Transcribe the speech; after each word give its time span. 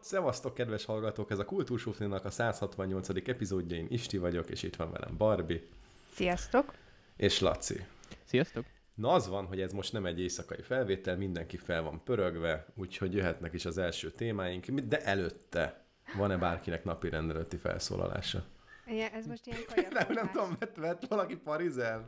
Szevasztok, 0.00 0.54
kedves 0.54 0.84
hallgatók! 0.84 1.30
Ez 1.30 1.38
a 1.38 1.44
Kultúrsufninak 1.44 2.24
a 2.24 2.30
168. 2.30 3.08
epizódja. 3.08 3.76
Én 3.76 3.86
Isti 3.90 4.18
vagyok, 4.18 4.50
és 4.50 4.62
itt 4.62 4.76
van 4.76 4.90
velem 4.90 5.16
Barbie. 5.16 5.60
Sziasztok! 6.14 6.74
És 7.16 7.40
Laci. 7.40 7.84
Sziasztok! 8.24 8.64
Na 8.94 9.12
az 9.12 9.28
van, 9.28 9.46
hogy 9.46 9.60
ez 9.60 9.72
most 9.72 9.92
nem 9.92 10.06
egy 10.06 10.20
éjszakai 10.20 10.62
felvétel, 10.62 11.16
mindenki 11.16 11.56
fel 11.56 11.82
van 11.82 12.00
pörögve, 12.04 12.66
úgyhogy 12.74 13.14
jöhetnek 13.14 13.52
is 13.52 13.64
az 13.64 13.78
első 13.78 14.10
témáink, 14.10 14.66
de 14.66 15.02
előtte 15.02 15.85
van-e 16.16 16.36
bárkinek 16.36 16.84
napi 16.84 17.08
rendelőtti 17.08 17.56
felszólalása? 17.56 18.44
Igen, 18.86 19.12
ez 19.12 19.26
most 19.26 19.46
ilyen 19.46 19.58
kajakolás. 19.66 20.06
Nem, 20.06 20.14
nem 20.14 20.30
tudom, 20.30 20.56
vett, 20.58 20.76
vett 20.76 21.06
valaki 21.08 21.36
parizel? 21.36 22.04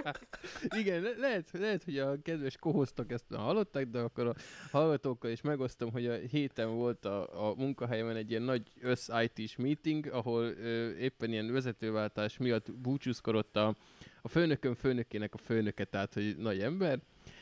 Igen, 0.80 1.02
le- 1.02 1.16
lehet, 1.18 1.50
lehet, 1.52 1.84
hogy 1.84 1.98
a 1.98 2.22
kedves 2.22 2.56
kohoztak 2.56 3.12
ezt 3.12 3.24
már 3.28 3.40
hallották, 3.40 3.86
de 3.86 3.98
akkor 3.98 4.26
a 4.26 4.34
hallgatókkal 4.70 5.30
is 5.30 5.40
megosztom, 5.40 5.92
hogy 5.92 6.06
a 6.06 6.14
héten 6.14 6.70
volt 6.74 7.04
a, 7.04 7.48
a 7.50 7.54
munkahelyemen 7.54 8.16
egy 8.16 8.30
ilyen 8.30 8.42
nagy 8.42 8.62
össz 8.80 9.08
IT-s 9.22 9.56
meeting, 9.56 10.06
ahol 10.06 10.44
ö, 10.44 10.90
éppen 10.90 11.30
ilyen 11.32 11.52
vezetőváltás 11.52 12.36
miatt 12.36 12.72
búcsúzkodott 12.72 13.56
a, 13.56 13.76
a 14.22 14.28
főnökön 14.28 14.74
főnökének 14.74 15.34
a 15.34 15.38
főnöke, 15.38 15.84
tehát 15.84 16.14
hogy 16.14 16.36
nagy 16.38 16.60
ember, 16.60 16.98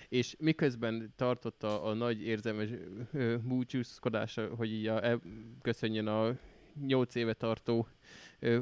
és 0.08 0.36
miközben 0.38 1.12
tartotta 1.16 1.82
a 1.82 1.94
nagy 1.94 2.22
érzelmes 2.22 2.68
búcsúzkodása, 3.42 4.54
hogy 4.54 4.72
így 4.72 4.86
a, 4.86 5.04
e, 5.04 5.18
köszönjön 5.62 6.06
a 6.06 6.36
nyolc 6.86 7.14
éve 7.14 7.32
tartó 7.32 7.88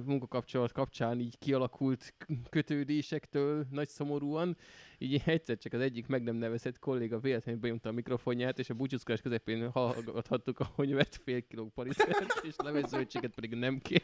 munkakapcsolat 0.05 0.73
kapcsán 0.73 1.21
így 1.21 1.39
kialakult 1.39 2.15
kötődésektől 2.51 3.67
nagy 3.71 3.89
szomorúan, 3.89 4.57
így 4.99 5.23
egyszer 5.25 5.59
csak 5.59 5.73
az 5.73 5.81
egyik 5.81 6.07
meg 6.07 6.23
nem 6.23 6.37
nevezett 6.37 6.79
kolléga 6.79 7.19
véletlenül 7.19 7.61
benyomta 7.61 7.89
a 7.89 7.93
mikrofonját, 7.93 8.59
és 8.59 8.71
a 8.71 8.75
búcsúzkodás 8.75 9.21
közepén 9.21 9.71
hallgathattuk, 9.71 10.61
ahogy 10.61 10.93
vett 10.93 11.21
fél 11.25 11.47
kiló 11.47 11.71
parizert, 11.75 12.41
és 12.43 12.55
levezőltséget 12.57 13.35
pedig 13.35 13.55
nem 13.55 13.79
kér. 13.79 14.03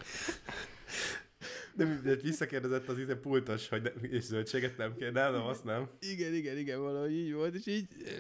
De, 1.75 2.01
de 2.05 2.15
visszakérdezett 2.15 2.89
az 2.89 2.99
íze 2.99 3.17
pultos, 3.17 3.69
hogy 3.69 3.83
ne, 3.83 3.91
és 4.09 4.23
zöldséget 4.23 4.77
nem 4.77 4.95
kér, 4.95 5.13
nem, 5.13 5.33
nem, 5.33 5.43
azt 5.43 5.65
nem. 5.65 5.89
Igen, 6.01 6.35
igen, 6.35 6.59
igen, 6.59 6.81
valahogy 6.81 7.13
így 7.13 7.33
volt, 7.33 7.55
és 7.55 7.67
így 7.67 7.87
eh, 8.05 8.13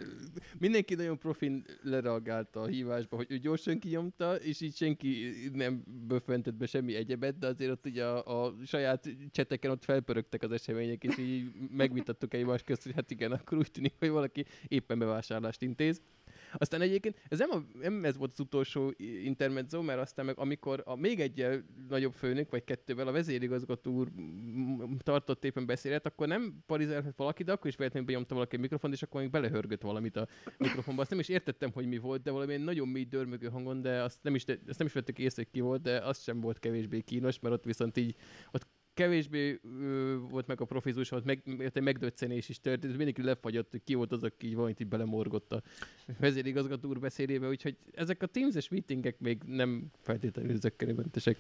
mindenki 0.59 0.95
nagyon 0.95 1.19
profin 1.19 1.65
lereagálta 1.83 2.61
a 2.61 2.67
hívásba, 2.67 3.17
hogy 3.17 3.27
ő 3.29 3.39
gyorsan 3.39 3.79
kinyomta, 3.79 4.37
és 4.37 4.61
így 4.61 4.77
senki 4.77 5.35
nem 5.53 5.85
böfentett 6.07 6.55
be 6.55 6.67
semmi 6.67 6.95
egyebet, 6.95 7.39
de 7.39 7.47
azért 7.47 7.71
ott 7.71 7.87
ugye 7.87 8.05
a, 8.05 8.45
a 8.45 8.55
saját 8.67 9.09
cseteken 9.31 9.71
ott 9.71 9.85
felpörögtek 9.85 10.43
az 10.43 10.53
események, 10.53 11.05
és 11.05 11.19
így 11.19 11.51
megvitattuk 11.71 12.35
egymás 12.35 12.63
közt, 12.63 12.83
hogy 12.83 12.93
hát 12.95 13.11
igen, 13.11 13.33
akkor 13.33 13.59
úgy 13.59 13.71
tűnik, 13.71 13.95
hogy 13.99 14.09
valaki 14.09 14.45
éppen 14.69 14.99
bevásárlást 14.99 15.63
intéz. 15.63 16.01
Aztán 16.53 16.81
egyébként 16.81 17.23
ez 17.29 17.39
nem, 17.39 17.51
a, 17.51 17.63
nem 17.81 18.05
ez 18.05 18.17
volt 18.17 18.31
az 18.33 18.41
utolsó 18.41 18.95
intermezzo, 19.25 19.83
mert 19.83 20.01
aztán 20.01 20.25
meg 20.25 20.39
amikor 20.39 20.83
a 20.87 20.97
még 20.97 21.21
egy 21.21 21.65
nagyobb 21.89 22.13
főnök, 22.13 22.51
vagy 22.51 22.65
kettővel 22.65 23.07
a 23.09 23.13
vezérigazgató 23.13 23.93
úr 23.93 24.09
tartott 24.99 25.45
éppen 25.45 25.67
beszélet, 25.67 26.07
akkor 26.07 26.29
nem 26.29 26.63
parizálhat 26.67 27.17
valaki, 27.17 27.43
de 27.43 27.53
akkor 27.53 27.67
is 27.67 27.77
véletlenül 27.77 28.09
benyomta 28.09 28.35
valaki 28.35 28.57
a 28.57 28.59
mikrofont, 28.59 28.95
és 28.95 29.03
akkor 29.03 29.21
még 29.21 29.31
belehörgött 29.31 29.83
valamit 29.83 30.17
a 30.17 30.29
mikrofonba. 30.59 31.01
Azt 31.01 31.11
nem 31.11 31.19
is 31.19 31.29
értettem, 31.29 31.73
hogy 31.73 31.87
mi 31.87 31.99
volt, 31.99 32.23
de 32.23 32.31
valami 32.31 32.57
nagyon 32.57 32.89
mély 32.89 33.05
dörmögő 33.05 33.49
hangon, 33.49 33.81
de 33.83 34.03
azt 34.03 34.19
nem 34.23 34.35
is, 34.35 34.45
azt 34.69 34.79
nem 34.79 34.87
is 34.87 34.93
vettek 34.93 35.19
észre, 35.19 35.45
ki 35.45 35.61
volt, 35.61 35.83
de 35.83 35.99
az 35.99 36.23
sem 36.23 36.41
volt 36.41 36.59
kevésbé 36.59 37.01
kínos, 37.01 37.39
mert 37.39 37.55
ott 37.55 37.65
viszont 37.65 37.97
így 37.97 38.17
ott 38.51 38.67
kevésbé 38.95 39.61
ö, 39.81 40.17
volt 40.31 40.47
meg 40.47 40.61
a 40.61 40.65
profizus, 40.65 41.11
ott 41.11 41.25
meg, 41.25 41.43
egy 41.73 41.83
megdöccenés 41.83 42.49
is 42.49 42.61
történt, 42.61 42.97
mindenki 42.97 43.23
lefagyott, 43.23 43.71
hogy 43.71 43.85
ki 43.85 43.95
volt 43.95 44.13
az, 44.13 44.23
aki 44.23 44.47
így 44.47 44.55
valamit 44.55 44.81
így 44.81 44.89
belemorgott 44.89 45.53
a 45.53 45.63
vezérigazgató 46.19 46.89
úr 46.89 46.99
beszélébe, 46.99 47.49
úgyhogy 47.49 47.77
ezek 47.93 48.23
a 48.23 48.27
Teams-es 48.27 48.69
meetingek 48.69 49.19
még 49.19 49.43
nem 49.47 49.91
feltétlenül 50.01 50.57
zökkenőmentesek. 50.57 51.37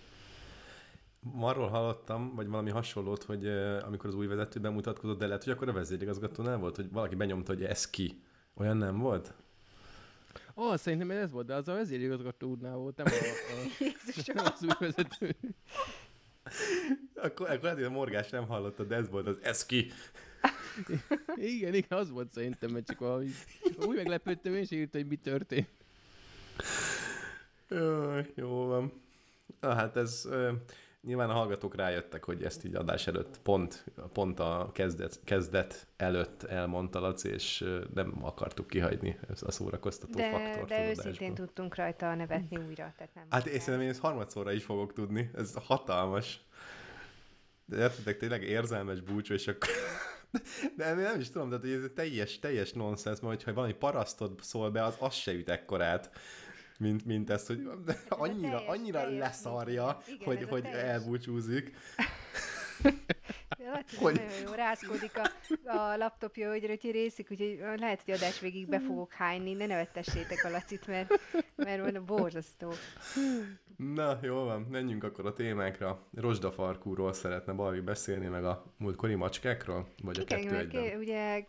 Arról 1.41 1.68
hallottam, 1.68 2.34
vagy 2.34 2.48
valami 2.48 2.70
hasonlót, 2.70 3.22
hogy 3.22 3.46
eh, 3.46 3.86
amikor 3.86 4.08
az 4.08 4.14
új 4.14 4.26
vezető 4.26 4.60
bemutatkozott, 4.60 5.18
de 5.18 5.26
lehet, 5.26 5.44
hogy 5.44 5.52
akkor 5.52 5.68
a 5.68 5.72
vezérigazgatónál 5.72 6.58
volt, 6.58 6.76
hogy 6.76 6.91
valaki 6.92 7.14
benyomta, 7.14 7.52
hogy 7.52 7.64
ez 7.64 7.91
ki. 7.91 8.22
Olyan 8.54 8.76
nem 8.76 8.98
volt? 8.98 9.34
Ó, 10.56 10.62
oh, 10.68 10.76
szerintem 10.76 11.10
ez 11.10 11.30
volt, 11.30 11.46
de 11.46 11.54
az 11.54 11.68
a 11.68 11.74
vezérigazgató 11.74 12.48
úrnál 12.48 12.76
volt, 12.76 12.96
nem, 12.96 13.06
a, 13.06 13.10
a, 13.10 13.92
nem 14.34 14.44
az 14.44 14.62
új 14.62 14.74
vezető. 14.78 15.36
Akkor, 17.14 17.50
akkor 17.50 17.72
hogy 17.72 17.82
a 17.82 17.90
morgás 17.90 18.30
nem 18.30 18.46
hallotta, 18.46 18.84
de 18.84 18.94
ez 18.94 19.10
volt 19.10 19.26
az 19.26 19.36
ez 19.42 19.66
ki. 19.66 19.92
Igen, 21.34 21.74
igen, 21.74 21.98
az 21.98 22.10
volt 22.10 22.32
szerintem, 22.32 22.70
mert 22.70 22.86
csak 22.86 22.98
valahogy 22.98 23.30
úgy 23.86 23.96
meglepődtem, 23.96 24.54
és 24.54 24.70
írta, 24.70 24.98
hogy 24.98 25.06
mi 25.06 25.16
történt. 25.16 25.68
Jaj, 27.68 28.32
jó 28.34 28.66
van. 28.66 28.92
Na 29.60 29.74
hát 29.74 29.96
ez 29.96 30.28
nyilván 31.02 31.30
a 31.30 31.32
hallgatók 31.32 31.74
rájöttek, 31.74 32.24
hogy 32.24 32.42
ezt 32.42 32.64
így 32.64 32.74
adás 32.74 33.06
előtt 33.06 33.38
pont, 33.42 33.84
pont 34.12 34.38
a 34.38 34.70
kezdet, 34.72 35.20
kezdet 35.24 35.86
előtt 35.96 36.42
elmondta 36.42 37.00
Laci, 37.00 37.28
és 37.28 37.64
nem 37.94 38.18
akartuk 38.20 38.66
kihagyni 38.66 39.18
a 39.41 39.50
szórakoztató 39.50 40.12
De, 40.12 40.30
faktort 40.30 40.68
de 40.68 40.88
őszintén 40.88 41.34
tudtunk 41.34 41.74
rajta 41.74 42.14
nevetni 42.14 42.56
újra. 42.56 42.94
Tehát 42.96 43.14
nem 43.14 43.26
Hát 43.30 43.46
én 43.46 43.58
szerintem 43.58 43.80
én 43.80 43.88
ezt 43.88 44.00
harmadszorra 44.00 44.52
is 44.52 44.64
fogok 44.64 44.92
tudni. 44.92 45.30
Ez 45.34 45.54
hatalmas. 45.54 46.41
De 47.64 47.76
értitek, 47.76 48.16
tényleg 48.16 48.42
érzelmes 48.42 49.00
búcsú, 49.00 49.34
és 49.34 49.46
akkor... 49.46 49.68
De 50.76 50.88
én 50.88 50.96
nem 50.96 51.20
is 51.20 51.30
tudom, 51.30 51.48
de 51.48 51.58
hogy 51.58 51.70
ez 51.70 51.82
egy 51.82 51.92
teljes, 51.92 52.38
teljes 52.38 52.72
nonsens, 52.72 53.20
mert 53.20 53.34
hogyha 53.34 53.52
valami 53.52 53.72
parasztod 53.72 54.38
szól 54.41 54.70
be, 54.70 54.84
az 54.84 54.96
az 54.98 55.14
se 55.14 55.32
üt 55.32 55.48
ekkorát, 55.48 56.10
mint, 56.82 57.04
mint 57.04 57.31
ezt, 57.31 57.47
hogy 57.47 57.69
annyira, 58.09 58.48
teljes- 58.59 58.69
annyira 58.69 59.00
teljes 59.00 59.19
leszarja, 59.19 60.03
igen, 60.06 60.19
hogy, 60.26 60.43
a 60.43 60.47
hogy 60.48 60.62
teljes- 60.62 60.82
elbúcsúzik. 60.82 61.72
Laci 63.72 63.97
Hogy- 63.97 64.15
nagyon 64.15 64.41
jó, 64.47 64.53
rázkodik 64.53 65.12
a, 65.19 65.31
a 65.71 65.97
laptopja, 65.97 66.50
hogy 66.50 66.65
hogy 66.66 66.91
részik, 66.91 67.31
úgyhogy 67.31 67.59
lehet, 67.76 68.03
hogy 68.04 68.15
adás 68.15 68.41
végig 68.41 68.69
be 68.69 68.81
fogok 68.81 69.12
hányni, 69.12 69.53
ne 69.53 69.66
nevettessétek 69.66 70.44
a 70.44 70.48
Lacit, 70.50 70.87
mert, 70.87 71.21
mert 71.56 71.81
van 71.92 72.04
borzasztó. 72.04 72.72
Na, 73.77 74.19
jól 74.22 74.44
van, 74.44 74.66
menjünk 74.71 75.05
akkor 75.05 75.27
a 75.27 75.33
témákra. 75.33 76.06
Rozsdafarkúról 76.15 77.12
szeretne 77.12 77.53
Balvi 77.53 77.81
beszélni, 77.81 78.27
meg 78.27 78.44
a 78.44 78.65
múltkori 78.77 79.15
macskákról? 79.15 79.88
Vagy 80.03 80.19
a 80.21 80.25
kettő 80.25 80.56
egyben? 80.56 80.99
ugye 80.99 81.47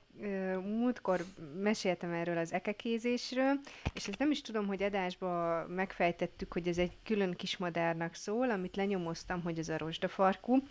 múltkor 0.61 1.23
meséltem 1.61 2.11
erről 2.11 2.37
az 2.37 2.53
ekekézésről, 2.53 3.59
és 3.93 4.07
ezt 4.07 4.19
nem 4.19 4.31
is 4.31 4.41
tudom, 4.41 4.67
hogy 4.67 4.83
adásban 4.83 5.69
megfejtettük, 5.69 6.53
hogy 6.53 6.67
ez 6.67 6.77
egy 6.77 6.97
külön 7.03 7.33
kismadárnak 7.33 8.13
szól, 8.13 8.49
amit 8.49 8.75
lenyomoztam, 8.75 9.41
hogy 9.41 9.59
ez 9.59 9.69
a 9.69 9.77
rozsdafarkú. 9.77 10.63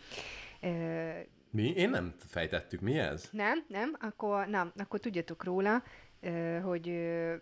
Mi? 1.50 1.72
Én 1.76 1.90
nem 1.90 2.14
fejtettük, 2.18 2.80
mi 2.80 2.98
ez? 2.98 3.28
nem, 3.32 3.64
nem, 3.68 3.96
akkor, 4.00 4.46
na, 4.46 4.72
akkor 4.76 5.00
tudjatok 5.00 5.44
róla, 5.44 5.82
hogy, 6.62 6.86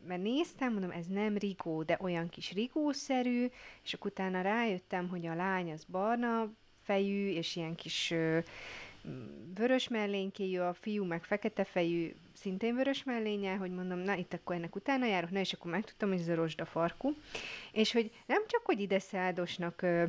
mert 0.07 0.23
néztem, 0.23 0.73
mondom, 0.73 0.91
ez 0.91 1.07
nem 1.07 1.37
rigó, 1.37 1.83
de 1.83 1.99
olyan 2.01 2.29
kis 2.29 2.53
rigószerű, 2.53 3.47
és 3.85 3.95
akkor 3.95 4.11
utána 4.11 4.41
rájöttem, 4.41 5.09
hogy 5.09 5.27
a 5.27 5.35
lány 5.35 5.73
az 5.73 5.85
barna 5.85 6.51
fejű, 6.83 7.31
és 7.31 7.57
ilyen 7.57 7.75
kis 7.75 8.15
vörös 9.55 9.89
mellénykéjű, 9.89 10.59
a 10.59 10.75
fiú 10.75 11.05
meg 11.05 11.25
fekete 11.25 11.65
fejű, 11.65 12.15
szintén 12.33 12.75
vörös 12.75 13.05
mellénye, 13.05 13.55
hogy 13.55 13.71
mondom, 13.71 13.99
na 13.99 14.15
itt 14.15 14.33
akkor 14.33 14.57
ennek 14.57 14.77
utána 14.77 15.07
járok, 15.07 15.31
na 15.31 15.39
és 15.39 15.53
akkor 15.53 15.71
megtudtam, 15.71 16.09
hogy 16.09 16.21
ez 16.21 16.29
a 16.29 16.35
rozsdafarkú, 16.35 17.15
és 17.73 17.93
hogy 17.93 18.11
nem 18.27 18.43
csak, 18.47 18.65
hogy 18.65 18.81
ide 18.81 18.99
száldosnak 18.99 19.83
ö, 19.83 20.05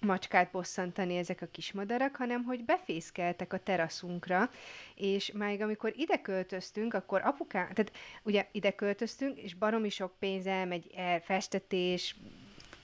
macskát 0.00 0.50
bosszantani 0.50 1.16
ezek 1.16 1.42
a 1.42 1.46
kismadarak, 1.46 2.16
hanem 2.16 2.44
hogy 2.44 2.64
befészkeltek 2.64 3.52
a 3.52 3.58
teraszunkra, 3.58 4.50
és 4.94 5.32
még 5.32 5.60
amikor 5.60 5.92
ide 5.96 6.20
költöztünk, 6.20 6.94
akkor 6.94 7.20
apukám, 7.24 7.72
tehát 7.72 7.92
ugye 8.22 8.46
ide 8.52 8.70
költöztünk, 8.70 9.38
és 9.38 9.54
baromi 9.54 9.88
sok 9.88 10.12
pénz 10.18 10.46
elmegy 10.46 10.90
el, 10.96 11.20
festetés, 11.20 12.16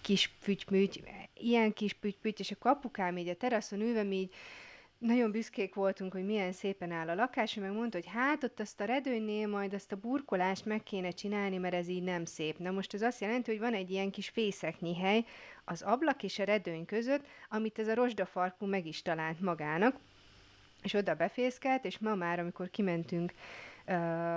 kis 0.01 0.31
fütyműty, 0.41 1.03
ilyen 1.35 1.73
kis 1.73 1.93
püttypüty, 1.93 2.41
és 2.41 2.51
akkor 2.51 2.71
apukám 2.71 3.17
így 3.17 3.29
a 3.29 3.35
teraszon 3.35 3.81
ülve 3.81 4.03
mi 4.03 4.29
nagyon 5.07 5.31
büszkék 5.31 5.75
voltunk, 5.75 6.13
hogy 6.13 6.25
milyen 6.25 6.53
szépen 6.53 6.91
áll 6.91 7.09
a 7.09 7.15
lakás, 7.15 7.55
meg 7.55 7.73
mondta, 7.73 7.97
hogy 7.97 8.07
hát 8.13 8.45
ott 8.45 8.61
azt 8.61 8.81
a 8.81 8.85
redőnynél 8.85 9.49
majd 9.49 9.75
azt 9.75 9.93
a 9.93 9.97
burkolást 9.97 10.65
meg 10.65 10.83
kéne 10.83 11.11
csinálni, 11.11 11.57
mert 11.57 11.75
ez 11.75 11.89
így 11.89 12.03
nem 12.03 12.25
szép. 12.25 12.59
Na 12.59 12.71
most 12.71 12.95
ez 12.95 13.03
azt 13.03 13.21
jelenti, 13.21 13.51
hogy 13.51 13.61
van 13.61 13.75
egy 13.75 13.91
ilyen 13.91 14.11
kis 14.11 14.29
fészeknyi 14.29 14.97
hely 14.97 15.25
az 15.65 15.83
ablak 15.83 16.23
és 16.23 16.39
a 16.39 16.45
redőny 16.45 16.85
között, 16.85 17.27
amit 17.49 17.79
ez 17.79 17.89
a 17.89 17.95
rozsdafarkú 17.95 18.67
meg 18.67 18.87
is 18.87 19.03
talált 19.03 19.41
magának, 19.41 19.97
és 20.83 20.95
oda 20.95 21.15
befészkelt, 21.15 21.85
és 21.85 21.99
ma 21.99 22.15
már, 22.15 22.39
amikor 22.39 22.71
kimentünk 22.71 23.33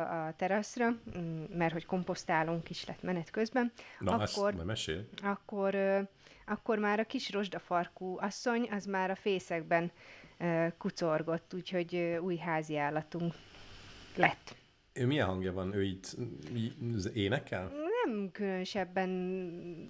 a 0.09 0.33
teraszra, 0.35 0.89
mm, 0.89 1.43
mert 1.57 1.73
hogy 1.73 1.85
komposztálunk 1.85 2.69
is 2.69 2.85
lett 2.85 3.01
menet 3.01 3.29
közben, 3.29 3.71
Na, 3.99 4.11
akkor, 4.11 4.53
ezt 4.53 4.65
mesél. 4.65 5.05
akkor, 5.23 5.75
akkor 6.45 6.77
már 6.77 6.99
a 6.99 7.05
kis 7.05 7.31
rozsdafarkú 7.31 8.17
asszony, 8.19 8.69
az 8.71 8.85
már 8.85 9.09
a 9.09 9.15
fészekben 9.15 9.91
kucorgott, 10.77 11.53
úgyhogy 11.53 12.17
új 12.21 12.37
házi 12.37 12.77
állatunk 12.77 13.33
lett. 14.15 14.55
Ő 14.93 15.05
milyen 15.05 15.27
hangja 15.27 15.53
van? 15.53 15.73
Ő 15.73 15.83
itt 15.83 16.15
énekel? 17.13 17.71
Nem 18.05 18.31
különösebben 18.31 19.09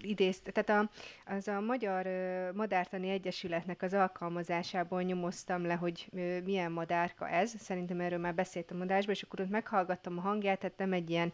idézt, 0.02 0.52
tehát 0.54 0.84
a, 0.86 0.90
az 1.34 1.48
a 1.48 1.60
Magyar 1.60 2.08
Madártani 2.54 3.10
Egyesületnek 3.10 3.82
az 3.82 3.94
alkalmazásából 3.94 5.02
nyomoztam 5.02 5.66
le, 5.66 5.74
hogy 5.74 6.10
milyen 6.44 6.72
madárka 6.72 7.30
ez. 7.30 7.54
Szerintem 7.60 8.00
erről 8.00 8.20
már 8.20 8.36
beszéltem 8.36 8.82
adásban, 8.82 9.16
és 9.16 9.22
akkor 9.22 9.40
ott 9.40 9.50
meghallgattam 9.50 10.18
a 10.18 10.22
hangját, 10.22 10.60
tehát 10.60 10.78
nem 10.78 10.94
egy 10.94 11.10
ilyen 11.10 11.34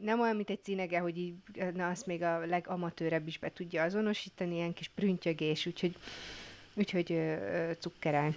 nem 0.00 0.20
olyan, 0.20 0.36
mint 0.36 0.50
egy 0.50 0.62
cinege, 0.62 0.98
hogy 0.98 1.18
így, 1.18 1.34
na, 1.74 1.88
azt 1.88 2.06
még 2.06 2.22
a 2.22 2.46
legamatőrebb 2.46 3.26
is 3.26 3.38
be 3.38 3.52
tudja 3.52 3.82
azonosítani, 3.82 4.54
ilyen 4.54 4.72
kis 4.72 4.88
prüntjögés, 4.88 5.66
úgyhogy, 5.66 5.96
úgyhogy 6.76 7.36
cukkerány. 7.78 8.36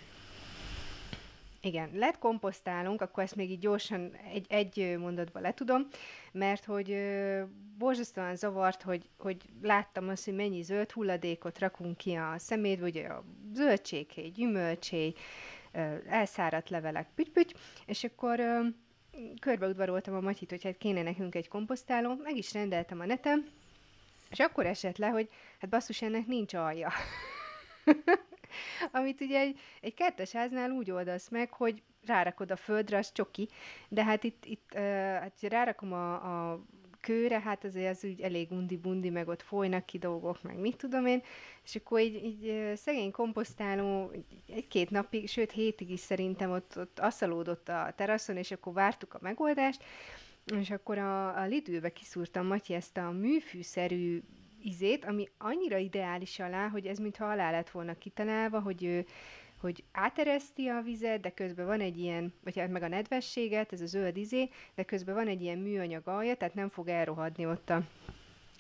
Igen, 1.61 1.89
lett 1.93 2.17
komposztálunk, 2.17 3.01
akkor 3.01 3.23
ezt 3.23 3.35
még 3.35 3.51
így 3.51 3.59
gyorsan 3.59 4.11
egy, 4.33 4.45
egy 4.49 4.97
mondatba 4.99 5.39
letudom, 5.39 5.87
mert 6.31 6.65
hogy 6.65 6.91
ö, 6.91 7.43
borzasztóan 7.77 8.35
zavart, 8.35 8.81
hogy, 8.81 9.09
hogy 9.17 9.37
láttam 9.61 10.09
azt, 10.09 10.25
hogy 10.25 10.35
mennyi 10.35 10.61
zöld 10.61 10.91
hulladékot 10.91 11.59
rakunk 11.59 11.97
ki 11.97 12.13
a 12.13 12.33
szemétbe, 12.37 12.85
ugye 12.85 13.07
a 13.07 13.23
zöldséghéj, 13.53 14.29
gyümölcséj, 14.29 15.13
ö, 15.71 15.95
elszáradt 16.07 16.69
levelek, 16.69 17.07
püty 17.15 17.53
és 17.85 18.03
akkor 18.03 18.39
ö, 18.39 18.59
körbeudvaroltam 19.39 20.15
a 20.15 20.19
Matyit, 20.19 20.49
hogy 20.49 20.63
hát 20.63 20.77
kéne 20.77 21.01
nekünk 21.01 21.35
egy 21.35 21.47
komposztáló, 21.47 22.15
meg 22.23 22.37
is 22.37 22.53
rendeltem 22.53 22.99
a 22.99 23.05
neten, 23.05 23.49
és 24.29 24.39
akkor 24.39 24.65
esett 24.65 24.97
le, 24.97 25.07
hogy 25.07 25.29
hát 25.59 25.69
basszus, 25.69 26.01
ennek 26.01 26.25
nincs 26.25 26.53
alja. 26.53 26.91
Amit 28.91 29.21
ugye 29.21 29.39
egy, 29.39 29.59
egy 29.81 29.93
kertes 29.93 30.31
háznál 30.31 30.71
úgy 30.71 30.91
oldasz 30.91 31.29
meg, 31.29 31.51
hogy 31.51 31.81
rárakod 32.05 32.51
a 32.51 32.55
földre, 32.55 32.97
az 32.97 33.11
csoki, 33.11 33.47
de 33.89 34.03
hát 34.03 34.23
itt, 34.23 34.45
itt 34.45 34.71
uh, 34.73 34.81
hát 34.81 35.41
rárakom 35.41 35.93
a, 35.93 36.13
a 36.13 36.63
kőre, 37.01 37.39
hát 37.39 37.63
azért 37.63 37.95
az 37.95 38.03
úgy 38.03 38.21
elég 38.21 38.51
undi-bundi, 38.51 39.09
meg 39.09 39.27
ott 39.27 39.41
folynak 39.41 39.85
ki 39.85 39.97
dolgok, 39.97 40.41
meg 40.43 40.57
mit 40.57 40.77
tudom 40.77 41.05
én, 41.05 41.21
és 41.63 41.75
akkor 41.75 41.99
így, 41.99 42.23
így 42.23 42.75
szegény 42.75 43.11
komposztáló 43.11 44.11
egy-két 44.47 44.89
napig, 44.89 45.29
sőt 45.29 45.51
hétig 45.51 45.89
is 45.89 45.99
szerintem 45.99 46.51
ott, 46.51 46.77
ott 46.77 46.99
asszalódott 46.99 47.69
a 47.69 47.93
teraszon, 47.95 48.37
és 48.37 48.51
akkor 48.51 48.73
vártuk 48.73 49.13
a 49.13 49.19
megoldást, 49.21 49.83
és 50.59 50.69
akkor 50.69 50.97
a, 50.97 51.41
a 51.41 51.45
Lidlbe 51.45 51.89
kiszúrtam 51.89 52.45
Matyi 52.45 52.73
ezt 52.73 52.97
a 52.97 53.11
műfűszerű 53.11 54.21
izét, 54.63 55.05
ami 55.05 55.29
annyira 55.37 55.77
ideális 55.77 56.39
alá, 56.39 56.67
hogy 56.67 56.85
ez 56.85 56.97
mintha 56.97 57.25
alá 57.31 57.51
lett 57.51 57.69
volna 57.69 57.97
kitalálva, 57.97 58.59
hogy 58.59 58.83
ő, 58.83 59.05
hogy 59.61 59.83
átereszti 59.91 60.67
a 60.67 60.81
vizet, 60.81 61.21
de 61.21 61.29
közben 61.29 61.65
van 61.65 61.79
egy 61.79 61.99
ilyen, 61.99 62.33
vagy 62.43 62.59
hát 62.59 62.71
meg 62.71 62.83
a 62.83 62.87
nedvességet, 62.87 63.73
ez 63.73 63.81
a 63.81 63.85
zöld 63.85 64.17
izé, 64.17 64.49
de 64.75 64.83
közben 64.83 65.15
van 65.15 65.27
egy 65.27 65.41
ilyen 65.41 65.57
műanyag 65.57 66.07
alja, 66.07 66.35
tehát 66.35 66.53
nem 66.53 66.69
fog 66.69 66.87
elrohadni 66.87 67.45
ott 67.45 67.69
a 67.69 67.83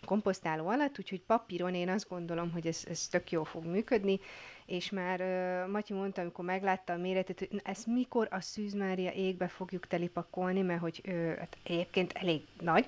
komposztáló 0.05 0.67
alatt, 0.67 0.99
úgyhogy 0.99 1.21
papíron 1.21 1.75
én 1.75 1.89
azt 1.89 2.09
gondolom, 2.09 2.51
hogy 2.51 2.67
ez, 2.67 2.83
ez 2.89 3.07
tök 3.07 3.31
jól 3.31 3.45
fog 3.45 3.65
működni, 3.65 4.19
és 4.65 4.89
már 4.89 5.21
uh, 5.21 5.71
Matyi 5.71 5.93
mondta, 5.93 6.21
amikor 6.21 6.45
meglátta 6.45 6.93
a 6.93 6.97
méretet, 6.97 7.39
hogy 7.39 7.61
ezt 7.63 7.87
mikor 7.87 8.27
a 8.31 8.41
Szűz 8.41 8.73
Mária 8.73 9.11
égbe 9.11 9.47
fogjuk 9.47 9.87
telipakolni, 9.87 10.61
mert 10.61 10.79
hogy 10.81 11.01
uh, 11.07 11.35
hát 11.37 11.57
egyébként 11.63 12.11
elég 12.13 12.41
nagy, 12.59 12.87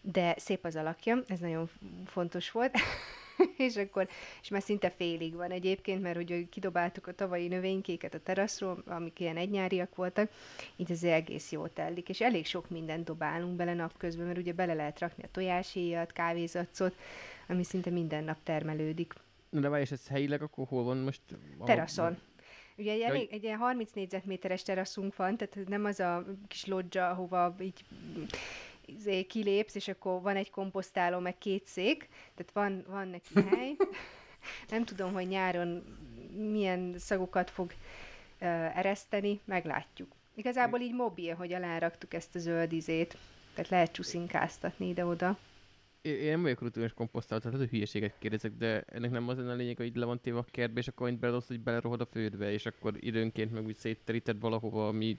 de 0.00 0.34
szép 0.38 0.64
az 0.64 0.76
alakja, 0.76 1.22
ez 1.26 1.38
nagyon 1.38 1.70
fontos 2.06 2.50
volt. 2.50 2.78
és 3.56 3.76
akkor, 3.76 4.08
és 4.42 4.48
már 4.48 4.62
szinte 4.62 4.90
félig 4.90 5.34
van 5.34 5.50
egyébként, 5.50 6.02
mert 6.02 6.16
hogy 6.16 6.48
kidobáltuk 6.48 7.06
a 7.06 7.14
tavalyi 7.14 7.48
növénykéket 7.48 8.14
a 8.14 8.20
teraszról, 8.20 8.82
amik 8.86 9.20
ilyen 9.20 9.36
egynyáriak 9.36 9.94
voltak, 9.94 10.30
így 10.76 10.92
az 10.92 11.04
egész 11.04 11.52
jól 11.52 11.72
telik, 11.72 12.08
és 12.08 12.20
elég 12.20 12.46
sok 12.46 12.70
mindent 12.70 13.04
dobálunk 13.04 13.56
bele 13.56 13.74
napközben, 13.74 14.26
mert 14.26 14.38
ugye 14.38 14.52
bele 14.52 14.74
lehet 14.74 14.98
rakni 14.98 15.22
a 15.22 15.30
tojáshéjat, 15.30 16.12
kávézacot, 16.12 16.94
ami 17.48 17.64
szinte 17.64 17.90
minden 17.90 18.24
nap 18.24 18.38
termelődik. 18.42 19.14
Na 19.50 19.60
de 19.60 19.68
várj, 19.68 19.82
és 19.82 19.90
ez 19.90 20.08
helyileg 20.08 20.42
akkor 20.42 20.66
hol 20.66 20.84
van 20.84 20.96
most? 20.96 21.20
A... 21.58 21.64
Teraszon. 21.64 22.18
Ugye 22.76 22.92
egy, 22.92 23.00
elég, 23.00 23.28
egy 23.32 23.42
ilyen 23.42 23.58
30 23.58 23.92
négyzetméteres 23.92 24.62
teraszunk 24.62 25.16
van, 25.16 25.36
tehát 25.36 25.68
nem 25.68 25.84
az 25.84 26.00
a 26.00 26.24
kis 26.48 26.66
lodzsa, 26.66 27.08
ahova 27.08 27.54
így 27.60 27.84
izé, 28.96 29.22
kilépsz, 29.22 29.74
és 29.74 29.88
akkor 29.88 30.22
van 30.22 30.36
egy 30.36 30.50
komposztáló, 30.50 31.18
meg 31.18 31.38
két 31.38 31.66
szék, 31.66 32.08
tehát 32.34 32.52
van, 32.52 32.84
van 32.88 33.08
neki 33.08 33.42
hely. 33.48 33.76
Nem 34.70 34.84
tudom, 34.84 35.12
hogy 35.12 35.28
nyáron 35.28 35.84
milyen 36.36 36.94
szagokat 36.98 37.50
fog 37.50 37.72
uh, 38.40 38.78
ereszteni, 38.78 39.40
meglátjuk. 39.44 40.12
Igazából 40.34 40.80
így 40.80 40.94
mobil, 40.94 41.34
hogy 41.34 41.52
aláraktuk 41.52 42.14
ezt 42.14 42.34
a 42.34 42.38
zöld 42.38 42.72
izét, 42.72 43.16
tehát 43.54 43.70
lehet 43.70 43.92
csúszinkáztatni 43.92 44.88
ide-oda. 44.88 45.38
Én 46.02 46.14
én 46.14 46.30
nem 46.30 46.42
vagyok 46.42 46.60
rutinós 46.60 46.92
komposztáló, 46.92 47.40
tehát 47.40 47.56
lehet, 47.56 47.70
hogy 47.70 47.78
hülyeséget 47.78 48.18
kérdezek, 48.18 48.52
de 48.52 48.80
ennek 48.80 49.10
nem 49.10 49.28
az 49.28 49.36
lenne 49.36 49.52
a 49.52 49.54
lényeg, 49.54 49.76
hogy 49.76 49.96
le 49.96 50.04
van 50.04 50.20
téve 50.20 50.38
a 50.38 50.46
kertbe, 50.50 50.80
és 50.80 50.88
akkor 50.88 51.06
annyit 51.06 51.18
beledobsz, 51.18 51.46
hogy 51.46 51.60
belerohad 51.60 52.00
a 52.00 52.06
földbe, 52.06 52.52
és 52.52 52.66
akkor 52.66 52.94
időnként 53.00 53.52
meg 53.52 53.66
úgy 53.66 53.76
szétteríted 53.76 54.40
valahova, 54.40 54.88
ami, 54.88 55.18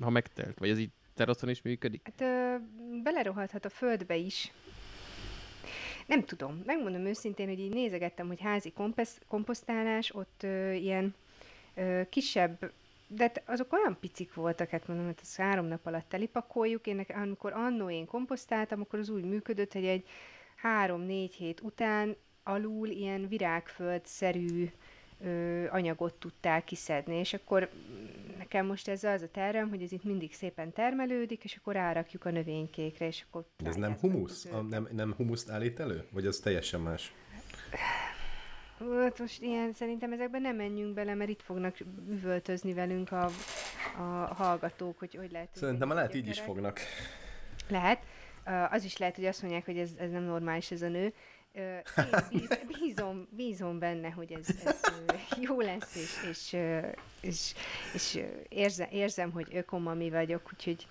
ha 0.00 0.10
megtelt, 0.10 0.58
vagy 0.58 0.70
ez 0.70 0.78
így 0.78 0.90
teraszon 1.14 1.48
is 1.48 1.62
működik? 1.62 2.00
Hát 2.04 2.20
ö, 2.20 2.56
belerohadhat 3.02 3.64
a 3.64 3.68
földbe 3.68 4.16
is. 4.16 4.52
Nem 6.06 6.24
tudom, 6.24 6.62
megmondom 6.66 7.06
őszintén, 7.06 7.48
hogy 7.48 7.58
így 7.58 7.72
nézegettem, 7.72 8.26
hogy 8.26 8.40
házi 8.40 8.72
kompesz, 8.72 9.20
komposztálás, 9.28 10.14
ott 10.14 10.42
ö, 10.42 10.72
ilyen 10.72 11.14
ö, 11.74 12.00
kisebb, 12.08 12.72
de 13.06 13.22
hát 13.22 13.42
azok 13.46 13.72
olyan 13.72 13.96
picik 14.00 14.34
voltak, 14.34 14.68
hát 14.68 14.88
mondom, 14.88 15.06
hogy 15.06 15.18
ezt 15.22 15.36
három 15.36 15.66
nap 15.66 15.86
alatt 15.86 16.08
telipakoljuk. 16.08 16.86
Én, 16.86 17.06
amikor 17.14 17.52
annó 17.52 17.90
én 17.90 18.06
komposztáltam, 18.06 18.80
akkor 18.80 18.98
az 18.98 19.08
úgy 19.08 19.24
működött, 19.24 19.72
hogy 19.72 19.84
egy 19.84 20.06
három-négy 20.56 21.34
hét 21.34 21.60
után 21.60 22.16
alul 22.42 22.88
ilyen 22.88 23.28
virágföld-szerű 23.28 24.70
ö, 25.22 25.66
anyagot 25.68 26.14
tudtál 26.14 26.64
kiszedni, 26.64 27.14
és 27.14 27.34
akkor 27.34 27.68
nekem 28.38 28.66
most 28.66 28.88
ez 28.88 29.04
az 29.04 29.22
a 29.22 29.28
tervem, 29.28 29.68
hogy 29.68 29.82
ez 29.82 29.92
itt 29.92 30.04
mindig 30.04 30.34
szépen 30.34 30.72
termelődik, 30.72 31.44
és 31.44 31.56
akkor 31.56 31.74
rárakjuk 31.74 32.24
a 32.24 32.30
növénykékre, 32.30 33.06
és 33.06 33.24
akkor... 33.28 33.44
De 33.62 33.68
ez 33.68 33.76
nem 33.76 33.96
humusz? 34.00 34.44
A, 34.44 34.60
nem, 34.60 34.88
nem 34.92 35.14
humuszt 35.16 35.50
állít 35.50 35.80
elő? 35.80 36.04
Vagy 36.10 36.26
az 36.26 36.38
teljesen 36.38 36.80
más? 36.80 37.12
Hát 39.00 39.18
most 39.18 39.42
ilyen, 39.42 39.72
szerintem 39.72 40.12
ezekben 40.12 40.40
nem 40.40 40.56
menjünk 40.56 40.94
bele, 40.94 41.14
mert 41.14 41.30
itt 41.30 41.42
fognak 41.42 41.76
üvöltözni 42.08 42.74
velünk 42.74 43.12
a, 43.12 43.24
a 43.96 44.34
hallgatók, 44.34 44.98
hogy 44.98 45.14
hogy 45.14 45.30
lehet... 45.30 45.48
Szerintem 45.52 45.88
már 45.88 45.96
lehet 45.96 46.14
így 46.14 46.28
is 46.28 46.40
fognak. 46.40 46.80
Lehet. 47.68 47.98
Az 48.70 48.84
is 48.84 48.96
lehet, 48.96 49.14
hogy 49.14 49.24
azt 49.26 49.42
mondják, 49.42 49.64
hogy 49.64 49.78
ez, 49.78 49.90
ez 49.98 50.10
nem 50.10 50.22
normális 50.22 50.70
ez 50.70 50.82
a 50.82 50.88
nő. 50.88 51.12
Én 51.52 51.82
bíz, 52.30 52.58
bízom, 52.78 53.28
bízom 53.30 53.78
benne, 53.78 54.10
hogy 54.10 54.32
ez, 54.32 54.48
ez 54.64 54.80
jó 55.40 55.60
lesz, 55.60 55.96
és, 55.96 56.28
és, 56.28 56.56
és, 57.20 57.54
és 57.94 58.22
érzem, 58.48 58.88
érzem, 58.90 59.30
hogy 59.30 59.48
ökomami 59.52 60.10
vagyok, 60.10 60.50
úgyhogy 60.52 60.86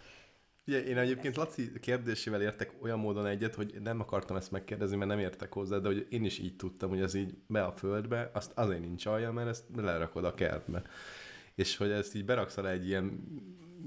Ugye, 0.68 0.84
én 0.84 0.98
egyébként 0.98 1.36
Laci 1.36 1.72
kérdésével 1.80 2.41
értek 2.41 2.74
olyan 2.82 3.00
módon 3.00 3.25
egyet, 3.25 3.56
hogy 3.56 3.82
nem 3.84 4.00
akartam 4.00 4.36
ezt 4.36 4.51
megkérdezni, 4.51 4.96
mert 4.96 5.10
nem 5.10 5.20
értek 5.20 5.53
hozzá, 5.53 5.77
de 5.77 5.88
hogy 5.88 6.08
én 6.10 6.25
is 6.25 6.39
így 6.39 6.56
tudtam, 6.56 6.89
hogy 6.89 7.01
ez 7.01 7.13
így 7.13 7.34
be 7.48 7.63
a 7.63 7.72
földbe, 7.72 8.30
azt 8.34 8.51
azért 8.56 8.82
nincs 8.82 9.06
alja, 9.06 9.32
mert 9.32 9.48
ezt 9.48 9.63
lerakod 9.75 10.25
a 10.25 10.34
kertbe. 10.34 10.82
És 11.56 11.77
hogy 11.77 11.91
ezt 11.91 12.15
így 12.15 12.25
beraksz 12.25 12.58
egy 12.58 12.88
ilyen, 12.88 13.24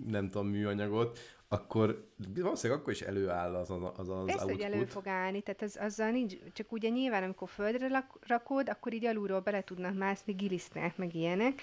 nem 0.07 0.31
tudom, 0.31 0.49
műanyagot, 0.49 1.19
akkor 1.55 2.09
valószínűleg 2.35 2.81
akkor 2.83 2.93
is 2.93 3.01
előáll 3.01 3.55
az 3.55 3.71
az, 3.71 3.83
az, 3.97 4.09
az 4.09 4.25
Persze, 4.27 4.45
hogy 4.45 4.61
elő 4.61 4.75
output. 4.75 4.93
fog 4.93 5.09
állni, 5.09 5.41
tehát 5.41 5.63
az, 5.63 5.77
azzal 5.81 6.11
nincs, 6.11 6.35
csak 6.53 6.73
ugye 6.73 6.89
nyilván, 6.89 7.23
amikor 7.23 7.49
földre 7.49 7.89
lak- 7.89 8.27
rakod, 8.27 8.69
akkor 8.69 8.93
így 8.93 9.05
alulról 9.05 9.41
bele 9.41 9.63
tudnak 9.63 9.95
mászni 9.97 10.33
gilisztrák, 10.33 10.97
meg 10.97 11.15
ilyenek, 11.15 11.63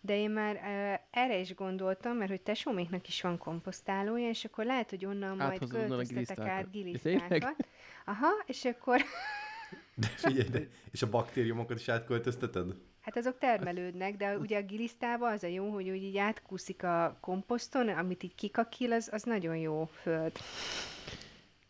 de 0.00 0.16
én 0.16 0.30
már 0.30 0.54
uh, 0.54 1.20
erre 1.22 1.38
is 1.38 1.54
gondoltam, 1.54 2.16
mert 2.16 2.30
hogy 2.30 2.40
tesóméknak 2.42 3.08
is 3.08 3.22
van 3.22 3.38
komposztálója, 3.38 4.28
és 4.28 4.44
akkor 4.44 4.64
lehet, 4.64 4.90
hogy 4.90 5.04
onnan 5.04 5.36
majd 5.36 5.52
Áthozod 5.52 5.80
a 5.80 5.86
költöztetek 5.86 6.46
át 6.46 6.70
gilisztrákat. 6.70 7.66
Aha, 8.04 8.28
és 8.46 8.64
akkor, 8.64 9.00
De 9.94 10.06
figyelj, 10.06 10.48
de, 10.48 10.68
és 10.90 11.02
a 11.02 11.08
baktériumokat 11.08 11.78
is 11.78 11.88
átköltözteted? 11.88 12.74
hát 13.02 13.16
azok 13.16 13.38
termelődnek, 13.38 14.16
de 14.16 14.38
ugye 14.38 14.58
a 14.58 14.62
gilisztában 14.62 15.32
az 15.32 15.42
a 15.42 15.46
jó, 15.46 15.70
hogy 15.70 15.88
úgy 15.88 16.02
így 16.02 16.16
átkúszik 16.16 16.82
a 16.82 17.16
komposzton, 17.20 17.88
amit 17.88 18.22
így 18.22 18.34
kikakil, 18.34 18.92
az, 18.92 19.08
az 19.12 19.22
nagyon 19.22 19.56
jó 19.56 19.88
föld. 20.02 20.32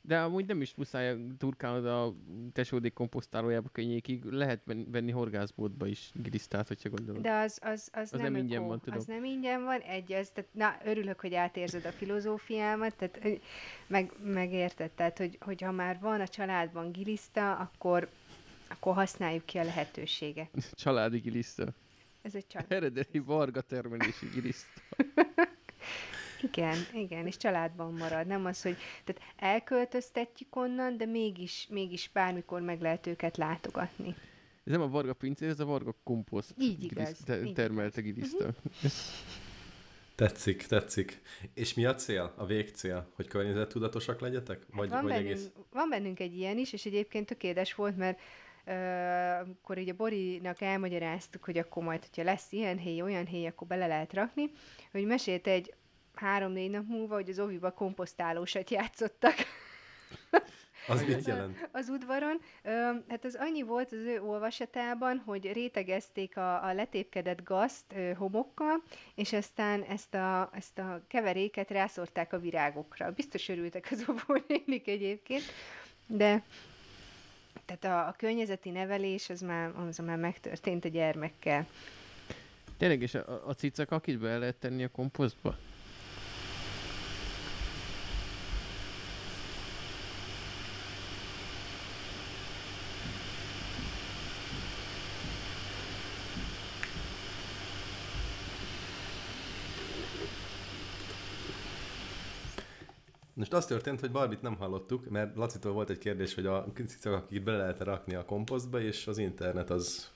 De 0.04 0.20
amúgy 0.20 0.46
nem 0.46 0.60
is 0.60 0.74
muszáj 0.74 1.16
turkálnod 1.38 1.86
a 1.86 2.14
tesódik 2.52 2.92
komposztálójába 2.92 3.68
könnyékig, 3.68 4.24
lehet 4.24 4.60
ven- 4.64 4.90
venni 4.90 5.10
horgászbótba 5.10 5.86
is 5.86 6.10
gilisztát, 6.14 6.68
hogyha 6.68 6.88
gondolod. 6.88 7.22
De 7.22 7.32
az, 7.32 7.58
az, 7.62 7.88
az, 7.92 8.12
Az 8.12 8.20
nem, 8.20 8.32
nem 8.32 8.42
ingyen 8.42 8.66
van, 8.66 8.80
tudom. 8.80 8.98
Az 8.98 9.04
nem 9.04 9.24
ingyen 9.24 9.64
van, 9.64 9.80
egy, 9.80 10.12
az, 10.12 10.28
tehát, 10.28 10.50
na, 10.52 10.90
örülök, 10.90 11.20
hogy 11.20 11.34
átérzed 11.34 11.84
a 11.84 11.92
filozófiámat, 11.92 12.96
tehát 12.96 13.40
meg, 13.86 14.12
megérted, 14.22 14.90
tehát, 14.90 15.18
hogy, 15.18 15.38
hogy 15.40 15.62
ha 15.62 15.70
már 15.70 15.98
van 16.00 16.20
a 16.20 16.28
családban 16.28 16.92
giliszta, 16.92 17.56
akkor, 17.56 18.08
akkor 18.68 18.94
használjuk 18.94 19.44
ki 19.46 19.58
a 19.58 19.64
lehetőséget. 19.64 20.50
Családi 20.72 21.18
giliszta. 21.18 21.66
Ez 22.22 22.34
egy 22.34 22.46
család. 22.46 22.72
Eredeti 22.72 23.18
varga 23.18 23.60
termelési 23.60 24.26
giliszta. 24.34 24.80
Igen, 26.42 26.76
igen, 26.94 27.26
és 27.26 27.36
családban 27.36 27.92
marad. 27.92 28.26
Nem 28.26 28.44
az, 28.46 28.62
hogy 28.62 28.76
tehát 29.04 29.22
elköltöztetjük 29.36 30.56
onnan, 30.56 30.96
de 30.96 31.06
mégis, 31.06 31.66
mégis 31.70 32.10
bármikor 32.12 32.60
meg 32.60 32.80
lehet 32.80 33.06
őket 33.06 33.36
látogatni. 33.36 34.14
Ez 34.64 34.72
nem 34.72 34.80
a 34.80 34.88
varga 34.88 35.12
pincér, 35.12 35.48
ez 35.48 35.60
a 35.60 35.64
varga 35.64 35.94
komposzt. 36.02 36.54
Így 36.58 36.84
igaz, 36.84 37.04
giliszta- 37.04 37.24
te- 37.24 37.42
így 37.42 37.52
termelte 37.52 38.00
giliszta. 38.00 38.48
Tetszik, 40.14 40.66
tetszik. 40.66 41.20
És 41.54 41.74
mi 41.74 41.84
a 41.84 41.94
cél, 41.94 42.32
a 42.36 42.46
végcél? 42.46 43.08
Hogy 43.14 43.28
környezettudatosak 43.28 44.20
legyetek? 44.20 44.58
Hát 44.58 44.68
van, 44.68 44.88
vagy 44.88 44.88
bennünk, 44.90 45.30
egész... 45.30 45.50
van 45.70 45.88
bennünk 45.88 46.20
egy 46.20 46.36
ilyen 46.36 46.58
is, 46.58 46.72
és 46.72 46.84
egyébként 46.84 47.26
tökéletes 47.26 47.74
volt, 47.74 47.96
mert 47.96 48.20
ö, 48.64 48.72
amikor 49.44 49.78
így 49.78 49.88
a 49.88 49.94
Borinak 49.94 50.60
elmagyaráztuk, 50.60 51.44
hogy 51.44 51.58
akkor 51.58 51.82
majd, 51.82 52.00
hogyha 52.00 52.22
lesz 52.22 52.52
ilyen 52.52 52.78
héj, 52.78 53.02
olyan 53.02 53.26
héj, 53.26 53.46
akkor 53.46 53.66
bele 53.66 53.86
lehet 53.86 54.12
rakni, 54.12 54.50
hogy 54.92 55.04
mesélt 55.04 55.46
egy 55.46 55.74
három-négy 56.14 56.70
nap 56.70 56.86
múlva, 56.86 57.14
hogy 57.14 57.28
az 57.28 57.38
oviba 57.38 57.70
komposztálósat 57.70 58.70
játszottak. 58.70 59.34
Az 60.88 61.02
mit 61.02 61.26
jelent? 61.26 61.68
az 61.72 61.88
udvaron. 61.88 62.40
Hát 63.08 63.24
az 63.24 63.36
annyi 63.40 63.62
volt 63.62 63.92
az 63.92 63.98
ő 63.98 64.20
olvasatában, 64.20 65.22
hogy 65.24 65.52
rétegezték 65.52 66.36
a, 66.36 66.64
a 66.64 66.72
letépkedett 66.72 67.42
gazt 67.44 67.94
homokkal, 68.16 68.82
és 69.14 69.32
aztán 69.32 69.82
ezt 69.82 70.14
a, 70.14 70.50
ezt 70.52 70.78
a 70.78 71.02
keveréket 71.08 71.70
rászórták 71.70 72.32
a 72.32 72.38
virágokra. 72.38 73.10
Biztos 73.10 73.48
örültek 73.48 73.88
az 73.90 74.04
óvónénik 74.08 74.88
egyébként, 74.88 75.42
de 76.06 76.42
tehát 77.64 77.84
a, 77.84 78.08
a 78.08 78.14
környezeti 78.18 78.70
nevelés 78.70 79.30
az 79.30 79.40
már, 79.40 79.72
az 79.88 79.98
már 79.98 80.18
megtörtént 80.18 80.84
a 80.84 80.88
gyermekkel. 80.88 81.66
Tényleg, 82.76 83.02
és 83.02 83.14
a, 83.14 83.48
a 83.48 83.52
cicak 83.54 83.90
akit 83.90 84.18
be 84.18 84.38
lehet 84.38 84.56
tenni 84.56 84.84
a 84.84 84.88
komposztba? 84.88 85.56
Most 103.34 103.52
az 103.52 103.66
történt, 103.66 104.00
hogy 104.00 104.10
Barbit 104.10 104.42
nem 104.42 104.56
hallottuk, 104.56 105.08
mert 105.08 105.36
Lacitól 105.36 105.72
volt 105.72 105.90
egy 105.90 105.98
kérdés, 105.98 106.34
hogy 106.34 106.46
a 106.46 106.66
cicak, 106.86 107.14
akik 107.14 107.42
bele 107.42 107.58
lehet 107.58 107.80
rakni 107.80 108.14
a 108.14 108.24
komposztba, 108.24 108.80
és 108.80 109.06
az 109.06 109.18
internet 109.18 109.70
az... 109.70 110.10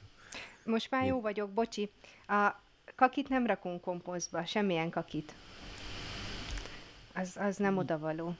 Most 0.64 0.90
már 0.90 1.06
jó 1.06 1.20
vagyok, 1.20 1.50
bocsi. 1.50 1.90
A 2.26 2.54
kakit 2.94 3.28
nem 3.28 3.46
rakunk 3.46 3.80
komposztba, 3.80 4.44
semmilyen 4.44 4.90
kakit. 4.90 5.34
Az, 7.14 7.36
az 7.40 7.56
nem 7.56 7.76
odavaló. 7.76 8.34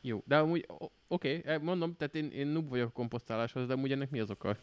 Jó, 0.00 0.22
de 0.26 0.38
amúgy, 0.38 0.66
oké, 1.08 1.36
okay, 1.38 1.56
mondom, 1.56 1.96
tehát 1.96 2.14
én, 2.14 2.30
én 2.30 2.46
noob 2.46 2.68
vagyok 2.68 2.88
a 2.88 2.92
komposztáláshoz, 2.92 3.66
de 3.66 3.72
amúgy 3.72 3.92
ennek 3.92 4.10
mi 4.10 4.20
az 4.20 4.30
oka? 4.30 4.56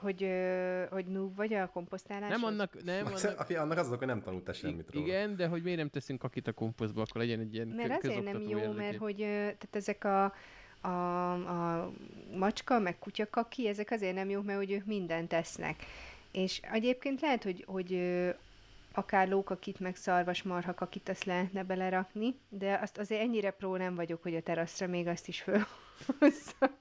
Hogy, 0.00 0.22
ö, 0.22 0.84
hogy 0.90 1.06
noob 1.06 1.36
vagy 1.36 1.54
a 1.54 1.66
komposztáláshoz? 1.66 2.40
Nem 2.40 2.44
annak, 2.52 2.84
nem 2.84 3.06
annak, 3.06 3.24
Annak, 3.48 3.78
az 3.78 3.88
hogy 3.88 4.06
nem 4.06 4.22
tanultál 4.22 4.54
semmit 4.54 4.92
róla. 4.92 5.06
igen, 5.06 5.36
de 5.36 5.46
hogy 5.46 5.62
miért 5.62 5.78
nem 5.78 5.88
teszünk 5.88 6.18
kakit 6.18 6.46
a 6.46 6.52
komposztba, 6.52 7.00
akkor 7.00 7.20
legyen 7.20 7.40
egy 7.40 7.54
ilyen 7.54 7.68
Mert 7.68 8.04
azért 8.04 8.24
nem 8.24 8.40
jó, 8.40 8.58
jellegű. 8.58 8.76
mert 8.76 8.96
hogy 8.96 9.16
tehát 9.16 9.68
ezek 9.70 10.04
a, 10.04 10.32
a, 10.80 11.32
a 11.32 11.92
macska, 12.36 12.78
meg 12.78 12.98
kutyakaki, 12.98 13.68
ezek 13.68 13.90
azért 13.90 14.14
nem 14.14 14.30
jók, 14.30 14.44
mert 14.44 14.58
hogy 14.58 14.72
ők 14.72 14.84
mindent 14.84 15.28
tesznek. 15.28 15.82
És 16.32 16.60
egyébként 16.72 17.20
lehet, 17.20 17.42
hogy, 17.42 17.64
hogy 17.66 18.00
akár 18.92 19.28
lókakit, 19.28 19.80
meg 19.80 19.96
szarvasmarhakakit 19.96 21.08
azt 21.08 21.24
lehetne 21.24 21.64
belerakni, 21.64 22.34
de 22.48 22.78
azt 22.82 22.98
azért 22.98 23.20
ennyire 23.20 23.50
pró 23.50 23.76
nem 23.76 23.94
vagyok, 23.94 24.22
hogy 24.22 24.34
a 24.34 24.42
teraszra 24.42 24.86
még 24.86 25.06
azt 25.06 25.28
is 25.28 25.40
fölhozzam. 25.40 26.76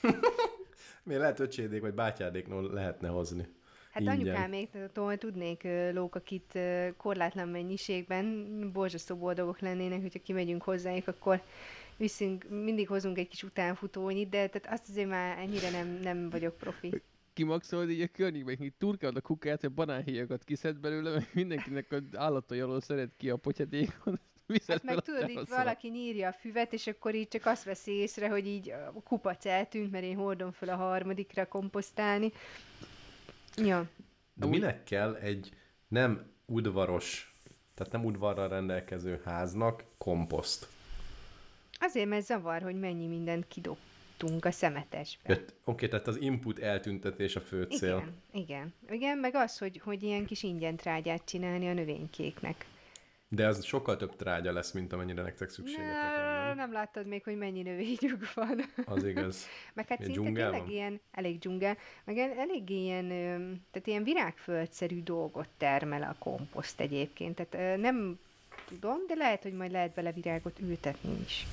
Miért 1.04 1.20
lehet 1.20 1.40
öcsédék 1.40 1.80
vagy 1.80 1.94
bátyádéknól 1.94 2.70
lehetne 2.72 3.08
hozni? 3.08 3.46
Hát 3.90 4.02
Ingyen. 4.02 4.18
anyukáméktól 4.18 5.16
tudnék 5.16 5.64
ö, 5.64 5.92
lókakit 5.92 6.54
ö, 6.54 6.88
korlátlan 6.96 7.48
mennyiségben, 7.48 8.70
borzasztó 8.72 9.16
boldogok 9.16 9.58
lennének, 9.58 10.00
hogyha 10.00 10.18
kimegyünk 10.22 10.62
hozzájuk, 10.62 11.08
akkor 11.08 11.42
viszünk, 11.96 12.48
mindig 12.48 12.88
hozunk 12.88 13.18
egy 13.18 13.28
kis 13.28 13.42
utánfutónyit, 13.42 14.28
de 14.28 14.48
tehát 14.48 14.78
azt 14.78 14.88
azért 14.88 15.08
már 15.08 15.38
ennyire 15.38 15.70
nem, 15.70 15.98
nem 16.02 16.30
vagyok 16.30 16.56
profi. 16.56 17.02
Kimaxolod 17.32 17.90
így 17.90 18.00
a 18.00 18.08
környékben, 18.12 18.56
így 18.60 18.72
turkálod 18.78 19.16
a 19.16 19.20
kukát, 19.20 19.60
hogy 19.60 19.72
banánhéjakat 19.72 20.44
kiszed 20.44 20.78
belőle, 20.78 21.10
meg 21.10 21.28
mindenkinek 21.32 21.92
az 21.92 22.02
állatai 22.12 22.60
alól 22.60 22.80
szeret 22.80 23.10
ki 23.16 23.30
a 23.30 23.36
potyadékon, 23.36 24.20
viszed 24.46 24.68
Hát 24.68 24.82
meg 24.82 25.00
tudod, 25.00 25.28
itt 25.28 25.48
valaki 25.48 25.88
nyírja 25.88 26.28
a 26.28 26.32
füvet, 26.32 26.72
és 26.72 26.86
akkor 26.86 27.14
így 27.14 27.28
csak 27.28 27.46
azt 27.46 27.64
veszi 27.64 27.92
észre, 27.92 28.28
hogy 28.28 28.46
így 28.46 28.70
a 28.70 28.92
kupac 29.04 29.46
eltűnt, 29.46 29.90
mert 29.90 30.04
én 30.04 30.16
hordom 30.16 30.52
fel 30.52 30.68
a 30.68 30.76
harmadikra 30.76 31.48
komposztálni. 31.48 32.32
Ja, 33.56 33.88
De 34.34 34.46
minek 34.46 34.84
kell 34.84 35.14
egy 35.14 35.50
nem 35.88 36.32
udvaros, 36.46 37.32
tehát 37.74 37.92
nem 37.92 38.04
udvarral 38.04 38.48
rendelkező 38.48 39.20
háznak 39.24 39.84
komposzt? 39.98 40.68
azért, 41.84 42.08
mert 42.08 42.24
zavar, 42.24 42.62
hogy 42.62 42.78
mennyi 42.78 43.06
mindent 43.06 43.48
kidobtunk 43.48 44.44
a 44.44 44.50
szemetesbe. 44.50 45.34
Ja, 45.34 45.44
Oké, 45.64 45.88
tehát 45.88 46.06
az 46.06 46.20
input 46.20 46.58
eltüntetés 46.58 47.36
a 47.36 47.40
fő 47.40 47.62
cél. 47.62 47.96
Igen, 48.32 48.44
igen. 48.44 48.74
Igen, 48.90 49.18
meg 49.18 49.34
az, 49.34 49.58
hogy, 49.58 49.80
hogy 49.84 50.02
ilyen 50.02 50.26
kis 50.26 50.42
ingyen 50.42 50.76
trágyát 50.76 51.24
csinálni 51.24 51.68
a 51.68 51.72
növénykéknek. 51.72 52.66
De 53.34 53.46
az 53.46 53.64
sokkal 53.64 53.96
több 53.96 54.16
trágya 54.16 54.52
lesz, 54.52 54.72
mint 54.72 54.92
amennyire 54.92 55.22
nektek 55.22 55.48
szükségetek 55.48 55.92
van, 55.92 56.22
Ne, 56.22 56.46
nem? 56.46 56.56
nem 56.56 56.72
láttad 56.72 57.06
még, 57.06 57.24
hogy 57.24 57.36
mennyi 57.36 57.62
növényük 57.62 58.34
van. 58.34 58.64
Az 58.84 59.04
igaz. 59.04 59.46
Meg 59.74 59.88
hát 59.88 60.02
szinte 60.02 60.22
tényleg 60.32 60.68
ilyen, 60.68 61.00
elég 61.10 61.38
dzsungel, 61.38 61.76
meg 62.04 62.18
el- 62.18 62.38
elég 62.38 62.70
ilyen, 62.70 63.08
tehát 63.70 63.86
ilyen 63.86 64.04
virágföldszerű 64.04 65.02
dolgot 65.02 65.48
termel 65.58 66.02
a 66.02 66.16
komposzt 66.18 66.80
egyébként. 66.80 67.46
Tehát 67.46 67.78
nem 67.78 68.18
tudom, 68.68 68.98
de 69.06 69.14
lehet, 69.14 69.42
hogy 69.42 69.52
majd 69.52 69.70
lehet 69.70 69.94
bele 69.94 70.12
virágot 70.12 70.58
ültetni 70.58 71.16
is. 71.24 71.46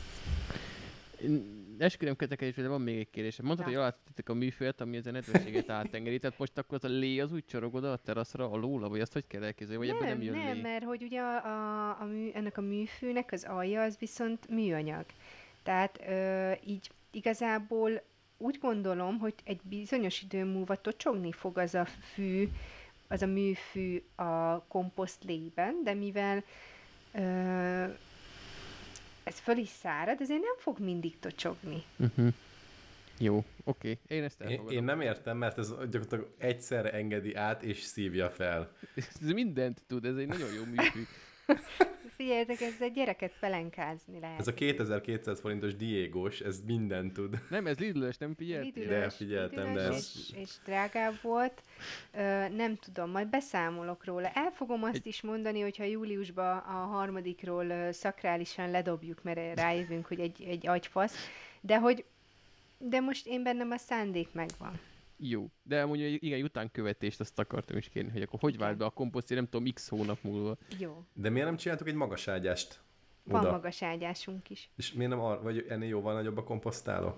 Esküdöm 1.81 2.15
kötekedés, 2.15 2.55
de 2.55 2.67
van 2.67 2.81
még 2.81 2.97
egy 2.97 3.09
kérdés. 3.09 3.41
Mondtad, 3.41 3.65
hogy 3.65 3.75
alátettek 3.75 4.29
a 4.29 4.33
műfőt, 4.33 4.81
ami 4.81 4.97
ezen 4.97 5.13
nedvességet 5.13 5.69
átengeri, 5.69 6.19
tehát 6.19 6.37
most 6.37 6.57
akkor 6.57 6.77
az 6.81 6.89
a 6.89 6.93
lé 6.93 7.19
az 7.19 7.31
úgy 7.31 7.45
csorog 7.45 7.73
oda 7.73 7.91
a 7.91 7.97
teraszra 7.97 8.51
alóla, 8.51 8.89
vagy 8.89 8.99
azt 8.99 9.13
hogy 9.13 9.27
kell 9.27 9.43
elképzelni, 9.43 9.85
vagy 9.85 9.95
ebben 9.95 10.07
nem 10.07 10.21
jön 10.21 10.37
nem, 10.37 10.53
lé? 10.53 10.61
mert 10.61 10.83
hogy 10.83 11.03
ugye 11.03 11.21
a, 11.21 11.45
a, 11.45 12.01
a 12.01 12.05
mű, 12.05 12.29
ennek 12.33 12.57
a 12.57 12.61
műfűnek 12.61 13.31
az 13.31 13.43
alja 13.43 13.81
az 13.81 13.97
viszont 13.99 14.49
műanyag. 14.49 15.05
Tehát 15.63 15.99
ö, 16.07 16.51
így 16.65 16.91
igazából 17.11 18.01
úgy 18.37 18.57
gondolom, 18.61 19.19
hogy 19.19 19.33
egy 19.43 19.59
bizonyos 19.63 20.21
idő 20.21 20.43
múlva 20.45 20.75
tocsogni 20.75 21.31
fog 21.31 21.57
az 21.57 21.75
a 21.75 21.85
fű, 21.85 22.47
az 23.07 23.21
a 23.21 23.27
műfű 23.27 24.03
a 24.15 24.63
komposzt 24.67 25.23
lében, 25.23 25.83
de 25.83 25.93
mivel 25.93 26.43
ö, 27.13 27.85
ez 29.23 29.39
föl 29.39 29.57
is 29.57 29.69
szárad, 29.69 30.21
ezért 30.21 30.41
nem 30.41 30.55
fog 30.57 30.79
mindig 30.79 31.19
tocsogni. 31.19 31.83
Uh-huh. 31.97 32.33
Jó, 33.17 33.43
oké. 33.63 33.97
Én 34.07 34.23
ezt 34.23 34.41
Én, 34.41 34.47
elfogadom. 34.47 34.77
én 34.77 34.83
nem 34.83 35.01
értem, 35.01 35.37
mert 35.37 35.57
ez 35.57 35.69
gyakorlatilag 35.69 36.33
egyszerre 36.37 36.91
engedi 36.91 37.35
át 37.35 37.63
és 37.63 37.79
szívja 37.81 38.29
fel. 38.29 38.71
Ez 39.21 39.31
mindent 39.33 39.81
tud, 39.87 40.05
ez 40.05 40.15
egy 40.15 40.27
nagyon 40.27 40.53
jó 40.53 40.63
műfű. 40.63 41.03
Figyeljetek, 42.17 42.61
ezzel 42.61 42.89
gyereket 42.89 43.31
pelenkázni 43.39 44.19
lehet. 44.19 44.39
Ez 44.39 44.47
a 44.47 44.53
2200 44.53 45.39
forintos 45.39 45.75
Diégos, 45.75 46.39
ez 46.39 46.61
mindent 46.65 47.13
tud. 47.13 47.41
Nem, 47.49 47.67
ez 47.67 47.77
Lidl-ös, 47.77 48.17
nem 48.17 48.33
figyeltél? 48.35 48.87
De 48.87 49.09
figyeltem, 49.09 49.73
de 49.73 49.79
ez- 49.81 50.11
És, 50.15 50.37
és 50.41 50.49
drágább 50.65 51.13
volt. 51.21 51.63
Ö, 52.13 52.47
nem 52.49 52.75
tudom, 52.75 53.09
majd 53.11 53.27
beszámolok 53.27 54.05
róla. 54.05 54.27
El 54.33 54.51
fogom 54.51 54.83
azt 54.83 54.95
Egy- 54.95 55.05
is 55.07 55.21
mondani, 55.21 55.61
hogyha 55.61 55.83
júliusban 55.83 56.57
a 56.57 56.71
harmadikról 56.71 57.91
szakrálisan 57.91 58.71
ledobjuk, 58.71 59.23
mert 59.23 59.59
rájövünk, 59.59 60.05
hogy 60.05 60.19
egy, 60.19 60.43
egy 60.47 60.67
agyfasz. 60.67 61.15
De 61.61 61.77
hogy 61.79 62.05
de 62.77 62.99
most 62.99 63.27
én 63.27 63.43
bennem 63.43 63.71
a 63.71 63.77
szándék 63.77 64.27
megvan. 64.31 64.79
Jó. 65.23 65.49
De 65.63 65.81
amúgy 65.81 66.23
igen, 66.23 66.43
utánkövetést 66.43 67.19
azt 67.19 67.39
akartam 67.39 67.77
is 67.77 67.89
kérni, 67.89 68.11
hogy 68.11 68.21
akkor 68.21 68.39
hogy 68.39 68.57
vált 68.57 68.77
be 68.77 68.85
a 68.85 68.89
komposzt, 68.89 69.29
nem 69.29 69.47
tudom, 69.49 69.73
x 69.73 69.87
hónap 69.89 70.17
múlva. 70.21 70.57
Jó. 70.77 71.03
De 71.13 71.29
miért 71.29 71.45
nem 71.47 71.57
csináltuk 71.57 71.87
egy 71.87 71.93
magaságyást? 71.93 72.79
Van 73.23 73.39
oda. 73.41 73.51
magas 73.51 73.81
ágyásunk 73.83 74.49
is. 74.49 74.69
És 74.77 74.93
miért 74.93 75.11
nem 75.11 75.19
arra, 75.19 75.41
vagy 75.41 75.65
ennél 75.69 75.87
jóval 75.89 76.13
nagyobb 76.13 76.37
a 76.37 76.43
komposztáló? 76.43 77.15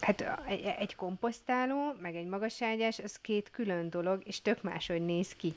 Hát 0.00 0.20
a- 0.20 0.44
egy, 0.46 0.62
egy 0.62 0.94
komposztáló, 0.94 1.92
meg 2.00 2.16
egy 2.16 2.26
magas 2.26 2.62
ágyás, 2.62 2.98
az 2.98 3.16
két 3.20 3.50
külön 3.50 3.90
dolog, 3.90 4.22
és 4.26 4.42
tök 4.42 4.62
máshogy 4.62 5.02
néz 5.04 5.32
ki. 5.32 5.54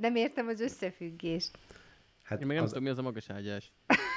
Nem 0.00 0.16
értem 0.16 0.48
az 0.48 0.60
összefüggést. 0.60 1.58
Hát 2.22 2.40
Én 2.40 2.46
meg 2.46 2.56
nem 2.56 2.64
az, 2.64 2.70
tudom, 2.70 2.84
mi 2.84 2.90
az 2.90 2.98
a 2.98 3.02
magas 3.02 3.30
ágyás. 3.30 3.72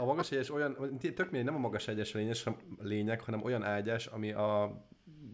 a 0.00 0.04
magas 0.04 0.32
ágyás 0.32 0.50
olyan, 0.50 0.98
tök 0.98 1.18
mindegy, 1.30 1.44
nem 1.44 1.54
a 1.54 1.58
magas 1.58 1.88
ágyás 1.88 2.14
a 2.14 2.18
lényes, 2.18 2.44
lényeg, 2.82 3.20
hanem 3.20 3.42
olyan 3.42 3.62
ágyás, 3.62 4.06
ami 4.06 4.32
a 4.32 4.82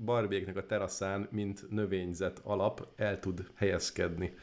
barbéknek 0.05 0.57
a 0.57 0.67
teraszán, 0.67 1.29
mint 1.31 1.71
növényzet 1.71 2.41
alap 2.45 2.89
el 2.97 3.19
tud 3.19 3.47
helyezkedni. 3.55 4.35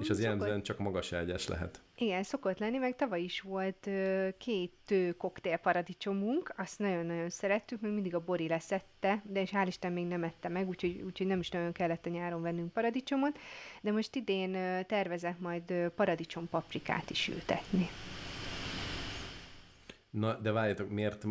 És 0.00 0.10
az 0.10 0.16
Szokott- 0.16 0.22
jellemzően 0.22 0.62
csak 0.62 0.78
magas 0.78 1.12
ágyás 1.12 1.48
lehet. 1.48 1.80
Igen, 1.96 2.22
szokott 2.22 2.58
lenni, 2.58 2.78
meg 2.78 2.96
tavaly 2.96 3.20
is 3.20 3.40
volt 3.40 3.86
ö, 3.86 4.28
két 4.38 4.74
ö, 4.88 5.08
koktélparadicsomunk, 5.16 6.52
azt 6.56 6.78
nagyon-nagyon 6.78 7.30
szerettük, 7.30 7.80
még 7.80 7.92
mindig 7.92 8.14
a 8.14 8.20
Bori 8.20 8.48
leszette, 8.48 9.22
de 9.24 9.40
és 9.40 9.50
hál' 9.52 9.64
Isten 9.66 9.92
még 9.92 10.06
nem 10.06 10.24
ette 10.24 10.48
meg, 10.48 10.68
úgyhogy, 10.68 11.02
úgyhogy 11.06 11.26
nem 11.26 11.38
is 11.38 11.48
nagyon 11.50 11.72
kellett 11.72 12.06
a 12.06 12.10
nyáron 12.10 12.42
vennünk 12.42 12.72
paradicsomot, 12.72 13.38
de 13.82 13.92
most 13.92 14.14
idén 14.16 14.54
ö, 14.54 14.82
tervezek 14.82 15.38
majd 15.38 15.70
ö, 15.70 15.88
paradicsom 15.88 16.48
paprikát 16.48 17.10
is 17.10 17.28
ültetni. 17.28 17.88
Na, 20.10 20.34
de 20.34 20.52
várjatok, 20.52 20.90
miért, 20.90 21.24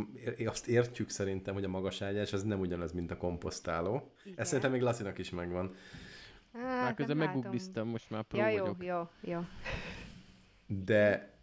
azt 0.45 0.67
értjük 0.67 1.09
szerintem, 1.09 1.53
hogy 1.53 1.63
a 1.63 1.67
magas 1.67 2.01
ágyás 2.01 2.33
az 2.33 2.43
nem 2.43 2.59
ugyanaz, 2.59 2.91
mint 2.91 3.11
a 3.11 3.17
komposztáló. 3.17 4.11
Igen. 4.23 4.37
Ez 4.39 4.47
szerintem 4.47 4.71
még 4.71 4.81
Lacinak 4.81 5.17
is 5.17 5.29
megvan. 5.29 5.75
Hát, 6.53 6.63
Már 6.83 6.93
közben 6.93 7.17
megugliztam, 7.17 7.87
most 7.87 8.09
már 8.09 8.23
pró 8.23 8.39
Ja, 8.39 8.47
jó, 8.49 8.57
vagyok. 8.65 8.83
jó, 8.83 9.07
jó. 9.21 9.39
De 10.67 11.33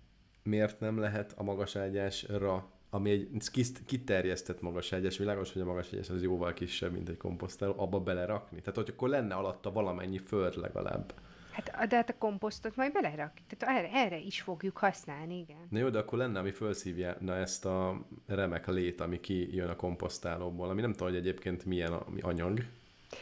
miért 0.43 0.81
nem 0.81 0.99
lehet 0.99 1.33
a 1.37 1.43
magas 1.43 1.77
ágyásra, 1.77 2.71
ami 2.91 3.11
egy 3.11 3.29
kis- 3.51 3.85
kiterjesztett 3.87 4.61
magas 4.61 4.93
ágyás, 4.93 5.19
világos, 5.19 5.53
hogy 5.53 5.63
a 5.63 5.65
magas 5.65 5.89
ágyás 5.93 6.11
az 6.11 6.23
jóval 6.23 6.53
kisebb, 6.53 6.93
mint 6.93 7.09
egy 7.09 7.17
komposztáló, 7.17 7.75
abba 7.77 8.01
belerakni? 8.01 8.59
Tehát, 8.61 8.75
hogy 8.75 8.91
akkor 8.93 9.09
lenne 9.09 9.35
alatta 9.35 9.73
valamennyi 9.73 10.19
föld 10.19 10.57
legalább. 10.57 11.15
Hát, 11.57 11.89
de 11.89 11.97
hát 11.97 12.11
a 12.11 12.19
komposztot 12.19 12.77
majd 12.77 12.93
belerak. 12.93 13.33
Tehát 13.49 13.79
erre, 13.79 13.91
erre 13.93 14.19
is 14.19 14.41
fogjuk 14.41 14.77
használni, 14.77 15.39
igen. 15.39 15.67
Na 15.71 15.79
jó, 15.79 15.89
de 15.89 15.99
akkor 15.99 16.19
lenne, 16.19 16.39
ami 16.39 16.51
felszívja 16.51 17.17
ezt 17.27 17.65
a 17.65 18.07
remek 18.27 18.67
lét, 18.67 19.01
ami 19.01 19.21
kijön 19.21 19.69
a 19.69 19.77
komposztálóból, 19.77 20.69
ami 20.69 20.81
nem 20.81 20.93
tudom, 20.93 21.09
hogy 21.09 21.17
egyébként 21.17 21.65
milyen 21.65 21.93
ami 21.93 22.21
anyag. 22.21 22.65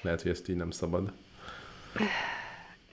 Lehet, 0.02 0.22
hogy 0.22 0.30
ezt 0.30 0.48
így 0.48 0.56
nem 0.56 0.70
szabad. 0.70 1.12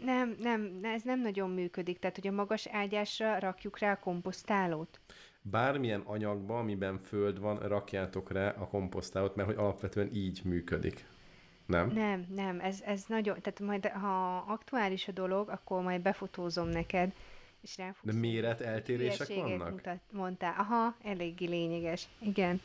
Nem, 0.06 0.36
nem, 0.40 0.80
ez 0.82 1.02
nem 1.04 1.22
nagyon 1.22 1.50
működik. 1.50 2.00
Tehát, 2.00 2.16
hogy 2.16 2.28
a 2.28 2.32
magas 2.32 2.68
ágyásra 2.68 3.40
rakjuk 3.40 3.80
rá 3.80 3.92
a 3.92 4.00
komposztálót. 4.00 5.00
Bármilyen 5.42 6.02
anyagba, 6.06 6.60
amiben 6.60 6.98
föld 6.98 7.40
van, 7.40 7.60
rakjátok 7.60 8.32
rá 8.32 8.50
a 8.50 8.68
komposztálót, 8.68 9.36
mert 9.36 9.48
hogy 9.48 9.58
alapvetően 9.58 10.10
így 10.14 10.42
működik. 10.44 11.06
Nem? 11.66 11.90
Nem, 11.90 12.26
nem, 12.30 12.60
ez, 12.60 12.82
ez 12.86 13.04
nagyon, 13.08 13.42
tehát 13.42 13.60
majd 13.60 13.86
ha 13.88 14.38
aktuális 14.38 15.08
a 15.08 15.12
dolog, 15.12 15.50
akkor 15.50 15.82
majd 15.82 16.02
befotózom 16.02 16.68
neked, 16.68 17.14
és 17.62 17.78
rá 17.78 17.96
De 18.02 18.14
méret 18.14 18.62
eltérések 18.62 19.28
vannak? 19.28 19.72
Mutat, 19.72 20.00
mondtál. 20.12 20.56
Aha, 20.58 20.96
eléggé 21.04 21.46
lényeges. 21.46 22.08
Igen. 22.20 22.62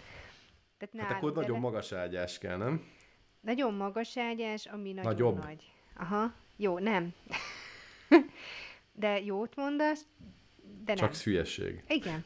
Tehát 0.79 0.81
Hát 0.81 0.93
nálunk 0.93 1.17
akkor 1.17 1.33
nagyon 1.33 1.51
ele- 1.51 1.61
magas 1.61 1.93
ágyás 1.93 2.39
kell, 2.39 2.57
nem? 2.57 2.85
nagyon 3.41 3.75
magas 3.75 4.17
ágyás, 4.19 4.67
ami 4.67 4.93
nagyon 4.93 5.11
Nagyobb? 5.13 5.45
nagy. 5.45 5.73
Aha, 5.97 6.33
jó, 6.57 6.79
nem. 6.79 7.15
de 8.93 9.21
jót 9.21 9.57
mondasz, 9.57 10.07
de 10.85 10.95
nem. 10.95 10.97
Csak 10.97 11.15
hülyeség. 11.15 11.85
Igen. 11.89 12.25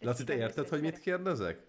Laci, 0.00 0.24
te 0.24 0.36
érted, 0.36 0.68
hogy 0.68 0.80
mit 0.80 1.00
kérdezek? 1.00 1.66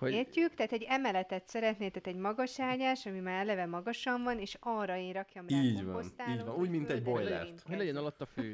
Hogy 0.00 0.12
Értjük? 0.12 0.54
Tehát 0.54 0.72
egy 0.72 0.86
emeletet 0.88 1.48
szeretnél, 1.48 1.90
tehát 1.90 2.06
egy 2.06 2.16
magas 2.16 2.60
ágyás, 2.60 3.06
ami 3.06 3.18
már 3.20 3.40
eleve 3.40 3.66
magasan 3.66 4.22
van, 4.22 4.38
és 4.38 4.56
arra 4.60 4.96
én 4.96 5.12
rakjam 5.12 5.46
rá 5.48 5.56
Így 5.56 5.84
van, 5.84 6.04
így 6.30 6.44
van. 6.44 6.54
Úgy, 6.56 6.70
mint 6.70 6.90
egy 6.90 7.02
boilert. 7.02 7.62
hogy 7.66 7.76
legyen 7.76 7.96
alatt 7.96 8.20
a 8.20 8.26
fő. 8.26 8.50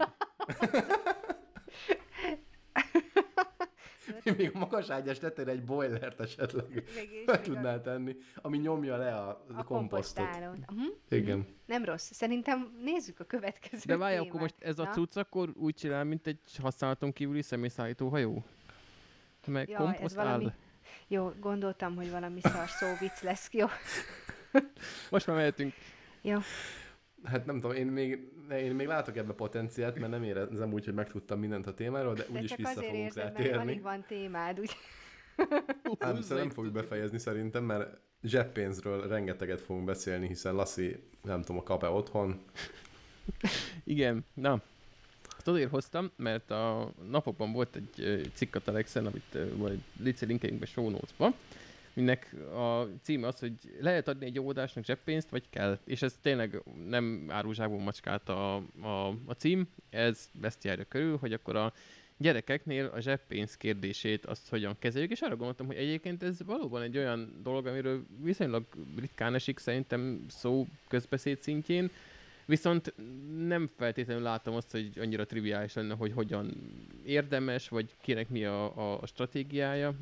Még 4.36 4.50
a 4.54 4.58
magas 4.58 4.90
ágyás 4.90 5.18
tettél 5.18 5.48
egy 5.48 5.64
boilert 5.64 6.20
esetleg 6.20 6.84
be 7.26 7.40
tudnál 7.40 7.80
tenni, 7.80 8.16
ami 8.34 8.58
nyomja 8.58 8.96
le 8.96 9.16
a, 9.16 9.44
a 9.54 9.64
komposztot. 9.64 10.24
Uh-huh. 10.24 10.94
Igen. 11.08 11.46
Nem 11.66 11.84
rossz. 11.84 12.12
Szerintem 12.12 12.76
nézzük 12.82 13.20
a 13.20 13.24
következő 13.24 13.82
De 13.86 13.96
várj, 13.96 14.16
akkor 14.16 14.40
most 14.40 14.54
ez 14.58 14.78
a 14.78 14.86
cucc 14.86 15.16
akkor 15.16 15.52
úgy 15.54 15.74
csinál, 15.74 16.04
mint 16.04 16.26
egy 16.26 16.56
használaton 16.62 17.12
kívüli 17.12 17.42
személyszállító 17.42 18.08
hajó? 18.08 18.44
Meg 19.46 19.70
ez 19.70 19.76
komposzt 19.76 20.14
valami- 20.14 20.44
áll. 20.44 20.54
Jó, 21.08 21.32
gondoltam, 21.40 21.96
hogy 21.96 22.10
valami 22.10 22.40
szar 22.40 22.68
szóvic 22.68 23.22
lesz. 23.22 23.48
Jó. 23.52 23.66
Most 25.10 25.26
már 25.26 25.36
mehetünk. 25.36 25.74
Jó. 26.22 26.38
Hát 27.24 27.46
nem 27.46 27.60
tudom, 27.60 27.76
én 27.76 27.86
még, 27.86 28.32
én 28.50 28.74
még 28.74 28.86
látok 28.86 29.16
ebbe 29.16 29.32
potenciált, 29.32 29.98
mert 29.98 30.10
nem 30.10 30.22
érezem 30.22 30.72
úgy, 30.72 30.84
hogy 30.84 30.94
megtudtam 30.94 31.38
mindent 31.38 31.66
a 31.66 31.74
témáról, 31.74 32.14
de 32.14 32.24
De 32.30 32.38
úgyis 32.38 32.54
vissza 32.56 32.70
azért 32.70 32.86
fogunk 32.86 33.04
érzed, 33.04 33.24
rá 33.24 33.30
mert 33.32 33.54
alig 33.54 33.66
térni. 33.66 33.80
van 33.80 34.04
témád, 34.08 34.60
úgy. 34.60 34.70
Nem, 35.98 36.20
szóval 36.20 36.38
nem 36.38 36.50
fogjuk 36.50 36.72
befejezni 36.72 37.18
szerintem, 37.18 37.64
mert 37.64 38.00
zseppénzről 38.22 39.08
rengeteget 39.08 39.60
fogunk 39.60 39.84
beszélni, 39.84 40.26
hiszen 40.26 40.54
Lassi, 40.54 41.08
nem 41.22 41.42
tudom, 41.42 41.60
a 41.60 41.62
kap-e 41.62 41.88
otthon. 41.88 42.40
Igen, 43.84 44.24
na. 44.34 44.62
Ezt 45.46 45.54
azért 45.54 45.70
hoztam, 45.70 46.10
mert 46.16 46.50
a 46.50 46.92
napokban 47.10 47.52
volt 47.52 47.76
egy 47.76 48.30
cikk 48.34 48.54
a 48.54 48.60
Telexen, 48.60 49.06
amit 49.06 49.56
majd 49.58 49.78
Lici 50.02 50.26
linkeljünk 50.26 50.60
be 50.60 50.66
show 50.66 50.90
notes-ba, 50.90 51.34
Minek 51.92 52.34
a 52.54 52.88
címe 53.02 53.26
az, 53.26 53.38
hogy 53.38 53.52
lehet 53.80 54.08
adni 54.08 54.26
egy 54.26 54.38
óvodásnak 54.38 54.84
zseppénzt, 54.84 55.30
vagy 55.30 55.50
kell. 55.50 55.78
És 55.84 56.02
ez 56.02 56.18
tényleg 56.22 56.62
nem 56.88 57.26
árulzsákból 57.28 57.78
macskát 57.78 58.28
a, 58.28 58.56
a, 58.80 59.08
a 59.08 59.32
cím, 59.36 59.68
ez 59.90 60.30
ezt 60.42 60.64
járja 60.64 60.84
körül, 60.88 61.16
hogy 61.16 61.32
akkor 61.32 61.56
a 61.56 61.72
gyerekeknél 62.16 62.86
a 62.94 63.00
zseppénz 63.00 63.56
kérdését 63.56 64.26
azt 64.26 64.48
hogyan 64.48 64.76
kezeljük, 64.78 65.10
és 65.10 65.20
arra 65.20 65.36
gondoltam, 65.36 65.66
hogy 65.66 65.76
egyébként 65.76 66.22
ez 66.22 66.42
valóban 66.42 66.82
egy 66.82 66.96
olyan 66.96 67.40
dolog, 67.42 67.66
amiről 67.66 68.04
viszonylag 68.22 68.64
ritkán 68.96 69.34
esik 69.34 69.58
szerintem 69.58 70.24
szó 70.28 70.66
közbeszéd 70.88 71.42
szintjén, 71.42 71.90
Viszont 72.46 72.94
nem 73.46 73.70
feltétlenül 73.76 74.22
látom 74.22 74.54
azt, 74.54 74.70
hogy 74.70 74.98
annyira 74.98 75.26
triviális 75.26 75.74
lenne, 75.74 75.94
hogy 75.94 76.12
hogyan 76.12 76.56
érdemes, 77.04 77.68
vagy 77.68 77.96
kinek 78.00 78.28
mi 78.28 78.44
a, 78.44 78.98
a 79.00 79.06
stratégiája 79.06 79.94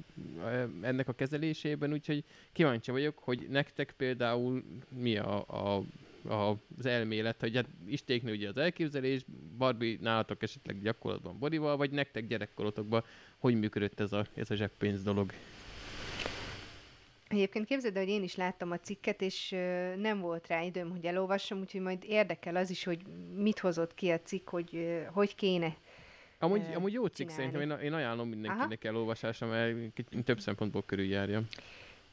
eh, 0.44 0.64
ennek 0.82 1.08
a 1.08 1.12
kezelésében, 1.12 1.92
úgyhogy 1.92 2.24
kíváncsi 2.52 2.90
vagyok, 2.90 3.18
hogy 3.18 3.46
nektek 3.50 3.94
például 3.96 4.64
mi 4.98 5.16
a, 5.16 5.44
a, 5.46 5.84
a 6.28 6.56
az 6.78 6.86
elmélet, 6.86 7.40
hogy 7.40 7.56
hát 7.56 7.68
istéknő 7.86 8.32
ugye 8.32 8.48
az 8.48 8.56
elképzelés, 8.56 9.24
Barbie 9.58 9.98
nálatok 10.00 10.42
esetleg 10.42 10.82
gyakorlatban 10.82 11.38
bodival, 11.38 11.76
vagy 11.76 11.90
nektek 11.90 12.26
gyerekkorotokban 12.26 13.04
hogy 13.38 13.58
működött 13.58 14.00
ez 14.00 14.12
a, 14.12 14.26
ez 14.34 14.50
a 14.50 14.54
zseppénz 14.54 15.02
dolog? 15.02 15.32
Egyébként 17.28 17.66
képzeld, 17.66 17.96
el, 17.96 18.02
hogy 18.02 18.12
én 18.12 18.22
is 18.22 18.36
láttam 18.36 18.70
a 18.70 18.78
cikket, 18.78 19.22
és 19.22 19.52
ö, 19.52 19.94
nem 19.96 20.20
volt 20.20 20.46
rá 20.46 20.62
időm, 20.62 20.90
hogy 20.90 21.04
elolvassam, 21.04 21.60
úgyhogy 21.60 21.80
majd 21.80 22.04
érdekel 22.06 22.56
az 22.56 22.70
is, 22.70 22.84
hogy 22.84 23.00
mit 23.36 23.58
hozott 23.58 23.94
ki 23.94 24.10
a 24.10 24.20
cikk, 24.20 24.48
hogy 24.48 24.76
ö, 24.76 25.02
hogy 25.12 25.34
kéne. 25.34 25.76
Amúgy, 26.38 26.60
eh, 26.60 26.76
amúgy 26.76 26.92
jó 26.92 27.06
cikk 27.06 27.28
csinálni. 27.28 27.52
szerintem, 27.52 27.78
én, 27.78 27.84
én 27.84 27.92
ajánlom 27.92 28.28
mindenkinek 28.28 28.84
elolvasásra, 28.84 29.46
mert 29.46 29.76
több 30.24 30.40
szempontból 30.40 30.82
körüljárja. 30.86 31.42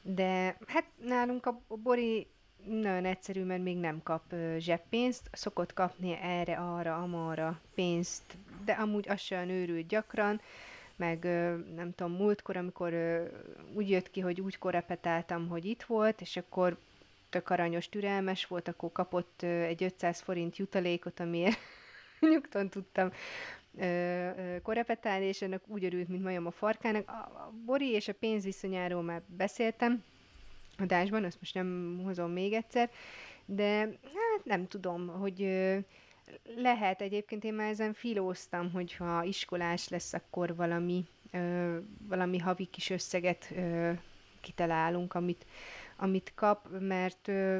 De 0.02 0.56
hát 0.66 0.84
nálunk 1.04 1.46
a 1.46 1.60
Bori 1.82 2.26
nagyon 2.64 3.04
egyszerű, 3.04 3.44
mert 3.44 3.62
még 3.62 3.76
nem 3.76 4.02
kap 4.02 4.32
ö, 4.32 4.56
zseppénzt, 4.58 5.28
szokott 5.32 5.72
kapni 5.72 6.18
erre, 6.22 6.56
arra, 6.56 6.96
amarra 6.96 7.60
pénzt, 7.74 8.22
de 8.64 8.72
amúgy 8.72 9.08
az 9.08 9.20
se 9.20 9.36
olyan 9.36 9.48
őrült 9.48 9.86
gyakran, 9.86 10.40
meg 10.96 11.24
nem 11.74 11.92
tudom, 11.94 12.12
múltkor, 12.12 12.56
amikor 12.56 12.92
úgy 13.74 13.90
jött 13.90 14.10
ki, 14.10 14.20
hogy 14.20 14.40
úgy 14.40 14.58
korepetáltam, 14.58 15.48
hogy 15.48 15.64
itt 15.64 15.82
volt, 15.82 16.20
és 16.20 16.36
akkor 16.36 16.76
tök 17.30 17.50
aranyos, 17.50 17.88
türelmes 17.88 18.46
volt, 18.46 18.68
akkor 18.68 18.92
kapott 18.92 19.42
egy 19.42 19.82
500 19.82 20.20
forint 20.20 20.56
jutalékot, 20.56 21.20
amiért 21.20 21.58
nyugton 22.30 22.68
tudtam 22.68 23.12
korepetálni, 24.62 25.24
és 25.24 25.42
ennek 25.42 25.62
úgy 25.66 25.84
örült, 25.84 26.08
mint 26.08 26.22
majom 26.22 26.46
a 26.46 26.50
farkának. 26.50 27.08
A, 27.08 27.52
Bori 27.64 27.90
és 27.90 28.08
a 28.08 28.14
pénzviszonyáról 28.14 29.02
már 29.02 29.22
beszéltem 29.26 30.04
adásban, 30.78 31.24
azt 31.24 31.40
most 31.40 31.54
nem 31.54 32.00
hozom 32.04 32.30
még 32.30 32.52
egyszer, 32.52 32.90
de 33.44 33.78
hát 34.02 34.44
nem 34.44 34.68
tudom, 34.68 35.08
hogy 35.08 35.40
lehet 36.56 37.00
egyébként, 37.00 37.44
én 37.44 37.54
már 37.54 37.68
ezen 37.70 37.92
filóztam, 37.92 38.70
hogyha 38.70 39.24
iskolás 39.24 39.88
lesz, 39.88 40.12
akkor 40.12 40.56
valami, 40.56 41.04
ö, 41.32 41.78
valami 42.08 42.38
havi 42.38 42.64
kis 42.64 42.90
összeget 42.90 43.50
ö, 43.56 43.90
kitalálunk, 44.40 45.14
amit, 45.14 45.46
amit 45.96 46.32
kap, 46.34 46.68
mert 46.80 47.28
ö, 47.28 47.58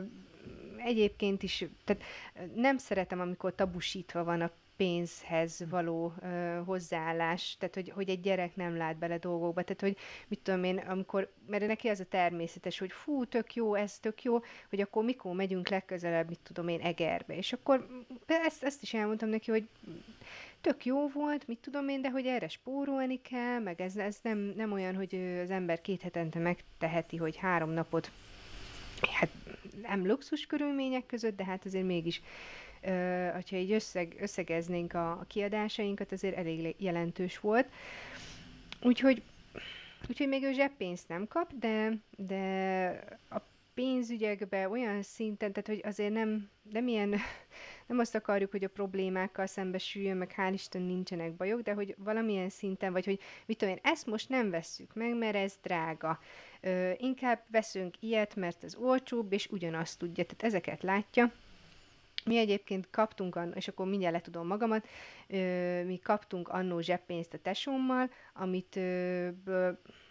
egyébként 0.76 1.42
is, 1.42 1.64
tehát 1.84 2.02
nem 2.54 2.78
szeretem, 2.78 3.20
amikor 3.20 3.54
tabusítva 3.54 4.24
van 4.24 4.40
a 4.40 4.50
pénzhez 4.76 5.64
való 5.70 6.12
ö, 6.22 6.60
hozzáállás, 6.66 7.56
tehát 7.58 7.74
hogy, 7.74 7.90
hogy 7.94 8.08
egy 8.08 8.20
gyerek 8.20 8.56
nem 8.56 8.76
lát 8.76 8.96
bele 8.96 9.18
dolgokba, 9.18 9.62
tehát 9.62 9.80
hogy 9.80 9.96
mit 10.28 10.40
tudom 10.40 10.64
én, 10.64 10.78
amikor, 10.78 11.32
mert 11.46 11.66
neki 11.66 11.88
az 11.88 12.00
a 12.00 12.04
természetes, 12.04 12.78
hogy 12.78 12.92
fú, 12.92 13.24
tök 13.24 13.54
jó, 13.54 13.74
ez 13.74 13.98
tök 13.98 14.22
jó, 14.22 14.38
hogy 14.70 14.80
akkor 14.80 15.04
mikor 15.04 15.34
megyünk 15.34 15.68
legközelebb, 15.68 16.28
mit 16.28 16.40
tudom 16.42 16.68
én, 16.68 16.80
Egerbe, 16.80 17.36
és 17.36 17.52
akkor 17.52 18.04
ezt, 18.26 18.62
ezt 18.62 18.82
is 18.82 18.94
elmondtam 18.94 19.28
neki, 19.28 19.50
hogy 19.50 19.68
tök 20.60 20.84
jó 20.84 21.08
volt, 21.08 21.46
mit 21.46 21.58
tudom 21.58 21.88
én, 21.88 22.02
de 22.02 22.10
hogy 22.10 22.26
erre 22.26 22.48
spórolni 22.48 23.20
kell, 23.20 23.58
meg 23.58 23.80
ez, 23.80 23.96
ez 23.96 24.18
nem, 24.22 24.38
nem 24.38 24.72
olyan, 24.72 24.94
hogy 24.94 25.38
az 25.42 25.50
ember 25.50 25.80
két 25.80 26.02
hetente 26.02 26.38
megteheti, 26.38 27.16
hogy 27.16 27.36
három 27.36 27.70
napot 27.70 28.10
hát 29.10 29.30
nem 29.82 30.06
luxus 30.06 30.46
körülmények 30.46 31.06
között, 31.06 31.36
de 31.36 31.44
hát 31.44 31.64
azért 31.64 31.84
mégis 31.84 32.22
ö, 32.82 33.28
hogyha 33.32 33.56
így 33.56 33.72
összeg, 33.72 34.16
összegeznénk 34.20 34.94
a, 34.94 35.10
a 35.10 35.24
kiadásainkat, 35.28 36.12
azért 36.12 36.36
elég 36.36 36.74
jelentős 36.78 37.38
volt. 37.38 37.68
Úgyhogy, 38.82 39.22
úgyhogy 40.08 40.28
még 40.28 40.42
ő 40.42 40.52
zseppénzt 40.52 41.08
nem 41.08 41.28
kap, 41.28 41.52
de, 41.58 41.98
de 42.16 43.04
a 43.30 43.40
pénzügyekbe 43.74 44.68
olyan 44.68 45.02
szinten, 45.02 45.52
tehát 45.52 45.68
hogy 45.68 45.80
azért 45.84 46.12
nem, 46.12 46.50
nem 46.70 46.88
ilyen, 46.88 47.08
nem 47.88 47.98
azt 47.98 48.14
akarjuk, 48.14 48.50
hogy 48.50 48.64
a 48.64 48.68
problémákkal 48.68 49.46
szembesüljön, 49.46 50.16
meg 50.16 50.34
hál' 50.36 50.50
Isten 50.52 50.82
nincsenek 50.82 51.32
bajok, 51.32 51.60
de 51.60 51.72
hogy 51.72 51.94
valamilyen 51.98 52.48
szinten, 52.48 52.92
vagy 52.92 53.04
hogy 53.04 53.20
mit 53.46 53.58
tudom 53.58 53.74
én, 53.74 53.80
ezt 53.82 54.06
most 54.06 54.28
nem 54.28 54.50
vesszük 54.50 54.94
meg, 54.94 55.16
mert 55.16 55.34
ez 55.34 55.54
drága. 55.62 56.18
Ö, 56.60 56.90
inkább 56.96 57.42
veszünk 57.50 57.94
ilyet, 58.00 58.36
mert 58.36 58.64
ez 58.64 58.74
olcsóbb, 58.74 59.32
és 59.32 59.48
ugyanazt 59.50 59.98
tudja, 59.98 60.24
tehát 60.24 60.42
ezeket 60.42 60.82
látja. 60.82 61.32
Mi 62.24 62.36
egyébként 62.36 62.90
kaptunk, 62.90 63.38
és 63.54 63.68
akkor 63.68 63.86
mindjárt 63.86 64.14
le 64.14 64.20
tudom 64.20 64.46
magamat, 64.46 64.86
mi 65.86 65.98
kaptunk 66.02 66.48
annó 66.48 66.80
zseppénzt 66.80 67.34
a 67.34 67.38
tesómmal, 67.38 68.10
amit 68.34 68.78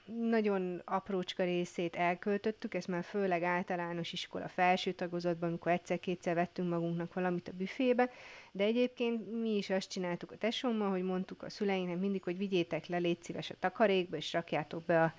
nagyon 0.05 0.81
aprócska 0.85 1.43
részét 1.43 1.95
elköltöttük, 1.95 2.73
ez 2.73 2.85
már 2.85 3.03
főleg 3.03 3.43
általános 3.43 4.13
iskola 4.13 4.47
felső 4.47 4.91
tagozatban, 4.91 5.49
amikor 5.49 5.71
egyszer-kétszer 5.71 6.35
vettünk 6.35 6.69
magunknak 6.69 7.13
valamit 7.13 7.47
a 7.47 7.53
büfébe, 7.57 8.09
de 8.51 8.63
egyébként 8.63 9.41
mi 9.41 9.57
is 9.57 9.69
azt 9.69 9.89
csináltuk 9.89 10.31
a 10.31 10.37
tesómmal, 10.37 10.89
hogy 10.89 11.03
mondtuk 11.03 11.43
a 11.43 11.49
szüleinknek 11.49 11.99
mindig, 11.99 12.23
hogy 12.23 12.37
vigyétek 12.37 12.85
le, 12.85 12.97
légy 12.97 13.23
szíves 13.23 13.49
a 13.49 13.55
takarékba, 13.59 14.15
és 14.15 14.33
rakjátok 14.33 14.85
be 14.85 15.03
a 15.03 15.13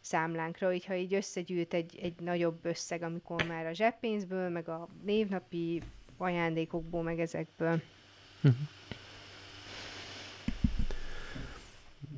számlánkra, 0.00 0.66
hogyha 0.66 0.94
így 0.94 1.14
összegyűjt 1.14 1.74
egy, 1.74 1.98
egy 2.02 2.20
nagyobb 2.20 2.64
összeg, 2.64 3.02
amikor 3.02 3.46
már 3.46 3.66
a 3.66 3.72
zseppénzből, 3.72 4.48
meg 4.48 4.68
a 4.68 4.88
névnapi 5.04 5.82
ajándékokból, 6.16 7.02
meg 7.02 7.20
ezekből. 7.20 7.80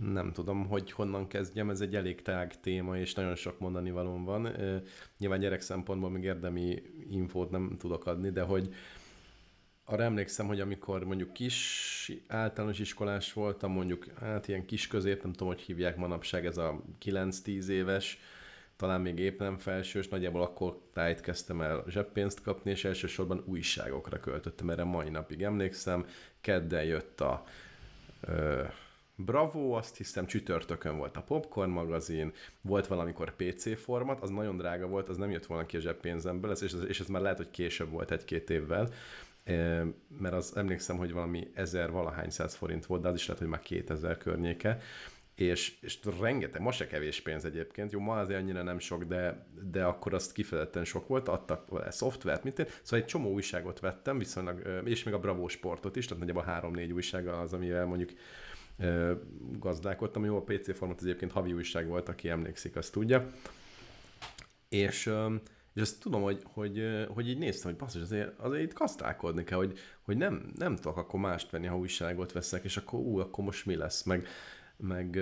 Nem 0.00 0.32
tudom, 0.32 0.66
hogy 0.66 0.92
honnan 0.92 1.26
kezdjem, 1.26 1.70
ez 1.70 1.80
egy 1.80 1.94
elég 1.94 2.22
tág 2.22 2.60
téma, 2.60 2.98
és 2.98 3.14
nagyon 3.14 3.34
sok 3.34 3.58
mondani 3.58 3.90
valóm 3.90 4.24
van. 4.24 4.48
Nyilván 5.18 5.38
gyerek 5.38 5.60
szempontból 5.60 6.10
még 6.10 6.22
érdemi 6.22 6.82
infót 7.10 7.50
nem 7.50 7.76
tudok 7.78 8.06
adni, 8.06 8.30
de 8.30 8.42
hogy 8.42 8.74
arra 9.84 10.02
emlékszem, 10.02 10.46
hogy 10.46 10.60
amikor 10.60 11.04
mondjuk 11.04 11.32
kis 11.32 12.12
általános 12.28 12.78
iskolás 12.78 13.32
voltam, 13.32 13.72
mondjuk 13.72 14.06
hát 14.20 14.48
ilyen 14.48 14.66
kis 14.66 14.86
közép, 14.86 15.22
nem 15.22 15.32
tudom, 15.32 15.48
hogy 15.48 15.60
hívják 15.60 15.96
manapság, 15.96 16.46
ez 16.46 16.56
a 16.56 16.82
9-10 17.04 17.66
éves, 17.66 18.18
talán 18.76 19.00
még 19.00 19.18
épp 19.18 19.38
nem 19.38 19.58
felsős, 19.58 20.08
nagyjából 20.08 20.42
akkor 20.42 20.78
tájt 20.92 21.20
kezdtem 21.20 21.60
el 21.60 21.84
zseppénzt 21.88 22.42
kapni, 22.42 22.70
és 22.70 22.84
elsősorban 22.84 23.42
újságokra 23.46 24.20
költöttem, 24.20 24.70
erre 24.70 24.84
mai 24.84 25.08
napig 25.08 25.42
emlékszem. 25.42 26.06
Kedden 26.40 26.84
jött 26.84 27.20
a 27.20 27.44
ö, 28.20 28.62
Bravo, 29.18 29.70
azt 29.70 29.96
hiszem 29.96 30.26
csütörtökön 30.26 30.96
volt 30.96 31.16
a 31.16 31.22
Popcorn 31.22 31.70
magazin, 31.70 32.32
volt 32.60 32.86
valamikor 32.86 33.36
PC 33.36 33.80
format, 33.80 34.22
az 34.22 34.30
nagyon 34.30 34.56
drága 34.56 34.86
volt, 34.86 35.08
az 35.08 35.16
nem 35.16 35.30
jött 35.30 35.46
volna 35.46 35.66
ki 35.66 35.76
a 35.76 35.80
zseppénzemből, 35.80 36.50
és 36.50 36.72
ez, 36.72 36.84
és 36.88 37.00
ez 37.00 37.06
már 37.06 37.22
lehet, 37.22 37.36
hogy 37.36 37.50
később 37.50 37.90
volt 37.90 38.10
egy-két 38.10 38.50
évvel, 38.50 38.88
mert 40.18 40.34
az 40.34 40.56
emlékszem, 40.56 40.96
hogy 40.96 41.12
valami 41.12 41.50
ezer 41.54 41.90
valahány 41.90 42.30
száz 42.30 42.54
forint 42.54 42.86
volt, 42.86 43.02
de 43.02 43.08
az 43.08 43.14
is 43.14 43.26
lehet, 43.26 43.42
hogy 43.42 43.50
már 43.50 43.62
2000 43.62 44.18
környéke, 44.18 44.80
és, 45.36 45.76
és 45.80 45.98
rengeteg, 46.20 46.60
ma 46.60 46.72
se 46.72 46.86
kevés 46.86 47.20
pénz 47.20 47.44
egyébként, 47.44 47.92
jó, 47.92 48.00
ma 48.00 48.18
azért 48.18 48.40
annyira 48.40 48.62
nem 48.62 48.78
sok, 48.78 49.04
de, 49.04 49.46
de 49.70 49.84
akkor 49.84 50.14
azt 50.14 50.32
kifejezetten 50.32 50.84
sok 50.84 51.08
volt, 51.08 51.28
adtak 51.28 51.70
vele 51.70 51.90
szoftvert, 51.90 52.44
mint 52.44 52.58
én, 52.58 52.66
szóval 52.82 52.98
egy 52.98 53.04
csomó 53.04 53.32
újságot 53.32 53.80
vettem, 53.80 54.18
viszonylag, 54.18 54.82
és 54.84 55.02
még 55.02 55.14
a 55.14 55.18
Bravo 55.18 55.48
sportot 55.48 55.96
is, 55.96 56.04
tehát 56.04 56.18
nagyjából 56.18 56.52
három-négy 56.52 56.92
újsággal 56.92 57.40
az, 57.40 57.52
amivel 57.52 57.86
mondjuk 57.86 58.10
gazdálkodtam, 59.58 60.24
jó, 60.24 60.36
a 60.36 60.42
PC 60.42 60.76
format 60.76 60.98
az 60.98 61.04
egyébként 61.04 61.32
havi 61.32 61.52
újság 61.52 61.86
volt, 61.86 62.08
aki 62.08 62.28
emlékszik, 62.28 62.76
azt 62.76 62.92
tudja. 62.92 63.30
És, 64.68 65.12
és 65.74 65.80
azt 65.82 66.00
tudom, 66.00 66.22
hogy, 66.22 66.42
hogy, 66.44 67.06
hogy 67.08 67.28
így 67.28 67.38
néztem, 67.38 67.70
hogy 67.70 67.80
basszus, 67.80 68.02
azért, 68.02 68.38
azért 68.38 68.62
itt 68.62 68.78
gazdálkodni 68.78 69.44
kell, 69.44 69.58
hogy, 69.58 69.78
hogy 70.02 70.16
nem, 70.16 70.52
nem 70.54 70.76
tudok 70.76 70.96
akkor 70.96 71.20
mást 71.20 71.50
venni, 71.50 71.66
ha 71.66 71.78
újságot 71.78 72.32
veszek, 72.32 72.64
és 72.64 72.76
akkor 72.76 72.98
ú, 72.98 73.18
akkor 73.18 73.44
most 73.44 73.66
mi 73.66 73.76
lesz, 73.76 74.02
meg, 74.02 74.26
meg 74.76 75.18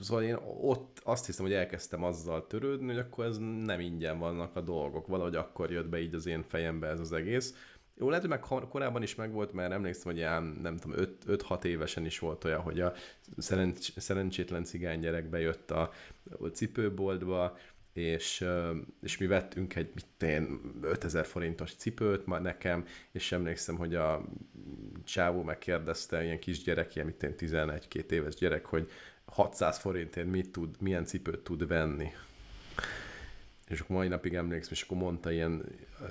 szóval 0.00 0.22
én 0.22 0.38
ott 0.60 1.00
azt 1.04 1.26
hiszem, 1.26 1.44
hogy 1.44 1.54
elkezdtem 1.54 2.04
azzal 2.04 2.46
törődni, 2.46 2.86
hogy 2.86 2.98
akkor 2.98 3.24
ez 3.24 3.38
nem 3.64 3.80
ingyen 3.80 4.18
vannak 4.18 4.56
a 4.56 4.60
dolgok. 4.60 5.06
Valahogy 5.06 5.36
akkor 5.36 5.70
jött 5.70 5.88
be 5.88 6.00
így 6.00 6.14
az 6.14 6.26
én 6.26 6.42
fejembe 6.42 6.86
ez 6.86 7.00
az 7.00 7.12
egész. 7.12 7.54
Jó, 7.98 8.08
lehet, 8.08 8.20
hogy 8.20 8.30
meg 8.30 8.68
korábban 8.68 9.02
is 9.02 9.14
megvolt, 9.14 9.52
mert 9.52 9.72
emlékszem, 9.72 10.04
hogy 10.04 10.16
ilyen, 10.16 10.42
nem 10.42 10.76
tudom, 10.76 11.06
5-6 11.26 11.64
évesen 11.64 12.04
is 12.04 12.18
volt 12.18 12.44
olyan, 12.44 12.60
hogy 12.60 12.80
a 12.80 12.92
szerencs- 13.36 14.00
szerencsétlen 14.00 14.64
cigány 14.64 15.00
gyerek 15.00 15.28
bejött 15.28 15.70
a, 15.70 15.90
a 16.38 16.46
cipőboltba, 16.46 17.56
és, 17.92 18.44
és 19.02 19.18
mi 19.18 19.26
vettünk 19.26 19.74
egy, 19.76 19.90
mit 19.94 20.22
én, 20.22 20.60
5000 20.80 21.26
forintos 21.26 21.74
cipőt 21.74 22.26
ma 22.26 22.38
nekem, 22.38 22.84
és 23.12 23.32
emlékszem, 23.32 23.76
hogy 23.76 23.94
a 23.94 24.24
csávó 25.04 25.42
megkérdezte, 25.42 26.24
ilyen 26.24 26.38
kisgyerek, 26.38 26.94
ilyen, 26.94 27.06
mit 27.06 27.22
én, 27.22 27.34
11-2 27.38 28.10
éves 28.10 28.34
gyerek, 28.34 28.66
hogy 28.66 28.90
600 29.24 29.78
forintért 29.78 30.26
mit 30.26 30.50
tud, 30.50 30.76
milyen 30.80 31.04
cipőt 31.04 31.38
tud 31.38 31.66
venni. 31.66 32.10
És 33.68 33.80
akkor 33.80 33.96
mai 33.96 34.08
napig 34.08 34.34
emlékszem, 34.34 34.72
és 34.72 34.82
akkor 34.82 34.96
mondta 34.96 35.30
ilyen 35.32 35.64
uh, 36.00 36.08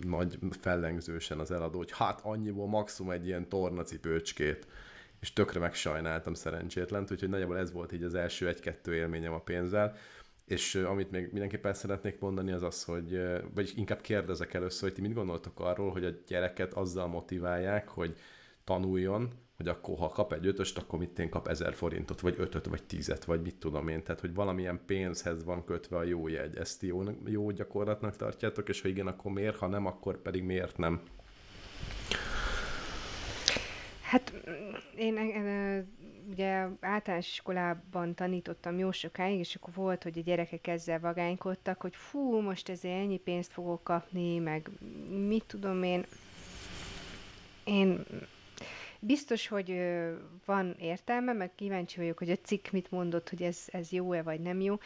nagy 0.00 0.38
fellengzősen 0.60 1.38
az 1.38 1.50
eladó, 1.50 1.78
hogy 1.78 1.92
hát 1.92 2.20
annyiból 2.22 2.68
maximum 2.68 3.10
egy 3.12 3.26
ilyen 3.26 3.48
tornacipőcskét 3.48 4.66
és 5.20 5.32
tökre 5.32 5.60
megsajnáltam 5.60 6.34
szerencsétlent, 6.34 7.10
úgyhogy 7.10 7.28
nagyjából 7.28 7.58
ez 7.58 7.72
volt 7.72 7.92
így 7.92 8.02
az 8.02 8.14
első 8.14 8.48
egy-kettő 8.48 8.94
élményem 8.94 9.32
a 9.32 9.40
pénzzel. 9.40 9.96
És 10.48 10.74
amit 10.74 11.10
még 11.10 11.28
mindenképpen 11.32 11.74
szeretnék 11.74 12.18
mondani, 12.18 12.52
az 12.52 12.62
az, 12.62 12.84
hogy, 12.84 13.20
vagy 13.54 13.72
inkább 13.76 14.00
kérdezek 14.00 14.54
először, 14.54 14.82
hogy 14.82 14.92
ti 14.92 15.00
mit 15.00 15.14
gondoltok 15.14 15.60
arról, 15.60 15.90
hogy 15.90 16.04
a 16.04 16.10
gyereket 16.26 16.72
azzal 16.72 17.06
motiválják, 17.06 17.88
hogy 17.88 18.16
tanuljon, 18.64 19.32
hogy 19.56 19.68
akkor 19.68 19.98
ha 19.98 20.08
kap 20.08 20.32
egy 20.32 20.46
ötöst, 20.46 20.78
akkor 20.78 20.98
mit 20.98 21.18
én 21.18 21.28
kap 21.28 21.48
ezer 21.48 21.74
forintot, 21.74 22.20
vagy 22.20 22.34
ötöt, 22.38 22.66
vagy 22.66 22.82
tízet, 22.82 23.24
vagy 23.24 23.42
mit 23.42 23.56
tudom 23.56 23.88
én. 23.88 24.02
Tehát, 24.02 24.20
hogy 24.20 24.34
valamilyen 24.34 24.80
pénzhez 24.86 25.44
van 25.44 25.64
kötve 25.64 25.96
a 25.96 26.02
jó 26.02 26.28
jegy. 26.28 26.56
Ezt 26.56 26.82
jó, 26.82 27.02
jó 27.24 27.50
gyakorlatnak 27.50 28.16
tartjátok, 28.16 28.68
és 28.68 28.80
ha 28.80 28.88
igen, 28.88 29.06
akkor 29.06 29.32
miért, 29.32 29.56
ha 29.56 29.66
nem, 29.66 29.86
akkor 29.86 30.22
pedig 30.22 30.42
miért 30.42 30.76
nem? 30.76 31.02
Hát 34.02 34.32
én 34.96 35.16
ugye 36.30 36.66
általános 36.80 37.28
iskolában 37.28 38.14
tanítottam 38.14 38.78
jó 38.78 38.90
sokáig, 38.90 39.38
és 39.38 39.54
akkor 39.54 39.74
volt, 39.74 40.02
hogy 40.02 40.18
a 40.18 40.22
gyerekek 40.22 40.66
ezzel 40.66 41.00
vagánykodtak, 41.00 41.80
hogy 41.80 41.96
fú, 41.96 42.40
most 42.40 42.68
ezért 42.68 42.94
ennyi 42.94 43.18
pénzt 43.18 43.52
fogok 43.52 43.84
kapni, 43.84 44.38
meg 44.38 44.70
mit 45.26 45.44
tudom 45.46 45.82
én. 45.82 46.04
Én 47.64 48.04
biztos, 49.00 49.48
hogy 49.48 49.80
van 50.44 50.74
értelme, 50.78 51.32
meg 51.32 51.54
kíváncsi 51.54 51.98
vagyok, 51.98 52.18
hogy 52.18 52.30
a 52.30 52.36
cikk 52.36 52.70
mit 52.70 52.90
mondott, 52.90 53.28
hogy 53.28 53.42
ez, 53.42 53.64
ez 53.66 53.90
jó-e 53.92 54.22
vagy 54.22 54.40
nem 54.40 54.60
jó 54.60 54.78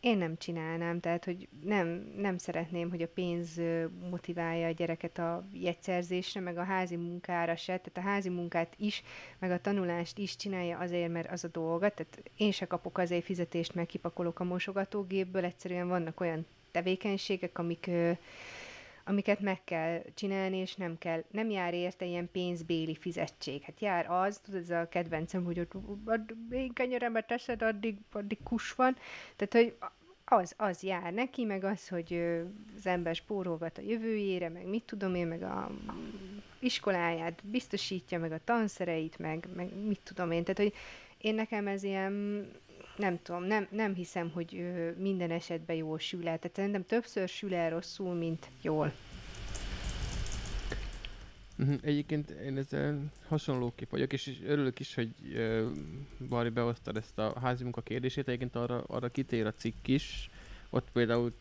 én 0.00 0.18
nem 0.18 0.36
csinálnám, 0.36 1.00
tehát 1.00 1.24
hogy 1.24 1.48
nem, 1.64 2.12
nem 2.16 2.38
szeretném, 2.38 2.90
hogy 2.90 3.02
a 3.02 3.08
pénz 3.08 3.60
motiválja 4.10 4.66
a 4.66 4.70
gyereket 4.70 5.18
a 5.18 5.44
jegyszerzésre, 5.52 6.40
meg 6.40 6.58
a 6.58 6.64
házi 6.64 6.96
munkára 6.96 7.56
se, 7.56 7.76
tehát 7.76 7.96
a 7.96 8.10
házi 8.10 8.28
munkát 8.28 8.74
is, 8.76 9.02
meg 9.38 9.50
a 9.50 9.60
tanulást 9.60 10.18
is 10.18 10.36
csinálja 10.36 10.78
azért, 10.78 11.12
mert 11.12 11.30
az 11.30 11.44
a 11.44 11.48
dolga, 11.48 11.88
tehát 11.88 12.30
én 12.36 12.52
se 12.52 12.66
kapok 12.66 12.98
azért 12.98 13.24
fizetést, 13.24 13.74
meg 13.74 13.86
kipakolok 13.86 14.40
a 14.40 14.44
mosogatógépből, 14.44 15.44
egyszerűen 15.44 15.88
vannak 15.88 16.20
olyan 16.20 16.46
tevékenységek, 16.70 17.58
amik 17.58 17.90
amiket 19.04 19.40
meg 19.40 19.64
kell 19.64 20.02
csinálni, 20.14 20.56
és 20.56 20.74
nem 20.74 20.98
kell, 20.98 21.24
nem 21.30 21.50
jár 21.50 21.74
érte 21.74 22.04
ilyen 22.04 22.28
pénzbéli 22.32 22.96
fizetség. 22.96 23.62
Hát 23.62 23.80
jár 23.80 24.10
az, 24.10 24.38
tudod, 24.38 24.60
ez 24.60 24.70
a 24.70 24.88
kedvencem, 24.88 25.44
hogy 25.44 25.60
ott 26.04 26.34
én 26.50 26.72
kenyeremet 26.72 27.26
teszed, 27.26 27.62
addig, 27.62 27.96
addig 28.12 28.38
kus 28.42 28.72
van. 28.72 28.96
Tehát, 29.36 29.52
hogy 29.52 29.76
az, 30.24 30.54
az 30.56 30.82
jár 30.82 31.12
neki, 31.12 31.44
meg 31.44 31.64
az, 31.64 31.88
hogy 31.88 32.22
az 32.76 32.86
ember 32.86 33.14
spórolgat 33.14 33.78
a 33.78 33.82
jövőjére, 33.82 34.48
meg 34.48 34.66
mit 34.66 34.84
tudom 34.84 35.14
én, 35.14 35.26
meg 35.26 35.42
a 35.42 35.70
iskoláját 36.58 37.40
biztosítja, 37.44 38.18
meg 38.18 38.32
a 38.32 38.44
tanszereit, 38.44 39.18
meg, 39.18 39.48
meg 39.56 39.68
mit 39.86 40.00
tudom 40.04 40.30
én. 40.30 40.42
Tehát, 40.44 40.58
hogy 40.58 40.74
én 41.18 41.34
nekem 41.34 41.66
ez 41.66 41.82
ilyen, 41.82 42.46
nem 42.96 43.18
tudom, 43.22 43.44
nem, 43.44 43.66
nem 43.70 43.94
hiszem, 43.94 44.30
hogy 44.30 44.72
minden 44.96 45.30
esetben 45.30 45.76
jól 45.76 45.98
sül 45.98 46.28
el. 46.28 46.38
Tehát 46.38 46.56
szerintem 46.56 46.84
többször 46.84 47.28
sül 47.28 47.54
el 47.54 47.70
rosszul, 47.70 48.14
mint 48.14 48.48
jól. 48.62 48.92
Mhm, 51.56 51.74
Egyébként 51.82 52.30
én 52.30 52.56
ezzel 52.56 53.12
hasonlóképp 53.28 53.90
vagyok, 53.90 54.12
és, 54.12 54.40
örülök 54.46 54.80
is, 54.80 54.94
hogy 54.94 55.14
Bari 56.28 56.48
behoztad 56.48 56.96
ezt 56.96 57.18
a 57.18 57.38
házi 57.40 57.62
munka 57.62 57.80
kérdését, 57.80 58.28
egyébként 58.28 58.54
arra, 58.56 58.82
arra 58.86 59.08
kitér 59.08 59.46
a 59.46 59.52
cikk 59.52 59.86
is. 59.88 60.29
Ott 60.70 60.90
például, 60.92 61.32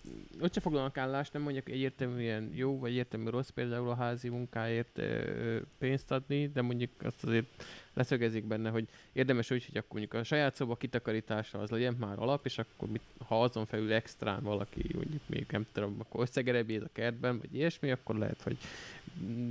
ott 0.41 0.53
se 0.53 0.59
foglalnak 0.59 0.97
állást, 0.97 1.33
nem 1.33 1.41
mondjuk 1.41 1.69
egyértelműen 1.69 2.51
jó, 2.53 2.79
vagy 2.79 2.89
egyértelmű 2.89 3.29
rossz 3.29 3.49
például 3.49 3.89
a 3.89 3.95
házi 3.95 4.29
munkáért 4.29 4.97
uh, 4.97 5.61
pénzt 5.77 6.11
adni, 6.11 6.47
de 6.47 6.61
mondjuk 6.61 6.91
azt 7.03 7.23
azért 7.23 7.45
leszögezik 7.93 8.43
benne, 8.43 8.69
hogy 8.69 8.87
érdemes 9.13 9.51
úgy, 9.51 9.65
hogy 9.65 9.77
akkor 9.77 9.99
mondjuk 9.99 10.13
a 10.13 10.23
saját 10.23 10.55
szoba 10.55 10.75
kitakarítása 10.75 11.59
az 11.59 11.69
legyen 11.69 11.95
már 11.99 12.19
alap, 12.19 12.45
és 12.45 12.57
akkor 12.57 12.89
mit, 12.89 13.01
ha 13.27 13.43
azon 13.43 13.65
felül 13.65 13.93
extrán 13.93 14.43
valaki 14.43 14.89
mondjuk 14.93 15.21
még 15.25 15.45
nem 15.49 15.65
tudom, 15.71 15.95
akkor 15.99 16.21
összegerebéz 16.21 16.81
a 16.81 16.89
kertben, 16.91 17.39
vagy 17.39 17.55
ilyesmi, 17.55 17.91
akkor 17.91 18.17
lehet, 18.17 18.41
hogy 18.41 18.57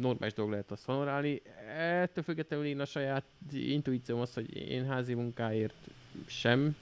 normális 0.01 0.35
dolog 0.35 0.51
lehet 0.51 0.71
azt 0.71 0.85
honorálni. 0.85 1.43
Ettől 1.77 2.25
függetlenül 2.25 2.67
én 2.67 2.81
a 2.81 2.85
saját 2.85 3.25
intuícióm 3.53 4.21
az, 4.21 4.35
hogy 4.35 4.57
én 4.57 4.87
házi 4.87 5.15
munkáért 5.15 5.89
sem 6.27 6.77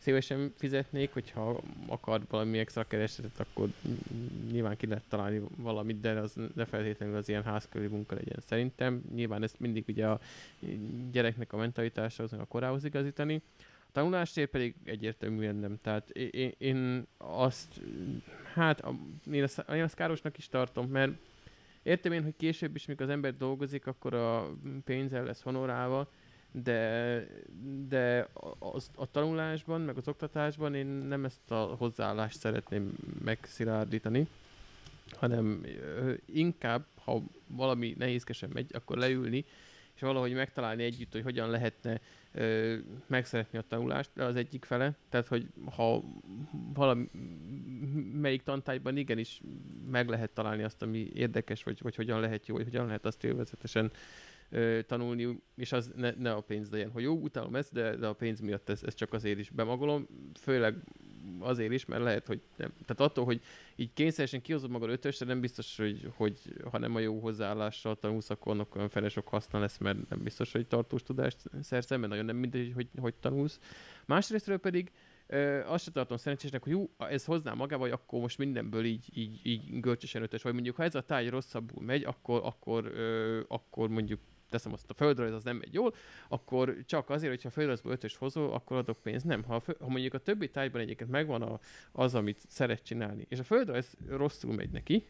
szívesen 0.00 0.52
fizetnék, 0.56 1.12
hogyha 1.12 1.60
akar 1.86 2.20
valami 2.28 2.58
extra 2.58 2.84
keresetet, 2.84 3.40
akkor 3.40 3.68
nyilván 4.50 4.76
ki 4.76 4.86
lehet 4.86 5.04
találni 5.08 5.42
valamit, 5.56 6.00
de 6.00 6.10
az 6.10 6.36
ne 6.54 6.64
feltétlenül 6.64 7.16
az 7.16 7.28
ilyen 7.28 7.44
házkörüli 7.44 7.88
munka 7.90 8.14
legyen 8.14 8.38
szerintem. 8.46 9.02
Nyilván 9.14 9.42
ezt 9.42 9.60
mindig 9.60 9.84
ugye 9.88 10.06
a 10.06 10.20
gyereknek 11.10 11.52
a 11.52 11.56
mentalitásához, 11.56 12.32
a 12.32 12.44
korához 12.44 12.84
igazítani. 12.84 13.42
A 13.60 13.92
tanulásért 13.92 14.50
pedig 14.50 14.74
egyértelműen 14.84 15.56
nem. 15.56 15.78
Tehát 15.82 16.10
én, 16.10 16.54
én 16.58 17.06
azt, 17.18 17.80
hát 18.54 18.84
én 19.32 19.42
azt, 19.42 19.64
én 19.72 19.82
azt 19.82 19.94
károsnak 19.94 20.38
is 20.38 20.48
tartom, 20.48 20.86
mert 20.86 21.12
Értem 21.82 22.12
én, 22.12 22.22
hogy 22.22 22.36
később 22.36 22.74
is, 22.74 22.86
mikor 22.86 23.04
az 23.04 23.10
ember 23.10 23.36
dolgozik, 23.36 23.86
akkor 23.86 24.14
a 24.14 24.56
pénzzel 24.84 25.24
lesz 25.24 25.42
honorálva, 25.42 26.10
de, 26.52 27.26
de 27.88 28.28
az, 28.58 28.90
a 28.94 29.10
tanulásban, 29.10 29.80
meg 29.80 29.96
az 29.96 30.08
oktatásban 30.08 30.74
én 30.74 30.86
nem 30.86 31.24
ezt 31.24 31.50
a 31.50 31.74
hozzáállást 31.78 32.38
szeretném 32.38 32.92
megszilárdítani, 33.24 34.28
hanem 35.10 35.66
inkább, 36.24 36.84
ha 37.04 37.22
valami 37.46 37.94
nehézkesen 37.98 38.50
megy, 38.52 38.70
akkor 38.72 38.96
leülni, 38.96 39.44
és 39.94 40.06
valahogy 40.06 40.32
megtalálni 40.32 40.82
együtt, 40.82 41.12
hogy 41.12 41.22
hogyan 41.22 41.50
lehetne 41.50 42.00
ö, 42.32 42.76
megszeretni 43.06 43.58
a 43.58 43.64
tanulást, 43.68 44.18
az 44.18 44.36
egyik 44.36 44.64
fele. 44.64 44.96
Tehát, 45.08 45.26
hogy 45.26 45.46
ha 45.74 46.02
valami 46.74 47.08
melyik 48.12 48.42
tantárgyban 48.42 48.96
igenis 48.96 49.40
meg 49.90 50.08
lehet 50.08 50.30
találni 50.30 50.62
azt, 50.62 50.82
ami 50.82 51.10
érdekes, 51.14 51.62
vagy, 51.62 51.78
vagy 51.82 51.96
hogyan 51.96 52.20
lehet 52.20 52.46
jó, 52.46 52.54
vagy 52.54 52.64
hogyan 52.64 52.86
lehet 52.86 53.04
azt 53.04 53.24
élvezetesen 53.24 53.90
tanulni, 54.86 55.42
és 55.56 55.72
az 55.72 55.92
ne, 55.96 56.10
ne 56.10 56.32
a 56.32 56.40
pénz 56.40 56.70
legyen. 56.70 56.90
Hogy 56.90 57.02
jó, 57.02 57.14
utálom 57.14 57.56
ezt, 57.56 57.72
de, 57.72 57.96
de 57.96 58.06
a 58.06 58.12
pénz 58.12 58.40
miatt 58.40 58.68
ezt, 58.68 58.84
ezt 58.84 58.96
csak 58.96 59.12
azért 59.12 59.38
is 59.38 59.50
bemagolom, 59.50 60.06
főleg 60.40 60.76
azért 61.38 61.72
is, 61.72 61.84
mert 61.84 62.02
lehet, 62.02 62.26
hogy 62.26 62.40
nem. 62.56 62.72
Tehát 62.86 63.10
attól, 63.10 63.24
hogy 63.24 63.40
így 63.76 63.92
kényszeresen 63.92 64.42
kihozod 64.42 64.70
magad 64.70 64.90
ötösre, 64.90 65.26
nem 65.26 65.40
biztos, 65.40 65.76
hogy, 65.76 66.12
hogy 66.14 66.38
ha 66.70 66.78
nem 66.78 66.94
a 66.94 66.98
jó 66.98 67.18
hozzáállással 67.18 67.98
tanulsz, 67.98 68.30
akkor 68.30 68.52
annak 68.52 68.74
olyan 68.74 68.88
fele 68.88 69.08
sok 69.08 69.28
haszna 69.28 69.58
lesz, 69.58 69.78
mert 69.78 70.08
nem 70.08 70.22
biztos, 70.22 70.52
hogy 70.52 70.66
tartós 70.66 71.02
tudást 71.02 71.42
szerzel, 71.62 71.98
mert 71.98 72.10
nagyon 72.10 72.24
nem 72.24 72.36
mindegy, 72.36 72.72
hogy, 72.74 72.88
hogy 73.00 73.14
tanulsz. 73.14 73.58
Másrésztről 74.06 74.58
pedig 74.58 74.90
Ö, 75.32 75.60
azt 75.66 75.84
sem 75.84 75.92
tartom 75.92 76.16
szerencsésnek, 76.16 76.62
hogy 76.62 76.72
jó, 76.72 76.90
ez 76.98 77.24
hozná 77.24 77.52
magába, 77.52 77.82
hogy 77.82 77.90
akkor 77.90 78.20
most 78.20 78.38
mindenből 78.38 78.84
így, 78.84 79.04
így, 79.14 79.40
így 79.42 79.80
görcsösen 79.80 80.22
ötös, 80.22 80.42
vagy 80.42 80.52
mondjuk 80.52 80.76
ha 80.76 80.82
ez 80.82 80.94
a 80.94 81.00
táj 81.00 81.28
rosszabbul 81.28 81.84
megy, 81.84 82.04
akkor, 82.04 82.40
akkor, 82.44 82.84
ö, 82.84 83.40
akkor 83.48 83.88
mondjuk 83.88 84.20
teszem 84.50 84.72
azt 84.72 84.90
a 84.90 84.94
földrajz, 84.94 85.32
az 85.32 85.44
nem 85.44 85.56
megy 85.56 85.74
jól, 85.74 85.94
akkor 86.28 86.76
csak 86.86 87.10
azért, 87.10 87.32
hogyha 87.32 87.48
a 87.48 87.52
földrajzból 87.52 87.92
ötös 87.92 88.16
hozol, 88.16 88.52
akkor 88.52 88.76
adok 88.76 89.02
pénzt. 89.02 89.24
Nem, 89.24 89.44
ha, 89.44 89.54
a 89.54 89.60
fő, 89.60 89.76
ha 89.80 89.88
mondjuk 89.88 90.14
a 90.14 90.18
többi 90.18 90.50
tájban 90.50 90.80
egyébként 90.80 91.10
megvan 91.10 91.42
a, 91.42 91.60
az, 91.92 92.14
amit 92.14 92.44
szeret 92.48 92.82
csinálni, 92.82 93.26
és 93.28 93.38
a 93.38 93.44
földrajz 93.44 93.96
rosszul 94.08 94.54
megy 94.54 94.70
neki, 94.70 95.06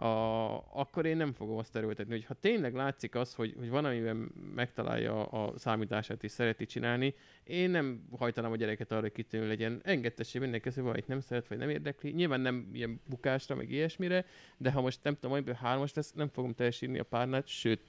a, 0.00 0.54
akkor 0.72 1.06
én 1.06 1.16
nem 1.16 1.32
fogom 1.32 1.56
azt 1.56 1.76
erőltetni, 1.76 2.12
hogy 2.12 2.24
ha 2.24 2.34
tényleg 2.34 2.74
látszik 2.74 3.14
az, 3.14 3.34
hogy, 3.34 3.54
hogy 3.58 3.70
van, 3.70 3.84
amiben 3.84 4.16
megtalálja 4.54 5.24
a 5.24 5.58
számítását 5.58 6.24
és 6.24 6.30
szereti 6.30 6.66
csinálni, 6.66 7.14
én 7.44 7.70
nem 7.70 8.02
hajtanám 8.18 8.52
a 8.52 8.56
gyereket 8.56 8.92
arra, 8.92 9.00
hogy 9.00 9.12
kitűnő 9.12 9.46
legyen. 9.46 9.80
Engedtessék 9.84 10.40
mindenki, 10.40 10.68
hogy 10.74 10.82
valamit 10.82 11.06
nem 11.06 11.20
szeret, 11.20 11.48
vagy 11.48 11.58
nem 11.58 11.68
érdekli. 11.68 12.10
Nyilván 12.10 12.40
nem 12.40 12.68
ilyen 12.72 13.00
bukásra, 13.08 13.54
meg 13.54 13.70
ilyesmire, 13.70 14.24
de 14.56 14.70
ha 14.70 14.80
most 14.80 15.00
nem 15.02 15.14
tudom, 15.14 15.32
amiből 15.32 15.54
hármas 15.54 15.94
lesz, 15.94 16.12
nem 16.12 16.28
fogom 16.28 16.54
teljesíteni 16.54 16.98
a 16.98 17.04
párnát, 17.04 17.46
sőt, 17.46 17.80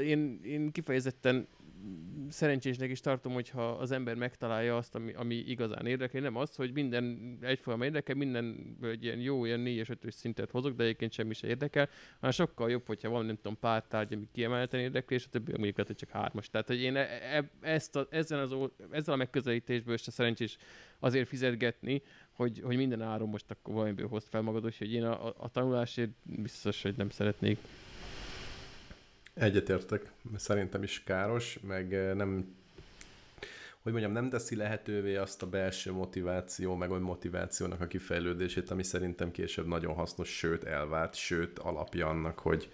én, 0.00 0.40
én 0.42 0.70
kifejezetten 0.72 1.48
szerencsésnek 2.30 2.90
is 2.90 3.00
tartom, 3.00 3.32
hogyha 3.32 3.70
az 3.70 3.90
ember 3.90 4.14
megtalálja 4.14 4.76
azt, 4.76 4.94
ami, 4.94 5.12
ami 5.12 5.34
igazán 5.34 5.86
érdekel. 5.86 6.20
Nem 6.20 6.36
az, 6.36 6.54
hogy 6.54 6.72
minden 6.72 7.38
egyforma 7.40 7.84
érdekel, 7.84 8.14
minden 8.14 8.76
egy 8.82 9.04
ilyen 9.04 9.18
jó, 9.18 9.44
ilyen 9.44 9.60
4 9.60 9.78
5 9.78 10.12
szintet 10.12 10.50
hozok, 10.50 10.76
de 10.76 10.82
egyébként 10.82 11.12
semmi 11.12 11.34
se 11.34 11.46
érdekel, 11.46 11.88
hanem 12.14 12.30
sokkal 12.30 12.70
jobb, 12.70 12.86
hogyha 12.86 13.08
van, 13.08 13.24
nem 13.24 13.36
tudom, 13.36 13.58
pár 13.58 13.84
tárgy, 13.88 14.12
ami 14.12 14.28
kiemelten 14.32 14.80
érdekel, 14.80 15.16
és 15.16 15.24
a 15.24 15.30
többi 15.30 15.50
mondjuk 15.50 15.76
lehet, 15.76 15.86
hogy 15.86 16.08
csak 16.08 16.20
hármas. 16.20 16.50
Tehát, 16.50 16.66
hogy 16.66 16.80
én 16.80 16.96
e, 16.96 17.08
e, 17.32 17.50
ezt 17.60 17.96
a, 17.96 18.06
ezen 18.10 18.38
az, 18.38 18.54
ezzel 18.90 19.14
a 19.14 19.16
megközelítésből 19.16 19.96
se 19.96 20.10
szerencsés 20.10 20.56
azért 20.98 21.28
fizetgetni, 21.28 22.02
hogy, 22.32 22.60
hogy 22.64 22.76
minden 22.76 23.02
áron 23.02 23.28
most 23.28 23.50
akkor 23.50 23.74
valamiből 23.74 24.08
hozt 24.08 24.28
fel 24.28 24.40
magad, 24.40 24.62
hogy 24.78 24.92
én 24.92 25.04
a, 25.04 25.26
a, 25.26 25.34
a 25.38 25.48
tanulásért 25.48 26.10
biztos, 26.22 26.82
hogy 26.82 26.96
nem 26.96 27.10
szeretnék. 27.10 27.58
Egyetértek, 29.34 30.12
szerintem 30.36 30.82
is 30.82 31.02
káros, 31.04 31.58
meg 31.62 32.14
nem 32.16 32.54
hogy 33.82 33.92
mondjam, 33.92 34.14
nem 34.14 34.28
teszi 34.28 34.56
lehetővé 34.56 35.16
azt 35.16 35.42
a 35.42 35.46
belső 35.46 35.92
motiváció, 35.92 36.74
meg 36.74 36.90
olyan 36.90 37.02
motivációnak 37.02 37.80
a 37.80 37.86
kifejlődését, 37.86 38.70
ami 38.70 38.82
szerintem 38.82 39.30
később 39.30 39.66
nagyon 39.66 39.94
hasznos, 39.94 40.28
sőt 40.28 40.64
elvált, 40.64 41.14
sőt 41.14 41.58
alapja 41.58 42.08
annak, 42.08 42.38
hogy 42.38 42.70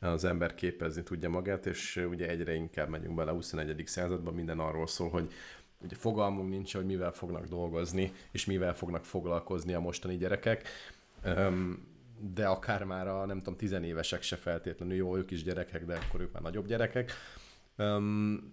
az 0.00 0.24
ember 0.24 0.54
képezni 0.54 1.02
tudja 1.02 1.28
magát, 1.28 1.66
és 1.66 2.04
ugye 2.10 2.28
egyre 2.28 2.54
inkább 2.54 2.88
megyünk 2.88 3.14
bele 3.14 3.30
a 3.30 3.34
21. 3.34 3.82
században, 3.86 4.34
minden 4.34 4.58
arról 4.58 4.86
szól, 4.86 5.08
hogy 5.08 5.32
ugye 5.78 5.96
fogalmunk 5.96 6.48
nincs, 6.48 6.74
hogy 6.74 6.86
mivel 6.86 7.12
fognak 7.12 7.46
dolgozni, 7.46 8.12
és 8.30 8.44
mivel 8.44 8.74
fognak 8.74 9.04
foglalkozni 9.04 9.74
a 9.74 9.80
mostani 9.80 10.16
gyerekek 10.16 10.68
de 12.32 12.46
akár 12.46 12.84
már 12.84 13.08
a 13.08 13.26
nem 13.26 13.38
tudom, 13.38 13.56
tizenévesek 13.56 14.22
se 14.22 14.36
feltétlenül, 14.36 14.94
jó, 14.94 15.16
ők 15.16 15.30
is 15.30 15.42
gyerekek, 15.42 15.84
de 15.84 15.94
akkor 15.94 16.20
ők 16.20 16.32
már 16.32 16.42
nagyobb 16.42 16.66
gyerekek. 16.66 17.12
Um, 17.78 18.52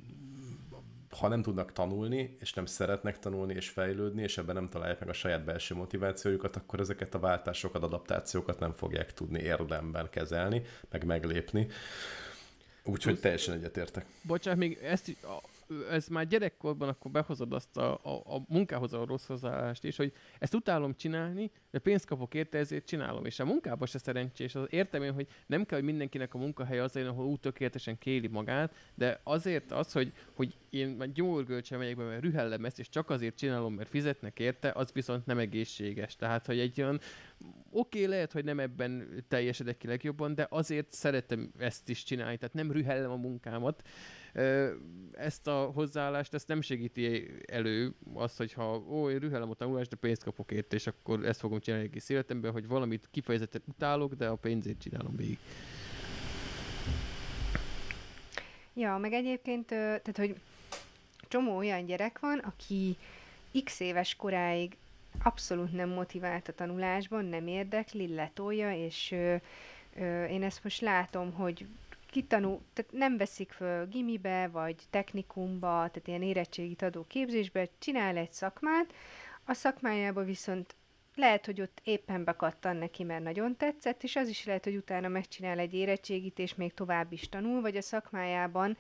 ha 1.19 1.27
nem 1.27 1.41
tudnak 1.41 1.71
tanulni, 1.71 2.37
és 2.39 2.53
nem 2.53 2.65
szeretnek 2.65 3.19
tanulni 3.19 3.53
és 3.53 3.69
fejlődni, 3.69 4.21
és 4.21 4.37
ebben 4.37 4.55
nem 4.55 4.67
találják 4.67 4.99
meg 4.99 5.09
a 5.09 5.13
saját 5.13 5.43
belső 5.43 5.75
motivációjukat, 5.75 6.55
akkor 6.55 6.79
ezeket 6.79 7.15
a 7.15 7.19
váltásokat, 7.19 7.83
adaptációkat 7.83 8.59
nem 8.59 8.73
fogják 8.73 9.13
tudni 9.13 9.39
érdemben 9.39 10.09
kezelni, 10.09 10.61
meg 10.89 11.05
meglépni. 11.05 11.67
Úgyhogy 12.83 13.19
teljesen 13.19 13.53
egyetértek. 13.53 14.05
Bocsánat, 14.21 14.59
még 14.59 14.79
ezt, 14.83 15.17
ez 15.89 16.07
már 16.07 16.27
gyerekkorban 16.27 16.89
akkor 16.89 17.11
behozod 17.11 17.53
azt 17.53 17.77
a, 17.77 17.99
a, 18.03 18.35
a 18.35 18.43
munkához 18.47 18.93
a 18.93 19.05
rossz 19.05 19.25
hozzáállást 19.25 19.83
is, 19.83 19.95
hogy 19.95 20.13
ezt 20.39 20.53
utálom 20.53 20.95
csinálni, 20.95 21.51
de 21.71 21.79
pénzt 21.79 22.05
kapok 22.05 22.33
érte, 22.33 22.57
ezért 22.57 22.85
csinálom. 22.85 23.25
És 23.25 23.39
a 23.39 23.45
munkában 23.45 23.87
se 23.87 23.97
szerencsés. 23.97 24.55
Az 24.55 24.67
értem 24.69 25.03
én, 25.03 25.13
hogy 25.13 25.27
nem 25.47 25.65
kell, 25.65 25.77
hogy 25.77 25.87
mindenkinek 25.87 26.33
a 26.33 26.37
munkahelye 26.37 26.83
az 26.83 26.95
ahol 26.95 27.25
úgy 27.25 27.39
tökéletesen 27.39 27.97
kéli 27.97 28.27
magát, 28.27 28.75
de 28.95 29.19
azért 29.23 29.71
az, 29.71 29.91
hogy, 29.91 30.13
hogy 30.33 30.55
én 30.69 30.87
már 30.87 31.11
gyomorgölcsön 31.11 31.77
megyek 31.77 31.95
be, 31.95 32.03
mert 32.03 32.23
rühellem 32.23 32.65
ezt, 32.65 32.79
és 32.79 32.89
csak 32.89 33.09
azért 33.09 33.37
csinálom, 33.37 33.73
mert 33.73 33.89
fizetnek 33.89 34.39
érte, 34.39 34.71
az 34.75 34.91
viszont 34.91 35.25
nem 35.25 35.37
egészséges. 35.37 36.15
Tehát, 36.15 36.45
hogy 36.45 36.59
egy 36.59 36.81
olyan 36.81 36.99
oké, 37.69 37.97
okay, 37.97 38.11
lehet, 38.11 38.31
hogy 38.31 38.43
nem 38.43 38.59
ebben 38.59 39.23
teljesedek 39.27 39.77
ki 39.77 39.87
legjobban, 39.87 40.35
de 40.35 40.47
azért 40.49 40.93
szeretem 40.93 41.51
ezt 41.57 41.89
is 41.89 42.03
csinálni, 42.03 42.37
tehát 42.37 42.53
nem 42.53 42.71
rühellem 42.71 43.11
a 43.11 43.15
munkámat, 43.15 43.81
ezt 45.11 45.47
a 45.47 45.71
hozzáállást, 45.73 46.33
ezt 46.33 46.47
nem 46.47 46.61
segíti 46.61 47.31
elő 47.45 47.93
az, 48.13 48.37
hogyha 48.37 48.83
ó, 48.89 49.09
én 49.09 49.19
rühelem 49.19 49.49
a 49.49 49.53
tanulást, 49.53 49.89
de 49.89 49.95
pénzt 49.95 50.23
kapok 50.23 50.51
érte, 50.51 50.75
és 50.75 50.87
akkor 50.87 51.25
ezt 51.25 51.39
fogom 51.39 51.59
csinálni 51.59 51.85
egész 51.85 52.09
életemben, 52.09 52.51
hogy 52.51 52.67
valamit 52.67 53.07
kifejezetten 53.11 53.61
utálok, 53.67 54.13
de 54.13 54.27
a 54.27 54.35
pénzét 54.35 54.81
csinálom 54.81 55.15
végig. 55.15 55.37
Ja, 58.73 58.97
meg 58.97 59.13
egyébként, 59.13 59.67
tehát, 59.67 60.17
hogy 60.17 60.35
csomó 61.27 61.57
olyan 61.57 61.85
gyerek 61.85 62.19
van, 62.19 62.37
aki 62.37 62.97
x 63.63 63.79
éves 63.79 64.15
koráig 64.15 64.77
abszolút 65.23 65.71
nem 65.71 65.89
motivált 65.89 66.47
a 66.47 66.53
tanulásban, 66.53 67.25
nem 67.25 67.47
érdekli, 67.47 68.13
letolja, 68.13 68.85
és 68.85 69.15
Ö, 69.95 70.23
én 70.23 70.43
ezt 70.43 70.63
most 70.63 70.81
látom, 70.81 71.31
hogy 71.31 71.65
kitanul, 72.11 72.61
tehát 72.73 72.91
nem 72.91 73.17
veszik 73.17 73.51
föl 73.51 73.87
gimibe, 73.87 74.47
vagy 74.47 74.75
technikumba, 74.89 75.67
tehát 75.67 76.07
ilyen 76.07 76.23
érettségit 76.23 76.81
adó 76.81 77.05
képzésbe, 77.07 77.69
csinál 77.79 78.17
egy 78.17 78.31
szakmát, 78.31 78.93
a 79.45 79.53
szakmájába 79.53 80.23
viszont 80.23 80.75
lehet, 81.15 81.45
hogy 81.45 81.61
ott 81.61 81.81
éppen 81.83 82.23
bekattan 82.23 82.75
neki, 82.75 83.03
mert 83.03 83.23
nagyon 83.23 83.57
tetszett, 83.57 84.03
és 84.03 84.15
az 84.15 84.27
is 84.27 84.45
lehet, 84.45 84.63
hogy 84.63 84.75
utána 84.75 85.07
megcsinál 85.07 85.59
egy 85.59 85.73
érettségit, 85.73 86.39
és 86.39 86.55
még 86.55 86.73
tovább 86.73 87.11
is 87.11 87.29
tanul, 87.29 87.61
vagy 87.61 87.77
a 87.77 87.81
szakmájában, 87.81 88.77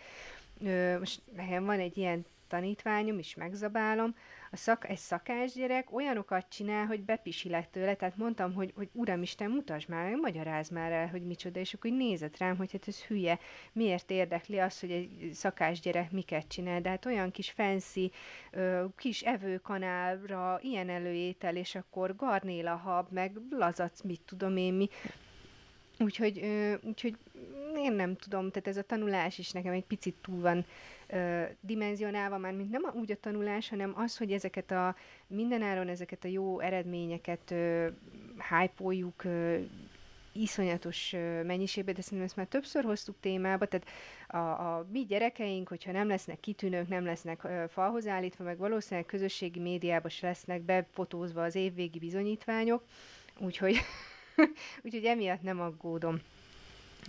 ö, 0.63 0.99
most 0.99 1.21
nekem 1.35 1.65
van 1.65 1.79
egy 1.79 1.97
ilyen 1.97 2.25
tanítványom, 2.47 3.19
is 3.19 3.35
megzabálom, 3.35 4.15
a 4.53 4.57
szak, 4.57 4.89
egy 4.89 4.97
szakás 4.97 5.53
gyerek 5.53 5.93
olyanokat 5.93 6.45
csinál, 6.49 6.85
hogy 6.85 7.01
bepisilek 7.01 7.69
tőle, 7.69 7.95
tehát 7.95 8.17
mondtam, 8.17 8.53
hogy, 8.53 8.73
hogy 8.75 8.89
uramisten, 8.93 9.51
mutasd 9.51 9.89
már, 9.89 10.09
meg 10.09 10.19
magyarázd 10.19 10.71
már 10.71 10.91
el, 10.91 11.07
hogy 11.07 11.25
micsoda, 11.25 11.59
és 11.59 11.73
akkor 11.73 11.91
nézett 11.91 12.37
rám, 12.37 12.57
hogy 12.57 12.71
hát 12.71 12.87
ez 12.87 13.01
hülye, 13.01 13.39
miért 13.71 14.11
érdekli 14.11 14.59
az, 14.59 14.79
hogy 14.79 14.91
egy 14.91 15.29
szakás 15.33 15.79
gyerek 15.79 16.11
miket 16.11 16.47
csinál, 16.47 16.81
de 16.81 16.89
hát 16.89 17.05
olyan 17.05 17.31
kis 17.31 17.51
fancy, 17.51 18.11
ö, 18.51 18.85
kis 18.97 19.21
evőkanálra, 19.21 20.59
ilyen 20.61 20.89
előétel, 20.89 21.55
és 21.55 21.75
akkor 21.75 22.15
garnéla 22.15 22.75
hab, 22.75 23.11
meg 23.11 23.31
lazac, 23.49 24.01
mit 24.01 24.21
tudom 24.25 24.57
én 24.57 24.73
mi, 24.73 24.89
Úgyhogy, 25.99 26.39
ö, 26.43 26.73
úgyhogy 26.81 27.17
én 27.75 27.93
nem 27.93 28.15
tudom, 28.15 28.49
tehát 28.51 28.67
ez 28.67 28.77
a 28.77 28.83
tanulás 28.83 29.37
is 29.37 29.51
nekem 29.51 29.73
egy 29.73 29.85
picit 29.85 30.15
túl 30.21 30.41
van 30.41 30.65
ö, 31.11 31.43
dimenzionálva, 31.59 32.37
már 32.37 32.53
mint 32.53 32.71
nem 32.71 32.83
úgy 32.93 33.11
a 33.11 33.19
tanulás, 33.19 33.69
hanem 33.69 33.93
az, 33.95 34.17
hogy 34.17 34.31
ezeket 34.31 34.71
a 34.71 34.95
mindenáron 35.27 35.87
ezeket 35.87 36.23
a 36.23 36.27
jó 36.27 36.59
eredményeket 36.59 37.51
ö, 37.51 37.87
hype-oljuk, 38.49 39.23
iszonyatos 40.31 41.11
mennyiségben, 41.43 41.93
de 41.93 42.01
szerintem 42.01 42.27
ezt 42.27 42.35
már 42.35 42.45
többször 42.45 42.83
hoztuk 42.83 43.15
témába, 43.19 43.65
tehát 43.65 43.87
a, 44.27 44.37
a 44.37 44.87
mi 44.91 45.05
gyerekeink, 45.05 45.67
hogyha 45.67 45.91
nem 45.91 46.07
lesznek 46.07 46.39
kitűnők, 46.39 46.87
nem 46.87 47.05
lesznek 47.05 47.43
ö, 47.43 47.63
falhoz 47.69 48.07
állítva, 48.07 48.43
meg 48.43 48.57
valószínűleg 48.57 49.05
közösségi 49.05 49.59
médiában 49.59 50.09
se 50.09 50.27
lesznek 50.27 50.61
befotózva 50.61 51.43
az 51.43 51.55
évvégi 51.55 51.99
bizonyítványok, 51.99 52.83
úgyhogy, 53.37 53.75
úgyhogy 54.83 55.05
emiatt 55.05 55.41
nem 55.41 55.61
aggódom 55.61 56.19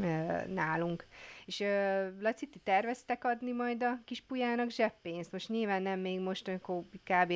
ö, 0.00 0.04
nálunk. 0.46 1.06
És 1.52 1.60
ö, 1.60 2.08
Laci, 2.20 2.46
ti 2.46 2.58
terveztek 2.58 3.24
adni 3.24 3.52
majd 3.52 3.82
a 3.82 4.00
kis 4.04 4.20
pujának 4.20 4.70
zseppénzt? 4.70 5.32
Most 5.32 5.48
nyilván 5.48 5.82
nem 5.82 6.00
még 6.00 6.20
most, 6.20 6.48
amikor 6.48 6.82
kb. 7.04 7.32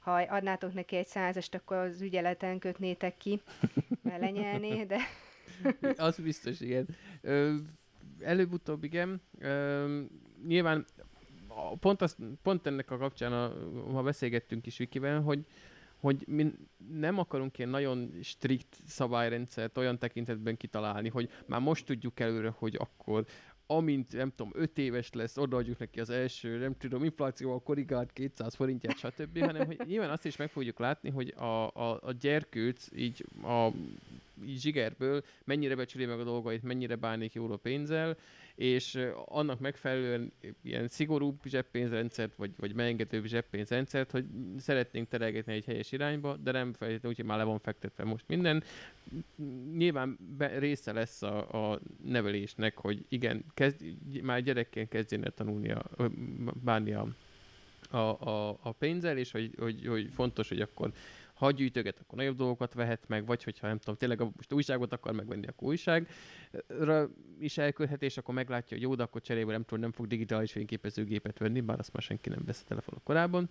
ha 0.00 0.12
adnátok 0.12 0.74
neki 0.74 0.96
egy 0.96 1.06
százast, 1.06 1.54
akkor 1.54 1.76
az 1.76 2.00
ügyeleten 2.00 2.58
kötnétek 2.58 3.16
ki, 3.16 3.40
mert 4.02 4.20
lenyelné, 4.20 4.84
de 4.84 4.98
Az 5.96 6.18
biztos, 6.18 6.60
igen. 6.60 6.86
Ö, 7.20 7.54
előbb-utóbb 8.20 8.84
igen. 8.84 9.20
Ö, 9.38 10.02
nyilván 10.46 10.84
pont, 11.80 12.02
az, 12.02 12.16
pont 12.42 12.66
ennek 12.66 12.90
a 12.90 12.98
kapcsán, 12.98 13.32
a, 13.32 13.52
ha 13.92 14.02
beszélgettünk 14.02 14.66
is 14.66 14.78
Vikivel, 14.78 15.20
hogy, 15.20 15.44
hogy 16.00 16.24
mi 16.26 16.52
nem 16.92 17.18
akarunk 17.18 17.58
ilyen 17.58 17.70
nagyon 17.70 18.12
strikt 18.22 18.78
szabályrendszert 18.86 19.78
olyan 19.78 19.98
tekintetben 19.98 20.56
kitalálni, 20.56 21.08
hogy 21.08 21.30
már 21.46 21.60
most 21.60 21.86
tudjuk 21.86 22.20
előre, 22.20 22.54
hogy 22.58 22.76
akkor 22.78 23.26
amint, 23.66 24.12
nem 24.12 24.32
tudom, 24.36 24.52
5 24.54 24.78
éves 24.78 25.12
lesz, 25.12 25.36
odaadjuk 25.36 25.78
neki 25.78 26.00
az 26.00 26.10
első, 26.10 26.58
nem 26.58 26.76
tudom, 26.78 27.04
inflációval 27.04 27.62
korrigált 27.62 28.12
200 28.12 28.54
forintját, 28.54 28.98
stb., 28.98 29.38
hanem 29.38 29.66
hogy 29.66 29.80
nyilván 29.84 30.10
azt 30.10 30.26
is 30.26 30.36
meg 30.36 30.50
fogjuk 30.50 30.78
látni, 30.78 31.10
hogy 31.10 31.34
a, 31.36 31.66
a, 31.66 31.98
a 32.02 32.12
gyerkőc 32.12 32.88
így 32.94 33.26
a 33.42 33.68
így 34.44 34.60
zsigerből 34.60 35.22
mennyire 35.44 35.74
becsüli 35.74 36.04
meg 36.04 36.20
a 36.20 36.24
dolgait, 36.24 36.62
mennyire 36.62 36.94
bánik 36.94 37.32
jól 37.32 37.52
a 37.52 37.56
pénzzel, 37.56 38.16
és 38.56 38.98
annak 39.24 39.60
megfelelően 39.60 40.32
ilyen 40.62 40.88
szigorúbb 40.88 41.40
zseppénzrendszert, 41.44 42.36
vagy, 42.36 42.50
vagy 42.56 42.74
megengedőbb 42.74 43.24
zseppénzrendszert, 43.24 44.10
hogy 44.10 44.24
szeretnénk 44.58 45.08
terelgetni 45.08 45.52
egy 45.52 45.64
helyes 45.64 45.92
irányba, 45.92 46.36
de 46.36 46.50
nem 46.52 46.72
feltétlenül, 46.72 47.10
úgyhogy 47.10 47.24
már 47.24 47.38
le 47.38 47.44
van 47.44 47.58
fektetve 47.58 48.04
most 48.04 48.24
minden. 48.28 48.62
Nyilván 49.76 50.18
be, 50.36 50.58
része 50.58 50.92
lesz 50.92 51.22
a, 51.22 51.72
a 51.72 51.80
nevelésnek, 52.04 52.76
hogy 52.76 53.04
igen, 53.08 53.44
kezd, 53.54 53.84
már 54.22 54.42
gyerekként 54.42 54.88
kezdjen 54.88 55.24
el 55.24 55.32
tanulni 55.32 55.70
a, 55.70 56.10
bánni 56.64 56.92
a, 56.92 57.08
a, 57.90 58.28
a, 58.28 58.58
a 58.62 58.72
pénzzel, 58.72 59.18
és 59.18 59.30
hogy, 59.30 59.50
hogy, 59.58 59.86
hogy 59.86 60.08
fontos, 60.12 60.48
hogy 60.48 60.60
akkor 60.60 60.92
ha 61.36 61.50
gyűjtöget, 61.50 61.98
akkor 61.98 62.18
nagyobb 62.18 62.36
dolgokat 62.36 62.74
vehet 62.74 63.08
meg, 63.08 63.26
vagy 63.26 63.44
hogyha 63.44 63.66
nem 63.66 63.78
tudom, 63.78 63.94
tényleg 63.94 64.20
most 64.36 64.52
újságot 64.52 64.92
akar 64.92 65.12
megvenni, 65.12 65.46
akkor 65.46 65.68
újságra 65.68 67.08
is 67.38 67.58
elkölthet, 67.58 68.02
és 68.02 68.16
akkor 68.16 68.34
meglátja, 68.34 68.76
hogy 68.76 68.86
jó, 68.86 68.94
de 68.94 69.02
akkor 69.02 69.20
cserébe 69.20 69.52
nem 69.52 69.62
tudom, 69.62 69.80
nem 69.80 69.92
fog 69.92 70.06
digitális 70.06 70.52
fényképezőgépet 70.52 71.38
venni, 71.38 71.60
bár 71.60 71.78
azt 71.78 71.92
már 71.92 72.02
senki 72.02 72.28
nem 72.28 72.42
vesz 72.44 72.60
a 72.60 72.68
telefonok 72.68 73.04
korábban. 73.04 73.50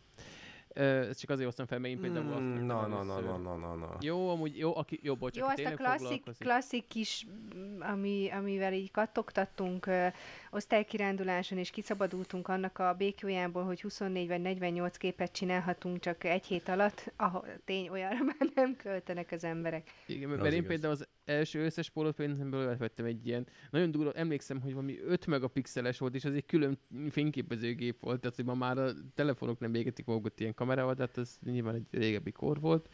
Ö, 0.77 1.07
Ezt 1.09 1.19
csak 1.19 1.29
azért 1.29 1.45
hoztam 1.45 1.65
fel, 1.65 1.79
mert 1.79 1.93
én 1.93 1.99
például 1.99 2.31
azt 2.31 2.41
Mm, 2.41 2.65
Na, 2.65 2.88
na, 2.88 3.03
na, 3.03 3.19
na, 3.19 3.38
na, 3.38 3.55
na, 3.55 3.75
na. 3.75 3.97
Jó, 4.01 4.29
amúgy 4.29 4.57
jó, 4.57 4.77
aki, 4.77 4.99
jó, 5.03 5.15
bocs, 5.15 5.38
Jó, 5.38 5.45
azt 5.45 5.65
a 5.65 5.73
klasszik, 5.75 6.23
klasszik 6.39 6.88
kis, 6.88 7.27
mm, 7.55 7.81
ami, 7.81 8.29
amivel 8.31 8.73
így 8.73 8.91
kattogtattunk 8.91 9.85
ö, 9.85 10.07
osztálykiránduláson, 10.51 11.57
és 11.57 11.69
kiszabadultunk 11.69 12.47
annak 12.47 12.79
a 12.79 12.93
békjójából, 12.97 13.63
hogy 13.63 13.81
24 13.81 14.27
vagy 14.27 14.41
48 14.41 14.97
képet 14.97 15.31
csinálhatunk 15.31 15.99
csak 15.99 16.23
egy 16.23 16.45
hét 16.45 16.67
alatt, 16.67 17.13
ahol 17.15 17.45
tény 17.65 17.89
olyanra 17.89 18.23
már 18.39 18.49
nem 18.55 18.75
költenek 18.75 19.31
az 19.31 19.43
emberek. 19.43 19.89
Igen, 20.05 20.29
mert 20.29 20.41
Az 20.41 20.47
én 20.47 20.53
igaz. 20.53 20.67
például 20.67 20.93
az 20.93 21.07
első 21.25 21.63
összes 21.63 21.89
pólópénzemből 21.89 22.77
vettem 22.77 23.05
egy 23.05 23.27
ilyen, 23.27 23.47
nagyon 23.71 23.91
durva, 23.91 24.11
emlékszem, 24.11 24.61
hogy 24.61 24.71
valami 24.73 24.99
5 25.05 25.25
megapixeles 25.27 25.97
volt, 25.97 26.15
és 26.15 26.25
az 26.25 26.33
egy 26.33 26.45
külön 26.45 26.79
fényképezőgép 27.09 27.99
volt, 27.99 28.19
tehát 28.19 28.35
hogy 28.35 28.45
ma 28.45 28.53
már 28.53 28.77
a 28.77 28.89
telefonok 29.15 29.59
nem 29.59 29.73
égetik 29.73 30.05
magukat 30.05 30.39
ilyen 30.39 30.53
kamerával, 30.65 30.95
tehát 30.95 31.17
ez 31.17 31.38
nyilván 31.43 31.75
egy 31.75 31.88
régebbi 31.91 32.32
kor 32.32 32.60
volt. 32.60 32.89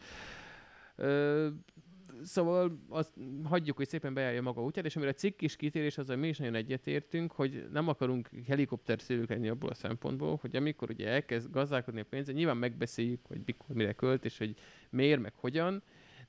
Szóval 2.22 2.78
azt 2.88 3.12
hagyjuk, 3.44 3.76
hogy 3.76 3.88
szépen 3.88 4.14
bejárja 4.14 4.42
maga 4.42 4.62
útját, 4.62 4.84
és 4.84 4.96
amire 4.96 5.10
a 5.10 5.14
cikk 5.14 5.40
is 5.40 5.56
kitér, 5.56 5.82
és 5.82 5.98
azzal 5.98 6.16
mi 6.16 6.28
is 6.28 6.38
nagyon 6.38 6.54
egyetértünk, 6.54 7.32
hogy 7.32 7.68
nem 7.72 7.88
akarunk 7.88 8.30
helikopter 8.46 9.00
szülők 9.00 9.28
lenni 9.28 9.48
abból 9.48 9.70
a 9.70 9.74
szempontból, 9.74 10.38
hogy 10.40 10.56
amikor 10.56 10.90
ugye 10.90 11.08
elkezd 11.08 11.50
gazdálkodni 11.50 12.00
a 12.00 12.04
pénzzel, 12.04 12.34
nyilván 12.34 12.56
megbeszéljük, 12.56 13.20
hogy 13.26 13.40
mikor, 13.44 13.76
mire 13.76 13.92
költ, 13.92 14.24
és 14.24 14.38
hogy 14.38 14.54
miért, 14.90 15.20
meg 15.20 15.32
hogyan, 15.36 15.82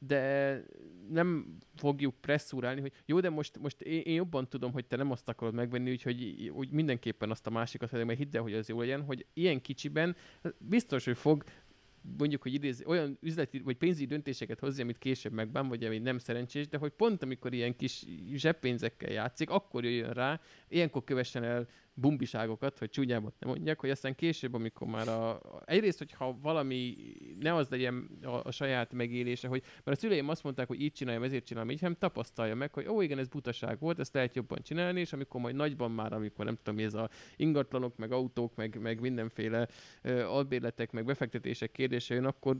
de 0.07 0.63
nem 1.09 1.57
fogjuk 1.75 2.15
presszúrálni, 2.21 2.81
hogy 2.81 2.91
jó, 3.05 3.19
de 3.19 3.29
most, 3.29 3.59
most 3.59 3.81
én, 3.81 4.01
én 4.01 4.13
jobban 4.13 4.49
tudom, 4.49 4.71
hogy 4.71 4.85
te 4.85 4.95
nem 4.95 5.11
azt 5.11 5.29
akarod 5.29 5.53
megvenni, 5.53 5.91
úgyhogy 5.91 6.51
úgy 6.55 6.69
mindenképpen 6.69 7.31
azt 7.31 7.47
a 7.47 7.49
másikat, 7.49 7.91
mert 7.91 8.17
hidd 8.17 8.35
el, 8.35 8.41
hogy 8.41 8.53
az 8.53 8.69
jó 8.69 8.79
legyen, 8.79 9.01
hogy 9.01 9.25
ilyen 9.33 9.61
kicsiben 9.61 10.15
biztos, 10.57 11.05
hogy 11.05 11.17
fog 11.17 11.43
mondjuk, 12.17 12.41
hogy 12.41 12.53
idéz, 12.53 12.83
olyan 12.85 13.17
üzleti 13.21 13.59
vagy 13.59 13.75
pénzügyi 13.75 14.05
döntéseket 14.05 14.59
hozni, 14.59 14.81
amit 14.81 14.97
később 14.97 15.31
megbán, 15.31 15.67
vagy 15.67 15.83
ami 15.83 15.99
nem 15.99 16.17
szerencsés, 16.17 16.67
de 16.67 16.77
hogy 16.77 16.91
pont 16.91 17.23
amikor 17.23 17.53
ilyen 17.53 17.75
kis 17.75 18.05
zseppénzekkel 18.33 19.11
játszik, 19.11 19.49
akkor 19.49 19.83
jöjjön 19.83 20.13
rá, 20.13 20.41
ilyenkor 20.73 21.03
kövessen 21.03 21.43
el 21.43 21.67
bumbiságokat, 21.93 22.79
hogy 22.79 22.89
csúnyábbat 22.89 23.33
nem 23.39 23.49
mondják, 23.49 23.79
hogy 23.79 23.89
aztán 23.89 24.15
később, 24.15 24.53
amikor 24.53 24.87
már 24.87 25.07
a, 25.07 25.29
a 25.29 25.61
egyrészt, 25.65 25.97
hogyha 25.97 26.37
valami 26.41 26.95
ne 27.39 27.55
az 27.55 27.67
legyen 27.69 28.09
a, 28.21 28.41
a 28.43 28.51
saját 28.51 28.93
megélése, 28.93 29.47
hogy 29.47 29.63
mert 29.83 29.97
a 29.97 29.99
szüleim 29.99 30.29
azt 30.29 30.43
mondták, 30.43 30.67
hogy 30.67 30.81
így 30.81 30.91
csináljam, 30.91 31.23
ezért 31.23 31.45
csinálom 31.45 31.69
így, 31.69 31.79
hanem 31.79 31.95
tapasztalja 31.99 32.55
meg, 32.55 32.73
hogy 32.73 32.87
ó, 32.87 33.01
igen, 33.01 33.17
ez 33.17 33.27
butaság 33.27 33.79
volt, 33.79 33.99
ezt 33.99 34.13
lehet 34.13 34.35
jobban 34.35 34.61
csinálni, 34.61 34.99
és 34.99 35.13
amikor 35.13 35.41
majd 35.41 35.55
nagyban 35.55 35.91
már, 35.91 36.13
amikor 36.13 36.45
nem 36.45 36.57
tudom, 36.63 36.85
ez 36.85 36.93
a 36.93 37.09
ingatlanok, 37.35 37.97
meg 37.97 38.11
autók, 38.11 38.55
meg, 38.55 38.79
meg 38.81 38.99
mindenféle 38.99 39.67
ö, 40.01 40.23
albérletek, 40.23 40.91
meg 40.91 41.05
befektetések 41.05 41.71
kérdése 41.71 42.13
jön, 42.13 42.25
akkor 42.25 42.57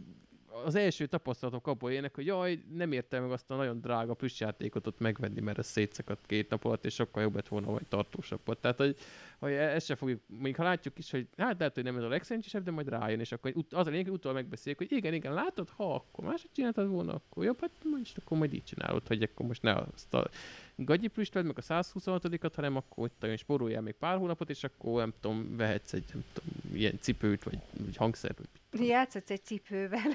az 0.66 0.76
első 0.76 1.06
tapasztalatok 1.06 1.68
abból 1.68 1.94
jönnek, 1.94 2.16
hogy 2.16 2.26
jaj, 2.26 2.64
nem 2.74 2.92
értem 2.92 3.22
meg 3.22 3.32
azt 3.32 3.52
a 3.52 3.56
nagyon 3.56 3.82
drága 3.82 4.14
plüssjátékot 4.14 4.88
ott 4.88 5.00
megvenni, 5.00 5.42
mert 5.42 5.58
ez 5.58 5.68
szétszakadt 5.68 6.26
két 6.26 6.50
nap 6.50 6.66
alatt, 6.66 6.86
és 6.86 6.94
sokkal 6.94 7.22
jobb 7.22 7.36
lett 7.36 7.48
volna, 7.48 7.72
vagy 7.72 7.88
tartósabb 7.88 8.40
volt. 8.46 8.60
Tehát, 8.60 8.78
hogy, 8.78 8.98
hogy 9.40 9.52
ezt 9.52 9.86
se 9.86 9.96
fogjuk, 9.96 10.22
még 10.40 10.56
ha 10.56 10.64
látjuk 10.64 10.98
is, 10.98 11.12
hogy 11.12 11.28
hát 11.38 11.60
lehet, 11.60 11.74
hogy 11.74 11.84
nem 11.84 11.98
ez 11.98 12.04
a 12.04 12.08
legszerencsésebb, 12.08 12.64
de 12.64 12.72
majd 12.72 12.90
rájön, 12.90 13.20
és 13.20 13.32
akkor 13.32 13.54
az 13.70 13.88
a 13.88 13.90
lényeg, 13.90 14.06
hogy 14.06 14.14
utólag 14.14 14.38
megbeszéljük, 14.38 14.82
hogy 14.82 14.92
igen, 14.92 15.14
igen, 15.14 15.34
látod, 15.34 15.70
ha 15.70 15.94
akkor 15.94 16.26
máshogy 16.26 16.52
csináltad 16.54 16.88
volna, 16.88 17.14
akkor 17.14 17.44
jobb, 17.44 17.60
hát 17.62 17.72
most 17.84 18.18
akkor 18.18 18.38
majd 18.38 18.54
így 18.54 18.64
csinálod, 18.64 19.08
hogy 19.08 19.24
akkor 19.24 19.46
most 19.46 19.62
ne 19.62 19.74
azt 19.94 20.14
a 20.14 20.30
gagyi 20.76 21.08
plüst 21.08 21.34
vedd 21.34 21.46
meg 21.46 21.58
a 21.58 21.62
126-at, 21.62 22.52
hanem 22.56 22.76
akkor 22.76 23.04
ott 23.04 23.24
olyan 23.24 23.38
spóroljál 23.38 23.82
még 23.82 23.94
pár 23.94 24.18
hónapot, 24.18 24.50
és 24.50 24.64
akkor 24.64 25.00
nem 25.00 25.14
tudom, 25.20 25.56
vehetsz 25.58 25.94
egy 25.94 26.06
nem 26.14 26.24
tudom, 26.34 26.50
ilyen 26.74 27.00
cipőt, 27.00 27.44
vagy, 27.44 27.60
vagy 27.86 27.96
hangszert, 27.96 28.38
vagy 28.38 28.88
Játszhatsz 28.88 29.30
egy 29.30 29.44
cipővel. 29.44 30.12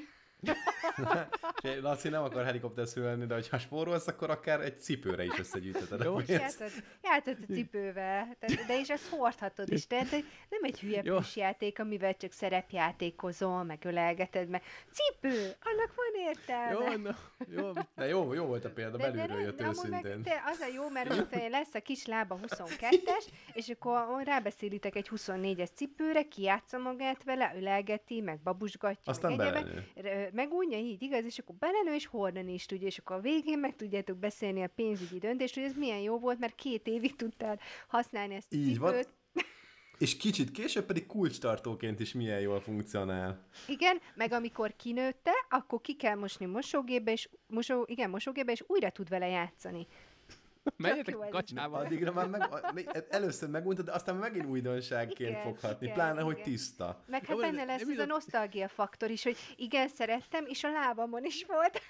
És 1.63 1.79
Laci 1.81 2.09
nem 2.09 2.23
akar 2.23 2.45
helikopter 2.45 2.87
szülni, 2.87 3.27
de 3.27 3.43
ha 3.51 3.59
spórolsz, 3.59 4.07
akkor 4.07 4.31
akár 4.31 4.61
egy 4.61 4.81
cipőre 4.81 5.25
is 5.25 5.39
összegyűjteted 5.39 6.01
a 6.01 6.05
Jó. 6.05 6.15
pénzt. 6.15 6.31
Játszod, 6.31 6.71
játszod 7.03 7.37
a 7.49 7.53
cipővel, 7.53 8.37
de, 8.41 8.47
de 8.67 8.79
és 8.79 8.89
ezt 8.91 9.09
hordhatod 9.09 9.73
is, 9.73 9.87
tehát 9.87 10.11
nem 10.49 10.63
egy 10.63 10.81
hülye 10.81 11.03
játék, 11.35 11.79
amivel 11.79 12.17
csak 12.17 12.33
szerepjátékozol, 12.33 13.63
meg 13.63 13.85
ölelgeted, 13.85 14.49
meg 14.49 14.63
cipő, 14.91 15.55
annak 15.63 15.95
van 15.95 16.23
értelme. 16.29 16.91
Jó, 16.91 16.97
na, 16.97 17.17
jó, 17.49 17.73
De 17.95 18.07
jó, 18.07 18.33
jó 18.33 18.45
volt 18.45 18.65
a 18.65 18.71
példa, 18.71 18.97
belülről 18.97 19.41
jött 19.41 19.57
de 19.57 19.65
amúgy 19.65 19.89
meg 19.89 20.05
őszintén. 20.05 20.23
te, 20.23 20.43
az 20.47 20.61
a 20.61 20.67
jó, 20.75 20.89
mert 20.89 21.13
hogy 21.13 21.51
lesz 21.51 21.75
a 21.75 21.81
kis 21.81 22.07
lába 22.07 22.39
22-es, 22.47 23.25
és 23.53 23.69
akkor 23.69 24.23
rábeszélitek 24.25 24.97
egy 24.97 25.09
24-es 25.17 25.69
cipőre, 25.75 26.23
kijátsza 26.23 26.79
magát 26.79 27.25
vele, 27.25 27.53
ölelgeti, 27.57 28.21
meg 28.21 28.41
babusgatja, 28.43 29.13
Aztán 29.13 29.33
meg. 29.33 29.67
Megunja 30.33 30.79
így, 30.79 31.03
igaz, 31.03 31.25
és 31.25 31.39
akkor 31.39 31.55
belenő, 31.55 31.95
és 31.95 32.07
hordani 32.07 32.53
is 32.53 32.67
tudja, 32.67 32.87
és 32.87 32.99
akkor 32.99 33.17
a 33.17 33.21
végén 33.21 33.59
meg 33.59 33.77
tudjátok 33.77 34.17
beszélni 34.19 34.63
a 34.63 34.69
pénzügyi 34.75 35.19
döntést, 35.19 35.55
hogy 35.55 35.63
ez 35.63 35.77
milyen 35.77 35.99
jó 36.01 36.19
volt, 36.19 36.39
mert 36.39 36.55
két 36.55 36.87
évig 36.87 37.17
tudtál 37.17 37.59
használni 37.89 38.35
ezt 38.35 38.53
a 38.53 38.57
Így 38.57 38.65
cipőt. 38.65 38.79
van. 38.79 39.43
És 39.99 40.17
kicsit 40.17 40.51
később 40.51 40.85
pedig 40.85 41.07
kulcstartóként 41.07 42.01
is 42.01 42.13
milyen 42.13 42.41
jól 42.41 42.61
funkcionál. 42.61 43.47
Igen, 43.67 44.01
meg 44.15 44.33
amikor 44.33 44.77
kinőtte, 44.77 45.31
akkor 45.49 45.81
ki 45.81 45.97
kell 45.97 46.15
mosni 46.15 46.47
mosógébe, 46.47 47.13
és, 47.13 47.29
mosó, 47.47 47.85
igen, 47.87 48.11
mosógébe, 48.11 48.53
és 48.53 48.65
újra 48.67 48.91
tud 48.91 49.09
vele 49.09 49.27
játszani. 49.29 49.87
Menjetek 50.77 51.17
kacsával. 51.31 51.81
Addigra 51.81 52.13
már 52.13 52.29
meg, 52.29 53.07
először 53.11 53.49
meguntad, 53.49 53.85
de 53.85 53.93
aztán 53.93 54.17
megint 54.17 54.47
újdonságként 54.47 55.31
Igen, 55.31 55.43
foghatni, 55.43 55.87
igen, 55.87 55.95
pláne, 55.99 56.21
hogy 56.21 56.39
igen. 56.39 56.45
tiszta. 56.45 57.03
Meg 57.07 57.25
hát 57.27 57.37
benne 57.37 57.65
lesz 57.65 57.81
ez 57.81 57.99
a 57.99 58.05
nosztalgia 58.07 58.69
faktor 58.69 59.11
is, 59.11 59.23
hogy 59.23 59.37
igen, 59.57 59.89
szerettem, 59.89 60.45
és 60.47 60.65
a 60.65 60.71
lábamon 60.71 61.25
is 61.25 61.45
volt. 61.49 61.81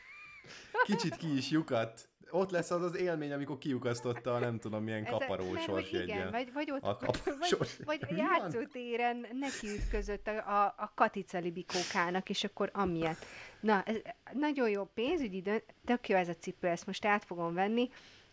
Kicsit 0.85 1.16
ki 1.16 1.37
is 1.37 1.51
lyukat. 1.51 2.09
Ott 2.31 2.51
lesz 2.51 2.70
az 2.70 2.83
az 2.83 2.97
élmény, 2.97 3.33
amikor 3.33 3.59
kiukasztotta 3.59 4.35
a 4.35 4.39
nem 4.39 4.59
tudom 4.59 4.83
milyen 4.83 5.05
kaparó 5.05 5.49
hogy 5.49 5.61
sorsjegyen. 5.61 6.31
vagy, 6.31 6.53
vagy 6.53 6.70
ott, 6.70 6.83
A 6.83 6.97
kaparó 6.97 7.37
vagy, 7.39 7.49
sorsjegyen. 7.49 7.87
vagy 7.87 8.16
játszótéren 8.16 9.26
nekiütközött 9.33 10.26
a, 10.26 10.62
a, 10.62 10.74
a 10.76 10.93
katicalibikókának, 10.95 12.29
és 12.29 12.45
akkor 12.45 12.70
amiatt. 12.72 13.24
Na, 13.61 13.83
ez 13.83 13.97
nagyon 14.33 14.70
jó 14.70 14.85
pénzügyi 14.85 15.41
dönt, 15.43 15.64
tök 15.85 16.09
jó 16.09 16.16
ez 16.16 16.29
a 16.29 16.35
cipő, 16.35 16.68
ezt 16.68 16.87
most 16.87 17.05
át 17.05 17.24
fogom 17.24 17.55
venni. 17.55 17.91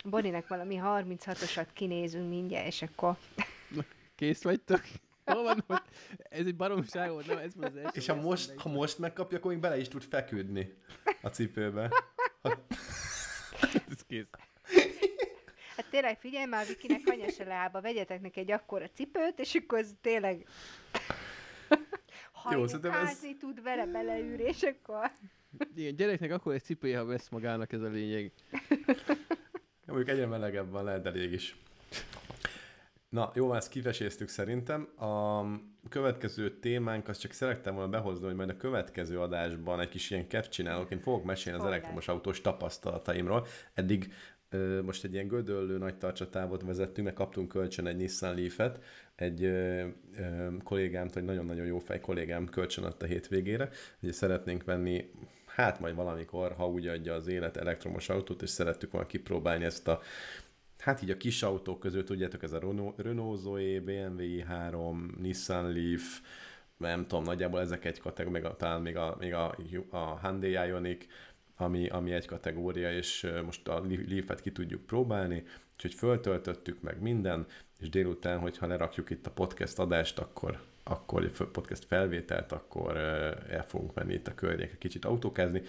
Boninek 0.09 0.47
valami 0.47 0.79
36-osat 0.83 1.67
kinézünk 1.73 2.29
mindjárt, 2.29 2.67
és 2.67 2.81
akkor 2.81 3.17
Kész 4.15 4.43
vagytok? 4.43 4.81
Hol 5.25 5.43
van 5.43 5.63
ott? 5.67 5.85
Ez 6.29 6.45
egy 6.45 6.55
baromság 6.55 7.11
volt, 7.11 7.27
nem? 7.27 7.37
Ez 7.37 7.55
volt 7.55 7.69
az 7.69 7.75
első. 7.75 7.89
És 7.93 8.07
ha 8.07 8.15
most, 8.15 8.53
ha 8.57 8.69
most 8.69 8.99
megkapja, 8.99 9.37
akkor 9.37 9.51
még 9.51 9.59
bele 9.59 9.77
is 9.77 9.87
tud 9.87 10.03
feküdni 10.03 10.73
a 11.21 11.27
cipőbe. 11.27 11.91
Ez 13.89 14.05
kész. 14.07 14.25
Hát 15.75 15.89
tényleg 15.89 16.19
figyelj 16.19 16.45
már, 16.45 16.65
Vikinek 16.67 17.01
anyas 17.05 17.39
a 17.39 17.43
lába, 17.43 17.81
vegyetek 17.81 18.21
neki 18.21 18.39
egy 18.39 18.51
akkora 18.51 18.89
cipőt, 18.89 19.39
és 19.39 19.55
akkor 19.55 19.79
az 19.79 19.95
tényleg 20.01 20.45
Jó, 22.51 22.67
szerintem 22.67 22.91
ez- 22.91 23.27
tud 23.39 23.61
vele 23.63 23.85
beleűr, 23.85 24.39
és 24.39 24.61
akkor... 24.63 25.11
Igen, 25.75 25.95
gyereknek 25.95 26.31
akkor 26.31 26.53
egy 26.53 26.63
cipője, 26.63 26.97
ha 26.97 27.05
vesz 27.05 27.29
magának, 27.29 27.71
ez 27.71 27.81
a 27.81 27.87
lényeg. 27.87 28.31
Mondjuk 29.85 30.09
egyre 30.09 30.25
melegebb 30.25 30.71
van, 30.71 30.83
lehet 30.83 31.05
elég 31.05 31.31
is. 31.31 31.57
Na, 33.09 33.31
jó, 33.35 33.53
ezt 33.53 33.69
kiveséztük 33.69 34.27
szerintem. 34.27 34.87
A 34.97 35.43
következő 35.89 36.59
témánk, 36.59 37.07
azt 37.07 37.19
csak 37.19 37.31
szerettem 37.31 37.73
volna 37.73 37.89
behozni, 37.89 38.25
hogy 38.25 38.35
majd 38.35 38.49
a 38.49 38.57
következő 38.57 39.19
adásban 39.19 39.79
egy 39.79 39.89
kis 39.89 40.09
ilyen 40.09 40.27
kev 40.27 40.43
csinálok. 40.43 40.91
Én 40.91 40.99
fogok 40.99 41.23
mesélni 41.23 41.59
az 41.59 41.65
elektromos 41.65 42.07
autós 42.07 42.41
tapasztalataimról. 42.41 43.47
Eddig 43.73 44.13
most 44.83 45.03
egy 45.03 45.13
ilyen 45.13 45.27
gödöllő 45.27 45.77
nagy 45.77 45.97
tartsatávot 45.97 46.61
vezettünk, 46.61 47.05
mert 47.05 47.15
kaptunk 47.17 47.47
kölcsön 47.47 47.87
egy 47.87 47.95
Nissan 47.95 48.35
Leaf-et, 48.35 48.79
egy 49.15 49.43
ö, 49.43 49.87
ö, 50.17 50.47
kollégámtól, 50.63 51.21
egy 51.21 51.27
nagyon-nagyon 51.27 51.65
jó 51.65 51.79
fej 51.79 51.99
kollégám 51.99 52.45
kölcsön 52.45 52.83
adta 52.83 53.05
hétvégére, 53.05 53.69
hogy 53.99 54.11
szeretnénk 54.11 54.63
venni 54.63 55.11
hát 55.55 55.79
majd 55.79 55.95
valamikor, 55.95 56.51
ha 56.51 56.67
úgy 56.67 56.87
adja 56.87 57.13
az 57.13 57.27
élet 57.27 57.57
elektromos 57.57 58.09
autót, 58.09 58.41
és 58.41 58.49
szerettük 58.49 58.91
volna 58.91 59.07
kipróbálni 59.07 59.65
ezt 59.65 59.87
a 59.87 60.01
Hát 60.77 61.01
így 61.01 61.09
a 61.09 61.17
kis 61.17 61.43
autók 61.43 61.79
közül, 61.79 62.03
tudjátok, 62.03 62.43
ez 62.43 62.51
a 62.51 62.59
Renault, 62.59 62.99
Renault 62.99 63.39
Zoe, 63.39 63.79
BMW 63.79 64.21
i3, 64.21 64.95
Nissan 65.17 65.71
Leaf, 65.73 66.19
nem 66.77 67.07
tudom, 67.07 67.23
nagyjából 67.23 67.59
ezek 67.59 67.85
egy 67.85 67.99
kategória, 67.99 68.41
meg 68.41 68.51
a, 68.51 68.55
talán 68.55 68.81
még 68.81 68.97
a, 68.97 69.15
még 69.19 69.33
a, 69.33 69.55
a 69.89 70.19
Hyundai 70.21 70.51
Ioniq, 70.51 71.05
ami, 71.55 71.87
ami 71.87 72.11
egy 72.11 72.25
kategória, 72.25 72.93
és 72.93 73.27
most 73.45 73.67
a 73.67 73.83
Leaf-et 74.07 74.41
ki 74.41 74.51
tudjuk 74.51 74.85
próbálni, 74.85 75.43
úgyhogy 75.73 75.93
föltöltöttük 75.93 76.81
meg 76.81 77.01
minden, 77.01 77.45
és 77.79 77.89
délután, 77.89 78.39
hogyha 78.39 78.67
lerakjuk 78.67 79.09
itt 79.09 79.27
a 79.27 79.31
podcast 79.31 79.79
adást, 79.79 80.19
akkor 80.19 80.59
akkor 80.89 81.31
podcast 81.51 81.85
felvételt, 81.85 82.51
akkor 82.51 82.97
el 83.49 83.65
fogunk 83.67 83.93
menni 83.93 84.13
itt 84.13 84.27
a 84.27 84.33
környékre 84.33 84.77
kicsit 84.77 85.05
autókázni. 85.05 85.61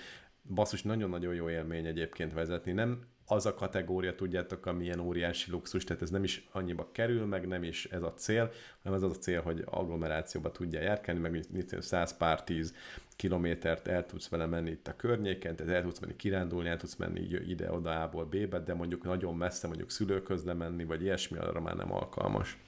Basszus, 0.54 0.82
nagyon-nagyon 0.82 1.34
jó 1.34 1.50
élmény 1.50 1.86
egyébként 1.86 2.32
vezetni. 2.32 2.72
Nem 2.72 3.04
az 3.26 3.46
a 3.46 3.54
kategória, 3.54 4.14
tudjátok, 4.14 4.66
ami 4.66 4.84
ilyen 4.84 5.00
óriási 5.00 5.50
luxus, 5.50 5.84
tehát 5.84 6.02
ez 6.02 6.10
nem 6.10 6.24
is 6.24 6.48
annyiba 6.52 6.88
kerül, 6.92 7.24
meg 7.24 7.46
nem 7.46 7.62
is 7.62 7.84
ez 7.84 8.02
a 8.02 8.12
cél, 8.14 8.52
hanem 8.82 8.98
ez 8.98 9.04
az 9.04 9.16
a 9.16 9.18
cél, 9.18 9.40
hogy 9.40 9.62
agglomerációba 9.64 10.50
tudja 10.50 10.80
járkálni, 10.80 11.20
meg 11.20 11.30
mit- 11.30 11.52
mit 11.52 11.82
100 11.82 12.16
pár 12.16 12.44
10 12.44 12.74
kilométert 13.16 13.88
el 13.88 14.06
tudsz 14.06 14.28
vele 14.28 14.46
menni 14.46 14.70
itt 14.70 14.88
a 14.88 14.96
környéken, 14.96 15.56
tehát 15.56 15.72
el 15.74 15.82
tudsz 15.82 15.98
menni 15.98 16.16
kirándulni, 16.16 16.68
el 16.68 16.76
tudsz 16.76 16.96
menni 16.96 17.20
ide-oda 17.48 18.02
A-ból 18.02 18.24
B-be, 18.24 18.60
de 18.60 18.74
mondjuk 18.74 19.02
nagyon 19.02 19.36
messze 19.36 19.66
mondjuk 19.66 19.90
szülőköz 19.90 20.44
menni, 20.44 20.84
vagy 20.84 21.02
ilyesmi, 21.02 21.38
arra 21.38 21.60
már 21.60 21.76
nem 21.76 21.92
alkalmas 21.92 22.58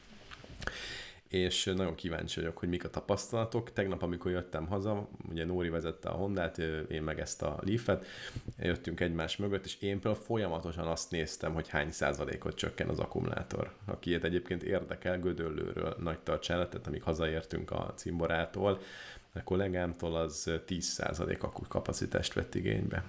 és 1.29 1.65
nagyon 1.65 1.95
kíváncsi 1.95 2.41
vagyok, 2.41 2.59
hogy 2.59 2.69
mik 2.69 2.85
a 2.85 2.91
tapasztalatok. 2.91 3.73
Tegnap, 3.73 4.03
amikor 4.03 4.31
jöttem 4.31 4.67
haza, 4.67 5.09
ugye 5.31 5.45
Nóri 5.45 5.69
vezette 5.69 6.09
a 6.09 6.13
Hondát, 6.13 6.59
én 6.89 7.03
meg 7.03 7.21
ezt 7.21 7.43
a 7.43 7.59
Leaf-et, 7.65 8.07
jöttünk 8.59 9.01
egymás 9.01 9.37
mögött, 9.37 9.65
és 9.65 9.77
én 9.81 10.01
például 10.01 10.25
folyamatosan 10.25 10.87
azt 10.87 11.11
néztem, 11.11 11.55
hogy 11.55 11.69
hány 11.69 11.91
százalékot 11.91 12.55
csökken 12.55 12.89
az 12.89 12.99
akkumulátor. 12.99 13.73
Aki 13.85 14.09
ilyet 14.09 14.25
egyébként 14.25 14.63
érdekel, 14.63 15.19
Gödöllőről 15.19 15.97
nagy 15.99 16.19
tartsára, 16.19 16.69
tehát 16.69 16.87
amíg 16.87 17.03
hazaértünk 17.03 17.71
a 17.71 17.93
cimborától, 17.97 18.81
a 19.33 19.43
kollégámtól 19.43 20.17
az 20.17 20.51
10 20.65 20.85
százalék 20.85 21.39
kapacitást 21.69 22.33
vett 22.33 22.55
igénybe. 22.55 23.05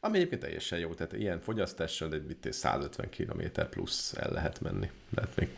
Ami 0.00 0.16
egyébként 0.16 0.40
teljesen 0.40 0.78
jó, 0.78 0.94
tehát 0.94 1.12
ilyen 1.12 1.40
fogyasztással 1.40 2.08
mit 2.08 2.52
150 2.52 3.08
km 3.08 3.60
plusz 3.70 4.12
el 4.12 4.30
lehet 4.32 4.60
menni. 4.60 4.90
Lehet 5.14 5.36
még, 5.36 5.48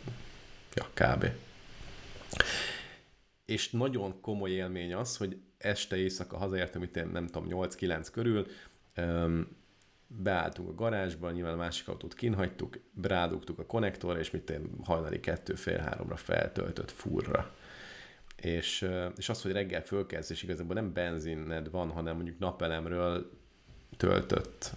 ja, 0.73 0.87
kb. 0.93 1.25
És 3.45 3.69
nagyon 3.69 4.21
komoly 4.21 4.51
élmény 4.51 4.93
az, 4.93 5.17
hogy 5.17 5.37
este 5.57 5.95
éjszaka 5.95 6.37
hazaértem, 6.37 6.83
itt 6.83 6.95
én 6.95 7.07
nem 7.07 7.27
tudom, 7.27 7.47
8-9 7.49 8.07
körül, 8.11 8.47
beálltunk 10.07 10.69
a 10.69 10.75
garázsba, 10.75 11.31
nyilván 11.31 11.53
a 11.53 11.57
másik 11.57 11.87
autót 11.87 12.13
kinhagytuk, 12.13 12.79
rádugtuk 13.01 13.59
a 13.59 13.65
konnektorra, 13.65 14.19
és 14.19 14.31
mit 14.31 14.49
én 14.49 14.69
hajnali 14.83 15.19
kettő 15.19 15.53
fél 15.55 15.77
háromra 15.77 16.15
feltöltött 16.15 16.91
furra. 16.91 17.53
És, 18.35 18.89
és 19.17 19.29
az, 19.29 19.41
hogy 19.41 19.51
reggel 19.51 19.81
fölkelsz, 19.81 20.29
és 20.29 20.43
igazából 20.43 20.75
nem 20.75 20.93
benzinned 20.93 21.71
van, 21.71 21.89
hanem 21.89 22.15
mondjuk 22.15 22.39
napelemről 22.39 23.31
töltött 23.97 24.71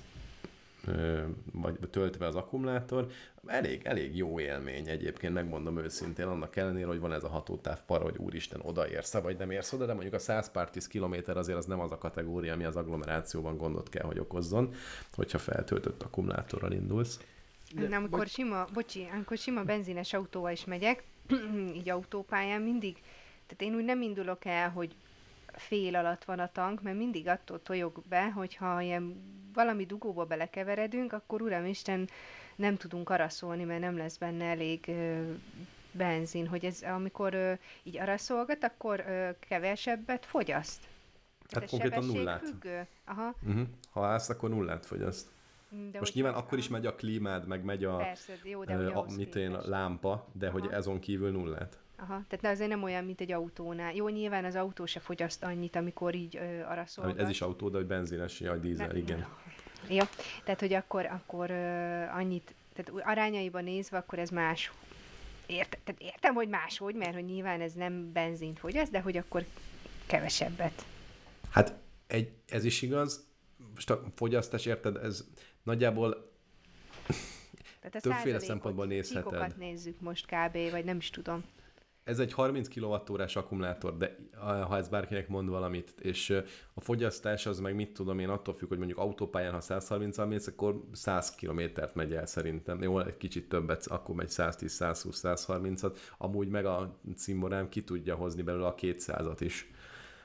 vagy 1.52 1.78
töltve 1.90 2.26
az 2.26 2.34
akkumulátor, 2.34 3.06
elég, 3.46 3.80
elég 3.84 4.16
jó 4.16 4.40
élmény 4.40 4.88
egyébként, 4.88 5.34
megmondom 5.34 5.78
őszintén, 5.78 6.26
annak 6.26 6.56
ellenére, 6.56 6.86
hogy 6.86 7.00
van 7.00 7.12
ez 7.12 7.24
a 7.24 7.28
hatótáv 7.28 7.80
para, 7.86 8.02
hogy 8.02 8.16
úristen, 8.18 8.60
odaérsz 8.62 9.12
vagy 9.12 9.36
nem 9.38 9.50
érsz 9.50 9.72
oda, 9.72 9.86
de 9.86 9.92
mondjuk 9.92 10.14
a 10.14 10.18
100 10.18 10.50
pár 10.50 10.70
10 10.70 10.86
kilométer 10.86 11.36
azért 11.36 11.58
az 11.58 11.66
nem 11.66 11.80
az 11.80 11.92
a 11.92 11.98
kategória, 11.98 12.52
ami 12.52 12.64
az 12.64 12.76
agglomerációban 12.76 13.56
gondot 13.56 13.88
kell, 13.88 14.04
hogy 14.06 14.18
okozzon, 14.18 14.74
hogyha 15.14 15.38
feltöltött 15.38 16.02
akkumulátorral 16.02 16.72
indulsz. 16.72 17.20
De- 17.74 17.86
De, 17.86 17.96
amikor 17.96 18.26
sima, 18.26 18.66
bocsi, 18.72 19.08
amikor 19.12 19.36
sima 19.38 19.62
benzines 19.64 20.12
autóval 20.12 20.52
is 20.52 20.64
megyek, 20.64 21.04
így 21.76 21.88
autópályán 21.90 22.62
mindig, 22.62 22.96
tehát 23.46 23.74
én 23.74 23.74
úgy 23.80 23.84
nem 23.84 24.02
indulok 24.02 24.44
el, 24.44 24.70
hogy 24.70 24.94
fél 25.52 25.96
alatt 25.96 26.24
van 26.24 26.38
a 26.38 26.52
tank, 26.52 26.82
mert 26.82 26.96
mindig 26.96 27.28
attól 27.28 27.62
tojog 27.62 28.02
be, 28.08 28.30
hogyha 28.30 28.80
ilyen 28.80 29.22
valami 29.54 29.86
dugóba 29.86 30.24
belekeveredünk, 30.24 31.12
akkor 31.12 31.42
uramisten 31.42 32.08
nem 32.56 32.76
tudunk 32.76 33.10
araszolni, 33.10 33.64
mert 33.64 33.80
nem 33.80 33.96
lesz 33.96 34.16
benne 34.16 34.44
elég 34.44 34.84
ö, 34.88 35.32
benzin, 35.92 36.46
hogy 36.46 36.64
ez 36.64 36.82
amikor 36.82 37.34
ö, 37.34 37.52
így 37.82 37.98
araszolgat, 37.98 38.64
akkor 38.64 39.04
ö, 39.08 39.28
kevesebbet 39.48 40.26
fogyaszt. 40.26 40.80
Hát 41.50 41.62
Ez 41.62 41.70
konkrétan 41.70 42.04
nullát. 42.04 42.54
Aha. 43.04 43.34
Uh-huh. 43.46 43.66
Ha 43.90 44.04
állsz, 44.06 44.28
akkor 44.28 44.48
nullát 44.50 44.86
fogyaszt. 44.86 45.26
De 45.68 45.76
Most 45.98 45.98
hogy- 45.98 46.10
nyilván 46.14 46.34
akkor 46.34 46.58
is 46.58 46.68
megy 46.68 46.86
a 46.86 46.94
klímád, 46.94 47.46
meg 47.46 47.64
megy 47.64 47.84
a, 47.84 47.96
Persze, 47.96 48.32
jó, 48.42 48.64
de 48.64 48.74
a 48.74 49.04
mit 49.16 49.34
én, 49.36 49.52
a 49.54 49.68
lámpa, 49.68 50.26
de 50.32 50.48
hogy 50.50 50.64
Aha. 50.66 50.72
ezon 50.74 50.98
kívül 50.98 51.30
nullát. 51.30 51.78
Aha, 52.02 52.22
tehát 52.28 52.54
azért 52.56 52.68
nem 52.70 52.82
olyan, 52.82 53.04
mint 53.04 53.20
egy 53.20 53.32
autónál. 53.32 53.94
Jó, 53.94 54.08
nyilván 54.08 54.44
az 54.44 54.54
autó 54.54 54.86
se 54.86 55.00
fogyaszt 55.00 55.42
annyit, 55.42 55.76
amikor 55.76 56.14
így 56.14 56.36
ö, 56.36 56.62
araszolgat. 56.62 57.18
Ez 57.18 57.28
is 57.28 57.40
autó, 57.40 57.68
de 57.68 57.76
hogy 57.76 57.86
benzines, 57.86 58.38
vagy 58.38 58.60
dízel, 58.60 58.86
Ne- 58.86 58.98
igen. 58.98 59.26
Jó, 59.88 60.04
tehát 60.44 60.60
hogy 60.60 60.72
akkor, 60.72 61.06
akkor 61.06 61.50
ö, 61.50 61.54
annyit, 62.08 62.54
tehát 62.74 63.06
arányaiban 63.06 63.64
nézve, 63.64 63.96
akkor 63.96 64.18
ez 64.18 64.30
más. 64.30 64.72
Érte, 65.46 65.78
tehát 65.84 66.00
értem, 66.00 66.34
hogy 66.34 66.48
máshogy, 66.48 66.94
mert 66.94 67.14
hogy 67.14 67.24
nyilván 67.24 67.60
ez 67.60 67.72
nem 67.72 68.12
benzint 68.12 68.58
fogyaszt, 68.58 68.90
de 68.90 69.00
hogy 69.00 69.16
akkor 69.16 69.44
kevesebbet. 70.06 70.84
Hát 71.50 71.74
egy, 72.06 72.32
ez 72.48 72.64
is 72.64 72.82
igaz. 72.82 73.26
Most 73.74 73.90
a 73.90 74.02
fogyasztás, 74.14 74.66
érted, 74.66 74.96
ez 74.96 75.24
nagyjából 75.62 76.30
Tehát 77.80 77.94
a 77.96 78.00
Többféle 78.00 78.38
szempontból 78.38 78.86
nézheted. 78.86 79.56
nézzük 79.56 80.00
most 80.00 80.26
kb. 80.26 80.70
vagy 80.70 80.84
nem 80.84 80.96
is 80.96 81.10
tudom. 81.10 81.44
Ez 82.04 82.18
egy 82.18 82.32
30 82.32 82.68
kWh 82.68 83.30
akkumulátor, 83.34 83.96
de 83.96 84.16
ha 84.40 84.76
ez 84.76 84.88
bárkinek 84.88 85.28
mond 85.28 85.48
valamit, 85.48 85.94
és 86.00 86.30
a 86.74 86.80
fogyasztás 86.80 87.46
az 87.46 87.60
meg 87.60 87.74
mit 87.74 87.92
tudom 87.92 88.18
én, 88.18 88.28
attól 88.28 88.54
függ, 88.54 88.68
hogy 88.68 88.78
mondjuk 88.78 88.98
autópályán, 88.98 89.52
ha 89.52 89.60
130 89.60 90.18
mész, 90.18 90.46
akkor 90.46 90.82
100 90.92 91.34
kilométert 91.34 91.94
megy 91.94 92.12
el 92.12 92.26
szerintem. 92.26 92.82
Jó, 92.82 93.00
egy 93.00 93.16
kicsit 93.16 93.48
többet, 93.48 93.86
akkor 93.86 94.14
megy 94.14 94.28
110, 94.28 94.72
120, 94.72 95.20
130-at. 95.24 95.96
Amúgy 96.18 96.48
meg 96.48 96.66
a 96.66 96.98
cimborám 97.16 97.68
ki 97.68 97.84
tudja 97.84 98.14
hozni 98.14 98.42
belőle 98.42 98.66
a 98.66 98.74
200-at 98.74 99.36
is. 99.38 99.70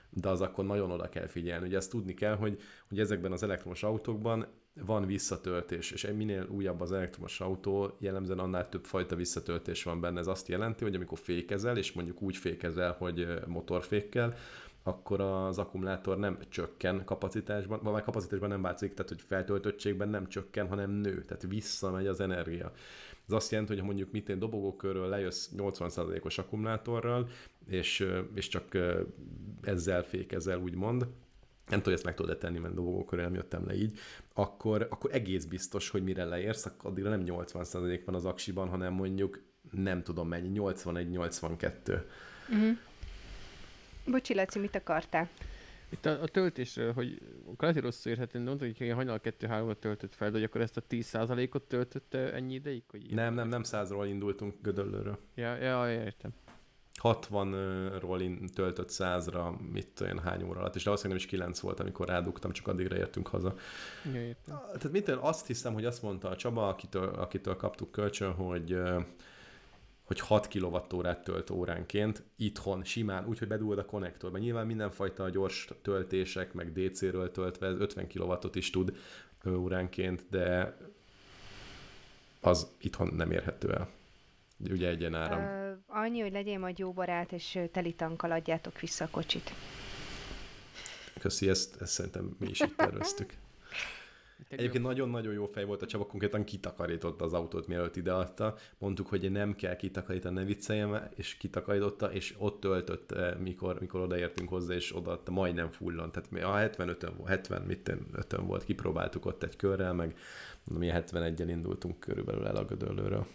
De 0.10 0.30
az 0.30 0.42
akkor 0.42 0.66
nagyon 0.66 0.92
oda 0.92 1.10
kell 1.10 1.28
figyelni. 1.28 1.68
Ugye 1.68 1.78
ezt 1.78 1.92
tudni 1.92 2.14
kell, 2.14 2.36
hogy, 2.36 2.62
hogy 2.88 3.00
ezekben 3.00 3.32
az 3.32 3.44
elektromos 3.44 3.84
autókban 3.84 4.48
van 4.86 5.06
visszatöltés, 5.06 5.92
és 5.92 6.08
minél 6.16 6.48
újabb 6.50 6.82
az 6.82 6.92
elektromos 6.92 7.42
autó, 7.42 7.96
jellemzően 8.00 8.40
annál 8.40 8.70
több 8.70 8.86
fajta 8.86 9.16
visszatöltés 9.16 9.84
van 9.84 10.02
benne. 10.02 10.20
Ez 10.20 10.28
azt 10.28 10.48
jelenti, 10.48 10.84
hogy 10.84 10.96
amikor 10.96 11.18
fékezel, 11.18 11.78
és 11.78 11.92
mondjuk 11.92 12.22
úgy 12.22 12.38
fékezel, 12.38 12.96
hogy 13.00 13.28
motorfékkel, 13.48 14.36
akkor 14.84 15.22
az 15.22 15.58
akkumulátor 15.58 16.18
nem 16.18 16.38
csökken 16.50 17.06
kapacitásban, 17.06 17.80
vagy 17.84 18.04
kapacitásban 18.04 18.50
nem 18.50 18.62
változik, 18.62 18.94
tehát 18.94 19.10
hogy 19.10 19.22
feltöltöttségben 19.22 20.10
nem 20.10 20.28
csökken, 20.28 20.68
hanem 20.68 20.92
nő, 20.92 21.24
tehát 21.24 21.46
visszamegy 21.48 22.08
az 22.08 22.20
energia. 22.20 22.72
Ez 23.28 23.34
azt 23.34 23.52
jelenti, 23.52 23.72
hogy 23.72 23.82
ha 23.82 23.88
mondjuk 23.88 24.12
mit 24.12 24.30
én 24.30 24.40
dobogókörről 24.40 25.08
lejössz 25.08 25.50
80%-os 25.58 26.38
akkumulátorral, 26.38 27.30
és, 27.68 28.08
és 28.34 28.48
csak 28.48 28.78
ezzel 29.62 30.04
fékezel, 30.04 30.60
úgymond, 30.60 31.08
nem 31.70 31.80
tudom, 31.80 31.84
hogy 31.84 31.94
ezt 31.94 32.04
meg 32.04 32.16
tudod 32.16 32.38
tenni, 32.38 32.60
mert 32.60 32.74
dobogókörül 32.74 33.26
nem 33.26 33.34
jöttem 33.34 33.66
le 33.66 33.76
így, 33.76 34.00
akkor, 34.34 34.88
akkor 34.90 35.14
egész 35.14 35.46
biztos, 35.46 35.90
hogy 35.90 36.04
mire 36.04 36.26
leérsz, 36.26 36.66
akkor 36.66 36.92
addigra 36.92 37.10
nem 37.10 37.24
80% 37.26 38.02
van 38.06 38.16
az 38.16 38.26
aksiban, 38.26 38.70
hanem 38.70 38.94
mondjuk 38.94 39.42
nem 39.72 40.04
tudom 40.04 40.28
mennyi, 40.28 40.60
81-82. 40.62 42.02
Bocsi, 44.06 44.34
Laci, 44.34 44.60
mit 44.60 44.76
akartál? 44.76 45.30
Itt 45.90 46.06
a, 46.06 46.22
a 46.22 46.28
töltésről, 46.28 46.94
hogy 46.94 47.22
hogy 47.58 47.78
rosszul 47.78 48.12
érhető, 48.12 48.40
de 48.40 48.46
mondtad, 48.46 48.68
hogy 48.68 48.82
ilyen 48.82 48.96
hajnal 48.96 49.20
2-3-at 49.24 49.80
töltött 49.80 50.16
fel, 50.16 50.28
de 50.28 50.34
hogy 50.34 50.44
akkor 50.44 50.62
ezt 50.62 50.78
a 50.78 50.82
10%-ot 50.90 51.64
töltötte 51.64 52.34
ennyi 52.34 52.54
ideig? 52.54 52.84
Hogy 52.88 53.06
Nem, 53.10 53.34
nem, 53.34 53.48
nem 53.48 53.64
százról 53.64 54.06
indultunk 54.06 54.56
Gödöllőről. 54.62 55.20
Ja, 55.36 55.56
ja, 55.56 55.92
értem. 55.92 56.32
60-ról 57.04 58.18
in- 58.20 58.54
töltött 58.54 58.90
100-ra, 58.92 59.72
mit 59.72 60.02
én, 60.02 60.20
hány 60.20 60.44
óra 60.44 60.60
alatt, 60.60 60.76
és 60.76 60.84
valószínűleg 60.84 61.18
nem 61.20 61.28
is 61.28 61.38
9 61.38 61.60
volt, 61.60 61.80
amikor 61.80 62.08
rádugtam, 62.08 62.52
csak 62.52 62.68
addigra 62.68 62.98
értünk 62.98 63.28
haza. 63.28 63.56
Ja, 64.14 64.22
értem. 64.22 64.60
Tehát 64.66 64.92
mit 64.92 65.10
azt 65.10 65.48
hiszem, 65.48 65.74
hogy 65.74 65.86
azt 65.86 66.02
mondta 66.02 66.30
a 66.30 66.36
Csaba, 66.36 66.68
akitől, 66.68 67.08
akitől 67.08 67.56
kaptuk 67.56 67.92
kölcsön, 67.92 68.34
hogy 68.34 68.80
hogy 70.08 70.20
6 70.20 70.48
kWh 70.48 71.24
tölt 71.24 71.50
óránként 71.50 72.24
itthon, 72.36 72.84
simán, 72.84 73.26
úgyhogy 73.28 73.48
bedugod 73.48 73.78
a 73.78 73.86
konnektorba. 73.86 74.38
Nyilván 74.38 74.66
mindenfajta 74.66 75.30
gyors 75.30 75.70
töltések, 75.82 76.54
meg 76.54 76.72
DC-ről 76.72 77.32
töltve 77.32 77.68
ez 77.68 77.80
50 77.80 78.08
kW-ot 78.08 78.56
is 78.56 78.70
tud 78.70 78.98
óránként, 79.48 80.26
de 80.30 80.78
az 82.42 82.68
itthon 82.80 83.14
nem 83.16 83.32
érhető 83.32 83.74
el. 83.74 83.90
Ugye 84.70 84.88
egyenáram. 84.90 85.40
Ö, 85.42 85.72
annyi, 85.88 86.20
hogy 86.20 86.32
legyél 86.32 86.60
majd 86.60 86.78
jó 86.78 86.92
barát, 86.92 87.32
és 87.32 87.60
teli 87.72 87.94
tankkal 87.94 88.32
adjátok 88.32 88.80
vissza 88.80 89.04
a 89.06 89.10
kocsit. 89.12 89.54
Köszi, 91.20 91.50
ezt, 91.50 91.82
ezt 91.82 91.92
szerintem 91.92 92.36
mi 92.40 92.50
is 92.50 92.62
így 92.62 92.76
terveztük. 92.76 93.32
Itt 94.40 94.52
egy 94.52 94.60
Egyébként 94.60 94.84
nagyon-nagyon 94.84 95.34
jó 95.34 95.46
fej 95.46 95.66
volt 95.66 95.82
a 95.82 95.86
Csaba, 95.86 96.06
konkrétan 96.06 96.44
kitakarította 96.44 97.26
az 97.26 97.34
autót, 97.34 97.68
mielőtt 97.68 97.96
ideadta. 97.96 98.56
Mondtuk, 98.78 99.08
hogy 99.08 99.32
nem 99.32 99.56
kell 99.56 99.76
kitakarítani, 99.76 100.36
ne 100.36 100.44
vicceljem, 100.44 101.08
és 101.16 101.34
kitakarította, 101.38 102.12
és 102.12 102.36
ott 102.38 102.60
töltött, 102.60 103.12
eh, 103.12 103.36
mikor, 103.36 103.80
mikor 103.80 104.00
odaértünk 104.02 104.50
hozzá, 104.50 104.74
és 104.74 104.96
odaadta, 104.96 105.32
majdnem 105.32 105.72
fullon. 105.72 106.12
Tehát 106.12 106.32
mi- 106.32 106.42
a 106.42 106.56
75-ön 106.58 107.14
volt, 107.18 107.30
70, 107.30 107.62
mit 107.62 107.92
5 108.14 108.36
volt, 108.36 108.64
kipróbáltuk 108.64 109.26
ott 109.26 109.44
egy 109.44 109.56
körrel, 109.56 109.94
meg 109.94 110.16
mi 110.64 110.90
71-en 110.94 111.48
indultunk 111.50 112.00
körülbelül 112.00 112.48
el 112.48 112.56
a 112.56 112.66
Gödöllőről. 112.66 113.26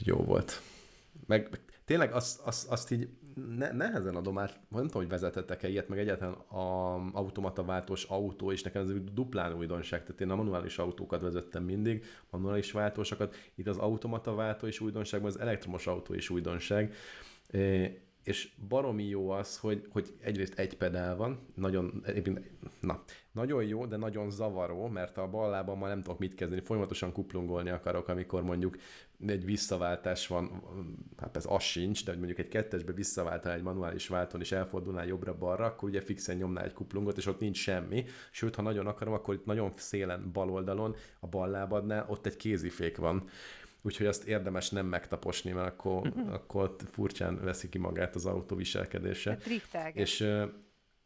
Úgyhogy 0.00 0.18
jó 0.18 0.24
volt. 0.24 0.60
Meg, 1.26 1.48
meg 1.50 1.60
tényleg 1.84 2.12
azt, 2.12 2.40
azt, 2.40 2.68
azt 2.68 2.90
így 2.90 3.08
ne, 3.56 3.72
nehezen 3.72 4.16
adom 4.16 4.38
át, 4.38 4.60
nem 4.68 4.86
tudom, 4.86 5.02
hogy 5.02 5.08
vezetettek-e 5.08 5.68
ilyet, 5.68 5.88
meg 5.88 5.98
egyáltalán 5.98 6.34
a 6.34 6.94
automata 7.12 7.64
váltós 7.64 8.04
autó, 8.04 8.52
és 8.52 8.62
nekem 8.62 8.82
ez 8.82 8.92
duplán 9.12 9.56
újdonság, 9.56 10.02
tehát 10.02 10.20
én 10.20 10.30
a 10.30 10.36
manuális 10.36 10.78
autókat 10.78 11.20
vezettem 11.20 11.64
mindig, 11.64 12.04
manuális 12.30 12.72
váltósokat, 12.72 13.34
itt 13.54 13.66
az 13.66 13.76
automata 13.76 14.34
váltó 14.34 14.66
is 14.66 14.80
újdonság, 14.80 15.24
az 15.24 15.38
elektromos 15.38 15.86
autó 15.86 16.14
is 16.14 16.30
újdonság, 16.30 16.94
és 18.22 18.48
baromi 18.68 19.04
jó 19.04 19.30
az, 19.30 19.58
hogy, 19.58 19.86
hogy 19.90 20.14
egyrészt 20.20 20.58
egy 20.58 20.76
pedál 20.76 21.16
van, 21.16 21.46
nagyon, 21.54 22.04
na, 22.80 23.02
nagyon 23.32 23.64
jó, 23.64 23.86
de 23.86 23.96
nagyon 23.96 24.30
zavaró, 24.30 24.86
mert 24.86 25.18
a 25.18 25.28
bal 25.28 25.50
lábammal 25.50 25.88
nem 25.88 26.02
tudok 26.02 26.18
mit 26.18 26.34
kezdeni, 26.34 26.60
folyamatosan 26.60 27.12
kuplungolni 27.12 27.70
akarok, 27.70 28.08
amikor 28.08 28.42
mondjuk 28.42 28.76
egy 29.26 29.44
visszaváltás 29.44 30.26
van, 30.26 30.62
hát 31.16 31.36
ez 31.36 31.44
az 31.48 31.62
sincs, 31.62 32.04
de 32.04 32.10
hogy 32.10 32.18
mondjuk 32.18 32.38
egy 32.38 32.48
kettesbe 32.48 32.92
visszaváltál 32.92 33.52
egy 33.52 33.62
manuális 33.62 34.08
váltón, 34.08 34.40
és 34.40 34.52
elfordulnál 34.52 35.06
jobbra-balra, 35.06 35.64
akkor 35.64 35.88
ugye 35.88 36.00
fixen 36.00 36.36
nyomnál 36.36 36.64
egy 36.64 36.72
kuplungot, 36.72 37.16
és 37.16 37.26
ott 37.26 37.40
nincs 37.40 37.56
semmi. 37.56 38.04
Sőt, 38.30 38.54
ha 38.54 38.62
nagyon 38.62 38.86
akarom, 38.86 39.14
akkor 39.14 39.34
itt 39.34 39.44
nagyon 39.44 39.72
szélen 39.76 40.32
bal 40.32 40.50
oldalon, 40.50 40.96
a 41.20 41.26
bal 41.26 41.48
lábadnál, 41.48 42.06
ott 42.08 42.26
egy 42.26 42.36
kézifék 42.36 42.96
van. 42.96 43.28
Úgyhogy 43.82 44.06
azt 44.06 44.24
érdemes 44.24 44.70
nem 44.70 44.86
megtaposni, 44.86 45.50
mert 45.52 45.68
akkor, 45.68 46.12
akkor 46.30 46.62
ott 46.62 46.82
furcsán 46.90 47.44
veszi 47.44 47.68
ki 47.68 47.78
magát 47.78 48.14
az 48.14 48.26
autó 48.26 48.56
viselkedése. 48.56 49.34
Driftelget. 49.34 49.96
És, 49.96 50.28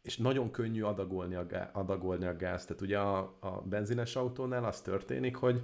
és 0.01 0.17
nagyon 0.17 0.51
könnyű 0.51 0.81
adagolni 0.81 1.35
a, 1.35 1.45
gá- 1.45 1.75
adagolni 1.75 2.25
a 2.25 2.35
gáz. 2.35 2.65
Tehát 2.65 2.81
ugye 2.81 2.97
a, 2.97 3.37
a 3.39 3.61
benzines 3.61 4.15
autónál 4.15 4.65
az 4.65 4.81
történik, 4.81 5.35
hogy 5.35 5.61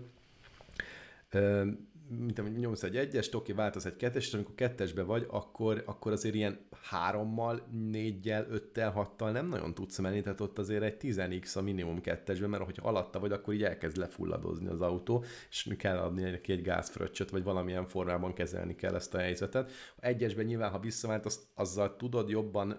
mint 2.19 2.39
amit 2.39 2.57
nyomsz 2.57 2.83
egy 2.83 2.97
egyes, 2.97 3.33
oké, 3.33 3.51
változ 3.51 3.85
egy 3.85 3.95
kettes, 3.95 4.27
és 4.27 4.33
amikor 4.33 4.55
kettesbe 4.55 5.03
vagy, 5.03 5.25
akkor, 5.29 5.83
akkor 5.85 6.11
azért 6.11 6.35
ilyen 6.35 6.59
hárommal, 6.81 7.67
négyel, 7.71 8.45
öttel, 8.49 8.91
hattal 8.91 9.31
nem 9.31 9.47
nagyon 9.47 9.73
tudsz 9.73 9.97
menni, 9.97 10.21
tehát 10.21 10.41
ott 10.41 10.59
azért 10.59 10.83
egy 10.83 10.97
10x 10.99 11.57
a 11.57 11.61
minimum 11.61 12.01
kettesbe, 12.01 12.47
mert 12.47 12.63
hogyha 12.63 12.87
alatta 12.87 13.19
vagy, 13.19 13.31
akkor 13.31 13.53
így 13.53 13.63
elkezd 13.63 13.97
lefulladozni 13.97 14.67
az 14.67 14.81
autó, 14.81 15.23
és 15.49 15.75
kell 15.77 15.97
adni 15.97 16.21
neki 16.21 16.51
egy 16.51 16.61
gázfröccsöt, 16.61 17.29
vagy 17.29 17.43
valamilyen 17.43 17.85
formában 17.85 18.33
kezelni 18.33 18.75
kell 18.75 18.95
ezt 18.95 19.13
a 19.13 19.19
helyzetet. 19.19 19.71
Egyesben 19.99 20.45
nyilván, 20.45 20.71
ha 20.71 20.79
visszavált, 20.79 21.25
azt, 21.25 21.41
azzal 21.55 21.95
tudod 21.95 22.29
jobban, 22.29 22.77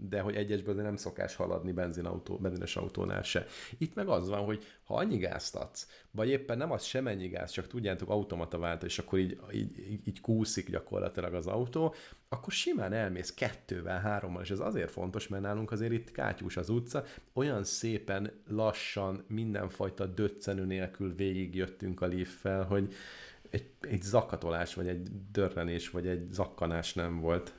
de 0.00 0.20
hogy 0.20 0.34
egyesben 0.34 0.76
nem 0.76 0.96
szokás 0.96 1.34
haladni 1.34 1.72
benzinautó, 1.72 2.36
benzines 2.36 2.76
autónál 2.76 3.22
se. 3.22 3.46
Itt 3.78 3.94
meg 3.94 4.08
az 4.08 4.28
van, 4.28 4.44
hogy 4.44 4.64
ha 4.84 4.94
annyi 4.94 5.16
gázt 5.16 5.56
adsz, 5.56 5.88
vagy 6.10 6.28
éppen 6.28 6.58
nem 6.58 6.70
az 6.70 6.84
sem 6.84 7.06
ennyi 7.06 7.28
gáz, 7.28 7.50
csak 7.50 7.66
tudjátok, 7.66 8.08
automata 8.08 8.58
vált, 8.74 8.82
és 8.82 8.98
akkor 8.98 9.18
így, 9.18 9.38
így, 9.52 9.78
így, 9.90 10.08
így 10.08 10.20
kúszik 10.20 10.70
gyakorlatilag 10.70 11.34
az 11.34 11.46
autó, 11.46 11.94
akkor 12.28 12.52
simán 12.52 12.92
elmész 12.92 13.34
kettővel, 13.34 14.00
hárommal, 14.00 14.42
és 14.42 14.50
ez 14.50 14.58
azért 14.60 14.90
fontos, 14.90 15.28
mert 15.28 15.42
nálunk 15.42 15.72
azért 15.72 15.92
itt 15.92 16.12
kátyús 16.12 16.56
az 16.56 16.68
utca, 16.68 17.04
olyan 17.32 17.64
szépen 17.64 18.32
lassan, 18.48 19.24
mindenfajta 19.28 20.06
döccenő 20.06 20.64
nélkül 20.64 21.14
végigjöttünk 21.14 22.00
a 22.00 22.06
liffel, 22.06 22.64
hogy 22.64 22.94
egy, 23.50 23.66
egy 23.80 24.02
zakatolás, 24.02 24.74
vagy 24.74 24.88
egy 24.88 25.08
dörrenés, 25.32 25.90
vagy 25.90 26.06
egy 26.06 26.32
zakkanás 26.32 26.94
nem 26.94 27.20
volt. 27.20 27.52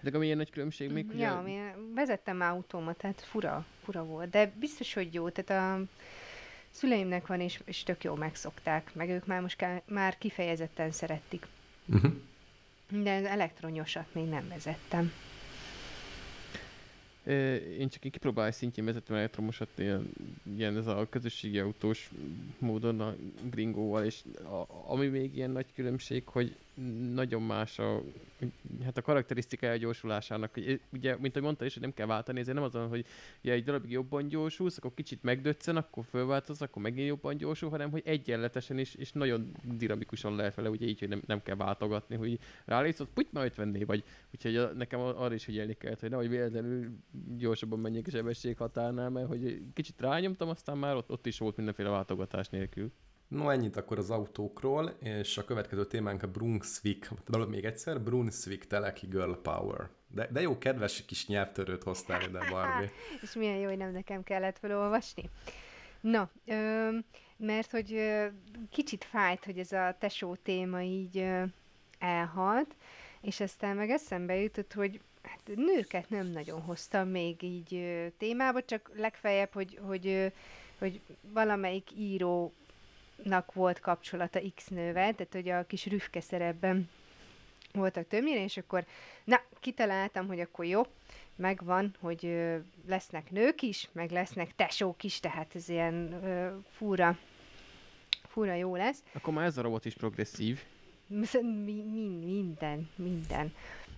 De 0.00 0.16
ami 0.16 0.24
ilyen 0.24 0.36
nagy 0.36 0.50
különbség 0.50 0.92
még, 0.92 1.06
hogy 1.06 1.18
Ja, 1.18 1.38
a- 1.38 1.42
mi 1.42 1.58
vezettem 1.94 2.36
már 2.36 2.50
automatát, 2.50 3.20
fura, 3.20 3.66
fura 3.84 4.04
volt, 4.04 4.30
de 4.30 4.52
biztos, 4.58 4.94
hogy 4.94 5.14
jó, 5.14 5.28
tehát 5.28 5.78
a 5.78 5.84
szüleimnek 6.76 7.26
van, 7.26 7.40
és, 7.40 7.60
és 7.64 7.82
tök 7.82 8.04
jó 8.04 8.14
megszokták, 8.14 8.94
meg 8.94 9.08
ők 9.08 9.26
már 9.26 9.40
most 9.40 9.56
ká- 9.56 9.88
már 9.88 10.18
kifejezetten 10.18 10.90
szeretik. 10.90 11.46
Uh-huh. 11.86 12.12
De 12.88 13.16
az 13.16 13.24
elektronyosat 13.24 14.06
még 14.14 14.24
nem 14.24 14.48
vezettem. 14.48 15.12
Én 17.78 17.88
csak 17.88 18.04
én 18.04 18.10
kipróbálás 18.10 18.54
szintjén 18.54 18.84
vezettem 18.84 19.16
elektromosat, 19.16 19.68
ilyen, 19.76 20.10
ilyen 20.56 20.76
ez 20.76 20.86
a 20.86 21.06
közösségi 21.10 21.58
autós 21.58 22.10
módon 22.58 23.00
a 23.00 23.14
gringóval, 23.50 24.04
és 24.04 24.22
a, 24.42 24.92
ami 24.92 25.06
még 25.06 25.36
ilyen 25.36 25.50
nagy 25.50 25.66
különbség, 25.74 26.26
hogy 26.26 26.56
nagyon 27.12 27.42
más 27.42 27.78
a, 27.78 28.02
hát 28.84 28.96
a 28.96 29.02
karakterisztikája 29.02 29.76
gyorsulásának. 29.76 30.56
Ugye, 30.92 31.16
mint 31.18 31.32
ahogy 31.32 31.42
mondta 31.42 31.64
is, 31.64 31.72
hogy 31.72 31.82
nem 31.82 31.94
kell 31.94 32.06
váltani, 32.06 32.40
ezért 32.40 32.56
nem 32.56 32.64
azon, 32.64 32.88
hogy 32.88 33.06
ugye, 33.42 33.52
egy 33.52 33.64
darabig 33.64 33.90
jobban 33.90 34.28
gyorsulsz, 34.28 34.76
akkor 34.76 34.94
kicsit 34.94 35.22
megdöccen, 35.22 35.76
akkor 35.76 36.04
fölváltoz, 36.04 36.62
akkor 36.62 36.82
megint 36.82 37.06
jobban 37.06 37.36
gyorsul, 37.36 37.70
hanem 37.70 37.90
hogy 37.90 38.02
egyenletesen 38.04 38.78
is, 38.78 38.94
és 38.94 39.12
nagyon 39.12 39.52
dinamikusan 39.62 40.36
lehet 40.36 40.54
vele, 40.54 40.70
ugye 40.70 40.86
így, 40.86 40.98
hogy 40.98 41.08
nem, 41.08 41.22
nem 41.26 41.42
kell 41.42 41.56
váltogatni, 41.56 42.16
hogy 42.16 42.38
rálész, 42.64 43.00
ott 43.00 43.12
puty, 43.12 43.28
már 43.32 43.44
50 43.44 43.82
vagy. 43.86 44.04
Úgyhogy 44.34 44.76
nekem 44.76 45.00
arra 45.00 45.34
is 45.34 45.44
figyelni 45.44 45.74
kellett, 45.74 46.00
hogy 46.00 46.10
nehogy 46.10 46.28
véletlenül 46.28 46.90
gyorsabban 47.36 47.78
menjek 47.78 48.06
a 48.06 48.10
sebesség 48.10 48.56
határnál, 48.56 49.10
mert 49.10 49.28
hogy 49.28 49.62
kicsit 49.74 50.00
rányomtam, 50.00 50.48
aztán 50.48 50.78
már 50.78 50.96
ott, 50.96 51.10
ott 51.10 51.26
is 51.26 51.38
volt 51.38 51.56
mindenféle 51.56 51.88
váltogatás 51.88 52.48
nélkül. 52.48 52.92
No, 53.28 53.48
ennyit 53.50 53.76
akkor 53.76 53.98
az 53.98 54.10
autókról, 54.10 54.94
és 55.00 55.38
a 55.38 55.44
következő 55.44 55.86
témánk 55.86 56.22
a 56.22 56.26
Brunswick, 56.26 57.10
még 57.48 57.64
egyszer, 57.64 58.00
Brunswick 58.00 58.66
Teleki 58.66 59.06
Girl 59.06 59.32
Power. 59.32 59.88
De, 60.08 60.28
de 60.30 60.40
jó, 60.40 60.58
kedves 60.58 61.04
kis 61.04 61.26
nyelvtörőt 61.26 61.82
hoztál 61.82 62.22
ide, 62.22 62.38
Barbie. 62.50 62.90
és 63.22 63.32
milyen 63.34 63.56
jó, 63.56 63.68
hogy 63.68 63.76
nem 63.76 63.92
nekem 63.92 64.22
kellett 64.22 64.58
felolvasni. 64.58 65.30
Na, 66.00 66.30
ö, 66.46 66.88
mert 67.36 67.70
hogy 67.70 67.92
ö, 67.92 68.26
kicsit 68.70 69.04
fájt, 69.04 69.44
hogy 69.44 69.58
ez 69.58 69.72
a 69.72 69.96
tesó 69.98 70.34
téma 70.34 70.82
így 70.82 71.18
ö, 71.18 71.42
elhalt, 71.98 72.74
és 73.20 73.40
aztán 73.40 73.76
meg 73.76 73.90
eszembe 73.90 74.36
jutott, 74.36 74.72
hogy 74.72 75.00
hát 75.22 75.40
nőket 75.54 76.10
nem 76.10 76.26
nagyon 76.26 76.60
hoztam 76.60 77.08
még 77.08 77.42
így 77.42 77.74
ö, 77.74 78.06
témába, 78.18 78.62
csak 78.62 78.90
legfeljebb, 78.96 79.52
hogy, 79.52 79.78
hogy, 79.82 80.06
ö, 80.06 80.26
hogy 80.78 81.00
valamelyik 81.32 81.90
író 81.96 82.52
nak 83.22 83.52
volt 83.52 83.80
kapcsolata 83.80 84.40
X 84.54 84.66
nővel, 84.66 85.14
tehát 85.14 85.32
hogy 85.32 85.48
a 85.48 85.66
kis 85.66 85.86
rüfke 85.86 86.20
szerepben 86.20 86.88
voltak 87.72 88.08
többnyire, 88.08 88.42
és 88.42 88.56
akkor 88.56 88.84
na, 89.24 89.40
kitaláltam, 89.60 90.26
hogy 90.26 90.40
akkor 90.40 90.64
jó, 90.64 90.82
megvan, 91.36 91.94
hogy 92.00 92.26
ö, 92.26 92.56
lesznek 92.86 93.30
nők 93.30 93.62
is, 93.62 93.88
meg 93.92 94.10
lesznek 94.10 94.54
tesók 94.54 95.02
is, 95.02 95.20
tehát 95.20 95.54
ez 95.54 95.68
ilyen 95.68 96.12
ö, 96.24 96.56
fura, 96.70 97.18
fura 98.28 98.54
jó 98.54 98.76
lesz. 98.76 99.02
Akkor 99.12 99.34
már 99.34 99.44
ez 99.44 99.58
a 99.58 99.62
robot 99.62 99.84
is 99.84 99.94
progresszív. 99.94 100.62
Mi, 101.06 101.82
mi, 101.92 102.08
minden, 102.24 102.88
minden. 102.94 103.54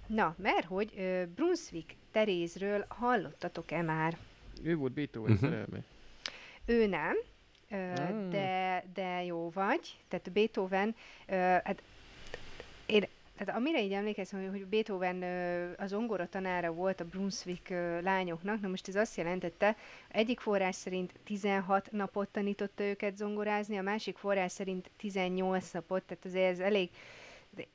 Na, 0.06 0.34
mert 0.38 0.66
hogy 0.66 0.92
ö, 0.96 1.22
Brunswick 1.34 1.94
Terézről 2.12 2.84
hallottatok-e 2.88 3.82
már? 3.82 4.18
Ő 4.62 4.76
volt 4.76 4.92
Beethoven 4.92 5.32
uh-huh. 5.32 5.50
szerelme. 5.50 5.78
Ő 6.64 6.86
nem, 6.86 7.16
mm. 7.74 8.30
de, 8.30 8.84
de 8.94 9.24
jó 9.24 9.50
vagy. 9.54 9.96
Tehát 10.08 10.32
Beethoven, 10.32 10.94
hát 11.64 11.82
én 12.86 13.04
tehát 13.38 13.56
amire 13.56 13.82
így 13.82 13.92
emlékezem, 13.92 14.50
hogy 14.50 14.66
Beethoven 14.66 15.22
az 15.76 15.92
ongora 15.92 16.28
tanára 16.28 16.72
volt 16.72 17.00
a 17.00 17.04
Brunswick 17.04 17.68
lányoknak, 18.02 18.60
na 18.60 18.68
most 18.68 18.88
ez 18.88 18.96
azt 18.96 19.16
jelentette, 19.16 19.76
egyik 20.08 20.40
forrás 20.40 20.74
szerint 20.74 21.12
16 21.24 21.92
napot 21.92 22.28
tanította 22.28 22.82
őket 22.82 23.16
zongorázni, 23.16 23.78
a 23.78 23.82
másik 23.82 24.16
forrás 24.16 24.52
szerint 24.52 24.90
18 24.96 25.70
napot, 25.70 26.02
tehát 26.02 26.24
azért 26.24 26.50
ez 26.50 26.58
elég... 26.58 26.90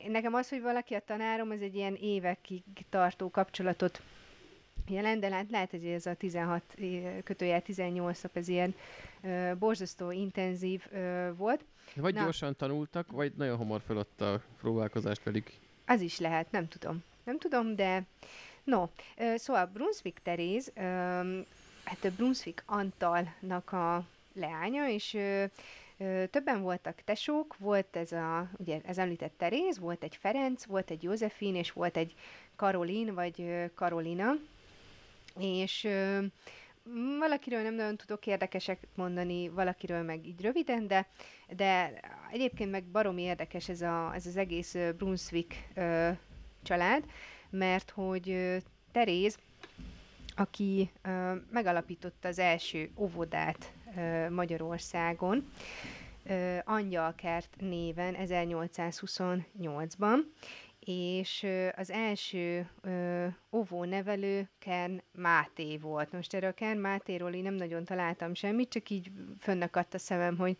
Nekem 0.06 0.34
az, 0.34 0.48
hogy 0.48 0.62
valaki 0.62 0.94
a 0.94 1.00
tanárom, 1.06 1.50
ez 1.50 1.60
egy 1.60 1.74
ilyen 1.74 1.94
évekig 1.94 2.62
tartó 2.90 3.30
kapcsolatot 3.30 4.02
jelent, 4.88 5.20
de 5.20 5.30
hát 5.30 5.50
lehet, 5.50 5.70
hogy 5.70 5.86
ez 5.86 6.06
a 6.06 6.14
16 6.14 6.62
kötőjel 7.24 7.62
18 7.62 8.22
nap, 8.22 8.36
ez 8.36 8.48
ilyen 8.48 8.74
ö, 9.22 9.52
borzasztó 9.58 10.10
intenzív 10.10 10.86
ö, 10.92 11.28
volt. 11.36 11.64
Vagy 11.94 12.14
Na, 12.14 12.22
gyorsan 12.22 12.56
tanultak, 12.56 13.10
vagy 13.10 13.32
nagyon 13.36 13.56
hamar 13.56 13.80
feladta 13.86 14.32
a 14.32 14.40
próbálkozást 14.60 15.22
velük. 15.22 15.50
Az 15.86 16.00
is 16.00 16.18
lehet, 16.18 16.50
nem 16.50 16.68
tudom. 16.68 17.02
Nem 17.24 17.38
tudom, 17.38 17.76
de 17.76 18.02
no. 18.64 18.88
Ö, 19.16 19.36
szóval 19.36 19.66
Brunswick 19.66 20.22
Teréz, 20.22 20.72
ö, 20.74 20.80
hát 21.84 22.04
a 22.04 22.10
Brunswick 22.16 22.62
Antalnak 22.66 23.72
a 23.72 24.06
leánya, 24.34 24.88
és 24.88 25.14
ö, 25.14 25.44
ö, 25.98 26.24
többen 26.30 26.62
voltak 26.62 27.00
tesók, 27.04 27.56
volt 27.58 27.96
ez 27.96 28.12
a, 28.12 28.50
ugye 28.56 28.80
ez 28.84 28.98
említett 28.98 29.34
Teréz, 29.38 29.78
volt 29.78 30.02
egy 30.02 30.16
Ferenc, 30.16 30.64
volt 30.64 30.90
egy 30.90 31.02
Józefin, 31.02 31.54
és 31.54 31.72
volt 31.72 31.96
egy 31.96 32.14
Karolin, 32.56 33.14
vagy 33.14 33.44
Karolina, 33.74 34.34
és 35.38 35.84
ö, 35.84 36.24
valakiről 37.18 37.62
nem 37.62 37.74
nagyon 37.74 37.96
tudok 37.96 38.26
érdekesek 38.26 38.86
mondani, 38.94 39.48
valakiről 39.48 40.02
meg 40.02 40.26
így 40.26 40.40
röviden, 40.40 40.86
de, 40.86 41.08
de 41.56 42.00
egyébként 42.30 42.70
meg 42.70 42.84
baromi 42.84 43.22
érdekes 43.22 43.68
ez, 43.68 43.80
a, 43.80 44.14
ez 44.14 44.26
az 44.26 44.36
egész 44.36 44.76
Brunswick 44.96 45.54
ö, 45.74 46.10
család, 46.62 47.04
mert 47.50 47.90
hogy 47.90 48.30
ö, 48.30 48.56
Teréz, 48.92 49.38
aki 50.36 50.90
ö, 51.02 51.34
megalapította 51.50 52.28
az 52.28 52.38
első 52.38 52.90
óvodát 52.96 53.72
ö, 53.96 54.30
Magyarországon, 54.30 55.50
ö, 56.24 56.56
Angyalkert 56.64 57.56
néven 57.58 58.16
1828-ban, 58.18 60.18
és 60.84 61.46
az 61.76 61.90
első 61.90 62.70
óvónevelő 63.52 64.48
Ken 64.58 65.02
Máté 65.12 65.76
volt. 65.76 66.12
Most 66.12 66.34
erről 66.34 66.54
Ken 66.54 66.76
Mátéról 66.76 67.32
én 67.32 67.42
nem 67.42 67.54
nagyon 67.54 67.84
találtam 67.84 68.34
semmit, 68.34 68.68
csak 68.68 68.90
így 68.90 69.10
fönnakadt 69.40 69.94
a 69.94 69.98
szemem, 69.98 70.36
hogy, 70.36 70.56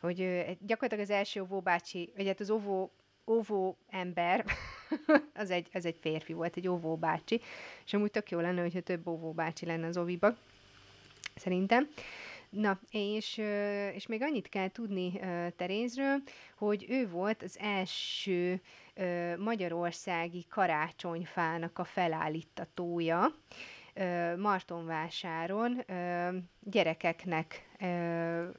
hogy 0.00 0.16
gyakorlatilag 0.60 1.04
az 1.04 1.10
első 1.10 1.40
óvóbácsi, 1.40 2.12
vagy 2.16 2.26
hát 2.26 2.40
az 2.40 2.50
óvó, 2.50 2.92
óvó 3.26 3.76
ember, 3.90 4.44
az 5.34 5.50
egy, 5.50 5.68
az 5.72 5.84
egy 5.84 5.98
férfi 6.00 6.32
volt, 6.32 6.56
egy 6.56 6.68
óvóbácsi, 6.68 7.40
és 7.84 7.94
amúgy 7.94 8.10
tök 8.10 8.30
jó 8.30 8.40
lenne, 8.40 8.60
hogyha 8.60 8.80
több 8.80 9.06
óvóbácsi 9.06 9.66
lenne 9.66 9.86
az 9.86 9.96
óviba, 9.96 10.36
szerintem. 11.34 11.88
Na, 12.50 12.80
és, 12.90 13.40
és 13.94 14.06
még 14.06 14.22
annyit 14.22 14.48
kell 14.48 14.68
tudni 14.68 15.20
Terézről, 15.56 16.22
hogy 16.56 16.86
ő 16.88 17.08
volt 17.08 17.42
az 17.42 17.58
első 17.58 18.60
magyarországi 19.38 20.46
karácsonyfának 20.50 21.78
a 21.78 21.84
felállítatója. 21.84 23.34
Martonvásáron 24.36 25.84
gyerekeknek 26.60 27.68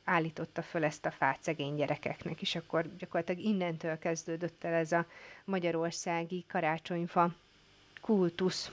állította 0.03 0.61
föl 0.61 0.83
ezt 0.83 1.05
a 1.05 1.11
fát 1.11 1.43
szegény 1.43 1.75
gyerekeknek, 1.75 2.41
és 2.41 2.55
akkor 2.55 2.95
gyakorlatilag 2.97 3.41
innentől 3.41 3.97
kezdődött 3.97 4.63
el 4.63 4.73
ez 4.73 4.91
a 4.91 5.05
magyarországi 5.45 6.45
karácsonyfa 6.47 7.35
kultusz. 8.01 8.71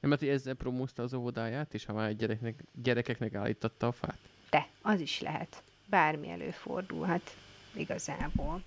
Nem, 0.00 0.10
mert 0.10 0.22
ezzel 0.22 0.54
promózta 0.54 1.02
az 1.02 1.14
óvodáját, 1.14 1.74
és 1.74 1.84
ha 1.84 1.92
már 1.92 2.08
egy 2.08 2.16
gyereknek, 2.16 2.64
gyerekeknek 2.82 3.34
állította 3.34 3.86
a 3.86 3.92
fát? 3.92 4.18
De, 4.50 4.68
az 4.82 5.00
is 5.00 5.20
lehet. 5.20 5.62
Bármi 5.86 6.30
előfordulhat 6.30 7.36
igazából. 7.74 8.62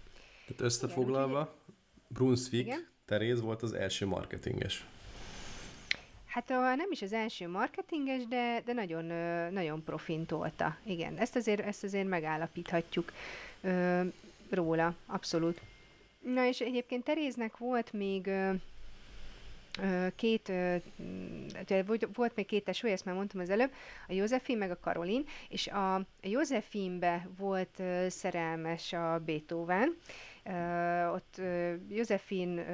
Tehát 0.48 0.62
összefoglalva, 0.62 1.56
Brunswick 2.08 2.66
Igen? 2.66 2.88
Teréz 3.06 3.42
volt 3.42 3.62
az 3.62 3.74
első 3.74 4.06
marketinges. 4.06 4.86
Hát 6.26 6.50
a, 6.50 6.76
nem 6.76 6.92
is 6.92 7.02
az 7.02 7.14
első 7.14 7.48
marketinges, 7.48 8.28
de, 8.28 8.62
de 8.66 8.74
nagyon, 8.74 9.06
nagyon 9.54 9.84
profintolta. 9.84 10.78
Igen, 10.84 11.18
ezt 11.18 11.36
azért, 11.36 11.62
ezt 11.66 11.84
azért 11.84 12.08
megállapíthatjuk 12.08 13.12
ö, 13.62 14.02
róla, 14.50 14.96
abszolút. 15.06 15.62
Na 16.20 16.48
és 16.48 16.60
egyébként 16.60 17.04
Teréznek 17.04 17.58
volt 17.58 17.94
még 17.94 18.28
ö, 18.28 18.52
két, 20.16 20.52
volt 22.14 22.36
még 22.36 22.46
két 22.46 22.64
tesó, 22.64 22.88
ezt 22.88 23.06
már 23.06 23.16
mondtam 23.16 23.42
az 23.42 23.50
előbb, 23.50 23.72
a 24.08 24.14
Józefin 24.14 24.58
meg 24.58 24.72
a 24.72 24.80
Karolin, 24.80 25.26
és 25.50 25.68
a, 25.68 25.96
a 25.96 26.06
Józefinbe 26.22 27.30
volt 27.38 27.82
szerelmes 28.08 28.94
a 28.94 29.22
Beethoven, 29.26 29.98
ott 31.14 31.42
Józefin 31.90 32.66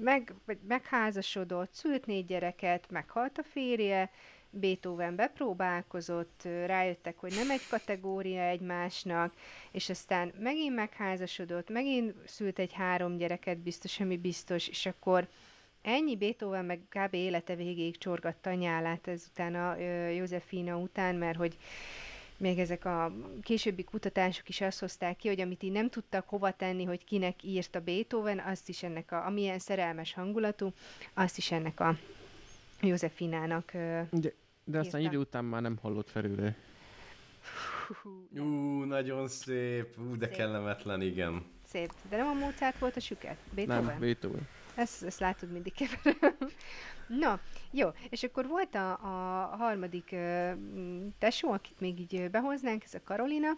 meg, 0.00 0.34
megházasodott, 0.68 1.72
szült 1.72 2.06
négy 2.06 2.26
gyereket, 2.26 2.90
meghalt 2.90 3.38
a 3.38 3.42
férje, 3.42 4.10
Beethoven 4.54 5.16
bepróbálkozott, 5.16 6.42
rájöttek, 6.66 7.18
hogy 7.18 7.32
nem 7.34 7.50
egy 7.50 7.66
kategória 7.70 8.42
egymásnak, 8.42 9.34
és 9.70 9.88
aztán 9.88 10.32
megint 10.38 10.74
megházasodott, 10.74 11.68
megint 11.68 12.14
szült 12.26 12.58
egy 12.58 12.72
három 12.72 13.16
gyereket, 13.16 13.58
biztos, 13.58 14.00
ami 14.00 14.16
biztos, 14.16 14.68
és 14.68 14.86
akkor 14.86 15.28
ennyi 15.82 16.16
Beethoven 16.16 16.64
meg 16.64 16.80
kb. 16.88 17.14
élete 17.14 17.54
végéig 17.54 17.98
csorgatta 17.98 18.50
a 18.50 18.54
nyálát 18.54 19.06
ezután 19.08 19.54
a 19.54 19.76
Józefina 20.10 20.76
után, 20.76 21.14
mert 21.14 21.36
hogy 21.36 21.56
még 22.36 22.58
ezek 22.58 22.84
a 22.84 23.12
későbbi 23.42 23.84
kutatások 23.84 24.48
is 24.48 24.60
azt 24.60 24.80
hozták 24.80 25.16
ki, 25.16 25.28
hogy 25.28 25.40
amit 25.40 25.62
így 25.62 25.72
nem 25.72 25.88
tudtak 25.88 26.28
hova 26.28 26.50
tenni, 26.50 26.84
hogy 26.84 27.04
kinek 27.04 27.42
írta 27.42 27.80
Beethoven, 27.80 28.38
azt 28.38 28.68
is 28.68 28.82
ennek 28.82 29.12
a, 29.12 29.26
amilyen 29.26 29.58
szerelmes 29.58 30.14
hangulatú, 30.14 30.72
azt 31.14 31.38
is 31.38 31.50
ennek 31.52 31.80
a 31.80 31.96
Józefinának 32.80 33.72
de, 34.10 34.32
de 34.64 34.78
aztán 34.78 35.00
idő 35.00 35.18
után 35.18 35.44
már 35.44 35.62
nem 35.62 35.78
hallott 35.82 36.10
felőle. 36.10 36.56
Ú, 38.38 38.82
nagyon 38.84 39.28
szép, 39.28 39.98
ú, 39.98 40.16
de 40.16 40.26
szép. 40.26 40.36
kellemetlen, 40.36 41.02
igen. 41.02 41.44
szép. 41.66 41.92
De 42.08 42.16
nem 42.16 42.26
a 42.26 42.32
Mozart 42.32 42.78
volt 42.78 42.96
a 42.96 43.00
süket? 43.00 43.36
Beethoven? 43.54 43.84
Nem, 43.84 43.98
Beethoven. 43.98 44.48
Ezt, 44.74 45.02
ezt 45.02 45.18
látod, 45.20 45.52
mindig 45.52 45.72
keverem. 45.74 46.36
Na, 47.18 47.40
jó, 47.70 47.88
és 48.08 48.22
akkor 48.22 48.46
volt 48.46 48.74
a, 48.74 48.90
a 48.90 49.56
harmadik 49.56 50.08
uh, 50.12 50.52
tesó, 51.18 51.52
akit 51.52 51.80
még 51.80 52.00
így 52.00 52.16
ö, 52.16 52.28
behoznánk, 52.28 52.84
ez 52.84 52.94
a 52.94 53.00
Karolina, 53.04 53.48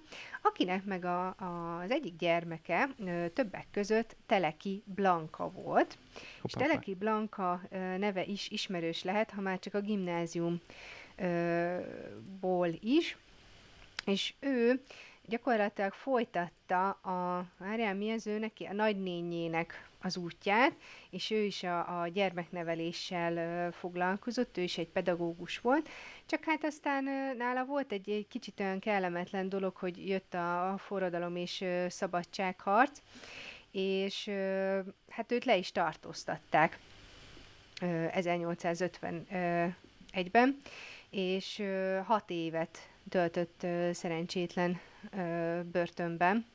akinek 0.42 0.84
meg 0.84 1.04
a, 1.04 1.26
a, 1.26 1.80
az 1.82 1.90
egyik 1.90 2.16
gyermeke 2.16 2.88
uh, 2.98 3.26
többek 3.32 3.66
között 3.70 4.16
Teleki 4.26 4.82
Blanka 4.84 5.50
volt, 5.50 5.98
és 6.14 6.52
Hoppá, 6.52 6.66
Teleki 6.66 6.94
Blanka 6.94 7.60
uh, 7.70 7.96
neve 7.96 8.24
is 8.24 8.48
ismerős 8.48 9.02
lehet, 9.02 9.30
ha 9.30 9.40
már 9.40 9.58
csak 9.58 9.74
a 9.74 9.80
gimnázium 9.80 10.60
ö, 11.16 11.78
ból 12.40 12.68
is, 12.80 13.16
és 14.04 14.34
ő 14.40 14.80
gyakorlatilag 15.26 15.92
folytatta 15.92 16.88
a, 16.90 17.46
várjál, 17.58 17.94
mi 17.94 18.10
az 18.10 18.26
ő 18.26 18.38
neki? 18.38 18.64
A 18.64 18.72
nagynényének 18.72 19.88
az 20.04 20.16
útját, 20.16 20.72
és 21.10 21.30
ő 21.30 21.42
is 21.42 21.62
a, 21.62 22.00
a 22.00 22.08
gyermekneveléssel 22.08 23.72
foglalkozott, 23.72 24.56
ő 24.56 24.62
is 24.62 24.78
egy 24.78 24.88
pedagógus 24.88 25.58
volt, 25.58 25.88
csak 26.26 26.44
hát 26.44 26.64
aztán 26.64 27.04
nála 27.36 27.64
volt 27.64 27.92
egy, 27.92 28.10
egy 28.10 28.28
kicsit 28.28 28.60
olyan 28.60 28.78
kellemetlen 28.78 29.48
dolog, 29.48 29.76
hogy 29.76 30.08
jött 30.08 30.34
a, 30.34 30.74
forradalom 30.78 31.36
és 31.36 31.64
szabadságharc, 31.88 32.98
és 33.70 34.30
hát 35.08 35.32
őt 35.32 35.44
le 35.44 35.56
is 35.56 35.72
tartóztatták 35.72 36.78
ö, 37.82 38.06
1851-ben, 38.10 40.56
és 41.10 41.62
hat 42.04 42.30
évet 42.30 42.88
töltött 43.08 43.66
szerencsétlen 43.92 44.80
börtönben, 45.72 46.46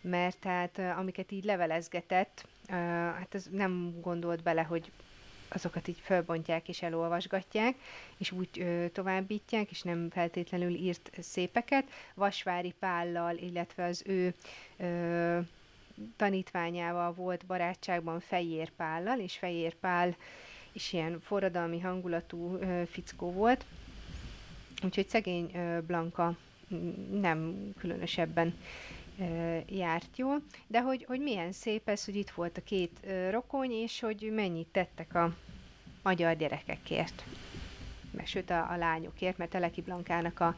mert 0.00 0.38
tehát 0.38 0.78
ö, 0.78 0.88
amiket 0.88 1.32
így 1.32 1.44
levelezgetett, 1.44 2.44
ö, 2.68 2.74
hát 2.74 3.34
ez 3.34 3.46
nem 3.50 3.94
gondolt 4.00 4.42
bele, 4.42 4.62
hogy 4.62 4.90
azokat 5.48 5.88
így 5.88 6.00
felbontják 6.00 6.68
és 6.68 6.82
elolvasgatják, 6.82 7.74
és 8.18 8.30
úgy 8.30 8.48
ö, 8.60 8.86
továbbítják, 8.92 9.70
és 9.70 9.82
nem 9.82 10.10
feltétlenül 10.10 10.74
írt 10.74 11.10
szépeket. 11.20 11.90
Vasvári 12.14 12.74
Pállal, 12.78 13.36
illetve 13.36 13.84
az 13.84 14.02
ő 14.06 14.34
ö, 14.76 15.38
tanítványával 16.16 17.12
volt 17.12 17.46
barátságban 17.46 18.20
Fejér 18.20 18.70
Pállal, 18.70 19.18
és 19.18 19.36
Fejér 19.36 19.74
Pál 19.74 20.16
is 20.72 20.92
ilyen 20.92 21.20
forradalmi 21.20 21.80
hangulatú 21.80 22.56
ö, 22.60 22.82
fickó 22.86 23.32
volt. 23.32 23.64
Úgyhogy 24.84 25.08
szegény 25.08 25.50
ö, 25.54 25.80
Blanka 25.80 26.36
mm, 26.74 27.20
nem 27.20 27.56
különösebben 27.78 28.54
járt 29.66 30.16
jól, 30.16 30.42
de 30.66 30.80
hogy, 30.80 31.04
hogy 31.04 31.20
milyen 31.20 31.52
szép 31.52 31.88
ez, 31.88 32.04
hogy 32.04 32.16
itt 32.16 32.30
volt 32.30 32.56
a 32.56 32.62
két 32.62 33.06
rokony, 33.30 33.70
és 33.70 34.00
hogy 34.00 34.30
mennyit 34.34 34.66
tettek 34.66 35.14
a 35.14 35.34
magyar 36.02 36.36
gyerekekért. 36.36 37.24
Meg 38.10 38.26
sőt 38.26 38.50
a, 38.50 38.70
a 38.70 38.76
lányokért, 38.76 39.36
mert 39.36 39.50
Teleki 39.50 39.80
Blankának 39.80 40.40
a, 40.40 40.56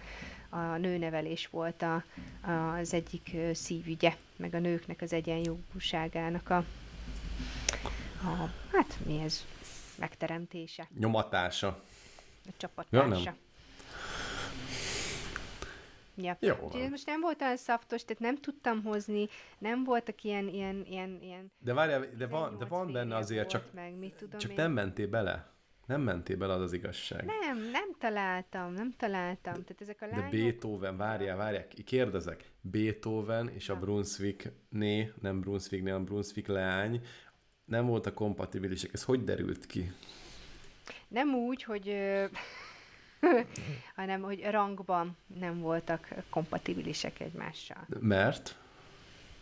a 0.48 0.76
nőnevelés 0.76 1.46
volt 1.46 1.82
a, 1.82 2.04
a, 2.40 2.50
az 2.50 2.94
egyik 2.94 3.36
szívügye, 3.52 4.16
meg 4.36 4.54
a 4.54 4.58
nőknek 4.58 5.00
az 5.00 5.12
egyenjogúságának 5.12 6.50
a, 6.50 6.56
a 8.22 8.50
hát 8.72 8.98
mi 9.06 9.20
ez, 9.20 9.44
megteremtése, 9.98 10.88
Nyomatása. 10.98 11.82
a 12.46 12.52
csapattársa. 12.56 13.06
Ja, 13.08 13.22
nem. 13.24 13.36
Ja. 16.16 16.36
Jó 16.40 16.54
Úgyhogy 16.62 16.80
ez 16.80 16.90
most 16.90 17.06
nem 17.06 17.20
volt 17.20 17.42
olyan 17.42 17.56
szaftos, 17.56 18.04
tehát 18.04 18.22
nem 18.22 18.36
tudtam 18.36 18.82
hozni, 18.82 19.28
nem 19.58 19.84
voltak 19.84 20.22
ilyen, 20.22 20.48
ilyen, 20.48 20.84
ilyen, 20.88 21.18
ilyen 21.22 21.52
De 21.58 21.74
várjál, 21.74 22.06
de 22.16 22.26
van, 22.26 22.50
de 22.50 22.64
18 22.64 22.68
van 22.68 22.92
benne 22.92 23.16
azért, 23.16 23.48
csak, 23.48 23.72
meg, 23.72 23.98
mit 23.98 24.14
tudom 24.14 24.38
csak 24.38 24.50
én. 24.50 24.56
nem 24.56 24.72
mentél 24.72 25.08
bele. 25.08 25.52
Nem 25.86 26.00
mentél 26.00 26.36
bele, 26.36 26.52
az 26.52 26.60
az 26.60 26.72
igazság. 26.72 27.24
Nem, 27.24 27.58
nem 27.58 27.94
találtam, 27.98 28.72
nem 28.72 28.94
találtam. 28.96 29.52
Tehát 29.52 29.80
ezek 29.80 30.02
a 30.02 30.06
De 30.06 30.16
lányok... 30.16 30.30
Beethoven, 30.30 30.96
várjál, 30.96 31.36
várjál, 31.36 31.66
kérdezek. 31.84 32.50
Beethoven 32.60 33.48
és 33.48 33.68
a. 33.68 33.76
Brunswick 33.76 34.52
né, 34.68 35.12
nem 35.20 35.40
Brunswick 35.40 35.82
né, 35.82 35.90
hanem 35.90 36.04
Brunswick 36.04 36.48
leány, 36.48 37.00
nem 37.64 37.86
voltak 37.86 38.14
kompatibilisek. 38.14 38.92
Ez 38.92 39.04
hogy 39.04 39.24
derült 39.24 39.66
ki? 39.66 39.92
Nem 41.08 41.34
úgy, 41.34 41.62
hogy... 41.62 41.96
hanem, 43.96 44.22
hogy 44.22 44.46
rangban 44.50 45.16
nem 45.38 45.58
voltak 45.58 46.08
kompatibilisek 46.30 47.20
egymással. 47.20 47.86
Mert? 48.00 48.56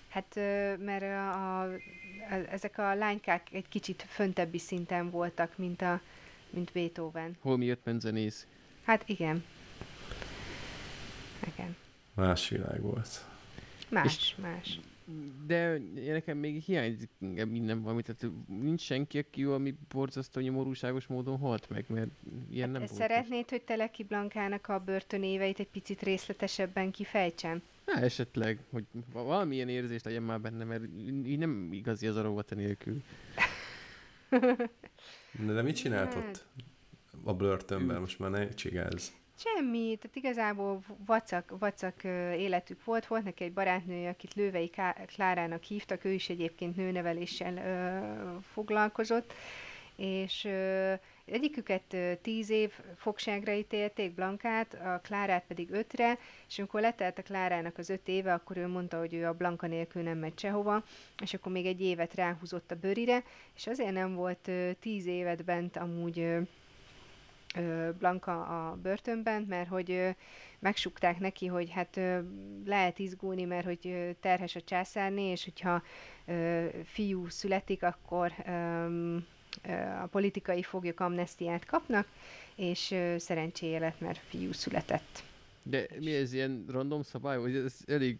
Hát, 0.08 0.34
mert 0.78 1.02
a, 1.02 1.30
a, 1.30 1.62
a, 1.62 2.34
ezek 2.50 2.78
a 2.78 2.94
lánykák 2.94 3.46
egy 3.52 3.68
kicsit 3.68 4.04
föntebbi 4.08 4.58
szinten 4.58 5.10
voltak, 5.10 5.58
mint 5.58 5.82
a 5.82 6.00
mint 6.52 6.72
Beethoven. 6.72 7.36
Hol 7.40 7.56
mi 7.56 7.64
jött 7.64 7.90
zenész? 7.98 8.46
Hát 8.84 9.02
igen. 9.06 9.44
Igen. 11.46 11.76
Más 12.14 12.48
világ 12.48 12.80
volt. 12.80 13.24
Más, 13.88 14.36
más. 14.40 14.80
De 15.46 15.78
nekem 16.06 16.38
még 16.38 16.62
hiányzik 16.62 17.10
engem 17.20 17.48
minden 17.48 17.82
valami, 17.82 18.02
tehát 18.02 18.34
nincs 18.46 18.80
senki, 18.80 19.18
aki 19.18 19.44
valami 19.44 19.74
borzasztó 19.88 20.40
nyomorúságos 20.40 21.06
módon 21.06 21.38
halt 21.38 21.68
meg, 21.68 21.84
mert 21.88 22.10
ilyen 22.50 22.70
nem 22.70 22.80
Hát 22.80 22.90
volt. 22.90 23.02
Szeretnéd, 23.02 23.48
hogy 23.48 23.62
Teleki 23.62 24.02
Blankának 24.04 24.68
a 24.68 24.78
börtönéveit 24.78 25.58
egy 25.58 25.68
picit 25.68 26.02
részletesebben 26.02 26.90
kifejtsem? 26.90 27.62
Há, 27.86 28.00
esetleg, 28.00 28.58
hogy 28.70 28.84
va- 29.12 29.24
valamilyen 29.26 29.68
érzés 29.68 30.02
legyen 30.02 30.22
már 30.22 30.40
benne, 30.40 30.64
mert 30.64 30.82
így 31.24 31.38
nem 31.38 31.68
igazi 31.72 32.06
az 32.06 32.16
a 32.16 32.22
rovata 32.22 32.54
nélkül. 32.54 33.02
De, 34.28 35.52
de 35.52 35.62
mit 35.62 35.76
csinált 35.76 36.14
Hát. 36.14 36.24
ott? 36.24 36.44
A 37.24 37.34
börtönben, 37.34 38.00
most 38.00 38.18
már 38.18 38.30
ne 38.30 38.48
csigázz. 38.48 39.08
Semmi, 39.44 39.98
tehát 40.00 40.16
igazából 40.16 40.80
vacak, 41.06 41.54
vacak 41.58 42.04
életük 42.36 42.84
volt. 42.84 43.06
Volt 43.06 43.24
neki 43.24 43.44
egy 43.44 43.52
barátnője, 43.52 44.08
akit 44.08 44.34
Lővei 44.34 44.70
Klárának 45.06 45.62
hívtak, 45.62 46.04
ő 46.04 46.10
is 46.10 46.28
egyébként 46.28 46.76
nőneveléssel 46.76 47.56
ö, 47.56 48.38
foglalkozott, 48.52 49.32
és 49.96 50.44
ö, 50.44 50.92
egyiküket 51.24 51.96
tíz 52.22 52.50
év 52.50 52.72
fogságra 52.96 53.52
ítélték, 53.52 54.14
Blankát, 54.14 54.74
a 54.74 55.00
Klárát 55.02 55.44
pedig 55.46 55.70
ötre, 55.70 56.18
és 56.48 56.58
amikor 56.58 56.80
letelt 56.80 57.18
a 57.18 57.22
Klárának 57.22 57.78
az 57.78 57.90
öt 57.90 58.08
éve, 58.08 58.32
akkor 58.32 58.56
ő 58.56 58.68
mondta, 58.68 58.98
hogy 58.98 59.14
ő 59.14 59.26
a 59.26 59.34
Blanka 59.34 59.66
nélkül 59.66 60.02
nem 60.02 60.18
megy 60.18 60.38
sehova, 60.38 60.84
és 61.22 61.34
akkor 61.34 61.52
még 61.52 61.66
egy 61.66 61.80
évet 61.80 62.14
ráhúzott 62.14 62.70
a 62.70 62.76
bőrire, 62.80 63.22
és 63.56 63.66
azért 63.66 63.92
nem 63.92 64.14
volt 64.14 64.50
tíz 64.80 65.06
évet 65.06 65.44
bent 65.44 65.76
amúgy 65.76 66.26
Blanka 67.98 68.42
a 68.42 68.76
börtönben, 68.82 69.42
mert 69.48 69.68
hogy 69.68 70.16
megsukták 70.58 71.18
neki, 71.18 71.46
hogy 71.46 71.70
hát 71.70 72.00
lehet 72.64 72.98
izgulni, 72.98 73.44
mert 73.44 73.64
hogy 73.64 74.16
terhes 74.20 74.56
a 74.56 74.60
császárné, 74.62 75.30
és 75.30 75.44
hogyha 75.44 75.82
fiú 76.84 77.28
születik, 77.28 77.82
akkor 77.82 78.32
a 80.02 80.06
politikai 80.06 80.62
foglyok 80.62 81.00
amnestiát 81.00 81.64
kapnak, 81.64 82.06
és 82.54 82.94
szerencséje 83.16 83.78
lett, 83.78 84.00
mert 84.00 84.18
fiú 84.28 84.52
született. 84.52 85.22
De 85.62 85.86
mi 85.98 86.14
ez 86.14 86.32
ilyen 86.32 86.64
random 86.68 87.02
szabály, 87.02 87.38
vagy 87.38 87.56
ez 87.56 87.76
elég... 87.86 88.18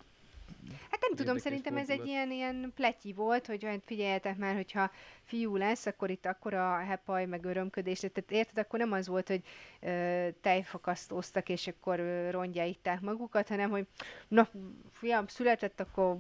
Hát 0.91 1.02
nem 1.17 1.27
tudom, 1.27 1.39
szerintem 1.39 1.77
ez 1.77 1.91
egy 1.91 2.07
ilyen, 2.07 2.31
ilyen 2.31 2.73
pletyi 2.75 3.13
volt, 3.13 3.47
hogy 3.47 3.65
hát 3.65 3.83
figyeljetek 3.85 4.37
már, 4.37 4.55
hogyha 4.55 4.91
fiú 5.25 5.57
lesz, 5.57 5.87
akkor 5.87 6.11
itt 6.11 6.27
akkora 6.27 6.77
hepaj, 6.77 7.27
meg 7.27 7.45
örömködés, 7.45 7.99
tehát 7.99 8.31
érted, 8.31 8.59
akkor 8.59 8.79
nem 8.79 8.93
az 8.93 9.09
volt, 9.09 9.29
hogy 9.29 9.43
ö, 9.81 10.29
tejfakasztóztak, 10.41 11.49
és 11.49 11.67
akkor 11.67 11.99
ö, 11.99 12.31
rongyá 12.31 12.65
itták 12.65 13.01
magukat, 13.01 13.49
hanem, 13.49 13.71
hogy 13.71 13.87
na, 14.29 14.49
fiam, 14.93 15.27
született, 15.27 15.81
akkor 15.81 16.17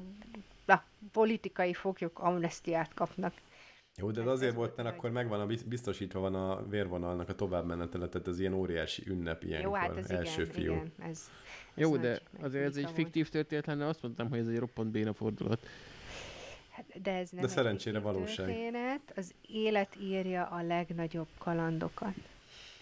na, 0.64 0.84
politikai 1.12 1.74
foglyok 1.74 2.18
amnestiát 2.18 2.94
kapnak. 2.94 3.34
Jó, 3.96 4.10
de 4.10 4.20
Ez- 4.20 4.26
azért 4.26 4.54
volt, 4.54 4.76
mert 4.76 4.88
akkor 4.88 5.10
megvan 5.10 5.40
a 5.40 5.46
biz- 5.46 5.62
biztosítva 5.68 6.20
van 6.20 6.34
a 6.34 6.66
vérvonalnak 6.68 7.28
a 7.28 7.34
továbbmenetele, 7.34 8.08
tehát 8.08 8.28
ez 8.28 8.40
ilyen 8.40 8.52
óriási 8.54 9.02
ünnep 9.06 9.42
ilyenkor, 9.44 9.68
Jó, 9.70 9.74
hát 9.74 9.96
ez 9.96 10.10
első 10.10 10.42
igen, 10.42 10.54
fiú. 10.54 10.72
igen, 10.72 10.92
ez, 10.98 11.08
ez 11.10 11.28
Jó, 11.74 11.90
nagy- 11.90 12.00
de 12.00 12.20
azért 12.40 12.64
ez 12.64 12.76
egy 12.76 12.90
fiktív 12.90 13.28
történet 13.28 13.66
lenne, 13.66 13.86
azt 13.86 14.02
mondtam, 14.02 14.28
hogy 14.28 14.38
ez 14.38 14.46
egy 14.48 14.58
roppant 14.58 14.90
béna 14.90 15.12
fordulat. 15.12 15.66
Hát, 16.70 17.02
de 17.02 17.10
ez 17.16 17.30
nem 17.30 17.40
De 17.40 17.46
egy 17.46 17.52
szerencsére 17.52 17.98
fiktív 18.00 18.12
valóság. 18.14 18.46
Történet, 18.46 19.00
az 19.16 19.34
élet 19.48 19.96
írja 20.00 20.44
a 20.46 20.62
legnagyobb 20.62 21.28
kalandokat. 21.38 22.14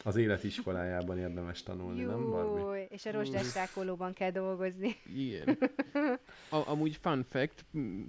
Az 0.05 0.17
élet 0.17 0.45
iskolájában 0.45 1.19
érdemes 1.19 1.63
tanulni, 1.63 2.03
nem 2.03 2.31
Barbie? 2.31 2.63
Jó, 2.63 2.75
és 2.89 3.07
a 3.07 3.11
rozsdás 3.11 3.55
rákolóban 3.55 4.13
kell 4.13 4.31
dolgozni. 4.31 4.97
Igen. 5.17 5.59
A, 6.51 6.69
amúgy 6.69 6.99
fun 7.01 7.25
fact, 7.29 7.65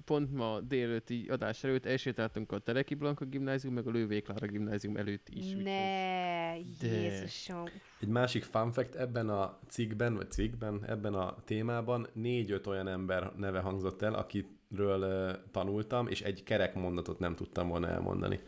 pont 0.06 0.34
ma 0.34 0.60
délőtti 0.60 1.26
adás 1.30 1.64
előtt 1.64 1.86
elsétáltunk 1.86 2.52
a 2.52 2.60
Teleki 2.60 2.94
Blanka 2.94 3.26
gimnázium, 3.26 3.74
meg 3.74 3.88
a 3.88 3.92
Lővé 3.92 4.22
Klára 4.22 4.48
gimnázium 4.48 4.98
előtt 4.98 5.30
is. 5.30 5.54
Ne, 5.54 5.64
De. 5.64 6.88
Jézusom. 6.88 7.66
Egy 8.00 8.08
másik 8.08 8.44
fun 8.44 8.72
fact, 8.72 8.96
ebben 8.96 9.30
a 9.30 9.60
cikkben, 9.68 10.16
vagy 10.16 10.32
cikkben, 10.32 10.84
ebben 10.88 11.14
a 11.14 11.36
témában 11.46 12.08
négy-öt 12.14 12.68
olyan 12.68 12.88
ember 12.88 13.32
neve 13.38 13.60
hangzott 13.60 14.02
el, 14.02 14.14
akit 14.14 14.48
ről 14.76 15.36
tanultam, 15.52 16.08
és 16.08 16.22
egy 16.22 16.44
kerek 16.44 16.76
mondatot 16.76 17.20
nem 17.20 17.36
tudtam 17.36 17.68
volna 17.68 17.88
elmondani. 17.88 18.40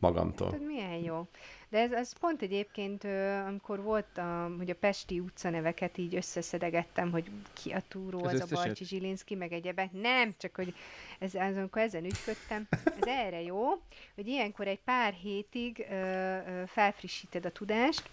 Magamtól. 0.00 0.50
Tudod, 0.50 0.66
milyen 0.66 0.96
jó. 0.96 1.26
De 1.68 1.78
ez, 1.78 1.92
ez 1.92 2.18
pont 2.18 2.42
egyébként, 2.42 3.04
amikor 3.46 3.82
volt, 3.82 4.18
a, 4.18 4.50
hogy 4.58 4.70
a 4.70 4.74
Pesti 4.74 5.20
utcaneveket 5.20 5.98
így 5.98 6.14
összeszedegettem, 6.14 7.10
hogy 7.10 7.30
ki 7.52 7.70
a 7.70 7.82
túró, 7.88 8.18
Az 8.18 8.24
az, 8.24 8.32
a 8.32 8.34
összeset? 8.34 8.64
Barcsi 8.64 8.84
Zsilinszki, 8.84 9.34
meg 9.34 9.52
egyebek. 9.52 9.92
Nem, 9.92 10.34
csak 10.38 10.54
hogy 10.54 10.74
ez, 11.18 11.34
ez, 11.34 11.56
amikor 11.56 11.82
ezen 11.82 12.04
ügyködtem, 12.04 12.66
ez 12.70 13.06
erre 13.06 13.42
jó, 13.42 13.68
hogy 14.14 14.26
ilyenkor 14.26 14.66
egy 14.66 14.80
pár 14.84 15.12
hétig 15.12 15.86
ö, 15.90 15.94
ö, 15.94 16.62
felfrissíted 16.66 17.44
a 17.44 17.50
tudást, 17.50 18.08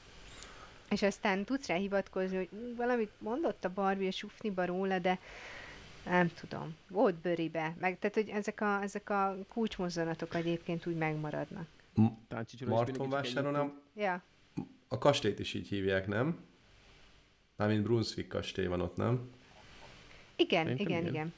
és 0.90 1.02
aztán 1.02 1.44
tudsz 1.44 1.68
rá 1.68 1.76
hivatkozni, 1.76 2.36
hogy 2.36 2.50
ú, 2.52 2.76
valamit 2.76 3.12
mondott 3.18 3.66
a 3.66 3.74
Barbie 3.74 4.08
a 4.08 4.12
sufniba 4.12 4.66
róla, 4.66 5.00
de 5.00 5.20
nem 6.06 6.32
tudom, 6.40 6.76
volt 6.90 7.16
bőribe. 7.16 7.76
Meg, 7.80 8.00
tehát, 8.00 8.16
hogy 8.16 8.30
ezek 8.30 8.62
a, 8.62 8.82
ezek 8.82 9.10
a 9.10 9.38
kulcsmozzanatok 9.54 10.36
egyébként 10.36 10.86
úgy 10.86 10.98
megmaradnak. 10.98 11.68
Martonvásáron 12.66 13.56
ennyit 13.56 13.72
a, 13.72 14.00
Ja, 14.00 14.24
a 14.88 14.98
kastélyt 14.98 15.40
is 15.40 15.54
így 15.54 15.68
hívják, 15.68 16.08
nem? 16.08 16.46
Mármint 17.56 17.84
Brunswick 17.84 18.28
kastély 18.28 18.66
van 18.66 18.82
ott, 18.82 18.96
nem? 18.96 19.30
igen, 20.36 20.64
Szerintem 20.66 20.88
igen, 20.88 21.02
igen. 21.02 21.14
igen. 21.14 21.34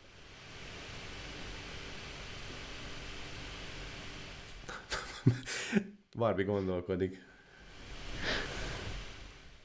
Barbie 6.18 6.46
gondolkodik. 6.46 7.28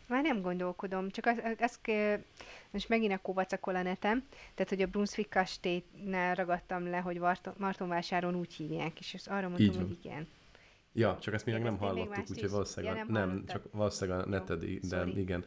Már 0.07 0.23
nem 0.23 0.41
gondolkodom, 0.41 1.11
csak 1.11 1.27
az, 1.27 1.37
az, 1.59 1.79
az 1.85 2.21
most 2.71 2.89
megint 2.89 3.13
a 3.13 3.19
kovacakol 3.19 3.77
a 3.77 3.83
netem, 3.83 4.25
tehát, 4.55 4.69
hogy 4.69 4.83
a 4.83 4.87
Brunswick 4.87 5.31
kastélynál 5.31 6.35
ragadtam 6.35 6.91
le, 6.91 6.99
hogy 6.99 7.19
Marton, 7.19 7.55
Martonvásáron 7.57 8.35
úgy 8.35 8.55
hívják, 8.55 8.99
és 9.01 9.15
azt 9.15 9.29
arra 9.29 9.49
mondtam, 9.49 9.77
hogy 9.77 9.99
igen. 10.03 10.29
Ja, 10.97 11.19
csak 11.21 11.35
ezt 11.35 11.45
mi 11.47 11.53
meg 11.53 11.63
nem 11.63 11.73
még 11.73 11.81
hallottuk, 11.81 12.31
úgyhogy 12.31 12.51
valószínűleg 12.51 12.97
Ja, 12.97 13.03
a, 13.03 13.13
nem 13.13 13.29
nem, 13.29 13.45
csak 13.47 13.63
valószínűleg 13.73 14.21
a 14.21 14.23
Jó, 14.25 14.31
neted, 14.31 14.65
de 14.65 14.97
sorry. 14.97 15.21
igen. 15.21 15.45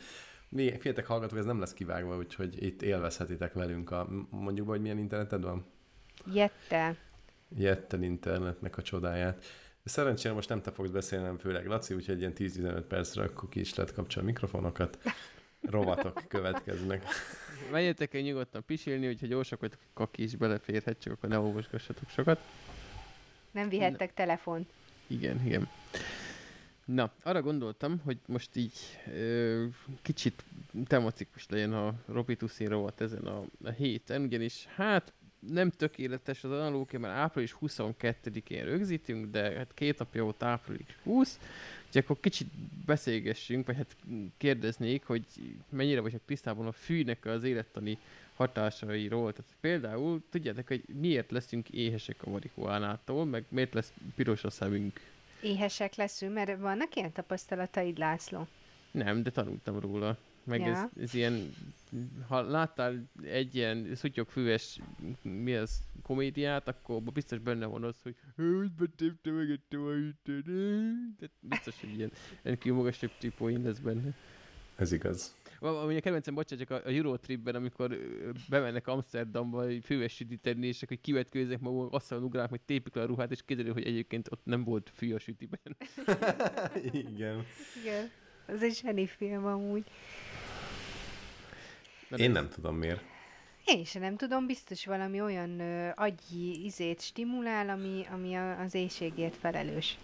Mi, 0.50 0.78
féltek 0.80 1.06
hallgatók, 1.06 1.38
ez 1.38 1.46
nem 1.46 1.60
lesz 1.60 1.74
kivágva, 1.74 2.18
úgyhogy 2.18 2.64
itt 2.64 2.82
élvezhetitek 2.82 3.54
velünk 3.54 3.92
a, 3.92 4.08
mondjuk, 4.30 4.66
be, 4.66 4.72
hogy 4.72 4.82
milyen 4.82 4.98
interneted 4.98 5.44
van? 5.44 5.66
Jette. 6.34 6.96
Jetten 7.56 8.04
internetnek 8.04 8.78
a 8.78 8.82
csodáját. 8.82 9.46
Szerencsére 9.84 10.34
most 10.34 10.50
nem 10.50 10.62
te 10.62 10.72
fogsz 10.72 10.90
beszélni, 10.90 11.24
hanem 11.24 11.40
főleg 11.40 11.68
Laci, 11.68 11.94
úgyhogy 11.94 12.20
ilyen 12.20 12.34
10-15 12.36 12.84
percre 12.88 13.24
akkor 13.24 13.50
ki 13.50 13.60
is 13.60 13.76
lehet 13.76 13.94
kapcsolni 13.94 14.30
a 14.30 14.32
mikrofonokat. 14.32 14.98
Rovatok 15.62 16.24
következnek. 16.28 17.04
Menjetek 17.72 18.14
el 18.14 18.22
nyugodtan 18.22 18.64
pisilni, 18.66 19.06
hogyha 19.06 19.28
gyorsak 19.28 19.64
a 19.64 19.68
kaki 19.94 20.24
is 20.24 20.36
beleférhet, 20.36 21.00
csak 21.00 21.14
akkor 21.14 21.30
ne 21.30 21.40
olvasgassatok 21.40 22.10
sokat. 22.10 22.40
Nem 23.52 23.70
vihettek 23.70 24.14
telefont. 24.14 24.70
Igen, 25.08 25.46
igen. 25.46 25.68
Na, 26.86 27.12
arra 27.24 27.42
gondoltam, 27.42 28.02
hogy 28.04 28.18
most 28.26 28.56
így 28.56 28.74
ö, 29.14 29.66
kicsit 30.02 30.44
tematikus 30.86 31.46
legyen 31.50 31.74
a 31.74 31.94
Robituszi 32.06 32.66
rovat 32.66 33.02
ezen 33.02 33.26
a, 33.26 33.44
a 33.64 33.70
héten, 33.70 34.22
ugyanis 34.22 34.66
hát 34.76 35.14
nem 35.40 35.70
tökéletes 35.70 36.44
az 36.44 36.52
analógia, 36.52 37.00
mert 37.00 37.14
április 37.14 37.56
22-én 37.62 38.64
rögzítünk, 38.64 39.32
de 39.32 39.58
hát 39.58 39.74
két 39.74 40.00
napja 40.00 40.24
volt 40.24 40.44
április 40.44 40.98
20, 41.04 41.40
úgyhogy 41.86 42.02
akkor 42.04 42.20
kicsit 42.20 42.48
beszélgessünk, 42.86 43.66
vagy 43.66 43.76
hát 43.76 43.96
kérdeznék, 44.38 45.04
hogy 45.06 45.26
mennyire 45.70 46.02
vagyok 46.02 46.22
tisztában 46.26 46.68
a 46.68 46.72
fűnek 46.72 47.26
az 47.26 47.44
élettani 47.44 47.98
hatásairól. 48.38 49.34
Tehát 49.34 49.52
például 49.60 50.24
tudjátok, 50.30 50.68
hogy 50.68 50.84
miért 51.00 51.32
leszünk 51.32 51.70
éhesek 51.70 52.24
a 52.24 52.30
marihuánától, 52.30 53.26
meg 53.26 53.46
miért 53.50 53.74
lesz 53.74 53.94
piros 54.16 54.44
a 54.44 54.50
szemünk 54.50 55.00
Éhesek 55.42 55.96
leszünk, 55.96 56.34
mert 56.34 56.60
vannak 56.60 56.96
ilyen 56.96 57.12
tapasztalataid, 57.12 57.98
László? 57.98 58.48
Nem, 58.92 59.24
de 59.24 59.30
tanultam 59.30 59.80
róla. 59.80 60.18
Meg 60.44 60.60
Ja. 60.60 60.68
ez, 60.68 61.04
ez 61.04 61.14
ilyen, 61.14 61.54
ha 62.28 62.42
láttál 62.42 63.08
egy 63.24 63.56
ilyen 63.56 63.96
szutyogfüves, 63.96 64.80
mi 65.22 65.56
az, 65.56 65.80
komédiát, 66.04 66.68
akkor 66.68 67.02
biztos 67.02 67.40
benne 67.40 67.66
van 67.66 67.84
az, 67.84 67.96
hogy 68.04 68.16
hogy 68.36 68.72
betépte 68.72 69.32
meg. 69.32 69.60
Tehát 70.24 71.32
biztos, 71.40 71.80
hogy 71.80 71.98
ilyen 71.98 72.12
rendkívül 72.42 72.78
magasabb 72.78 73.12
típóin 73.20 73.62
lesz 73.62 73.78
benne. 73.78 74.14
Ez 74.76 74.92
igaz. 74.92 75.36
Ami 75.60 75.96
a 75.96 76.00
kedvencem, 76.00 76.34
bocsánat, 76.34 76.68
csak 76.68 76.84
a, 76.84 76.88
a 76.88 76.92
Eurotripben, 76.92 77.56
amikor 77.56 77.98
bemennek 78.50 78.88
Amsterdamba 78.88 79.64
hogy 79.64 79.86
fűves 79.86 80.14
sütit 80.14 80.42
tenni, 80.42 80.68
és 80.68 80.82
akkor 80.82 80.98
kivetkőznek 81.02 81.60
maguk, 81.60 81.94
asztalon 81.94 82.24
ugrálnak, 82.24 82.50
hogy 82.50 82.62
tépik 82.62 82.96
le 82.96 83.02
a 83.02 83.06
ruhát, 83.06 83.32
és 83.32 83.40
kiderül, 83.46 83.74
hogy 83.74 83.86
egyébként 83.86 84.32
ott 84.32 84.42
nem 84.44 84.64
volt 84.64 84.92
fű 84.96 85.14
a 85.14 85.20
sütiben. 85.20 85.60
Igen. 86.92 87.46
Igen. 87.82 88.10
Ez 88.46 88.64
egy 88.64 88.76
zseni 88.76 89.08
film 89.08 89.46
amúgy. 89.46 89.84
Na, 92.10 92.18
Én 92.18 92.32
nem 92.32 92.50
tudom 92.50 92.76
miért. 92.76 93.04
Én 93.66 93.84
sem 93.84 94.02
nem 94.02 94.18
tudom, 94.18 94.46
biztos 94.46 94.86
valami 94.86 95.22
olyan 95.22 95.60
ö, 95.60 95.90
agyi 95.96 96.66
izét 96.66 97.02
stimulál, 97.02 97.70
ami, 97.70 98.06
ami 98.12 98.34
a, 98.34 98.60
az 98.60 98.74
éjségért 98.74 99.36
felelős. 99.36 99.98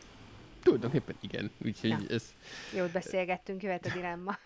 Tulajdonképpen 0.64 1.16
igen, 1.22 1.52
úgyhogy 1.66 1.90
Ja. 1.90 2.00
ez 2.10 2.34
Jót 2.76 2.92
beszélgettünk, 2.92 3.64
jöhet 3.64 3.86
a 3.86 3.94
dilemma. 3.94 4.38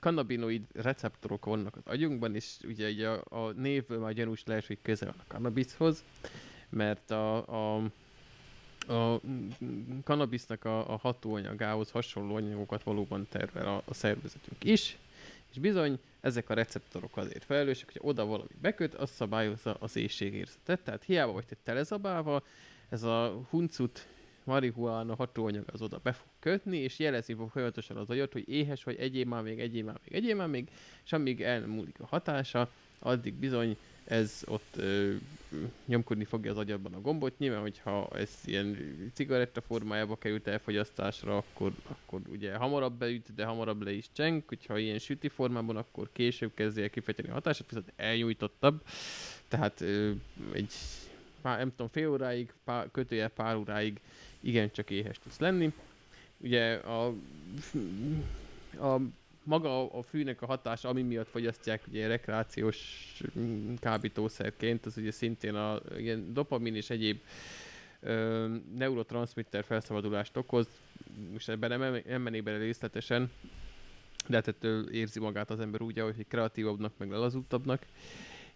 Kannabinoid 0.00 0.62
receptorok 0.72 1.44
vannak 1.44 1.76
az 1.76 1.82
agyunkban, 1.84 2.34
és 2.34 2.56
ugye, 2.64 2.88
ugye 2.88 3.08
a, 3.08 3.46
a 3.46 3.50
névből 3.50 3.98
már 3.98 4.12
gyanús 4.12 4.42
lehet, 4.44 4.66
hogy 4.66 4.78
köze 4.82 5.04
van 5.04 5.14
a 5.18 5.24
kannabiszhoz, 5.28 6.04
mert 6.68 7.10
a, 7.10 7.46
a, 7.46 7.90
a 8.92 9.20
kannabisznak 10.04 10.64
a, 10.64 10.92
a 10.92 10.96
hatóanyagához 10.96 11.90
hasonló 11.90 12.34
anyagokat 12.34 12.82
valóban 12.82 13.26
tervel 13.30 13.66
a, 13.66 13.82
a 13.84 13.94
szervezetünk 13.94 14.64
is, 14.64 14.96
és 15.50 15.58
bizony 15.58 15.98
ezek 16.20 16.50
a 16.50 16.54
receptorok 16.54 17.16
azért 17.16 17.44
felelősek, 17.44 17.92
hogy 17.92 18.00
oda 18.04 18.24
valami 18.24 18.54
beköt, 18.60 18.94
az 18.94 19.10
szabályozza 19.10 19.76
az 19.80 19.96
éjségérzetet. 19.96 20.80
Tehát 20.80 21.04
hiába 21.04 21.32
vagy 21.32 21.46
te 21.46 21.56
telezabálva, 21.62 22.42
ez 22.90 23.02
a 23.02 23.46
huncut 23.50 24.06
marihuána 24.44 25.14
hatóanyag 25.14 25.64
az 25.72 25.82
oda 25.82 26.00
be 26.02 26.12
fog 26.12 26.28
kötni, 26.38 26.76
és 26.76 26.98
jelezni 26.98 27.34
fog 27.34 27.50
folyamatosan 27.50 27.96
az 27.96 28.10
agyat, 28.10 28.32
hogy 28.32 28.48
éhes 28.48 28.84
vagy, 28.84 28.96
egyél 28.96 29.24
már 29.24 29.42
még, 29.42 29.60
egyél 29.60 29.84
már 29.84 30.00
még, 30.04 30.14
egyél 30.14 30.34
már 30.34 30.48
még, 30.48 30.68
és 31.04 31.12
amíg 31.12 31.42
el 31.42 31.66
múlik 31.66 32.00
a 32.00 32.06
hatása, 32.06 32.70
addig 32.98 33.34
bizony 33.34 33.76
ez 34.04 34.42
ott 34.46 34.76
ö, 34.76 35.14
nyomkodni 35.86 36.24
fogja 36.24 36.50
az 36.50 36.56
agyadban 36.56 36.94
a 36.94 37.00
gombot. 37.00 37.38
Nyilván, 37.38 37.60
hogyha 37.60 38.08
ez 38.14 38.30
ilyen 38.44 38.76
cigaretta 39.14 39.60
formájába 39.60 40.16
került 40.16 40.46
elfogyasztásra, 40.46 41.36
akkor, 41.36 41.72
akkor 41.88 42.20
ugye 42.28 42.54
hamarabb 42.54 42.98
beüt, 42.98 43.34
de 43.34 43.44
hamarabb 43.44 43.82
le 43.82 43.92
is 43.92 44.06
cseng, 44.12 44.42
hogyha 44.46 44.78
ilyen 44.78 44.98
süti 44.98 45.28
formában, 45.28 45.76
akkor 45.76 46.08
később 46.12 46.54
kezdje 46.54 46.82
el 46.82 46.90
kifejteni 46.90 47.28
a 47.28 47.32
hatását, 47.32 47.68
viszont 47.68 47.92
elnyújtottabb. 47.96 48.82
Tehát 49.48 49.80
ö, 49.80 50.10
egy 50.52 50.72
pár, 51.42 51.58
nem 51.58 51.70
tudom, 51.70 51.88
fél 51.88 52.08
óráig, 52.08 52.52
pár, 52.64 52.88
kötője 52.90 53.28
pár 53.28 53.56
óráig 53.56 54.00
igencsak 54.40 54.90
éhes 54.90 55.18
tudsz 55.18 55.38
lenni. 55.38 55.72
Ugye 56.38 56.74
a, 56.74 57.06
a 58.80 59.00
maga 59.42 59.92
a 59.92 60.02
fűnek 60.02 60.42
a 60.42 60.46
hatása, 60.46 60.88
ami 60.88 61.02
miatt 61.02 61.28
fogyasztják 61.28 61.82
ugye 61.88 62.06
rekreációs 62.06 62.78
kábítószerként, 63.80 64.86
az 64.86 64.96
ugye 64.96 65.10
szintén 65.10 65.54
a 65.54 65.80
ilyen 65.96 66.32
dopamin 66.32 66.74
és 66.74 66.90
egyéb 66.90 67.20
ö, 68.00 68.46
neurotranszmitter 68.76 69.64
felszabadulást 69.64 70.36
okoz. 70.36 70.66
Most 71.32 71.48
ebben 71.48 71.78
nem, 71.78 72.02
nem 72.06 72.22
mennék 72.22 72.42
bele 72.42 72.58
részletesen, 72.58 73.30
de 74.26 74.36
hát 74.36 74.48
ettől 74.48 74.90
érzi 74.90 75.20
magát 75.20 75.50
az 75.50 75.60
ember 75.60 75.82
úgy, 75.82 75.98
hogy 75.98 76.26
kreatívabbnak, 76.28 76.92
meg 76.96 77.10
lelazultabbnak. 77.10 77.82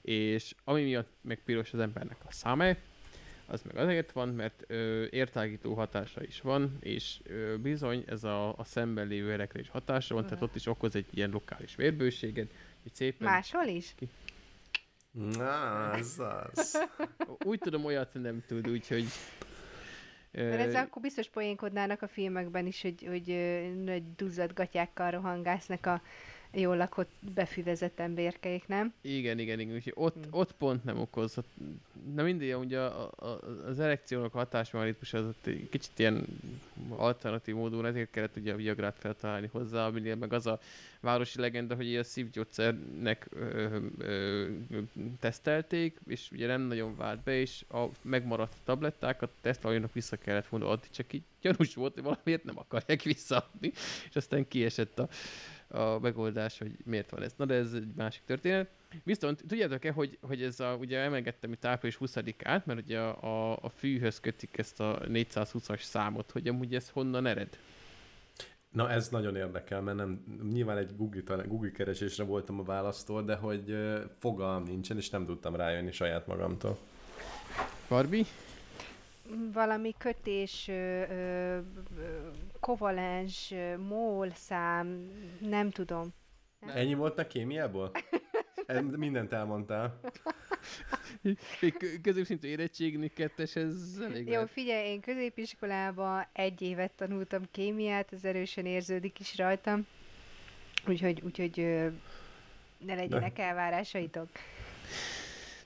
És 0.04 0.54
ami 0.64 0.82
miatt 0.82 1.12
meg 1.20 1.40
piros 1.44 1.72
az 1.72 1.78
embernek 1.78 2.16
a 2.26 2.32
száme, 2.32 2.76
az 3.46 3.62
meg 3.62 3.76
azért 3.76 4.12
van, 4.12 4.28
mert 4.28 4.64
ö, 4.66 5.04
értágító 5.10 5.74
hatása 5.74 6.22
is 6.22 6.40
van, 6.40 6.76
és 6.80 7.20
ö, 7.22 7.56
bizony 7.56 8.04
ez 8.06 8.24
a, 8.24 8.58
a 8.58 8.64
szemben 8.64 9.06
lévő 9.06 9.32
erekre 9.32 9.60
is 9.60 9.68
hatása 9.68 10.14
van, 10.14 10.24
tehát 10.24 10.42
ott 10.42 10.54
is 10.54 10.66
okoz 10.66 10.96
egy 10.96 11.06
ilyen 11.10 11.30
lokális 11.30 11.74
vérbőséget, 11.74 12.50
hogy 12.82 12.94
szépen... 12.94 13.28
Máshol 13.28 13.66
is? 13.66 13.94
Na, 15.10 15.90
az 15.90 16.20
az. 16.52 16.88
Úgy 17.46 17.58
tudom, 17.58 17.84
olyat 17.84 18.14
nem 18.14 18.42
tud, 18.46 18.68
úgyhogy... 18.68 19.06
Mert 20.30 20.60
ezzel 20.60 20.84
akkor 20.84 21.02
biztos 21.02 21.28
poénkodnának 21.28 22.02
a 22.02 22.08
filmekben 22.08 22.66
is, 22.66 22.82
hogy, 22.82 23.04
hogy 23.06 23.26
nagy 23.84 24.14
duzzadt 24.14 24.54
gatyákkal 24.54 25.10
rohangásznak 25.10 25.86
a 25.86 26.02
jól 26.54 26.76
lakott, 26.76 27.10
befüvezett 27.34 28.00
emberkeik, 28.00 28.66
nem? 28.66 28.92
Igen, 29.00 29.38
igen, 29.38 29.60
igen. 29.60 29.74
Úgyhogy 29.74 29.92
ott, 29.96 30.14
Hmm. 30.14 30.28
ott 30.30 30.52
pont 30.52 30.84
nem 30.84 30.98
okoz. 31.00 31.36
Na 32.14 32.22
mindig, 32.22 32.56
ugye 32.56 32.80
a, 32.80 33.10
a, 33.16 33.26
az 33.66 33.80
erekciónak 33.80 34.34
a 34.34 34.38
hatásmechanizmus 34.38 35.12
az 35.12 35.24
ott 35.26 35.46
egy 35.46 35.68
kicsit 35.70 35.98
ilyen 35.98 36.26
alternatív 36.96 37.54
módon, 37.54 37.86
ezért 37.86 38.10
kellett 38.10 38.36
ugye 38.36 38.52
a 38.52 38.56
Viagrát 38.56 38.98
feltalálni 38.98 39.48
hozzá, 39.52 39.86
aminél 39.86 40.14
meg 40.14 40.32
az 40.32 40.46
a 40.46 40.58
városi 41.00 41.40
legenda, 41.40 41.74
hogy 41.74 41.86
ilyen 41.86 42.02
szívgyógyszernek 42.02 43.26
ö, 43.32 43.78
ö, 43.98 44.46
ö, 44.70 44.80
tesztelték, 45.20 45.98
és 46.06 46.28
ugye 46.32 46.46
nem 46.46 46.60
nagyon 46.60 46.96
vált 46.96 47.22
be, 47.22 47.32
és 47.40 47.64
a 47.68 47.84
megmaradt 48.02 48.56
tablettákat 48.64 49.30
tesztelőnek 49.40 49.92
vissza 49.92 50.16
kellett 50.16 50.46
volna 50.48 50.68
adni, 50.68 50.86
csak 50.90 51.12
így 51.12 51.22
gyanús 51.40 51.74
volt, 51.74 51.94
hogy 51.94 52.02
valamiért 52.02 52.44
nem 52.44 52.58
akarják 52.58 53.02
visszaadni, 53.02 53.72
és 54.08 54.16
aztán 54.16 54.48
kiesett 54.48 54.98
a, 54.98 55.08
a 55.74 55.98
megoldás, 55.98 56.58
hogy 56.58 56.76
miért 56.84 57.10
van 57.10 57.22
ez. 57.22 57.34
Na 57.36 57.44
de 57.44 57.54
ez 57.54 57.72
egy 57.72 57.88
másik 57.96 58.22
történet. 58.24 58.70
Viszont 59.02 59.42
tudjátok-e, 59.48 59.92
hogy, 59.92 60.18
hogy 60.20 60.42
ez 60.42 60.60
a, 60.60 60.76
ugye 60.80 60.98
emlegettem 60.98 61.52
itt 61.52 61.64
április 61.64 61.98
20-át, 62.00 62.66
mert 62.66 62.80
ugye 62.80 62.98
a, 63.00 63.22
a, 63.22 63.58
a 63.62 63.68
fűhöz 63.68 64.20
kötik 64.20 64.58
ezt 64.58 64.80
a 64.80 65.00
420-as 65.04 65.82
számot, 65.82 66.30
hogy 66.30 66.48
amúgy 66.48 66.74
ez 66.74 66.88
honnan 66.88 67.26
ered? 67.26 67.58
Na 68.70 68.90
ez 68.90 69.08
nagyon 69.08 69.36
érdekel, 69.36 69.80
mert 69.80 69.96
nem, 69.96 70.24
nyilván 70.52 70.76
egy 70.76 70.96
Google, 70.96 71.44
Google 71.46 71.70
keresésre 71.70 72.24
voltam 72.24 72.60
a 72.60 72.62
választól, 72.62 73.22
de 73.22 73.34
hogy 73.34 73.76
fogalm 74.18 74.62
nincsen, 74.62 74.96
és 74.96 75.10
nem 75.10 75.24
tudtam 75.24 75.56
rájönni 75.56 75.92
saját 75.92 76.26
magamtól. 76.26 76.78
Barbie? 77.88 78.24
Valami 79.52 79.94
kötés, 79.98 80.68
ö, 80.68 80.72
ö, 80.72 81.58
ö, 81.98 82.28
kovalens, 82.60 83.54
mól 83.88 84.30
szám, 84.30 85.10
nem 85.40 85.70
tudom. 85.70 86.08
Ennyi 86.66 86.94
volt 86.94 87.18
a 87.18 87.26
kémiából? 87.26 87.90
Mindent 88.96 89.32
elmondtál. 89.32 90.00
Középszintű 92.02 92.48
érettségni 92.48 93.08
kettes, 93.08 93.56
ez 93.56 93.98
elég 94.02 94.26
Jó, 94.26 94.32
lehet. 94.32 94.50
figyelj, 94.50 94.86
én 94.88 95.00
középiskolában 95.00 96.26
egy 96.32 96.62
évet 96.62 96.92
tanultam 96.92 97.42
kémiát, 97.50 98.12
ez 98.12 98.24
erősen 98.24 98.66
érződik 98.66 99.20
is 99.20 99.36
rajtam. 99.36 99.86
Úgyhogy, 100.86 101.20
úgyhogy 101.24 101.60
ö, 101.60 101.88
ne 102.78 102.94
legyenek 102.94 103.38
elvárásaitok. 103.38 104.28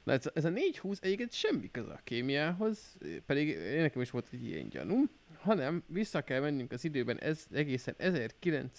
Na 0.09 0.15
ez, 0.15 0.31
ez 0.35 0.45
a 0.45 0.49
420 0.49 0.99
egyébként 1.03 1.33
semmi 1.33 1.71
köze 1.71 1.93
a 1.93 2.01
kémiához, 2.05 2.97
pedig 3.27 3.49
én 3.49 3.81
nekem 3.81 4.03
is 4.03 4.11
volt 4.11 4.29
egy 4.33 4.45
ilyen 4.45 4.69
gyanú, 4.69 5.05
hanem 5.39 5.83
vissza 5.87 6.23
kell 6.23 6.41
mennünk 6.41 6.73
az 6.73 6.85
időben, 6.85 7.19
ez 7.19 7.47
egészen 7.53 7.95
1970 7.99 8.71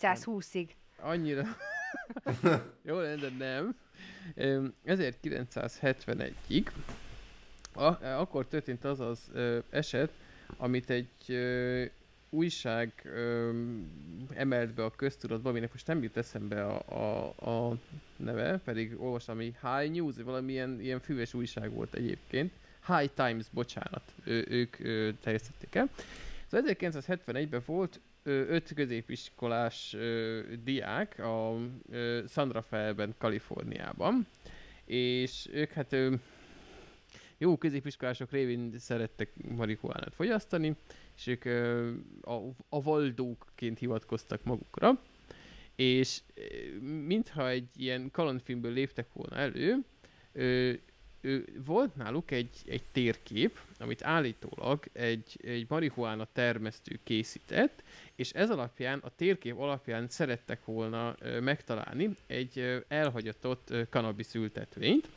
1420-ig. 0.00 0.68
annyira... 1.00 1.44
Jó 2.86 2.98
lenne, 2.98 3.28
de 3.28 3.30
nem. 3.38 3.76
Öm, 4.34 4.74
1971-ig 4.86 6.66
a, 7.72 8.04
akkor 8.04 8.46
történt 8.46 8.84
az 8.84 9.00
az 9.00 9.30
eset, 9.70 10.12
amit 10.56 10.90
egy 10.90 11.08
újság 12.30 12.92
ö, 13.04 13.50
emelt 14.34 14.74
be 14.74 14.84
a 14.84 14.90
köztudatba, 14.90 15.48
aminek 15.48 15.72
most 15.72 15.86
nem 15.86 16.02
jut 16.02 16.16
eszembe 16.16 16.64
a, 16.64 16.82
a, 16.88 17.34
a 17.50 17.78
neve, 18.16 18.58
pedig 18.64 19.00
olvastam, 19.00 19.36
hogy 19.36 19.54
High 19.62 19.90
News, 19.90 20.14
valamilyen 20.24 20.80
ilyen 20.80 21.00
füves 21.00 21.34
újság 21.34 21.72
volt 21.72 21.94
egyébként. 21.94 22.52
High 22.86 23.12
Times, 23.14 23.46
bocsánat, 23.50 24.12
ő, 24.24 24.46
ők 24.48 24.78
ö, 24.78 25.10
terjesztették 25.22 25.74
el. 25.74 25.88
Szóval 26.46 26.74
1971-ben 26.80 27.62
volt 27.66 28.00
ö, 28.22 28.30
öt 28.48 28.72
középiskolás 28.74 29.94
ö, 29.94 30.40
diák 30.64 31.18
a 31.18 31.56
ö, 31.90 32.22
San 32.28 32.50
Rafaelben, 32.50 33.14
Kaliforniában, 33.18 34.26
és 34.84 35.48
ők 35.52 35.70
hát 35.70 35.92
ö, 35.92 36.14
jó 37.38 37.56
középiskolások 37.56 38.30
révén 38.30 38.74
szerettek 38.78 39.30
marihuánát 39.56 40.14
fogyasztani, 40.14 40.76
és 41.18 41.26
ők 41.26 41.44
a, 42.20 42.32
a 42.68 42.82
valdókként 42.82 43.78
hivatkoztak 43.78 44.44
magukra, 44.44 45.00
és 45.76 46.20
mintha 46.80 47.48
egy 47.48 47.68
ilyen 47.76 48.10
kalandfilmből 48.10 48.72
léptek 48.72 49.12
volna 49.12 49.36
elő, 49.36 49.84
ö, 50.32 50.72
ö, 51.20 51.38
volt 51.64 51.94
náluk 51.94 52.30
egy, 52.30 52.56
egy 52.66 52.82
térkép, 52.92 53.58
amit 53.78 54.04
állítólag 54.04 54.84
egy, 54.92 55.38
egy 55.42 55.66
marihuána 55.68 56.28
termesztő 56.32 56.98
készített, 57.04 57.82
és 58.14 58.30
ez 58.30 58.50
alapján, 58.50 58.98
a 58.98 59.14
térkép 59.16 59.58
alapján 59.58 60.08
szerettek 60.08 60.64
volna 60.64 61.16
megtalálni 61.40 62.16
egy 62.26 62.84
elhagyatott 62.88 63.70
ö, 63.70 63.82
cannabis 63.90 64.34
ültetvényt, 64.34 65.08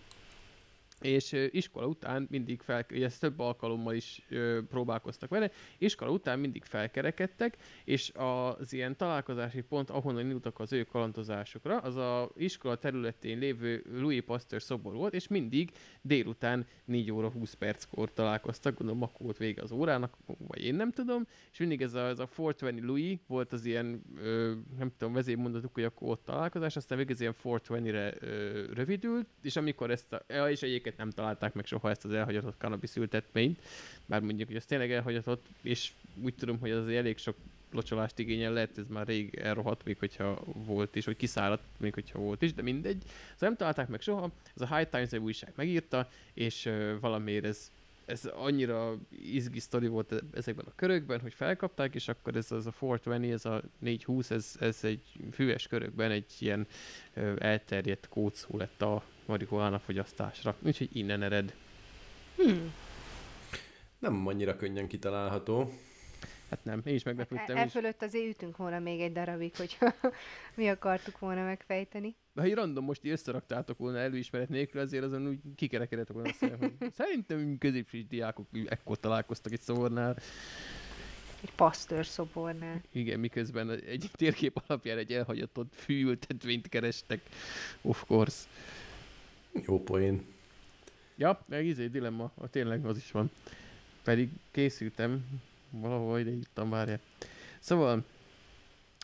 és 1.01 1.49
iskola 1.51 1.85
után 1.85 2.27
mindig 2.29 2.61
fel, 2.61 2.85
ezt 2.89 3.19
több 3.19 3.39
alkalommal 3.39 3.93
is 3.93 4.25
ö, 4.29 4.59
próbálkoztak 4.69 5.29
vele, 5.29 5.51
iskola 5.77 6.11
után 6.11 6.39
mindig 6.39 6.63
felkerekedtek, 6.63 7.57
és 7.83 8.11
az 8.13 8.73
ilyen 8.73 8.97
találkozási 8.97 9.61
pont, 9.61 9.89
ahonnan 9.89 10.23
indultak 10.23 10.59
az 10.59 10.73
ő 10.73 10.83
kalandozásokra, 10.83 11.77
az 11.77 11.95
a 11.95 12.31
iskola 12.35 12.77
területén 12.77 13.39
lévő 13.39 13.83
Louis 13.91 14.21
Pasteur 14.21 14.61
szobor 14.61 14.93
volt, 14.93 15.13
és 15.13 15.27
mindig 15.27 15.71
délután 16.01 16.65
4 16.85 17.11
óra 17.11 17.29
20 17.29 17.53
perckor 17.53 18.13
találkoztak, 18.13 18.77
gondolom 18.77 19.03
akkor 19.03 19.25
volt 19.25 19.37
vége 19.37 19.61
az 19.61 19.71
órának, 19.71 20.17
vagy 20.47 20.63
én 20.63 20.75
nem 20.75 20.91
tudom, 20.91 21.27
és 21.51 21.57
mindig 21.57 21.81
ez 21.81 21.93
a, 21.93 22.07
ez 22.07 22.19
a 22.19 22.29
420 22.37 22.81
Louis 22.81 23.19
volt 23.27 23.53
az 23.53 23.65
ilyen, 23.65 24.01
ö, 24.17 24.53
nem 24.77 24.91
tudom, 24.97 25.13
vezérmondatuk, 25.13 25.73
hogy 25.73 25.83
akkor 25.83 26.09
ott 26.09 26.25
találkozás, 26.25 26.75
aztán 26.75 26.97
végig 26.97 27.13
ez 27.13 27.21
ilyen 27.21 27.35
420-re 27.43 28.13
ö, 28.19 28.63
rövidült, 28.73 29.27
és 29.41 29.55
amikor 29.55 29.91
ezt 29.91 30.13
a, 30.13 30.23
ja, 30.27 30.49
és 30.49 30.61
egyébként 30.61 30.90
nem 30.97 31.09
találták 31.09 31.53
meg 31.53 31.65
soha 31.65 31.89
ezt 31.89 32.05
az 32.05 32.11
elhagyatott 32.11 32.57
cannabis 32.57 32.95
ültetményt, 32.95 33.59
bár 34.05 34.21
mondjuk, 34.21 34.47
hogy 34.47 34.57
ez 34.57 34.65
tényleg 34.65 34.91
elhagyatott, 34.91 35.45
és 35.61 35.91
úgy 36.23 36.33
tudom, 36.35 36.59
hogy 36.59 36.71
az 36.71 36.87
elég 36.87 37.17
sok 37.17 37.35
locsolást 37.71 38.19
igényel, 38.19 38.53
lehet 38.53 38.77
ez 38.77 38.87
már 38.87 39.07
rég 39.07 39.35
elrohadt, 39.35 39.83
még 39.83 39.97
hogyha 39.99 40.43
volt 40.53 40.95
is, 40.95 41.05
vagy 41.05 41.15
kiszáradt, 41.15 41.63
még 41.77 41.93
hogyha 41.93 42.19
volt 42.19 42.41
is, 42.41 42.53
de 42.53 42.61
mindegy. 42.61 43.01
Szóval 43.03 43.35
nem 43.37 43.55
találták 43.55 43.87
meg 43.87 44.01
soha, 44.01 44.31
ez 44.55 44.61
a 44.61 44.75
High 44.75 44.89
Times 44.89 45.09
nevű 45.09 45.23
újság 45.23 45.53
megírta, 45.55 46.09
és 46.33 46.65
ö, 46.65 46.99
valamiért 46.99 47.45
ez, 47.45 47.71
ez 48.05 48.25
annyira 48.25 48.95
izgi 49.23 49.59
sztori 49.59 49.87
volt 49.87 50.11
e- 50.11 50.19
ezekben 50.33 50.65
a 50.67 50.75
körökben, 50.75 51.19
hogy 51.19 51.33
felkapták, 51.33 51.95
és 51.95 52.07
akkor 52.07 52.35
ez 52.35 52.51
az 52.51 52.65
a 52.65 52.73
420, 52.79 53.31
ez 53.31 53.45
a 53.45 53.61
420, 53.79 54.31
ez, 54.31 54.55
ez 54.59 54.83
egy 54.83 55.01
füves 55.31 55.67
körökben 55.67 56.11
egy 56.11 56.31
ilyen 56.39 56.67
elterjedt 57.37 58.07
kódszó 58.09 58.57
lett 58.57 58.81
a 58.81 59.03
marihuána 59.25 59.79
fogyasztásra. 59.79 60.55
Úgyhogy 60.61 60.89
innen 60.93 61.21
ered. 61.21 61.53
Hmm. 62.35 62.73
Nem 63.99 64.27
annyira 64.27 64.55
könnyen 64.55 64.87
kitalálható. 64.87 65.71
Hát 66.51 66.63
nem, 66.63 66.81
én 66.85 66.93
is 66.93 67.03
meglepődtem. 67.03 67.57
E 67.57 67.67
fölött 67.67 68.01
azért 68.01 68.25
ütünk 68.25 68.57
volna 68.57 68.79
még 68.79 69.01
egy 69.01 69.11
darabig, 69.11 69.55
hogy 69.55 69.77
mi 70.55 70.67
akartuk 70.67 71.19
volna 71.19 71.43
megfejteni. 71.43 72.15
De 72.33 72.41
ha 72.41 72.47
így 72.47 72.53
random 72.53 72.83
most 72.83 73.05
összeraktátok 73.05 73.77
volna 73.77 73.97
előismeret 73.97 74.49
nélkül, 74.49 74.81
azért 74.81 75.03
azon 75.03 75.27
úgy 75.27 75.39
kikerekedett 75.55 76.07
volna 76.07 76.29
a 76.29 76.33
szem, 76.33 76.57
hogy 76.59 76.73
Szerintem 76.97 77.57
középső 77.57 78.01
diákok 78.09 78.47
ekkor 78.65 78.99
találkoztak 78.99 79.51
egy 79.51 79.61
szobornál. 79.61 80.17
Egy 81.41 81.53
pasztőr 81.55 82.05
szobornál. 82.05 82.81
Igen, 82.91 83.19
miközben 83.19 83.69
egy 83.69 84.09
térkép 84.13 84.61
alapján 84.67 84.97
egy 84.97 85.11
elhagyatott 85.11 85.73
fűültetvényt 85.75 86.69
kerestek. 86.69 87.21
Of 87.81 88.03
course. 88.05 88.47
Jó 89.53 89.83
poén. 89.83 90.25
Ja, 91.15 91.45
meg 91.47 91.65
izé 91.65 91.87
dilemma, 91.87 92.31
a 92.35 92.47
tényleg 92.47 92.85
az 92.85 92.97
is 92.97 93.11
van. 93.11 93.31
Pedig 94.03 94.29
készültem, 94.51 95.25
valahol 95.69 96.19
ide 96.19 96.31
írtam, 96.31 96.69
várjál. 96.69 96.99
Szóval, 97.59 98.05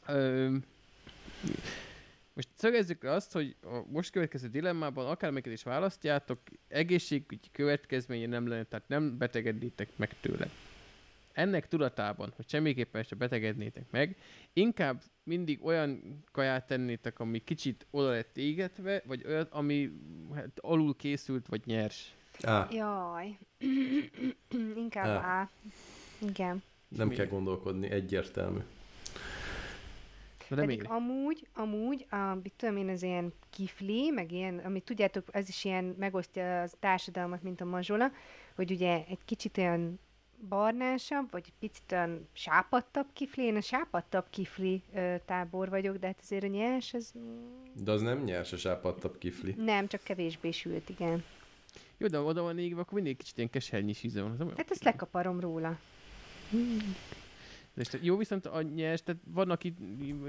ö, 0.08 0.56
most 2.34 2.50
szögezzük 2.56 3.04
le 3.04 3.12
azt, 3.12 3.32
hogy 3.32 3.56
a 3.64 3.82
most 3.92 4.12
következő 4.12 4.48
dilemmában 4.48 5.08
akármelyiket 5.08 5.54
is 5.54 5.64
választjátok, 5.64 6.40
egészségügyi 6.68 7.48
következménye 7.52 8.28
nem 8.28 8.48
lenne, 8.48 8.64
tehát 8.64 8.88
nem 8.88 9.18
betegednétek 9.18 9.90
meg 9.96 10.16
tőle. 10.20 10.50
Ennek 11.38 11.68
tudatában, 11.68 12.34
hogy 12.36 12.50
semmiképpen 12.50 13.04
se 13.04 13.16
betegednétek 13.16 13.92
meg, 13.92 14.18
inkább 14.54 15.02
mindig 15.24 15.66
olyan 15.66 16.24
kaját 16.32 16.68
tennétek, 16.68 17.20
ami 17.20 17.40
kicsit 17.40 17.88
oda 17.92 18.10
lett 18.10 18.38
égetve, 18.38 19.02
vagy 19.06 19.24
olyat, 19.26 19.52
ami 19.52 19.92
hát, 20.36 20.50
alul 20.56 20.96
készült, 20.96 21.48
vagy 21.48 21.62
nyers. 21.66 22.16
Á, 22.42 22.68
Jaj. 22.72 23.38
Inkább 24.84 25.06
Ah. 25.06 25.42
A. 25.42 25.50
Igen. 26.20 26.64
nem 26.88 27.10
kell 27.10 27.26
gondolkodni, 27.26 27.90
egyértelmű. 27.90 28.60
De 30.50 30.56
Pedig 30.56 30.86
amúgy, 30.88 31.48
amúgy, 31.54 32.06
a, 32.10 32.34
mit 32.44 32.54
tudom 32.58 32.78
én, 32.78 32.90
az 32.90 33.04
ilyen 33.04 33.34
kifli, 33.50 34.10
meg 34.10 34.32
ilyen, 34.32 34.58
amit 34.58 34.84
tudjátok, 34.84 35.28
ez 35.32 35.50
is 35.50 35.66
ilyen 35.66 35.96
megosztja 35.98 36.62
a 36.62 36.68
társadalmat, 36.80 37.44
mint 37.44 37.62
a 37.62 37.66
mazsola, 37.66 38.12
hogy 38.56 38.72
ugye 38.72 39.04
egy 39.08 39.20
kicsit 39.26 39.58
olyan 39.58 40.00
barnásabb, 40.50 41.32
vagy 41.32 41.54
picit 41.60 41.92
olyan 41.92 42.28
sápadtabb 42.34 43.08
kifli. 43.14 43.44
Én 43.44 43.56
a 43.56 43.62
sápadtabb 43.62 44.26
kifli 44.30 44.84
ö, 44.94 45.16
tábor 45.26 45.70
vagyok, 45.70 45.98
de 45.98 46.08
hát 46.08 46.20
azért 46.22 46.44
a 46.44 46.48
nyers, 46.48 46.94
az 46.94 47.14
De 47.84 47.92
az 47.92 48.02
nem 48.02 48.24
nyers 48.24 48.52
a 48.54 48.58
sápadtabb 48.58 49.18
kifli. 49.18 49.54
nem, 49.58 49.88
csak 49.88 50.04
kevésbé 50.04 50.52
sült, 50.52 50.90
igen. 50.90 51.24
Jó, 51.98 52.08
de 52.08 52.20
oda 52.20 52.42
van 52.42 52.60
égve, 52.60 52.82
akkor 52.82 52.94
mindig 52.94 53.18
kicsit 53.18 53.38
ilyen 53.38 53.50
kesernyis 53.50 54.04
íze 54.04 54.22
van. 54.22 54.32
Az 54.32 54.48
Hát 54.58 54.72
ezt 54.72 54.84
lekaparom 54.84 55.40
róla. 55.40 55.78
De 56.50 56.58
és 57.78 57.88
te- 57.88 57.98
jó, 58.02 58.18
viszont 58.18 58.46
a 58.46 58.62
nyers, 58.62 59.04
tehát 59.04 59.22
vannak 59.26 59.64
itt 59.64 59.78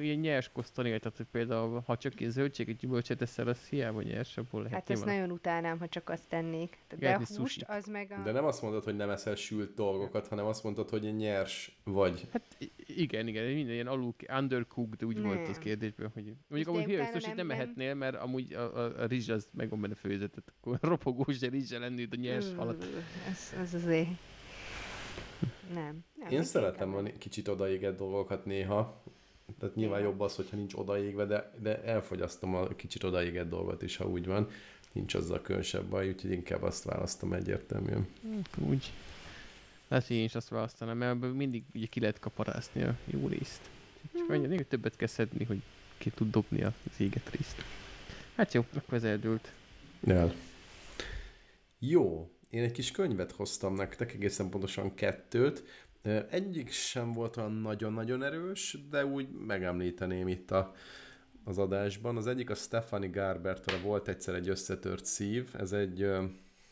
ilyen 0.01 0.19
nyers 0.19 0.51
kosztanél, 0.53 0.99
tehát 0.99 1.17
hogy 1.17 1.27
például 1.31 1.83
ha 1.87 1.97
csak 1.97 2.21
ilyen 2.21 2.33
zöldséget, 2.33 2.77
gyümölcset 2.77 3.23
eszel, 3.23 3.49
az 3.49 3.69
hiába 3.69 4.03
nyers, 4.03 4.37
abból 4.37 4.63
lehet 4.63 4.79
Hát 4.79 4.91
ezt 4.91 4.99
nyilván. 5.05 5.21
nagyon 5.21 5.37
utálnám, 5.37 5.79
ha 5.79 5.89
csak 5.89 6.09
azt 6.09 6.29
tennék. 6.29 6.79
De 6.99 7.09
a 7.09 7.13
Enni 7.13 7.25
húst, 7.37 7.63
az 7.69 7.87
meg 7.87 8.13
a... 8.19 8.23
De 8.23 8.33
nem 8.33 8.45
azt 8.45 8.63
mondod, 8.63 8.85
hogy 8.85 8.97
nem 8.97 9.11
eszel 9.11 9.35
sült 9.35 9.75
dolgokat, 9.75 10.29
hanem 10.29 10.45
azt 10.47 10.63
mondod, 10.65 10.89
hogy 10.89 11.17
nyers 11.17 11.79
vagy. 11.85 12.27
Hát 12.33 12.57
igen, 12.87 13.27
igen, 13.29 13.45
minden 13.53 13.75
ilyen 13.75 13.87
alul, 13.87 14.15
undercooked 14.39 15.05
úgy 15.05 15.21
volt 15.23 15.41
az 15.41 15.49
Nem. 15.55 15.61
kérdésben, 15.61 16.11
hogy 16.15 16.25
mondjuk 16.49 16.65
de 16.65 16.71
amúgy 16.71 16.85
hülye 16.85 17.03
utána 17.03 17.19
sushit 17.19 17.35
nem, 17.35 17.37
nem- 17.37 17.47
nem- 17.47 17.57
mehetnél, 17.57 17.95
mert 17.95 18.17
amúgy 18.17 18.53
a, 18.53 18.77
a, 18.77 19.03
a 19.03 19.07
rizs 19.07 19.29
az 19.29 19.49
meg 19.53 19.69
van 19.69 19.81
benne 19.81 19.95
főzött, 19.95 20.31
tehát 20.31 20.53
akkor 20.61 20.79
ropogós 20.91 21.41
rizssel 21.41 21.81
lenni 21.81 22.07
a 22.11 22.17
nyers 22.17 22.47
halat. 22.57 22.85
Ez, 23.29 23.55
ez 23.61 23.75
azért... 23.75 24.09
Nem. 25.74 26.05
nem 26.14 26.30
Én 26.30 26.43
szeretem 26.45 26.95
a 26.95 27.03
kicsit 27.18 27.49
odaégett 27.49 27.97
dolgokat 27.97 28.45
néha. 28.45 29.03
Tehát 29.59 29.74
nyilván 29.74 30.01
jobb 30.01 30.20
az, 30.20 30.34
hogyha 30.36 30.57
nincs 30.57 30.74
odaégve, 30.74 31.24
de, 31.24 31.53
de 31.61 31.82
elfogyasztom 31.82 32.55
a 32.55 32.66
kicsit 32.68 33.05
odaégett 33.05 33.49
dolgot 33.49 33.82
is, 33.82 33.97
ha 33.97 34.09
úgy 34.09 34.26
van. 34.26 34.49
Nincs 34.93 35.14
azzal 35.14 35.41
különösebb 35.41 35.84
baj, 35.84 36.09
úgyhogy 36.09 36.30
inkább 36.30 36.62
azt 36.62 36.84
választom 36.84 37.32
egyértelműen. 37.32 38.07
Hát 38.34 38.57
Úgy. 38.68 38.93
Lehet, 39.89 40.07
hogy 40.07 40.16
én 40.16 40.24
is 40.24 40.34
azt 40.34 40.49
választanám, 40.49 40.97
mert 40.97 41.14
ebből 41.14 41.32
mindig 41.34 41.64
ugye 41.74 41.86
ki 41.86 42.01
lehet 42.01 42.18
kaparászni 42.18 42.82
a 42.82 42.97
jó 43.05 43.26
részt. 43.28 43.61
Csak 44.12 44.22
Mhm. 44.28 44.32
annyi, 44.32 44.47
még 44.47 44.66
többet 44.68 44.97
kell 44.97 45.09
szedni, 45.09 45.45
hogy 45.45 45.62
ki 45.99 46.11
tud 46.11 46.30
dobni 46.30 46.62
az 46.62 46.72
éget 46.99 47.30
részt. 47.30 47.64
Hát 48.36 48.53
jó, 48.55 48.64
akkor 48.74 48.95
ez 48.95 49.05
eldőlt. 49.05 49.53
El. 50.07 50.34
Jó, 51.78 52.30
én 52.51 52.63
egy 52.63 52.73
kis 52.73 52.91
könyvet 52.91 53.33
hoztam 53.33 53.75
nektek, 53.75 54.15
egészen 54.15 54.49
pontosan 54.49 54.95
kettőt. 54.95 55.65
Egyik 56.31 56.71
sem 56.71 57.13
volt 57.13 57.37
olyan 57.37 57.53
nagyon-nagyon 57.53 58.23
erős, 58.23 58.79
de 58.91 59.07
úgy 59.07 59.29
megemlíteném 59.47 60.29
itt 60.29 60.51
a, 60.51 60.75
az 61.45 61.59
adásban. 61.59 62.17
Az 62.17 62.27
egyik 62.27 62.51
a 62.51 62.55
Stephanie 62.55 63.11
Garbertől 63.11 63.81
volt 63.81 64.09
egyszer 64.09 64.35
egy 64.35 64.49
összetört 64.49 65.05
szív. 65.05 65.49
Ez 65.59 65.73
egy, 65.73 66.11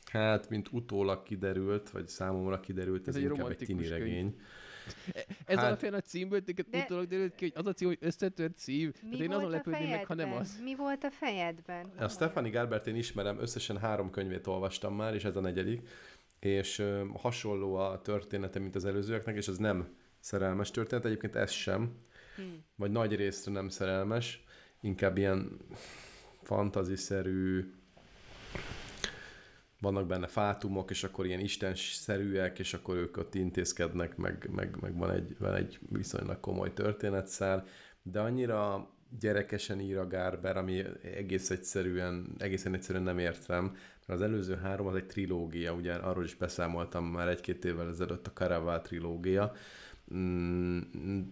hát, 0.05 0.51
mint 0.51 0.69
utólag 0.73 1.23
kiderült, 1.23 1.91
vagy 1.91 2.09
számomra 2.09 2.61
kiderült, 2.61 3.09
ez, 3.09 3.09
Ez 3.09 3.15
egy 3.15 3.23
inkább 3.23 3.39
egy 3.39 3.43
romantikus 3.43 3.89
tini 3.89 3.99
könyv. 3.99 4.33
Ez 5.47 5.57
Hát- 5.57 5.67
alapján 5.67 5.95
a 5.95 6.01
címből 6.01 6.45
téged 6.45 6.67
De- 6.71 6.79
utólag 6.85 7.07
derült 7.07 7.35
ki, 7.35 7.45
hogy 7.45 7.53
az 7.65 7.67
a 7.67 7.73
cím, 7.73 7.89
hogy 7.89 7.99
összetört 8.01 8.59
szív. 8.59 8.95
Mi 9.03 9.09
Tehát 9.09 9.21
én 9.21 9.27
volt 9.29 9.41
azon 9.41 9.53
a 9.53 9.57
lepődném 9.57 9.89
meg, 9.91 10.07
ha 10.07 10.15
nem 10.15 10.27
fejedben? 10.27 10.41
az. 10.41 10.61
Mi 10.63 10.75
volt 10.75 11.05
a 11.05 11.11
fejedben? 11.11 11.87
A 11.99 12.09
Stephanie 12.09 12.51
Garbert 12.53 12.87
én 12.87 12.97
ismerem, 12.97 13.39
összesen 13.41 13.79
három 13.79 14.11
könyvét 14.11 14.47
olvastam 14.47 14.95
már, 14.95 15.15
és 15.15 15.25
ez 15.25 15.37
a 15.37 15.41
negyedik, 15.41 15.89
és 16.41 16.79
ö, 16.79 17.05
hasonló 17.15 17.75
a 17.75 18.01
története, 18.03 18.59
mint 18.59 18.75
az 18.75 18.85
előzőeknek, 18.85 19.37
és 19.37 19.47
ez 19.49 19.57
nem 19.57 19.95
szerelmes 20.21 20.71
történet, 20.71 21.05
egyébként 21.05 21.37
ez 21.37 21.51
sem, 21.51 21.95
Hm. 22.37 22.43
vagy 22.75 22.91
nagy 22.91 23.15
részre 23.17 23.53
nem 23.53 23.69
szerelmes, 23.69 24.45
inkább 24.81 25.17
ilyen 25.17 25.57
fantaziszerű, 26.43 27.73
vannak 29.93 30.07
benne 30.07 30.27
fátumok, 30.27 30.91
és 30.91 31.05
akkor 31.05 31.27
ilyen 31.27 31.41
istenszerűek, 31.41 32.59
és 32.59 32.75
akkor 32.75 32.97
ők 32.97 33.17
ott 33.17 33.35
intézkednek, 33.35 34.17
meg, 34.17 34.49
meg, 34.53 34.77
meg 34.81 34.97
van, 34.97 35.11
egy, 35.11 35.37
van 35.39 35.55
egy 35.55 35.79
viszonylag 35.89 36.41
komoly 36.41 36.73
történetszál, 36.73 37.67
de 38.03 38.21
annyira 38.21 38.91
gyerekesen 39.21 39.81
ír 39.81 39.99
a 39.99 40.07
Garber, 40.07 40.57
ami 40.57 40.83
egész 41.03 41.51
egyszerűen, 41.51 42.35
egészen 42.39 42.75
egyszerűen 42.75 43.05
nem 43.05 43.19
értem, 43.19 43.65
mert 44.07 44.21
az 44.21 44.23
előző 44.23 44.55
három 44.55 44.87
az 44.87 44.95
egy 44.95 45.07
trilógia, 45.07 45.73
ugye 45.73 45.93
arról 45.93 46.25
is 46.25 46.35
beszámoltam 46.35 47.05
már 47.05 47.29
egy-két 47.29 47.65
évvel 47.65 47.89
ezelőtt 47.89 48.27
a 48.27 48.33
Caraval 48.33 48.81
trilógia, 48.81 49.53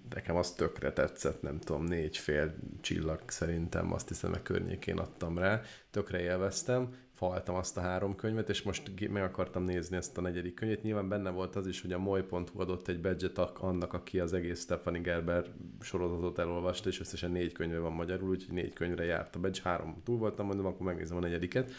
nekem 0.08 0.36
az 0.36 0.52
tökre 0.52 0.92
tetszett, 0.92 1.42
nem 1.42 1.58
tudom, 1.58 1.84
négy 1.84 2.16
fél 2.16 2.54
csillag 2.80 3.20
szerintem, 3.26 3.92
azt 3.92 4.08
hiszem, 4.08 4.32
a 4.32 4.42
környékén 4.42 4.98
adtam 4.98 5.38
rá, 5.38 5.60
tökre 5.90 6.20
élveztem, 6.20 6.88
faltam 7.12 7.54
azt 7.54 7.76
a 7.76 7.80
három 7.80 8.16
könyvet, 8.16 8.48
és 8.48 8.62
most 8.62 9.10
meg 9.10 9.22
akartam 9.22 9.64
nézni 9.64 9.96
ezt 9.96 10.18
a 10.18 10.20
negyedik 10.20 10.54
könyvet. 10.54 10.82
Nyilván 10.82 11.08
benne 11.08 11.30
volt 11.30 11.56
az 11.56 11.66
is, 11.66 11.80
hogy 11.80 11.92
a 11.92 11.98
moly.hu 11.98 12.60
adott 12.60 12.88
egy 12.88 13.00
badge 13.00 13.28
annak, 13.54 13.92
aki 13.92 14.20
az 14.20 14.32
egész 14.32 14.60
Stephanie 14.60 15.00
Gerber 15.00 15.44
sorozatot 15.80 16.38
elolvasta, 16.38 16.88
és 16.88 17.00
összesen 17.00 17.30
négy 17.30 17.52
könyve 17.52 17.78
van 17.78 17.92
magyarul, 17.92 18.28
úgyhogy 18.28 18.54
négy 18.54 18.72
könyvre 18.72 19.04
járt 19.04 19.36
a 19.36 19.40
badge, 19.40 19.60
három 19.64 20.02
túl 20.04 20.18
voltam, 20.18 20.46
mondom, 20.46 20.66
akkor 20.66 20.86
megnézem 20.86 21.16
a 21.16 21.20
negyediket. 21.20 21.72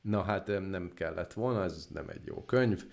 Na 0.00 0.22
hát 0.22 0.48
em, 0.48 0.64
nem 0.64 0.90
kellett 0.94 1.32
volna, 1.32 1.64
ez 1.64 1.86
nem 1.92 2.08
egy 2.08 2.24
jó 2.24 2.44
könyv. 2.44 2.84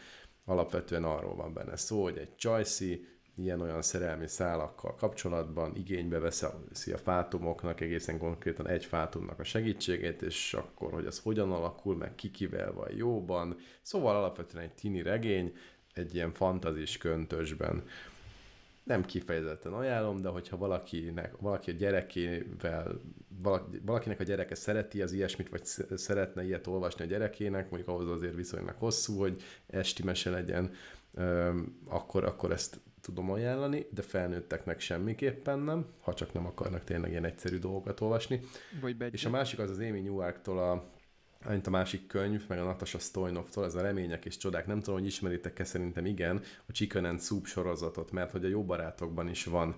Alapvetően 0.50 1.04
arról 1.04 1.36
van 1.36 1.54
benne 1.54 1.76
szó, 1.76 2.04
hogy 2.04 2.18
egy 2.18 2.36
Csajci 2.36 3.08
ilyen-olyan 3.36 3.82
szerelmi 3.82 4.28
szálakkal 4.28 4.96
kapcsolatban 4.96 5.76
igénybe 5.76 6.20
veszi 6.20 6.92
a 6.92 6.98
fátumoknak, 6.98 7.82
egészen 7.82 8.18
konkrétan 8.18 8.68
egy 8.68 8.86
fátumnak 8.86 9.40
a 9.40 9.44
segítségét, 9.44 10.22
és 10.22 10.54
akkor, 10.54 10.92
hogy 10.92 11.06
az 11.06 11.20
hogyan 11.20 11.52
alakul, 11.52 11.96
meg 11.96 12.16
kikivel 12.16 12.74
van 12.74 12.96
jóban. 12.96 13.58
Szóval 13.82 14.16
alapvetően 14.16 14.64
egy 14.64 14.74
tini 14.74 15.02
regény, 15.02 15.54
egy 15.94 16.16
ilyen 16.16 16.34
fantazis 16.34 16.98
köntösben. 16.98 17.84
Nem 18.90 19.06
kifejezetten 19.06 19.74
ajánlom, 19.74 20.22
de 20.22 20.30
hogyha 20.30 20.58
valakinek, 20.58 21.38
valaki 21.38 21.72
a 21.72 21.74
gyerekével, 21.74 23.02
valaki, 23.42 23.82
valakinek 23.86 24.20
a 24.20 24.24
gyereke 24.24 24.56
szereti 24.56 25.02
az 25.02 25.12
ilyesmit, 25.12 25.50
vagy 25.50 25.66
sz- 25.66 25.98
szeretne 25.98 26.44
ilyet 26.44 26.68
olvasni 26.68 27.04
a 27.04 27.08
gyerekének, 27.08 27.70
mondjuk 27.70 27.88
ahhoz 27.88 28.10
azért 28.10 28.36
viszonylag 28.36 28.76
hosszú, 28.78 29.18
hogy 29.18 29.42
esti 29.68 30.04
mese 30.04 30.30
legyen, 30.30 30.72
akkor, 31.86 32.24
akkor 32.24 32.52
ezt 32.52 32.80
tudom 33.02 33.32
ajánlani, 33.32 33.88
de 33.94 34.02
felnőtteknek 34.02 34.80
semmiképpen 34.80 35.60
nem, 35.60 35.86
ha 36.02 36.14
csak 36.14 36.34
nem 36.34 36.46
akarnak 36.46 36.84
tényleg 36.84 37.12
ilyen 37.12 37.26
egyszerű 37.26 37.58
dolgokat 37.58 38.02
olvasni. 38.02 38.42
Vagy. 38.82 38.96
És 39.12 39.26
a 39.26 39.30
másik 39.30 39.60
az 39.60 39.70
az 39.70 39.80
Amy 39.80 40.02
Newarktól 40.02 40.60
a 40.60 40.90
mint 41.48 41.68
a 41.68 41.70
másik 41.70 42.08
könyv, 42.08 42.46
meg 42.48 42.60
a 42.60 42.64
Natasha 42.64 43.00
Stoynovtól, 43.00 43.66
ez 43.66 43.76
a 43.76 43.82
Remények 43.82 44.26
és 44.26 44.38
Csodák. 44.38 44.68
Nem 44.68 44.80
tudom, 44.80 45.00
hogy 45.00 45.08
ismeritek-e, 45.08 45.64
szerintem 45.64 46.06
igen, 46.06 46.42
a 46.66 46.72
Chicken 46.72 47.06
and 47.06 47.22
Soup 47.22 47.46
sorozatot, 47.46 48.12
mert 48.12 48.32
hogy 48.32 48.46
a 48.46 48.48
Jó 48.48 48.64
Barátokban 48.64 49.30
is 49.30 49.46
van, 49.46 49.76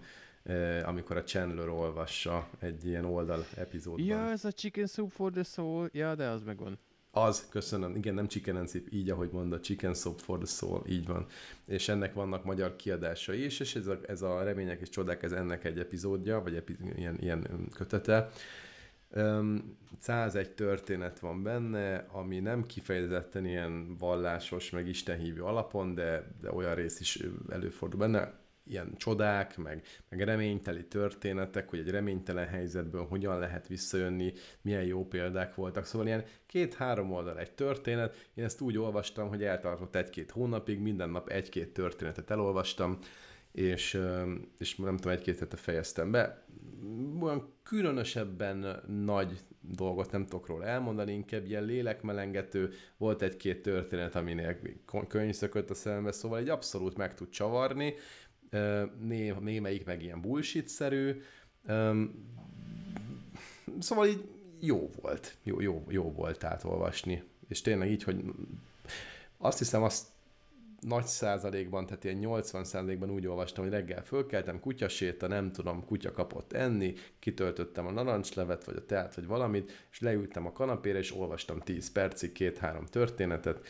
amikor 0.83 1.17
a 1.17 1.23
Chandler 1.23 1.69
olvassa 1.69 2.49
egy 2.59 2.85
ilyen 2.85 3.05
oldal 3.05 3.45
epizódban. 3.55 4.05
Ja, 4.05 4.29
ez 4.29 4.45
a 4.45 4.51
Chicken 4.51 4.87
Soup 4.87 5.11
for 5.11 5.31
the 5.31 5.43
Soul. 5.43 5.89
Ja, 5.91 6.15
de 6.15 6.27
az 6.27 6.43
megvan. 6.43 6.79
Az, 7.11 7.47
köszönöm. 7.49 7.95
Igen, 7.95 8.13
nem 8.13 8.27
Chicken 8.27 8.55
and 8.55 8.69
Soup, 8.69 8.87
így 8.91 9.09
ahogy 9.09 9.29
mondod, 9.31 9.61
Chicken 9.61 9.93
Soup 9.93 10.19
for 10.19 10.37
the 10.37 10.47
Soul, 10.47 10.83
így 10.87 11.07
van. 11.07 11.25
És 11.65 11.89
ennek 11.89 12.13
vannak 12.13 12.43
magyar 12.43 12.75
kiadásai 12.75 13.43
is, 13.43 13.59
és 13.59 13.75
ez 13.75 13.87
a, 13.87 13.99
ez 14.07 14.21
a 14.21 14.43
Remények 14.43 14.81
és 14.81 14.89
Csodák, 14.89 15.23
ez 15.23 15.31
ennek 15.31 15.65
egy 15.65 15.79
epizódja, 15.79 16.41
vagy 16.41 16.55
epi, 16.55 16.77
ilyen, 16.95 17.17
ilyen 17.19 17.67
kötete. 17.75 18.29
Öm, 19.13 19.77
101 19.99 20.51
történet 20.51 21.19
van 21.19 21.43
benne, 21.43 22.05
ami 22.11 22.39
nem 22.39 22.65
kifejezetten 22.65 23.45
ilyen 23.45 23.97
vallásos, 23.97 24.69
meg 24.69 24.87
istenhívő 24.87 25.43
alapon, 25.43 25.95
de, 25.95 26.35
de 26.41 26.51
olyan 26.51 26.75
rész 26.75 26.99
is 26.99 27.19
előfordul 27.49 27.99
benne, 27.99 28.39
ilyen 28.63 28.93
csodák, 28.97 29.57
meg, 29.57 29.83
meg 30.09 30.21
reményteli 30.21 30.85
történetek, 30.85 31.69
hogy 31.69 31.79
egy 31.79 31.89
reménytelen 31.89 32.47
helyzetből 32.47 33.05
hogyan 33.05 33.39
lehet 33.39 33.67
visszajönni, 33.67 34.33
milyen 34.61 34.83
jó 34.83 35.07
példák 35.07 35.55
voltak. 35.55 35.85
Szóval 35.85 36.07
ilyen 36.07 36.23
két-három 36.45 37.11
oldal 37.11 37.39
egy 37.39 37.51
történet. 37.51 38.29
Én 38.33 38.43
ezt 38.43 38.61
úgy 38.61 38.77
olvastam, 38.77 39.27
hogy 39.27 39.43
eltartott 39.43 39.95
egy-két 39.95 40.31
hónapig, 40.31 40.79
minden 40.79 41.09
nap 41.09 41.29
egy-két 41.29 41.73
történetet 41.73 42.29
elolvastam, 42.29 42.99
és, 43.51 43.99
és 44.57 44.75
nem 44.75 44.95
tudom, 44.95 45.11
egy-két 45.17 45.39
hete 45.39 45.55
fejeztem 45.57 46.11
be. 46.11 46.45
Olyan 47.19 47.53
különösebben 47.63 48.83
nagy 48.87 49.39
dolgot 49.61 50.11
nem 50.11 50.25
tudok 50.25 50.47
róla 50.47 50.65
elmondani, 50.65 51.13
inkább 51.13 51.45
ilyen 51.45 51.63
lélekmelengető, 51.63 52.73
volt 52.97 53.21
egy-két 53.21 53.61
történet, 53.61 54.15
aminél 54.15 54.57
könyv 55.07 55.33
szökött 55.33 55.69
a 55.69 55.73
szembe, 55.73 56.11
szóval 56.11 56.39
egy 56.39 56.49
abszolút 56.49 56.97
meg 56.97 57.13
tud 57.13 57.29
csavarni, 57.29 57.93
né, 58.99 59.33
némelyik 59.39 59.85
meg 59.85 60.03
ilyen 60.03 60.21
bullshit-szerű, 60.21 61.21
szóval 63.79 64.07
így 64.07 64.23
jó 64.59 64.89
volt, 65.01 65.37
jó, 65.43 65.61
jó, 65.61 65.85
jó 65.89 66.11
volt 66.11 66.43
átolvasni, 66.43 67.23
és 67.47 67.61
tényleg 67.61 67.91
így, 67.91 68.03
hogy 68.03 68.23
azt 69.37 69.57
hiszem, 69.57 69.83
azt 69.83 70.07
nagy 70.81 71.05
százalékban, 71.05 71.85
tehát 71.85 72.03
ilyen 72.03 72.17
80 72.17 72.63
százalékban 72.63 73.09
úgy 73.11 73.27
olvastam, 73.27 73.63
hogy 73.63 73.73
reggel 73.73 74.03
fölkeltem, 74.03 74.59
kutyaséta, 74.59 75.27
nem 75.27 75.51
tudom, 75.51 75.85
kutya 75.85 76.11
kapott 76.11 76.53
enni, 76.53 76.93
kitöltöttem 77.19 77.87
a 77.87 77.91
narancslevet, 77.91 78.63
vagy 78.63 78.75
a 78.75 78.85
teát, 78.85 79.15
vagy 79.15 79.25
valamit, 79.25 79.87
és 79.91 79.99
leültem 79.99 80.45
a 80.45 80.51
kanapére, 80.51 80.97
és 80.97 81.15
olvastam 81.15 81.59
10 81.59 81.91
percig, 81.91 82.31
két-három 82.31 82.85
történetet, 82.85 83.67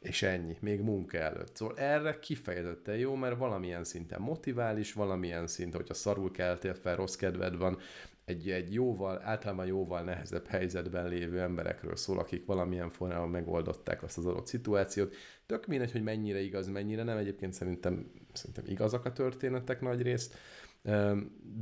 És 0.00 0.22
ennyi, 0.22 0.56
még 0.60 0.80
munka 0.80 1.18
előtt. 1.18 1.56
Szóval 1.56 1.78
erre 1.78 2.18
kifejezetten 2.18 2.96
jó, 2.96 3.14
mert 3.14 3.38
valamilyen 3.38 3.84
szinten 3.84 4.20
motivális, 4.20 4.92
valamilyen 4.92 5.46
szinten, 5.46 5.80
hogyha 5.80 5.94
szarul 5.94 6.30
keltél 6.30 6.74
fel, 6.74 6.96
rossz 6.96 7.14
kedved 7.14 7.56
van, 7.56 7.78
egy, 8.24 8.50
egy 8.50 8.74
jóval, 8.74 9.22
általában 9.22 9.66
jóval 9.66 10.02
nehezebb 10.02 10.46
helyzetben 10.46 11.08
lévő 11.08 11.40
emberekről 11.40 11.96
szól, 11.96 12.18
akik 12.18 12.46
valamilyen 12.46 12.90
formában 12.90 13.28
megoldották 13.28 14.02
azt 14.02 14.18
az 14.18 14.26
adott 14.26 14.46
szituációt. 14.46 15.14
Tök 15.46 15.66
mindegy, 15.66 15.92
hogy 15.92 16.02
mennyire 16.02 16.40
igaz, 16.40 16.68
mennyire 16.68 17.02
nem. 17.02 17.16
Egyébként 17.16 17.52
szerintem, 17.52 18.10
szerintem 18.32 18.64
igazak 18.66 19.04
a 19.04 19.12
történetek 19.12 19.80
nagy 19.80 20.02
részt, 20.02 20.34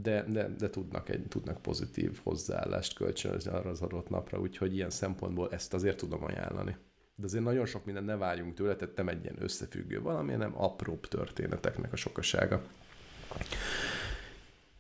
de, 0.03 0.25
de, 0.29 0.49
de 0.59 0.71
tudnak, 0.71 1.09
egy, 1.09 1.27
tudnak 1.29 1.63
pozitív 1.63 2.21
hozzáállást 2.23 2.95
kölcsönözni 2.95 3.51
arra 3.51 3.71
az 3.71 3.81
adott 3.81 4.09
napra, 4.09 4.41
úgyhogy 4.41 4.75
ilyen 4.75 4.91
szempontból 4.91 5.53
ezt 5.53 5.75
azért 5.75 5.97
tudom 5.97 6.25
ajánlani. 6.25 6.77
De 7.15 7.25
azért 7.27 7.45
nagyon 7.45 7.67
sok 7.67 7.85
minden 7.85 8.05
ne 8.05 8.17
várjunk 8.17 8.55
tőle, 8.55 8.77
tehát 8.77 8.97
nem 8.97 9.09
egy 9.09 9.23
ilyen 9.23 9.43
összefüggő 9.43 10.01
valami, 10.01 10.33
hanem 10.33 10.61
apróbb 10.61 11.07
történeteknek 11.07 11.93
a 11.93 11.97
sokasága. 11.97 12.63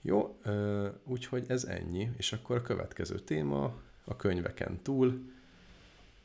Jó, 0.03 0.39
úgyhogy 1.05 1.45
ez 1.49 1.65
ennyi, 1.65 2.11
és 2.17 2.33
akkor 2.33 2.57
a 2.57 2.63
következő 2.63 3.19
téma 3.19 3.75
a 4.05 4.17
könyveken 4.17 4.83
túl. 4.83 5.33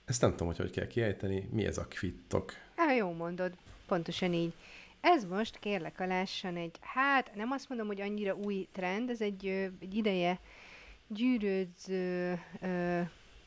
Ezt 0.06 0.22
nem 0.22 0.31
tudom, 0.31 0.47
hogy 0.47 0.57
hogy 0.57 0.72
kell 0.72 0.88
kiejteni. 0.88 1.49
Mi 1.52 1.65
ez 1.65 1.77
a 1.77 1.85
kvittok? 1.88 2.53
Á, 2.76 2.93
jó 2.93 3.11
mondod, 3.11 3.53
pontosan 3.88 4.34
így. 4.34 4.53
Ez 5.02 5.26
most 5.26 5.60
kérlek 5.60 5.99
alássan 5.99 6.56
egy, 6.56 6.76
hát 6.80 7.35
nem 7.35 7.52
azt 7.52 7.69
mondom, 7.69 7.88
hogy 7.88 8.02
annyira 8.02 8.35
új 8.35 8.68
trend, 8.72 9.10
ez 9.10 9.22
egy, 9.22 9.47
egy 9.80 9.95
ideje 9.95 10.39
gyűrődző 11.07 12.39
ö, 12.61 13.02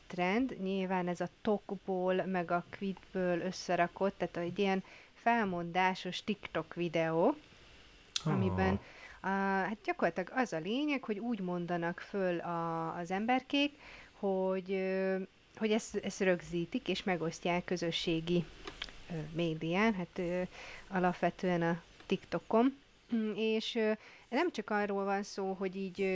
trend, 0.07 0.57
nyilván 0.61 1.07
ez 1.07 1.21
a 1.21 1.29
tokból, 1.41 2.25
meg 2.25 2.51
a 2.51 2.65
quitből 2.77 3.39
összerakott, 3.41 4.17
tehát 4.17 4.37
egy 4.37 4.59
ilyen 4.59 4.83
felmondásos 5.13 6.23
TikTok 6.23 6.73
videó, 6.73 7.35
ah. 8.23 8.33
amiben 8.33 8.79
hát 9.27 9.77
gyakorlatilag 9.83 10.31
az 10.35 10.53
a 10.53 10.59
lényeg, 10.59 11.03
hogy 11.03 11.19
úgy 11.19 11.39
mondanak 11.39 11.99
föl 11.99 12.39
a, 12.39 12.95
az 12.97 13.11
emberkék, 13.11 13.73
hogy, 14.19 14.83
hogy 15.57 15.71
ezt, 15.71 15.95
ezt 15.95 16.19
rögzítik 16.19 16.87
és 16.87 17.03
megosztják 17.03 17.65
közösségi 17.65 18.45
médián, 19.31 19.93
hát 19.93 20.21
alapvetően 20.87 21.61
a 21.61 21.81
TikTokon, 22.05 22.77
mm, 23.15 23.31
és 23.35 23.79
nem 24.29 24.51
csak 24.51 24.69
arról 24.69 25.03
van 25.03 25.23
szó, 25.23 25.53
hogy 25.53 25.75
így 25.75 26.07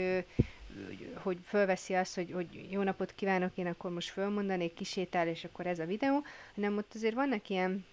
hogy 1.14 1.38
fölveszi 1.44 1.94
azt, 1.94 2.14
hogy, 2.14 2.32
hogy 2.32 2.66
jó 2.70 2.82
napot 2.82 3.14
kívánok, 3.14 3.50
én 3.54 3.66
akkor 3.66 3.90
most 3.90 4.10
fölmondanék, 4.10 4.74
kisétál, 4.74 5.28
és 5.28 5.44
akkor 5.44 5.66
ez 5.66 5.78
a 5.78 5.84
videó, 5.84 6.24
hanem 6.54 6.76
ott 6.76 6.92
azért 6.94 7.14
vannak 7.14 7.48
ilyen 7.48 7.84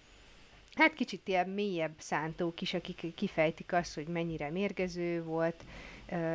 hát 0.74 0.94
kicsit 0.94 1.28
ilyen 1.28 1.48
mélyebb 1.48 1.94
szántók 1.98 2.60
is, 2.60 2.74
akik 2.74 3.14
kifejtik 3.14 3.72
azt, 3.72 3.94
hogy 3.94 4.06
mennyire 4.06 4.50
mérgező 4.50 5.22
volt 5.22 5.64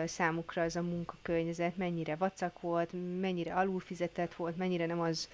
számukra 0.05 0.61
az 0.61 0.75
a 0.75 0.81
munkakörnyezet, 0.81 1.77
mennyire 1.77 2.15
vacak 2.15 2.61
volt, 2.61 2.89
mennyire 3.19 3.53
alulfizetett 3.53 4.33
volt, 4.35 4.57
mennyire 4.57 4.85
nem 4.85 4.99
az 4.99 5.29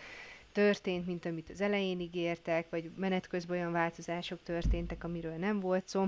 történt, 0.51 1.05
mint 1.05 1.25
amit 1.25 1.49
az 1.49 1.61
elején 1.61 1.99
ígértek, 1.99 2.69
vagy 2.69 2.91
menet 2.95 3.27
közben 3.27 3.57
olyan 3.57 3.71
változások 3.71 4.43
történtek, 4.43 5.03
amiről 5.03 5.35
nem 5.35 5.59
volt 5.59 5.87
szó. 5.87 6.07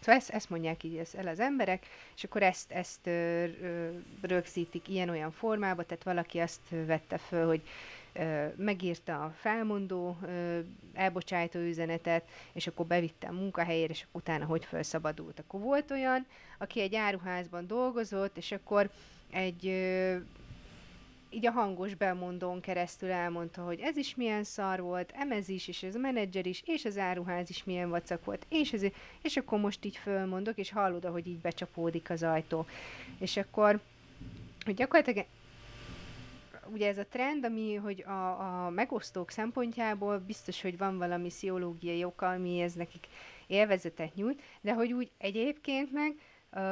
Szóval 0.00 0.14
ezt, 0.14 0.30
ezt 0.30 0.50
mondják 0.50 0.82
így 0.82 1.02
el 1.16 1.28
az 1.28 1.40
emberek, 1.40 1.86
és 2.16 2.24
akkor 2.24 2.42
ezt, 2.42 2.72
ezt 2.72 3.10
rögzítik 4.20 4.88
ilyen-olyan 4.88 5.30
formába, 5.30 5.84
tehát 5.84 6.04
valaki 6.04 6.38
azt 6.38 6.60
vette 6.86 7.18
föl, 7.18 7.46
hogy 7.46 7.62
megírta 8.56 9.22
a 9.22 9.34
felmondó, 9.36 10.18
elbocsájtó 10.94 11.58
üzenetet, 11.58 12.28
és 12.52 12.66
akkor 12.66 12.86
bevitte 12.86 13.26
a 13.26 13.32
munkahelyére, 13.32 13.92
és 13.92 14.06
utána 14.12 14.44
hogy 14.44 14.64
felszabadult. 14.64 15.38
Akkor 15.38 15.60
volt 15.60 15.90
olyan, 15.90 16.26
aki 16.58 16.80
egy 16.80 16.94
áruházban 16.94 17.66
dolgozott, 17.66 18.36
és 18.36 18.52
akkor 18.52 18.90
egy 19.30 19.64
így 21.30 21.46
a 21.46 21.50
hangos 21.50 21.94
bemondón 21.94 22.60
keresztül 22.60 23.10
elmondta, 23.10 23.62
hogy 23.62 23.80
ez 23.80 23.96
is 23.96 24.14
milyen 24.14 24.44
szar 24.44 24.80
volt, 24.80 25.12
emez 25.14 25.48
is, 25.48 25.68
és 25.68 25.82
ez 25.82 25.94
a 25.94 25.98
menedzser 25.98 26.46
is, 26.46 26.62
és 26.66 26.84
az 26.84 26.98
áruház 26.98 27.50
is 27.50 27.64
milyen 27.64 27.90
vacak 27.90 28.24
volt, 28.24 28.46
és, 28.48 28.72
ez, 28.72 28.82
és 29.22 29.36
akkor 29.36 29.60
most 29.60 29.84
így 29.84 29.96
fölmondok, 29.96 30.58
és 30.58 30.70
hallod, 30.70 31.04
hogy 31.04 31.26
így 31.26 31.38
becsapódik 31.38 32.10
az 32.10 32.22
ajtó. 32.22 32.66
És 33.18 33.36
akkor 33.36 33.80
hogy 34.64 34.74
gyakorlatilag 34.74 35.26
ugye 36.72 36.88
ez 36.88 36.98
a 36.98 37.06
trend, 37.06 37.44
ami, 37.44 37.74
hogy 37.74 38.04
a, 38.06 38.66
a 38.66 38.70
megosztók 38.70 39.30
szempontjából 39.30 40.18
biztos, 40.18 40.62
hogy 40.62 40.78
van 40.78 40.98
valami 40.98 41.28
pszichológiai 41.28 42.04
oka, 42.04 42.28
ami 42.28 42.60
ez 42.60 42.72
nekik 42.72 43.06
élvezetet 43.46 44.14
nyújt, 44.14 44.42
de 44.60 44.72
hogy 44.72 44.92
úgy 44.92 45.10
egyébként 45.18 45.92
meg 45.92 46.14
Uh, 46.52 46.62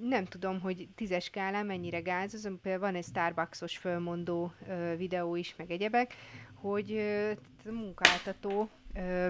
nem 0.00 0.24
tudom, 0.24 0.60
hogy 0.60 0.88
tízes 0.94 1.24
skálán 1.24 1.66
mennyire 1.66 2.00
gáz, 2.00 2.34
az, 2.34 2.50
például 2.62 2.84
van 2.84 2.94
egy 2.94 3.04
Starbucksos 3.04 3.76
fölmondó 3.76 4.52
uh, 4.68 4.96
videó 4.96 5.36
is, 5.36 5.54
meg 5.56 5.70
egyebek, 5.70 6.14
hogy 6.54 6.90
uh, 6.90 7.30
a 7.66 7.72
munkáltató 7.72 8.68
uh, 8.94 9.26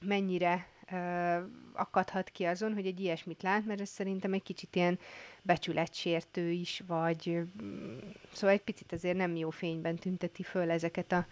mennyire 0.00 0.66
uh, 0.92 1.42
akadhat 1.72 2.30
ki 2.30 2.44
azon, 2.44 2.74
hogy 2.74 2.86
egy 2.86 3.00
ilyesmit 3.00 3.42
lát, 3.42 3.64
mert 3.64 3.80
ez 3.80 3.88
szerintem 3.88 4.32
egy 4.32 4.42
kicsit 4.42 4.76
ilyen 4.76 4.98
becsületsértő 5.46 6.50
is, 6.50 6.82
vagy 6.86 7.40
szóval 8.32 8.54
egy 8.54 8.62
picit 8.62 8.92
azért 8.92 9.16
nem 9.16 9.36
jó 9.36 9.50
fényben 9.50 9.96
tünteti 9.96 10.42
föl 10.42 10.70
ezeket 10.70 11.12
a 11.12 11.26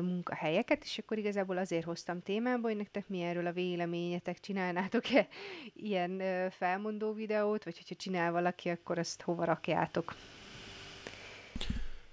munkahelyeket, 0.00 0.84
és 0.84 0.98
akkor 0.98 1.18
igazából 1.18 1.58
azért 1.58 1.84
hoztam 1.84 2.22
témába, 2.22 2.68
hogy 2.68 2.76
nektek 2.76 3.08
mi 3.08 3.20
erről 3.20 3.46
a 3.46 3.52
véleményetek, 3.52 4.40
csinálnátok-e 4.40 5.28
ilyen 5.90 6.22
felmondó 6.50 7.12
videót, 7.12 7.64
vagy 7.64 7.76
hogyha 7.76 7.94
csinál 7.94 8.32
valaki, 8.32 8.68
akkor 8.68 8.98
azt 8.98 9.22
hova 9.22 9.44
rakjátok? 9.44 10.14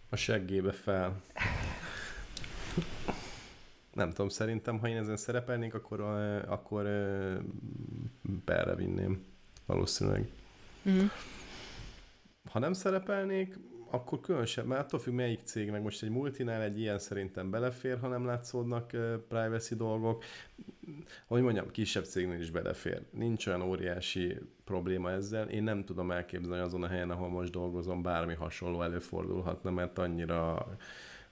A 0.10 0.16
seggébe 0.16 0.72
fel. 0.72 1.22
Nem 3.94 4.10
tudom, 4.10 4.30
szerintem, 4.30 4.80
ha 4.80 4.88
én 4.88 4.98
ezen 4.98 5.18
szerepelnék, 5.18 5.74
akkor, 5.74 6.02
akkor 6.48 6.84
perre 8.46 8.76
vinném 8.76 9.26
valószínűleg. 9.66 10.30
Mm. 10.90 11.06
Ha 12.50 12.60
nem 12.60 12.74
szerepelnék, 12.74 13.60
akkor 13.90 14.20
különösebb, 14.20 14.66
mert 14.66 14.82
attól 14.82 15.00
függ, 15.00 15.14
melyik 15.14 15.40
cég, 15.44 15.70
meg 15.72 15.82
most 15.82 16.04
egy 16.04 16.10
multinál 16.10 16.62
egy 16.62 16.80
ilyen 16.80 17.00
szerintem 17.00 17.50
belefér, 17.50 18.00
ha 18.00 18.08
nem 18.08 18.26
látszódnak 18.26 18.90
uh, 18.94 19.14
privacy 19.28 19.76
dolgok. 19.76 20.24
Hogy 21.26 21.42
mondjam, 21.42 21.72
kisebb 21.72 22.04
cégnél 22.06 22.40
is 22.40 22.52
belefér. 22.52 23.02
Nincs 23.12 23.48
olyan 23.48 23.62
óriási 23.62 24.38
probléma 24.64 25.12
ezzel. 25.12 25.50
Én 25.50 25.64
nem 25.64 25.84
tudom 25.84 26.12
elképzelni 26.12 26.64
azon 26.64 26.84
a 26.84 26.88
helyen, 26.88 27.10
ahol 27.10 27.30
most 27.30 27.52
dolgozom, 27.52 28.02
bármi 28.02 28.34
hasonló 28.34 28.82
előfordulhatna, 28.82 29.72
mert 29.72 29.98
annyira 29.98 30.68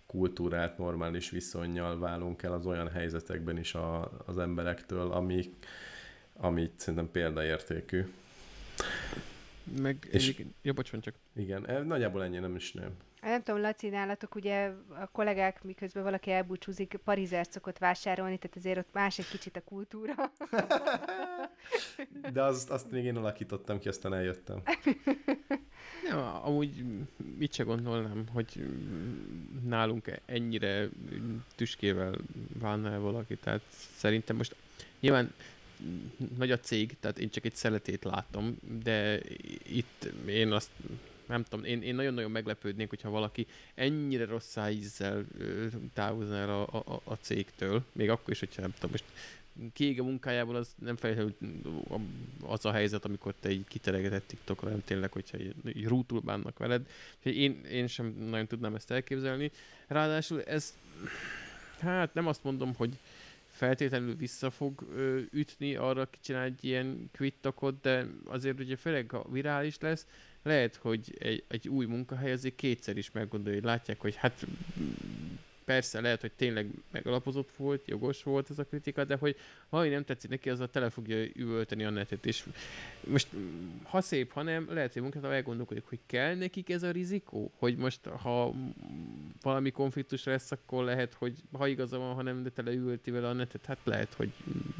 kultúrát, 0.05 0.77
normális 0.77 1.29
viszonyjal 1.29 1.99
válunk 1.99 2.43
el 2.43 2.53
az 2.53 2.65
olyan 2.65 2.89
helyzetekben 2.89 3.57
is 3.57 3.73
a, 3.73 4.11
az 4.25 4.37
emberektől, 4.37 5.11
ami, 5.11 5.53
amit 6.33 6.73
szerintem 6.75 7.11
példaértékű. 7.11 8.05
Meg, 9.81 10.07
és, 10.11 10.43
ja, 10.61 10.73
bocs, 10.73 10.99
csak. 10.99 11.15
Igen, 11.35 11.69
e, 11.69 11.81
nagyjából 11.81 12.23
ennyi, 12.23 12.37
nem 12.37 12.55
is 12.55 12.73
nem. 12.73 12.91
Nem 13.21 13.43
tudom, 13.43 13.61
Laci, 13.61 13.89
nálatok 13.89 14.35
ugye 14.35 14.71
a 14.89 15.07
kollégák, 15.11 15.63
miközben 15.63 16.03
valaki 16.03 16.31
elbúcsúzik, 16.31 16.99
parizert 17.03 17.51
szokott 17.51 17.77
vásárolni, 17.77 18.37
tehát 18.37 18.57
azért 18.57 18.77
ott 18.77 18.93
más 18.93 19.19
egy 19.19 19.27
kicsit 19.27 19.55
a 19.55 19.61
kultúra. 19.61 20.13
De 22.33 22.41
azt, 22.41 22.69
azt 22.69 22.91
még 22.91 23.03
én 23.03 23.15
alakítottam 23.17 23.79
ki, 23.79 23.87
aztán 23.87 24.13
eljöttem. 24.13 24.61
Nem, 26.09 26.17
amúgy 26.43 26.83
mit 27.37 27.53
se 27.53 27.63
gondolnám, 27.63 28.23
hogy 28.33 28.65
nálunk 29.63 30.11
ennyire 30.25 30.89
tüskével 31.55 32.15
válna 32.59 32.91
el 32.91 32.99
valaki, 32.99 33.35
tehát 33.35 33.61
szerintem 33.95 34.35
most 34.35 34.55
nyilván 34.99 35.33
nagy 36.37 36.51
a 36.51 36.59
cég, 36.59 36.95
tehát 36.99 37.19
én 37.19 37.29
csak 37.29 37.45
egy 37.45 37.55
szeletét 37.55 38.03
látom, 38.03 38.57
de 38.83 39.19
itt 39.67 40.09
én 40.25 40.51
azt 40.51 40.69
nem 41.27 41.43
tudom, 41.43 41.65
én, 41.65 41.81
én 41.81 41.95
nagyon-nagyon 41.95 42.31
meglepődnék, 42.31 42.89
hogyha 42.89 43.09
valaki 43.09 43.47
ennyire 43.75 44.25
rossz 44.25 44.57
ízzel 44.71 45.25
távozna 45.93 46.65
a, 46.65 46.83
a, 46.85 47.01
a 47.03 47.13
cégtől, 47.13 47.83
még 47.91 48.09
akkor 48.09 48.29
is, 48.33 48.39
hogyha 48.39 48.61
nem 48.61 48.73
tudom, 48.73 48.91
most 48.91 49.03
kiég 49.73 49.99
a 49.99 50.03
munkájából, 50.03 50.55
az 50.55 50.75
nem 50.79 50.95
feltétlenül 50.95 51.35
az 52.41 52.65
a 52.65 52.71
helyzet, 52.71 53.05
amikor 53.05 53.33
te 53.39 53.49
egy 53.49 53.63
kiteregetett 53.67 54.27
TikTokra, 54.27 54.69
nem 54.69 54.83
tényleg, 54.85 55.11
hogyha 55.11 55.39
így, 55.39 55.53
így 55.73 55.87
rútul 55.87 56.19
bánnak 56.19 56.57
veled. 56.57 56.87
Én, 57.23 57.63
én 57.63 57.87
sem 57.87 58.15
nagyon 58.29 58.47
tudnám 58.47 58.75
ezt 58.75 58.91
elképzelni. 58.91 59.51
Ráadásul 59.87 60.43
ez, 60.43 60.73
hát 61.79 62.13
nem 62.13 62.27
azt 62.27 62.43
mondom, 62.43 62.73
hogy 62.75 62.97
feltétlenül 63.55 64.15
vissza 64.15 64.49
fog 64.49 64.87
ö, 64.95 65.19
ütni 65.31 65.75
arra, 65.75 66.09
csinál 66.21 66.43
egy 66.43 66.63
ilyen 66.63 67.09
quittokot, 67.17 67.81
de 67.81 68.05
azért 68.25 68.59
ugye 68.59 68.75
főleg 68.75 69.11
ha 69.11 69.25
virális 69.31 69.79
lesz, 69.79 70.07
lehet, 70.43 70.75
hogy 70.75 71.15
egy, 71.19 71.43
egy 71.47 71.67
új 71.67 71.85
munkahely 71.85 72.31
azért 72.31 72.55
kétszer 72.55 72.97
is 72.97 73.11
meggondolja, 73.11 73.59
hogy 73.59 73.67
látják, 73.67 74.01
hogy 74.01 74.15
hát 74.15 74.45
persze 75.65 76.01
lehet, 76.01 76.21
hogy 76.21 76.31
tényleg 76.31 76.69
megalapozott 76.91 77.51
volt, 77.55 77.87
jogos 77.87 78.23
volt 78.23 78.49
ez 78.49 78.59
a 78.59 78.63
kritika, 78.65 79.03
de 79.03 79.15
hogy 79.15 79.35
ha 79.69 79.85
nem 79.85 80.03
tetszik 80.03 80.29
neki, 80.29 80.49
az 80.49 80.59
a 80.59 80.67
tele 80.67 80.89
fogja 80.89 81.25
üvölteni 81.33 81.83
a 81.83 81.89
netet, 81.89 82.25
és 82.25 82.43
most 83.03 83.27
ha 83.83 84.01
szép, 84.01 84.31
ha 84.31 84.41
nem, 84.41 84.67
lehet, 84.69 84.93
hogy 84.93 85.01
munkát 85.01 85.23
elgondolkodik, 85.23 85.83
hogy 85.85 85.99
kell 86.05 86.35
nekik 86.35 86.69
ez 86.69 86.83
a 86.83 86.91
rizikó, 86.91 87.51
hogy 87.57 87.75
most 87.77 88.05
ha 88.05 88.53
valami 89.41 89.71
konfliktus 89.71 90.23
lesz, 90.23 90.51
akkor 90.51 90.83
lehet, 90.83 91.13
hogy 91.13 91.33
ha 91.51 91.67
igaza 91.67 91.97
van, 91.97 92.13
ha 92.13 92.21
nem, 92.21 92.43
de 92.43 92.49
tele 92.49 92.71
üvölti 92.71 93.11
vele 93.11 93.27
a 93.27 93.33
netet, 93.33 93.65
hát 93.65 93.79
lehet, 93.83 94.13
hogy 94.13 94.31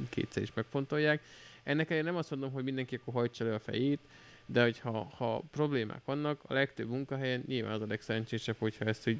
kétszer 0.10 0.44
is 0.44 0.54
megfontolják. 0.54 1.22
Ennek 1.64 1.90
ellenére 1.90 2.10
nem 2.10 2.20
azt 2.20 2.30
mondom, 2.30 2.52
hogy 2.52 2.64
mindenki 2.64 2.96
akkor 2.96 3.14
hajtsa 3.14 3.46
le 3.46 3.54
a 3.54 3.60
fejét, 3.60 4.00
de 4.46 4.62
hogyha 4.62 5.04
ha 5.04 5.44
problémák 5.52 6.06
vannak, 6.06 6.42
a 6.48 6.54
legtöbb 6.54 6.90
munkahelyen 6.90 7.44
nyilván 7.48 7.72
az 7.72 7.82
a 7.82 7.88
legszerencsésebb, 7.88 8.56
hogyha 8.60 8.86
ezt 8.86 9.04
hogy 9.04 9.18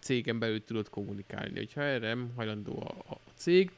cégen 0.00 0.38
belül 0.38 0.64
tudod 0.64 0.88
kommunikálni. 0.88 1.56
Hogyha 1.56 1.82
erre 1.82 2.06
nem 2.06 2.32
hajlandó 2.36 2.80
a, 2.80 3.12
a 3.12 3.18
cég, 3.34 3.70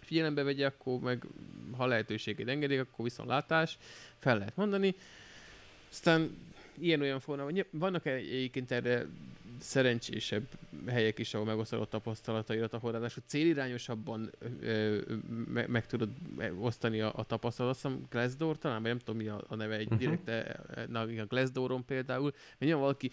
figyelembe 0.00 0.42
vegye, 0.42 0.66
akkor 0.66 0.98
meg 1.00 1.24
ha 1.76 1.86
lehetőségét 1.86 2.48
engedik, 2.48 2.80
akkor 2.80 3.04
viszontlátás, 3.04 3.78
fel 4.18 4.38
lehet 4.38 4.56
mondani. 4.56 4.94
Aztán 5.90 6.36
ilyen-olyan 6.78 7.20
formában. 7.20 7.64
Vannak 7.70 8.06
egyébként 8.06 8.70
erre 8.70 9.06
szerencsésebb 9.58 10.46
helyek 10.86 11.18
is, 11.18 11.34
ahol 11.34 11.46
megosztod 11.46 11.88
tapasztalataidat, 11.88 12.72
ahol 12.72 12.92
ráadásul 12.92 13.22
célirányosabban 13.26 14.30
ö, 14.60 15.00
me, 15.48 15.66
meg 15.66 15.86
tudod 15.86 16.08
osztani 16.58 17.00
a, 17.00 17.12
a 17.16 17.24
tapasztalatot. 17.24 17.76
Azt 17.76 17.86
hiszem 17.86 18.06
Glassdoor 18.10 18.58
talán, 18.58 18.82
vagy 18.82 18.90
nem 18.90 18.98
tudom 18.98 19.16
mi 19.16 19.28
a, 19.28 19.44
a 19.48 19.54
neve, 19.54 19.76
egy 19.76 19.84
uh-huh. 19.84 19.98
direkt, 19.98 20.28
e, 20.28 20.86
na, 20.88 21.06
Glassdooron 21.06 21.84
például, 21.84 22.32
mert 22.32 22.58
nyilván 22.58 22.80
valaki 22.80 23.10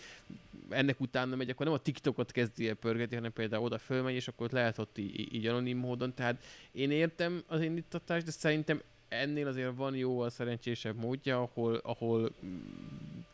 ennek 0.70 1.00
utána 1.00 1.36
megy, 1.36 1.50
akkor 1.50 1.66
nem 1.66 1.76
a 1.76 1.80
TikTokot 1.80 2.32
kezdi 2.32 2.68
el 2.68 2.76
pörgetni, 2.76 3.16
hanem 3.16 3.34
például 3.34 3.64
oda 3.64 3.78
fölmegy, 3.78 4.16
és 4.16 4.28
akkor 4.28 4.52
lehet 4.52 4.78
ott 4.78 4.98
így, 4.98 5.34
így 5.34 5.48
anonim 5.48 5.78
módon. 5.78 6.14
Tehát 6.14 6.44
én 6.72 6.92
értem 6.92 7.44
az 7.48 7.62
indítatást, 7.62 8.26
de 8.26 8.32
szerintem 8.32 8.82
ennél 9.14 9.48
azért 9.48 9.76
van 9.76 9.96
jóval 9.96 10.30
szerencsésebb 10.30 10.96
módja, 10.96 11.42
ahol, 11.42 11.76
ahol 11.76 12.36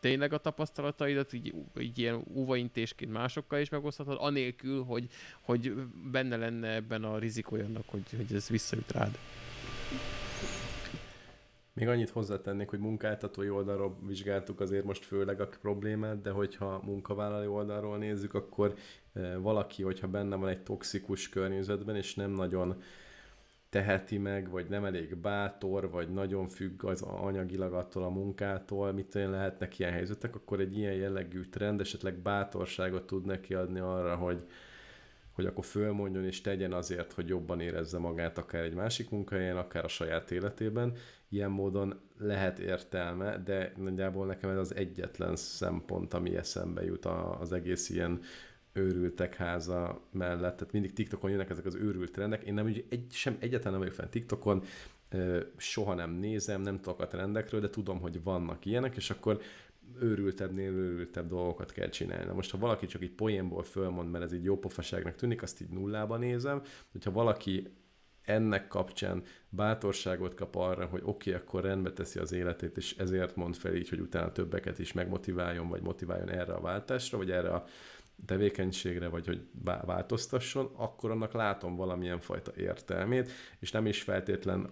tényleg 0.00 0.32
a 0.32 0.38
tapasztalataidat 0.38 1.32
így, 1.32 1.54
így 1.78 1.98
ilyen 1.98 2.24
óvaintésként 2.34 3.12
másokkal 3.12 3.60
is 3.60 3.68
megoszthatod, 3.68 4.16
anélkül, 4.20 4.82
hogy, 4.82 5.08
hogy 5.40 5.72
benne 6.10 6.36
lenne 6.36 6.74
ebben 6.74 7.04
a 7.04 7.18
rizikója 7.18 7.64
annak, 7.64 7.84
hogy, 7.86 8.02
hogy 8.16 8.34
ez 8.34 8.48
visszajut 8.48 8.92
rád. 8.92 9.18
Még 11.72 11.88
annyit 11.88 12.10
hozzátennék, 12.10 12.68
hogy 12.68 12.78
munkáltatói 12.78 13.50
oldalról 13.50 13.96
vizsgáltuk 14.06 14.60
azért 14.60 14.84
most 14.84 15.04
főleg 15.04 15.40
a 15.40 15.48
problémát, 15.60 16.20
de 16.20 16.30
hogyha 16.30 16.80
munkavállalói 16.84 17.46
oldalról 17.46 17.98
nézzük, 17.98 18.34
akkor 18.34 18.74
eh, 19.12 19.36
valaki, 19.36 19.82
hogyha 19.82 20.08
benne 20.08 20.36
van 20.36 20.48
egy 20.48 20.62
toxikus 20.62 21.28
környezetben, 21.28 21.96
és 21.96 22.14
nem 22.14 22.30
nagyon 22.30 22.82
teheti 23.70 24.18
meg, 24.18 24.50
vagy 24.50 24.68
nem 24.68 24.84
elég 24.84 25.16
bátor, 25.16 25.90
vagy 25.90 26.08
nagyon 26.08 26.48
függ 26.48 26.84
az 26.84 27.02
anyagilag 27.02 27.72
attól 27.72 28.02
a 28.02 28.08
munkától, 28.08 28.92
mit 28.92 29.14
lehetnek 29.14 29.78
ilyen 29.78 29.92
helyzetek, 29.92 30.34
akkor 30.34 30.60
egy 30.60 30.78
ilyen 30.78 30.94
jellegű 30.94 31.42
trend 31.44 31.80
esetleg 31.80 32.14
bátorságot 32.14 33.06
tud 33.06 33.24
neki 33.24 33.54
adni 33.54 33.78
arra, 33.78 34.16
hogy, 34.16 34.46
hogy 35.32 35.46
akkor 35.46 35.64
fölmondjon 35.64 36.24
és 36.24 36.40
tegyen 36.40 36.72
azért, 36.72 37.12
hogy 37.12 37.28
jobban 37.28 37.60
érezze 37.60 37.98
magát 37.98 38.38
akár 38.38 38.62
egy 38.62 38.74
másik 38.74 39.10
munkahelyen, 39.10 39.56
akár 39.56 39.84
a 39.84 39.88
saját 39.88 40.30
életében. 40.30 40.92
Ilyen 41.28 41.50
módon 41.50 42.00
lehet 42.18 42.58
értelme, 42.58 43.38
de 43.38 43.72
nagyjából 43.76 44.26
nekem 44.26 44.50
ez 44.50 44.58
az 44.58 44.74
egyetlen 44.74 45.36
szempont, 45.36 46.14
ami 46.14 46.36
eszembe 46.36 46.84
jut 46.84 47.06
az 47.40 47.52
egész 47.52 47.88
ilyen 47.88 48.20
őrültek 48.72 49.34
háza 49.34 50.00
mellett, 50.10 50.56
tehát 50.56 50.72
mindig 50.72 50.92
TikTokon 50.92 51.30
jönnek 51.30 51.50
ezek 51.50 51.66
az 51.66 51.74
őrült 51.74 52.12
trendek. 52.12 52.42
Én 52.42 52.54
nem, 52.54 52.66
egy, 52.66 53.06
sem, 53.10 53.36
egyáltalán 53.38 53.72
nem 53.72 53.80
vagyok 53.80 53.94
fenn 53.94 54.10
TikTokon, 54.10 54.62
soha 55.56 55.94
nem 55.94 56.10
nézem, 56.10 56.60
nem 56.60 56.80
tudok 56.80 57.00
a 57.00 57.06
trendekről, 57.06 57.60
de 57.60 57.70
tudom, 57.70 58.00
hogy 58.00 58.22
vannak 58.22 58.64
ilyenek, 58.64 58.96
és 58.96 59.10
akkor 59.10 59.40
őrültebbnél 60.00 60.72
őrültebb 60.72 61.28
dolgokat 61.28 61.72
kell 61.72 61.88
csinálni. 61.88 62.24
Na 62.24 62.32
most, 62.32 62.50
ha 62.50 62.58
valaki 62.58 62.86
csak 62.86 63.02
egy 63.02 63.10
poénból 63.10 63.62
fölmond, 63.62 64.10
mert 64.10 64.24
ez 64.24 64.32
egy 64.32 64.44
jó 64.44 64.58
pofaságnak 64.58 65.14
tűnik, 65.14 65.42
azt 65.42 65.60
így 65.60 65.68
nullába 65.68 66.16
nézem, 66.16 66.62
hogyha 66.92 67.10
valaki 67.10 67.68
ennek 68.22 68.68
kapcsán 68.68 69.22
bátorságot 69.48 70.34
kap 70.34 70.56
arra, 70.56 70.86
hogy 70.86 71.00
oké, 71.04 71.30
okay, 71.30 71.42
akkor 71.42 71.62
rendbe 71.62 71.92
teszi 71.92 72.18
az 72.18 72.32
életét, 72.32 72.76
és 72.76 72.96
ezért 72.96 73.36
mond 73.36 73.56
fel 73.56 73.74
így, 73.74 73.88
hogy 73.88 74.00
utána 74.00 74.32
többeket 74.32 74.78
is 74.78 74.92
megmotiváljon, 74.92 75.68
vagy 75.68 75.82
motiváljon 75.82 76.30
erre 76.30 76.52
a 76.52 76.60
váltásra, 76.60 77.18
vagy 77.18 77.30
erre 77.30 77.50
a 77.50 77.64
tevékenységre, 78.26 79.08
vagy 79.08 79.26
hogy 79.26 79.46
változtasson, 79.62 80.70
akkor 80.76 81.10
annak 81.10 81.32
látom 81.32 81.76
valamilyen 81.76 82.20
fajta 82.20 82.52
értelmét, 82.56 83.30
és 83.58 83.70
nem 83.70 83.86
is 83.86 84.02
feltétlen 84.02 84.70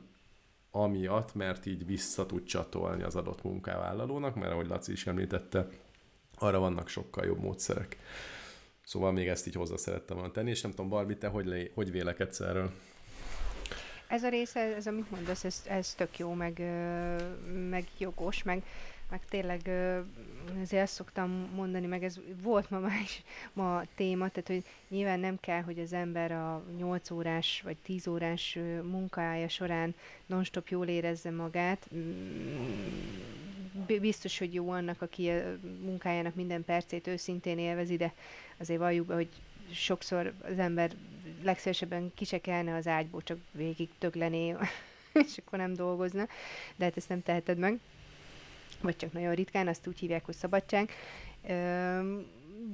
amiatt, 0.70 1.34
mert 1.34 1.66
így 1.66 1.86
vissza 1.86 2.26
tud 2.26 2.44
csatolni 2.44 3.02
az 3.02 3.16
adott 3.16 3.42
munkavállalónak, 3.42 4.34
mert 4.34 4.52
ahogy 4.52 4.68
Laci 4.68 4.92
is 4.92 5.06
említette, 5.06 5.68
arra 6.38 6.58
vannak 6.58 6.88
sokkal 6.88 7.24
jobb 7.24 7.38
módszerek. 7.38 7.96
Szóval 8.84 9.12
még 9.12 9.28
ezt 9.28 9.46
így 9.46 9.54
hozzá 9.54 9.76
szerettem 9.76 10.16
volna 10.16 10.32
tenni, 10.32 10.50
és 10.50 10.60
nem 10.60 10.70
tudom, 10.70 10.88
Barbi, 10.88 11.16
te 11.16 11.28
hogy, 11.28 11.46
le, 11.46 11.62
hogy 11.74 11.90
vélekedsz 11.90 12.40
erről? 12.40 12.70
Ez 14.08 14.22
a 14.22 14.28
része, 14.28 14.60
ez 14.60 14.86
amit 14.86 15.10
mondasz, 15.10 15.44
ez, 15.44 15.62
ez 15.66 15.94
tök 15.94 16.18
jó, 16.18 16.32
meg, 16.32 16.58
meg 17.70 17.84
jogos, 17.98 18.42
meg 18.42 18.62
meg 19.10 19.20
tényleg 19.28 19.70
ezért 20.60 20.82
ezt 20.82 20.94
szoktam 20.94 21.30
mondani, 21.55 21.86
meg 21.86 22.05
ez 22.05 22.20
volt 22.43 22.70
ma 22.70 22.78
más 22.78 23.22
ma 23.52 23.82
téma, 23.94 24.28
tehát 24.28 24.48
hogy 24.48 24.64
nyilván 24.89 25.20
nem 25.20 25.40
kell, 25.40 25.62
hogy 25.62 25.78
az 25.78 25.93
ember 25.93 26.32
a 26.32 26.64
8 26.76 27.10
órás 27.10 27.60
vagy 27.64 27.76
10 27.76 28.06
órás 28.06 28.59
munkája 28.82 29.48
során 29.48 29.94
non-stop 30.26 30.68
jól 30.68 30.86
érezze 30.86 31.30
magát. 31.30 31.89
Biztos, 34.01 34.39
hogy 34.39 34.55
jó 34.55 34.70
annak, 34.70 35.02
aki 35.02 35.28
a 35.28 35.59
munkájának 35.80 36.35
minden 36.35 36.64
percét 36.64 37.06
őszintén 37.06 37.59
élvezi, 37.59 37.97
de 37.97 38.12
azért 38.56 38.80
valljuk 38.80 39.06
be, 39.06 39.14
hogy 39.14 39.28
sokszor 39.72 40.32
az 40.43 40.59
ember 40.59 40.90
legszívesebben 41.43 42.12
kisekelne 42.14 42.74
az 42.74 42.86
ágyból, 42.86 43.22
csak 43.22 43.39
végig 43.51 43.89
töglené, 43.98 44.55
és 45.26 45.39
akkor 45.39 45.59
nem 45.59 45.74
dolgozna, 45.74 46.26
de 46.76 46.85
hát 46.85 46.97
ezt 46.97 47.09
nem 47.09 47.22
teheted 47.22 47.59
meg 47.59 47.78
vagy 48.80 48.96
csak 48.96 49.12
nagyon 49.12 49.34
ritkán, 49.34 49.68
azt 49.68 49.86
úgy 49.86 49.98
hívják, 49.98 50.24
hogy 50.24 50.34
szabadság. 50.34 50.90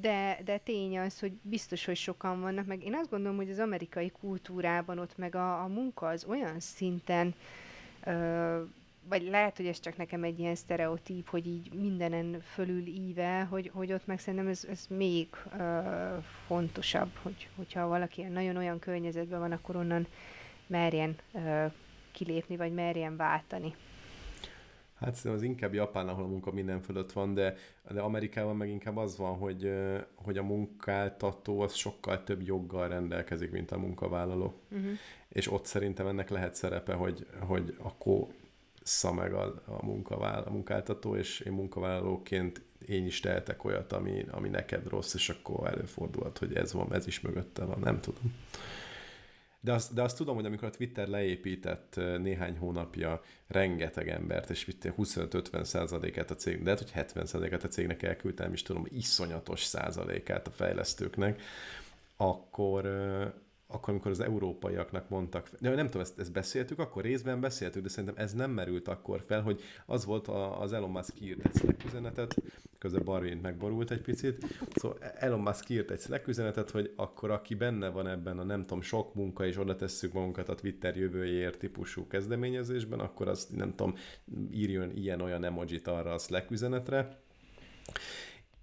De, 0.00 0.38
de 0.44 0.58
tény 0.64 0.98
az, 0.98 1.20
hogy 1.20 1.32
biztos, 1.42 1.84
hogy 1.84 1.96
sokan 1.96 2.40
vannak, 2.40 2.66
meg 2.66 2.84
én 2.84 2.94
azt 2.94 3.10
gondolom, 3.10 3.36
hogy 3.36 3.50
az 3.50 3.58
amerikai 3.58 4.10
kultúrában 4.10 4.98
ott 4.98 5.16
meg 5.16 5.34
a, 5.34 5.62
a 5.62 5.66
munka 5.66 6.06
az 6.06 6.24
olyan 6.24 6.60
szinten, 6.60 7.34
vagy 9.08 9.22
lehet, 9.22 9.56
hogy 9.56 9.66
ez 9.66 9.80
csak 9.80 9.96
nekem 9.96 10.24
egy 10.24 10.38
ilyen 10.38 10.54
sztereotíp, 10.54 11.28
hogy 11.28 11.46
így 11.46 11.72
mindenen 11.72 12.40
fölül 12.40 12.86
íve, 12.86 13.46
hogy, 13.50 13.70
hogy 13.74 13.92
ott 13.92 14.06
meg 14.06 14.18
szerintem 14.18 14.48
ez, 14.48 14.64
ez 14.70 14.86
még 14.88 15.28
fontosabb, 16.46 17.10
hogy, 17.22 17.48
hogyha 17.56 17.86
valaki 17.86 18.22
nagyon 18.22 18.56
olyan 18.56 18.78
környezetben 18.78 19.40
van, 19.40 19.52
akkor 19.52 19.76
onnan 19.76 20.06
merjen 20.66 21.16
kilépni, 22.12 22.56
vagy 22.56 22.72
merjen 22.72 23.16
váltani. 23.16 23.74
Hát 25.04 25.14
szerintem 25.14 25.40
az 25.40 25.42
inkább 25.42 25.74
Japán, 25.74 26.08
ahol 26.08 26.24
a 26.24 26.28
munka 26.28 26.50
minden 26.50 26.80
fölött 26.80 27.12
van, 27.12 27.34
de, 27.34 27.56
de 27.90 28.00
Amerikában 28.00 28.56
meg 28.56 28.68
inkább 28.68 28.96
az 28.96 29.16
van, 29.16 29.36
hogy, 29.36 29.72
hogy 30.14 30.38
a 30.38 30.42
munkáltató 30.42 31.60
az 31.60 31.74
sokkal 31.74 32.24
több 32.24 32.42
joggal 32.42 32.88
rendelkezik, 32.88 33.50
mint 33.50 33.70
a 33.70 33.78
munkavállaló. 33.78 34.54
Uh-huh. 34.70 34.90
És 35.28 35.52
ott 35.52 35.64
szerintem 35.64 36.06
ennek 36.06 36.30
lehet 36.30 36.54
szerepe, 36.54 36.94
hogy, 36.94 37.26
hogy 37.40 37.76
akkor 37.78 38.26
meg 39.14 39.32
a, 39.32 39.62
a, 39.66 39.84
munkavál, 39.84 40.42
a 40.42 40.50
munkáltató, 40.50 41.16
és 41.16 41.40
én 41.40 41.52
munkavállalóként 41.52 42.62
én 42.86 43.06
is 43.06 43.20
tehetek 43.20 43.64
olyat, 43.64 43.92
ami, 43.92 44.24
ami 44.30 44.48
neked 44.48 44.88
rossz, 44.88 45.14
és 45.14 45.28
akkor 45.28 45.68
előfordulhat, 45.68 46.38
hogy 46.38 46.54
ez 46.54 46.72
van, 46.72 46.94
ez 46.94 47.06
is 47.06 47.20
mögötte 47.20 47.64
van, 47.64 47.78
nem 47.80 48.00
tudom. 48.00 48.34
De 49.64 49.72
azt, 49.72 49.94
de 49.94 50.02
azt 50.02 50.16
tudom, 50.16 50.34
hogy 50.34 50.44
amikor 50.44 50.68
a 50.68 50.70
Twitter 50.70 51.08
leépített 51.08 52.00
néhány 52.18 52.56
hónapja 52.56 53.22
rengeteg 53.46 54.08
embert, 54.08 54.50
és 54.50 54.66
25-50 54.82 55.64
százalékát 55.64 56.30
a 56.30 56.34
cég, 56.34 56.62
de 56.62 56.70
hogy 56.70 56.90
70 56.90 57.26
százalékát 57.26 57.64
a 57.64 57.68
cégnek 57.68 58.02
elküldtem, 58.02 58.52
is 58.52 58.62
tudom, 58.62 58.86
iszonyatos 58.88 59.64
százalékát 59.64 60.46
a 60.46 60.50
fejlesztőknek, 60.50 61.42
akkor, 62.16 62.84
akkor, 63.74 63.92
amikor 63.92 64.10
az 64.10 64.20
európaiaknak 64.20 65.08
mondtak, 65.08 65.50
de 65.60 65.74
nem 65.74 65.86
tudom, 65.86 66.02
ezt, 66.02 66.18
ezt 66.18 66.32
beszéltük, 66.32 66.78
akkor 66.78 67.02
részben 67.02 67.40
beszéltük, 67.40 67.82
de 67.82 67.88
szerintem 67.88 68.24
ez 68.24 68.32
nem 68.32 68.50
merült 68.50 68.88
akkor 68.88 69.22
fel, 69.26 69.42
hogy 69.42 69.62
az 69.86 70.04
volt 70.04 70.28
a, 70.28 70.60
az 70.60 70.72
Elon 70.72 70.90
Musk 70.90 71.20
írt 71.20 71.46
egy 71.46 71.56
Slack 71.56 71.84
üzenetet, 71.84 72.36
közben 72.78 73.04
Barvint 73.04 73.42
megborult 73.42 73.90
egy 73.90 74.00
picit, 74.00 74.44
szóval 74.74 74.98
Elon 74.98 75.40
Musk 75.40 75.68
írt 75.68 75.90
egy 75.90 76.00
Slack 76.00 76.28
üzenetet, 76.28 76.70
hogy 76.70 76.92
akkor 76.96 77.30
aki 77.30 77.54
benne 77.54 77.88
van 77.88 78.06
ebben 78.06 78.38
a 78.38 78.44
nem 78.44 78.60
tudom, 78.60 78.82
sok 78.82 79.14
munka, 79.14 79.46
és 79.46 79.58
oda 79.58 79.76
tesszük 79.76 80.12
magunkat 80.12 80.48
a 80.48 80.54
Twitter 80.54 80.96
jövőjéért 80.96 81.58
típusú 81.58 82.06
kezdeményezésben, 82.06 83.00
akkor 83.00 83.28
azt 83.28 83.56
nem 83.56 83.74
tudom, 83.74 83.94
írjon 84.50 84.90
ilyen-olyan 84.90 85.44
emojit 85.44 85.88
arra 85.88 86.12
a 86.12 86.18
Slack 86.18 86.50
üzenetre, 86.50 87.22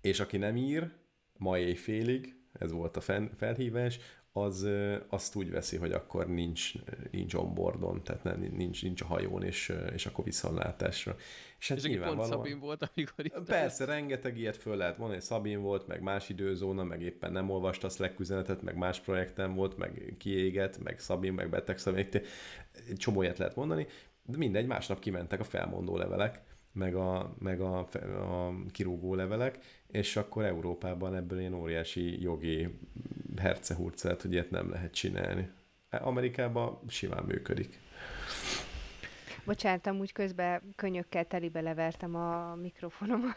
és 0.01 0.19
aki 0.19 0.37
nem 0.37 0.55
ír, 0.55 0.91
ma 1.37 1.57
éjfélig, 1.57 2.35
ez 2.53 2.71
volt 2.71 2.97
a 2.97 3.01
fel, 3.01 3.29
felhívás, 3.37 3.99
az 4.33 4.67
azt 5.07 5.35
úgy 5.35 5.51
veszi, 5.51 5.77
hogy 5.77 5.91
akkor 5.91 6.27
nincs, 6.27 6.73
nincs 7.11 7.33
onboardon, 7.33 8.03
tehát 8.03 8.23
nem, 8.23 8.51
nincs, 8.55 8.83
nincs 8.83 9.01
a 9.01 9.05
hajón, 9.05 9.43
és, 9.43 9.73
és 9.93 10.05
akkor 10.05 10.23
viszontlátásra. 10.23 11.15
És, 11.59 11.67
hát 11.67 11.83
és 11.83 11.99
pont 11.99 12.25
Szabin 12.25 12.59
volt, 12.59 12.89
amikor 12.95 13.25
itt 13.25 13.39
Persze, 13.45 13.83
az... 13.83 13.89
rengeteg 13.89 14.37
ilyet 14.37 14.57
föl 14.57 14.75
lehet 14.75 14.97
mondani, 14.97 15.21
Szabin 15.21 15.61
volt, 15.61 15.87
meg 15.87 16.01
más 16.01 16.29
időzóna, 16.29 16.83
meg 16.83 17.01
éppen 17.01 17.31
nem 17.31 17.49
olvasta 17.49 17.87
a 17.87 17.89
Slack 17.89 18.19
üzenetet, 18.19 18.61
meg 18.61 18.75
más 18.75 18.99
projektem 18.99 19.53
volt, 19.53 19.77
meg 19.77 20.15
kiégett, 20.17 20.83
meg 20.83 20.99
Szabin, 20.99 21.33
meg 21.33 21.49
beteg 21.49 21.77
Szabin, 21.77 22.07
csomó 22.97 23.21
ilyet 23.21 23.37
lehet 23.37 23.55
mondani, 23.55 23.87
de 24.25 24.37
mindegy, 24.37 24.65
másnap 24.65 24.99
kimentek 24.99 25.39
a 25.39 25.43
felmondó 25.43 25.97
levelek, 25.97 26.41
meg 26.71 26.95
a, 26.95 27.35
meg 27.39 27.61
a, 27.61 27.77
a 27.77 28.53
kirúgó 28.71 29.15
levelek, 29.15 29.59
és 29.87 30.15
akkor 30.15 30.45
Európában 30.45 31.15
ebből 31.15 31.39
ilyen 31.39 31.53
óriási 31.53 32.21
jogi 32.21 32.79
hercehurcát, 33.37 34.21
hogy 34.21 34.31
ilyet 34.31 34.49
nem 34.49 34.69
lehet 34.69 34.93
csinálni. 34.93 35.49
Amerikában 35.89 36.79
simán 36.87 37.23
működik. 37.23 37.79
Bocsánat, 39.45 39.87
amúgy 39.87 40.11
közben 40.11 40.61
könyökkel 40.75 41.25
telibe 41.25 41.61
levertem 41.61 42.15
a 42.15 42.55
mikrofonom. 42.55 43.21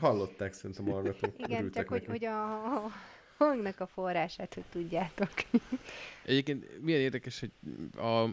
Hallották 0.00 0.52
szerintem 0.52 0.88
a 0.88 0.92
hallgatók. 0.92 1.34
Igen, 1.36 1.70
csak 1.70 1.88
hogy, 1.88 2.06
hogy 2.06 2.24
a, 2.24 2.52
a 2.76 2.90
hangnak 3.36 3.80
a 3.80 3.86
forrását, 3.86 4.54
hogy 4.54 4.64
tudjátok. 4.70 5.32
Egyébként 6.24 6.82
milyen 6.82 7.00
érdekes, 7.00 7.40
hogy 7.40 7.52
a 7.96 8.28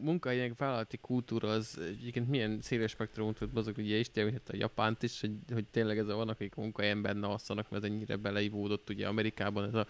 munkahelyek 0.00 0.58
vállalati 0.58 0.96
kultúra 0.96 1.48
az 1.48 1.80
egyébként 1.88 2.28
milyen 2.28 2.60
széles 2.60 2.90
spektrumot 2.90 3.38
tud 3.38 3.52
mozog, 3.52 3.76
ugye 3.78 3.96
is 3.96 4.10
a 4.14 4.56
Japánt 4.56 5.02
is, 5.02 5.20
hogy, 5.20 5.32
hogy 5.52 5.66
tényleg 5.66 5.98
ez 5.98 6.08
a 6.08 6.14
van, 6.14 6.28
akik 6.28 6.54
munkahelyen 6.54 7.02
benne 7.02 7.26
alszanak, 7.26 7.70
mert 7.70 7.84
ez 7.84 7.90
ennyire 7.90 8.16
beleivódott, 8.16 8.90
ugye 8.90 9.08
Amerikában 9.08 9.64
ez 9.64 9.74
a, 9.74 9.86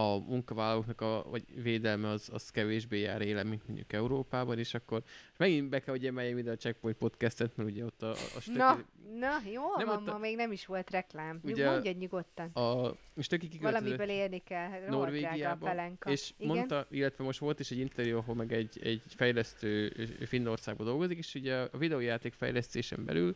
a 0.00 0.18
munkavállalóknak 0.18 1.00
a 1.00 1.26
vagy 1.30 1.62
védelme 1.62 2.08
az, 2.08 2.28
az 2.32 2.50
kevésbé 2.50 3.00
jár 3.00 3.20
élen, 3.20 3.46
mint 3.46 3.66
mondjuk 3.66 3.92
Európában, 3.92 4.58
és 4.58 4.74
akkor 4.74 5.02
és 5.32 5.38
megint 5.38 5.68
be 5.68 5.80
kell, 5.80 5.94
hogy 5.94 6.06
emeljem 6.06 6.38
ide 6.38 6.50
a 6.50 6.56
Checkpoint 6.56 6.96
podcastet, 6.96 7.56
mert 7.56 7.70
ugye 7.70 7.84
ott 7.84 8.02
a, 8.02 8.10
a 8.10 8.40
stöki... 8.40 8.58
Na, 8.58 8.78
na, 9.18 9.30
jó 9.52 9.62
nem 9.76 9.86
van, 9.86 10.02
ma 10.02 10.18
még 10.18 10.36
nem 10.36 10.52
is 10.52 10.66
volt 10.66 10.90
reklám. 10.90 11.40
Ugye 11.42 11.70
Mondja 11.70 11.92
nyugodtan. 11.92 12.50
A 12.50 12.96
stöki 13.22 13.58
Valamiből 13.60 14.08
élni 14.08 14.38
kell. 14.38 14.70
Norvégiában. 14.88 15.98
És 16.04 16.32
Igen? 16.36 16.56
mondta, 16.56 16.86
illetve 16.90 17.24
most 17.24 17.38
volt 17.38 17.60
is 17.60 17.70
egy 17.70 17.78
interjú, 17.78 18.16
ahol 18.16 18.34
meg 18.34 18.52
egy, 18.52 18.78
egy 18.82 19.15
fejlesztő 19.16 19.92
Finnországban 20.26 20.86
dolgozik, 20.86 21.18
és 21.18 21.34
ugye 21.34 21.56
a 21.56 21.78
videójáték 21.78 22.32
fejlesztésen 22.32 23.04
belül 23.04 23.34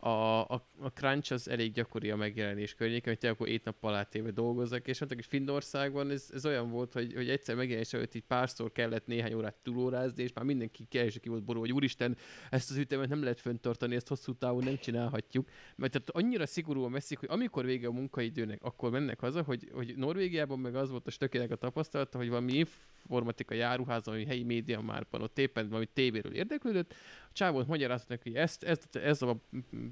a, 0.00 0.40
a, 0.40 0.64
a 0.78 0.88
crunch 0.88 1.32
az 1.32 1.48
elég 1.48 1.72
gyakori 1.72 2.10
a 2.10 2.16
megjelenés 2.16 2.74
környéken, 2.74 3.16
hogy 3.20 3.30
akkor 3.30 3.48
ét 3.48 3.64
nappal 3.64 3.94
átéve 3.94 4.30
dolgozzak, 4.30 4.88
és 4.88 4.98
mondták, 4.98 5.20
hogy 5.20 5.38
Finnországban 5.38 6.10
ez, 6.10 6.28
ez 6.32 6.46
olyan 6.46 6.70
volt, 6.70 6.92
hogy, 6.92 7.14
hogy 7.14 7.28
egyszer 7.28 7.54
megjelenés 7.54 7.92
előtt 7.92 8.14
így 8.14 8.24
párszor 8.26 8.72
kellett 8.72 9.06
néhány 9.06 9.32
órát 9.32 9.56
túlórázni, 9.62 10.22
és 10.22 10.32
már 10.32 10.44
mindenki 10.44 10.86
keresik 10.88 11.22
ki 11.22 11.28
volt 11.28 11.44
borul, 11.44 11.60
hogy 11.60 11.72
úristen, 11.72 12.16
ezt 12.50 12.70
az 12.70 12.76
ütemet 12.76 13.08
nem 13.08 13.22
lehet 13.22 13.40
föntartani, 13.40 13.94
ezt 13.94 14.08
hosszú 14.08 14.34
távon 14.34 14.64
nem 14.64 14.78
csinálhatjuk. 14.78 15.48
Mert 15.76 15.92
tehát 15.92 16.10
annyira 16.10 16.46
szigorúan 16.46 16.92
veszik, 16.92 17.18
hogy 17.18 17.28
amikor 17.30 17.64
vége 17.64 17.86
a 17.86 17.92
munkaidőnek, 17.92 18.62
akkor 18.62 18.90
mennek 18.90 19.20
haza, 19.20 19.42
hogy, 19.42 19.68
hogy 19.72 19.94
Norvégiában 19.96 20.58
meg 20.58 20.74
az 20.74 20.90
volt 20.90 21.06
a 21.06 21.10
stökének 21.10 21.50
a 21.50 21.56
tapasztalata, 21.56 22.18
hogy 22.18 22.28
valami 22.28 22.52
informatika 22.52 23.54
járuházon, 23.54 24.14
ami 24.14 24.24
helyi 24.24 24.42
média 24.42 24.80
márban 24.80 25.22
ott 25.22 25.38
éppen 25.38 25.68
valami 25.68 25.86
tévéről 25.92 26.34
érdeklődött, 26.34 26.94
csávót 27.32 27.66
magyaráztak, 27.66 28.22
hogy 28.22 28.34
ezt, 28.34 28.62
ez, 28.62 28.78
ez 28.92 29.22
a 29.22 29.36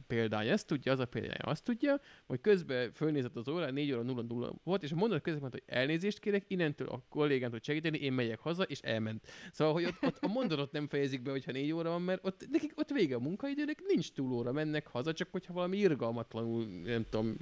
példány 0.07 0.49
ezt 0.49 0.67
tudja, 0.67 0.93
az 0.93 0.99
a 0.99 1.05
példány 1.07 1.39
azt 1.41 1.65
tudja, 1.65 2.01
hogy 2.27 2.41
közben 2.41 2.93
fölnézett 2.93 3.37
az 3.37 3.49
órán, 3.49 3.73
4 3.73 3.93
óra 3.93 4.03
0 4.03 4.23
0 4.23 4.53
volt, 4.65 4.83
és 4.83 4.93
a 4.93 4.95
mondat 4.95 5.23
közben 5.23 5.41
mondta, 5.41 5.59
hogy 5.65 5.77
elnézést 5.77 6.19
kérek, 6.19 6.45
innentől 6.47 6.89
a 6.89 7.03
kollégán 7.09 7.51
tud 7.51 7.65
segíteni, 7.65 7.99
én 7.99 8.13
megyek 8.13 8.39
haza, 8.39 8.63
és 8.63 8.81
elment. 8.81 9.27
Szóval, 9.53 9.75
hogy 9.75 9.85
ott, 9.85 10.03
ott 10.03 10.19
a 10.21 10.29
mondatot 10.29 10.73
nem 10.73 10.89
fejezik 10.89 11.23
be, 11.23 11.31
hogyha 11.31 11.53
4 11.53 11.73
óra 11.73 11.91
van, 11.91 12.03
mert 12.03 12.27
ott, 12.27 12.47
nekik 12.51 12.73
ott 12.75 12.91
vége 12.91 13.15
a 13.15 13.21
munkaidőnek, 13.21 13.83
nincs 13.87 14.13
túl 14.13 14.33
óra, 14.33 14.53
mennek 14.53 14.87
haza, 14.87 15.13
csak 15.13 15.29
hogyha 15.31 15.53
valami 15.53 15.77
irgalmatlanul, 15.77 16.67
nem 16.85 17.07
tudom, 17.11 17.37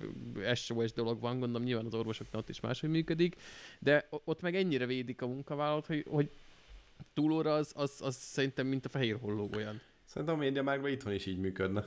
SOS 0.55 0.93
dolog 0.93 1.21
van, 1.21 1.39
gondolom 1.39 1.63
nyilván 1.63 1.87
az 1.87 1.95
orvosoknak 1.95 2.41
ott 2.41 2.49
is 2.49 2.61
máshogy 2.61 2.91
működik, 2.91 3.37
de 3.79 4.09
ott 4.25 4.41
meg 4.41 4.55
ennyire 4.55 4.87
védik 4.87 5.23
a 5.23 5.27
munkavállalót, 5.27 5.87
hogy, 5.87 6.05
hogy 6.09 6.31
túlóra 7.15 7.55
az, 7.55 7.73
az, 7.75 8.01
az 8.03 8.15
szerintem 8.15 8.67
mint 8.67 8.85
a 8.85 8.89
fehér 8.89 9.19
holló 9.21 9.51
olyan. 9.57 9.81
Szerintem 10.05 10.37
a 10.37 10.39
média 10.39 10.63
már 10.63 10.87
itthon 10.87 11.13
is 11.13 11.27
így 11.27 11.39
működne. 11.39 11.85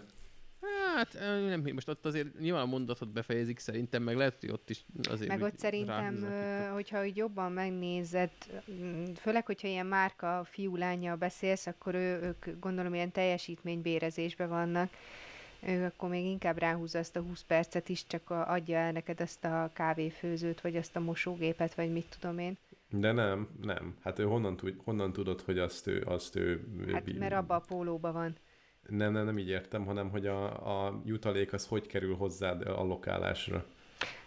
Hát 0.95 1.14
nem, 1.48 1.64
most 1.73 1.90
ott 1.90 2.06
azért 2.06 2.40
nyilván 2.40 2.61
a 2.61 2.65
mondatot 2.65 3.10
befejezik 3.10 3.60
szerintem, 3.60 4.03
meg 4.03 4.15
lehet, 4.15 4.36
hogy 4.40 4.49
ott 4.49 4.69
is 4.69 4.86
azért 5.10 5.27
Meg 5.27 5.41
ott 5.41 5.57
szerintem, 5.57 6.27
hogyha 6.73 7.06
úgy 7.06 7.18
jobban 7.18 7.52
megnézed, 7.52 8.30
főleg, 9.15 9.45
hogyha 9.45 9.68
ilyen 9.68 9.86
márka 9.86 10.48
fiú-lánya 10.49 11.15
beszélsz, 11.15 11.68
akkor 11.68 11.95
ő, 11.95 12.22
ők 12.22 12.60
gondolom 12.60 12.94
ilyen 12.94 13.11
teljesítménybérezésben 13.11 14.49
vannak, 14.49 14.90
ő 15.60 15.86
akkor 15.86 16.10
még 16.10 16.26
inkább 16.26 16.57
ráhúzza 16.57 16.99
azt 16.99 17.15
a 17.15 17.22
20 17.22 17.44
percet 17.48 17.90
is, 17.90 18.07
csak 18.07 18.30
adja 18.30 18.77
el 18.77 18.91
neked 18.91 19.22
azt 19.22 19.45
a 19.45 19.69
kávéfőzőt, 19.73 20.61
vagy 20.61 20.76
azt 20.76 20.95
a 20.95 20.99
mosógépet, 20.99 21.76
vagy 21.76 21.91
mit 21.91 22.18
tudom 22.19 22.40
én. 22.40 22.57
De 22.91 23.11
nem, 23.11 23.48
nem. 23.61 23.95
Hát 24.02 24.20
ő 24.20 24.24
honnan, 24.24 24.56
tud, 24.56 24.76
honnan 24.84 25.14
tudod, 25.14 25.41
hogy 25.41 25.60
azt 25.60 25.88
ő... 25.88 26.03
Azt 26.06 26.36
ő 26.36 26.68
hát 26.91 27.18
mert 27.18 27.34
abba 27.34 27.56
a 27.56 27.60
pólóba 27.60 28.11
van. 28.11 28.36
Nem, 28.88 29.11
nem, 29.11 29.26
nem 29.26 29.38
így 29.38 29.49
értem, 29.49 29.86
hanem 29.86 30.10
hogy 30.10 30.28
a, 30.28 30.86
a 30.86 31.02
jutalék 31.06 31.53
az 31.53 31.68
hogy 31.68 31.88
kerül 31.88 32.16
hozzád 32.16 32.68
allokálásra. 32.68 33.66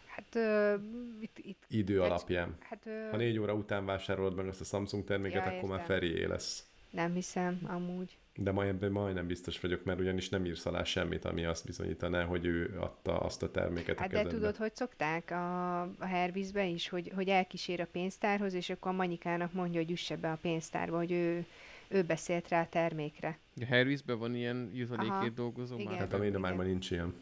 Hát 0.07 0.35
uh, 0.35 0.83
itt, 1.21 1.39
itt... 1.39 1.63
Idő 1.69 1.95
egy, 1.95 2.11
alapján. 2.11 2.57
Hát, 2.61 2.87
uh, 2.87 3.11
ha 3.11 3.17
négy 3.17 3.39
óra 3.39 3.55
után 3.55 3.85
vásárolod 3.85 4.35
meg 4.35 4.47
azt 4.47 4.61
a 4.61 4.65
Samsung 4.65 5.05
terméket, 5.05 5.39
ja, 5.39 5.43
akkor 5.43 5.55
értem. 5.55 5.69
már 5.69 5.85
ferié 5.85 6.25
lesz. 6.25 6.67
Nem 6.91 7.15
hiszem, 7.15 7.61
amúgy. 7.67 8.19
De 8.37 8.53
majd, 8.53 8.91
majdnem 8.91 9.27
biztos 9.27 9.61
vagyok, 9.61 9.85
mert 9.85 10.01
ugyanis 10.01 10.29
nem 10.29 10.45
írsz 10.45 10.67
alá 10.67 10.85
semmit, 10.85 11.25
ami 11.25 11.45
azt 11.45 11.65
bizonyítaná, 11.65 12.25
hogy 12.25 12.45
ő 12.45 12.77
adta 12.79 13.19
azt 13.19 13.43
a 13.43 13.51
terméket 13.51 13.99
hát 13.99 14.07
a 14.07 14.11
kezedbe. 14.11 14.31
de 14.31 14.37
tudod, 14.37 14.57
hogy 14.57 14.75
szokták 14.75 15.31
a, 15.31 15.81
a 15.81 16.05
Hervízbe 16.05 16.67
is, 16.67 16.89
hogy, 16.89 17.13
hogy 17.15 17.29
elkísér 17.29 17.81
a 17.81 17.87
pénztárhoz, 17.93 18.55
és 18.55 18.71
akkor 18.71 18.93
a 18.93 18.95
Manikának 18.95 19.53
mondja, 19.53 19.81
hogy 19.81 19.91
üsse 19.91 20.17
be 20.17 20.31
a 20.31 20.39
pénztárba, 20.43 20.97
hogy 20.97 21.13
ő, 21.13 21.45
ő 21.89 22.03
beszélt 22.03 22.49
rá 22.49 22.61
a 22.61 22.69
termékre. 22.69 23.39
A 23.61 23.65
Hervízben 23.65 24.19
van 24.19 24.35
ilyen 24.35 24.71
jutalékért 24.75 25.35
dolgozó 25.35 25.75
igen, 25.75 25.91
már? 25.91 26.01
Hát 26.01 26.13
a 26.13 26.19
médiamákban 26.19 26.67
nincs 26.67 26.91
ilyen. 26.91 27.15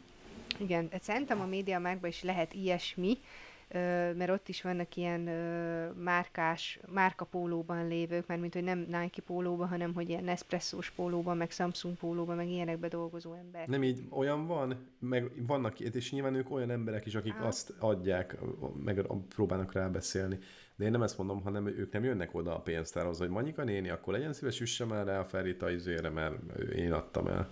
Igen, 0.57 0.89
szerintem 1.01 1.41
a 1.41 1.45
médiamákban 1.45 2.09
is 2.09 2.23
lehet 2.23 2.53
ilyesmi, 2.53 3.17
mert 4.17 4.29
ott 4.29 4.47
is 4.47 4.61
vannak 4.61 4.95
ilyen 4.95 5.21
márkás, 5.97 6.79
márkapólóban 6.87 7.87
lévők, 7.87 8.27
mert 8.27 8.41
mint 8.41 8.53
hogy 8.53 8.63
nem 8.63 8.79
Nike 8.79 9.21
pólóban, 9.25 9.67
hanem 9.67 9.93
hogy 9.93 10.09
ilyen 10.09 10.23
Nespresso-s 10.23 10.89
pólóban, 10.89 11.37
meg 11.37 11.51
Samsung 11.51 11.97
pólóban, 11.97 12.35
meg 12.35 12.49
ilyenekbe 12.49 12.87
dolgozó 12.87 13.33
ember. 13.33 13.67
Nem 13.67 13.83
így, 13.83 14.03
olyan 14.09 14.47
van, 14.47 14.87
meg 14.99 15.31
vannak, 15.47 15.79
és 15.79 16.11
nyilván 16.11 16.35
ők 16.35 16.51
olyan 16.51 16.71
emberek 16.71 17.05
is, 17.05 17.15
akik 17.15 17.35
Á. 17.39 17.45
azt 17.45 17.73
adják, 17.79 18.37
meg 18.83 19.05
próbálnak 19.35 19.73
rábeszélni. 19.73 20.37
De 20.75 20.85
én 20.85 20.91
nem 20.91 21.03
ezt 21.03 21.17
mondom, 21.17 21.41
hanem 21.41 21.67
ők 21.67 21.91
nem 21.91 22.03
jönnek 22.03 22.33
oda 22.35 22.55
a 22.55 22.59
pénztárhoz, 22.59 23.17
hogy 23.17 23.29
Manyika 23.29 23.63
néni, 23.63 23.89
akkor 23.89 24.13
legyen 24.13 24.33
szíves, 24.33 24.61
üssem 24.61 24.91
el 24.91 25.05
rá 25.05 25.19
a 25.19 25.25
Ferita 25.25 25.71
izére, 25.71 26.09
mert 26.09 26.35
én 26.75 26.93
adtam 26.93 27.27
el. 27.27 27.51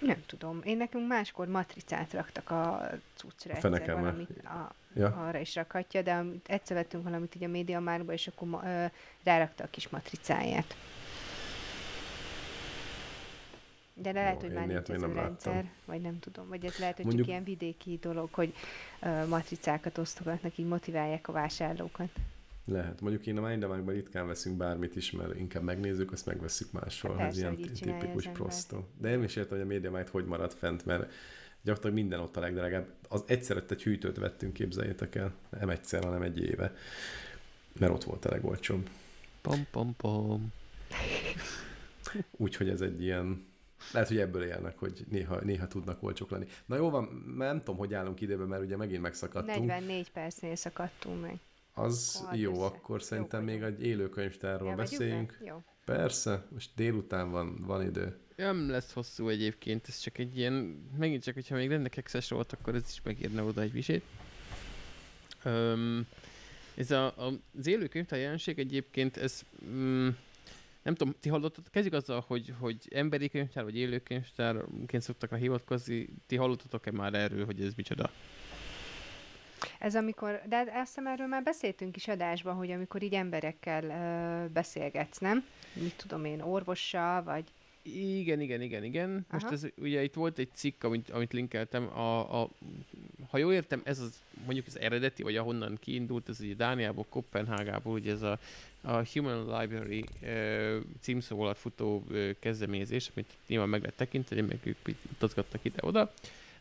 Nem 0.00 0.22
tudom. 0.26 0.60
Én 0.64 0.76
nekünk 0.76 1.08
máskor 1.08 1.48
matricát 1.48 2.12
raktak 2.12 2.50
a 2.50 2.90
cuccra. 3.14 3.52
A 3.52 3.56
egyszer 3.56 3.94
valamit 3.94 4.30
a, 4.44 4.74
ja. 4.94 5.06
arra 5.06 5.38
is 5.38 5.54
rakhatja, 5.54 6.02
de 6.02 6.24
egyszer 6.46 6.76
vettünk 6.76 7.04
valamit 7.04 7.34
így 7.34 7.44
a 7.44 7.48
média 7.48 7.80
márba, 7.80 8.12
és 8.12 8.26
akkor 8.26 8.64
ö, 8.64 8.84
rárakta 9.24 9.64
a 9.64 9.68
kis 9.70 9.88
matricáját. 9.88 10.76
De 13.94 14.12
lehet, 14.12 14.42
Jó, 14.42 14.48
hogy 14.48 14.56
már 14.56 14.66
nincs 14.66 14.88
ez 14.88 15.02
a 15.02 15.12
rendszer, 15.12 15.54
láttam. 15.54 15.70
vagy 15.84 16.00
nem 16.00 16.18
tudom, 16.18 16.48
vagy 16.48 16.64
ez 16.64 16.78
lehet, 16.78 16.96
hogy 16.96 17.04
Mondjuk... 17.04 17.26
csak 17.26 17.34
ilyen 17.34 17.44
vidéki 17.44 17.98
dolog, 18.00 18.28
hogy 18.32 18.54
uh, 19.02 19.28
matricákat 19.28 19.98
osztogatnak, 19.98 20.58
így 20.58 20.66
motiválják 20.66 21.28
a 21.28 21.32
vásárlókat. 21.32 22.08
Lehet. 22.70 23.00
Mondjuk 23.00 23.26
én 23.26 23.36
a 23.36 23.48
Mindamagban 23.48 23.94
ritkán 23.94 24.26
veszünk 24.26 24.56
bármit 24.56 24.96
is, 24.96 25.10
mert 25.10 25.38
inkább 25.38 25.62
megnézzük, 25.62 26.12
azt 26.12 26.26
megveszünk 26.26 26.72
máshol. 26.72 27.16
Hát 27.16 27.28
ez 27.28 27.38
ilyen 27.38 27.56
tipikus 27.56 28.26
prostó. 28.26 28.88
De 28.98 29.10
én 29.10 29.22
is 29.22 29.36
értem, 29.36 29.58
hogy 29.58 29.66
a 29.66 29.68
MediaMarkt 29.70 30.08
hogy 30.08 30.24
marad 30.24 30.52
fent, 30.52 30.86
mert 30.86 31.12
gyakorlatilag 31.62 31.96
minden 31.96 32.20
ott 32.20 32.36
a 32.36 32.40
legdrágább. 32.40 32.86
Az 33.08 33.24
egyszer 33.26 33.62
egy 33.68 33.82
hűtőt 33.82 34.16
vettünk, 34.16 34.52
képzeljétek 34.52 35.14
el. 35.14 35.32
Nem 35.60 35.70
egyszer, 35.70 36.04
hanem 36.04 36.22
egy 36.22 36.40
éve. 36.42 36.74
Mert 37.78 37.92
ott 37.92 38.04
volt 38.04 38.24
a 38.24 38.30
legolcsóbb. 38.30 38.88
Pom, 39.40 39.66
pom, 39.70 39.96
pom. 39.96 40.52
Úgyhogy 42.30 42.68
ez 42.68 42.80
egy 42.80 43.02
ilyen 43.02 43.48
lehet, 43.92 44.08
hogy 44.08 44.18
ebből 44.18 44.42
élnek, 44.42 44.78
hogy 44.78 45.04
néha, 45.08 45.40
néha 45.40 45.68
tudnak 45.68 46.02
olcsók 46.02 46.30
lenni. 46.30 46.46
Na 46.66 46.76
jó 46.76 46.90
van, 46.90 47.32
nem 47.36 47.58
tudom, 47.58 47.76
hogy 47.76 47.94
állunk 47.94 48.20
időben, 48.20 48.46
mert 48.46 48.62
ugye 48.62 48.76
megint 48.76 49.02
megszakadtunk. 49.02 49.66
44 49.66 50.10
percnél 50.10 50.54
szakadtunk 50.54 51.20
meg. 51.20 51.38
Az 51.74 52.14
Hol 52.14 52.38
jó, 52.38 52.52
össze. 52.52 52.64
akkor 52.64 53.02
szerintem 53.02 53.40
jó, 53.40 53.52
még 53.52 53.62
egy 53.62 53.82
élőkönyvtárról 53.82 54.74
beszéljünk. 54.74 55.40
Jó. 55.44 55.62
Persze, 55.84 56.46
most 56.52 56.70
délután 56.74 57.30
van, 57.30 57.64
van 57.66 57.82
idő. 57.82 58.18
Nem 58.36 58.70
lesz 58.70 58.92
hosszú 58.92 59.28
egyébként, 59.28 59.88
ez 59.88 59.98
csak 59.98 60.18
egy 60.18 60.38
ilyen, 60.38 60.54
megint 60.98 61.22
csak, 61.22 61.34
hogyha 61.34 61.54
még 61.54 61.68
lenne 61.68 61.88
kexes 61.88 62.28
volt, 62.30 62.52
akkor 62.52 62.74
ez 62.74 62.84
is 62.88 63.00
megírna 63.02 63.44
oda 63.44 63.60
egy 63.60 63.72
visét. 63.72 64.04
Um, 65.44 66.06
ez 66.74 66.90
a, 66.90 67.06
a, 67.06 67.32
az 67.58 67.66
élő 67.66 67.86
könyvtár 67.86 68.18
jelenség 68.18 68.58
egyébként, 68.58 69.16
ez 69.16 69.42
mm, 69.64 70.08
nem 70.82 70.94
tudom, 70.94 71.14
ti 71.20 71.28
hallottatok, 71.28 71.72
kezdjük 71.72 71.94
azzal, 71.94 72.24
hogy, 72.26 72.54
hogy 72.58 72.76
emberi 72.90 73.28
könyvtár, 73.28 73.64
vagy 73.64 73.76
élő 73.76 73.98
könyvtárként 73.98 75.02
szoktak 75.02 75.30
rá 75.30 75.36
hivatkozni, 75.36 76.08
ti 76.26 76.36
hallottatok-e 76.36 76.90
már 76.90 77.14
erről, 77.14 77.44
hogy 77.44 77.60
ez 77.60 77.72
micsoda? 77.76 78.10
Ez 79.78 79.94
amikor, 79.94 80.40
de 80.48 80.58
azt 80.58 80.86
hiszem 80.86 81.06
erről 81.06 81.26
már 81.26 81.42
beszéltünk 81.42 81.96
is 81.96 82.08
adásban, 82.08 82.54
hogy 82.54 82.70
amikor 82.70 83.02
így 83.02 83.14
emberekkel 83.14 83.84
ö, 83.84 84.52
beszélgetsz, 84.52 85.18
nem? 85.18 85.44
Mit 85.72 85.94
tudom 85.96 86.24
én, 86.24 86.40
orvossal, 86.40 87.22
vagy... 87.22 87.44
Igen, 87.82 88.40
igen, 88.40 88.60
igen, 88.60 88.84
igen. 88.84 89.26
Most 89.30 89.44
Aha. 89.44 89.54
ez 89.54 89.66
ugye 89.76 90.02
itt 90.02 90.14
volt 90.14 90.38
egy 90.38 90.48
cikk, 90.52 90.84
amit, 90.84 91.10
amit 91.10 91.32
linkeltem, 91.32 91.98
a, 91.98 92.42
a, 92.42 92.48
ha 93.30 93.38
jól 93.38 93.52
értem, 93.52 93.80
ez 93.84 93.98
az 93.98 94.20
mondjuk 94.44 94.66
az 94.66 94.78
eredeti, 94.78 95.22
vagy 95.22 95.36
ahonnan 95.36 95.78
kiindult, 95.80 96.28
ez 96.28 96.40
ugye 96.40 96.54
Dániából, 96.54 97.06
Kopenhágából, 97.08 97.92
ugye 97.92 98.12
ez 98.12 98.22
a, 98.22 98.38
a 98.80 99.02
Human 99.12 99.60
Library 99.60 100.04
uh, 100.22 100.76
címszó 101.00 101.40
alatt 101.40 101.58
futó 101.58 102.04
uh, 102.08 102.30
kezdeményezés, 102.38 103.10
amit 103.14 103.36
nyilván 103.46 103.68
meg 103.68 103.80
lehet 103.80 103.96
tekinteni, 103.96 104.40
meg 104.40 104.58
ők 104.62 104.96
utazgattak 105.12 105.60
ide-oda. 105.62 106.04
De 106.04 106.10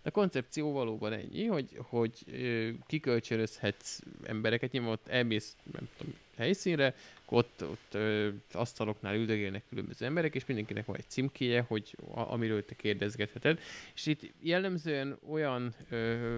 a 0.01 0.11
koncepció 0.11 0.71
valóban 0.71 1.13
ennyi, 1.13 1.45
hogy, 1.45 1.77
hogy 1.77 2.25
kikölcsönözhetsz 2.87 3.99
embereket, 4.23 4.71
nyilván 4.71 4.91
ott 4.91 5.07
elmész, 5.07 5.55
nem 5.71 5.89
tudom, 5.97 6.13
helyszínre, 6.37 6.95
ott, 7.25 7.63
ott 7.63 7.93
ö, 7.93 8.29
asztaloknál 8.51 9.15
üldögélnek 9.15 9.63
különböző 9.69 10.05
emberek, 10.05 10.35
és 10.35 10.45
mindenkinek 10.45 10.85
van 10.85 10.95
egy 10.95 11.09
címkéje, 11.09 11.65
hogy 11.67 11.95
amiről 12.13 12.65
te 12.65 12.75
kérdezgetheted. 12.75 13.59
És 13.93 14.05
itt 14.05 14.33
jellemzően 14.41 15.17
olyan 15.27 15.73
ö, 15.89 16.37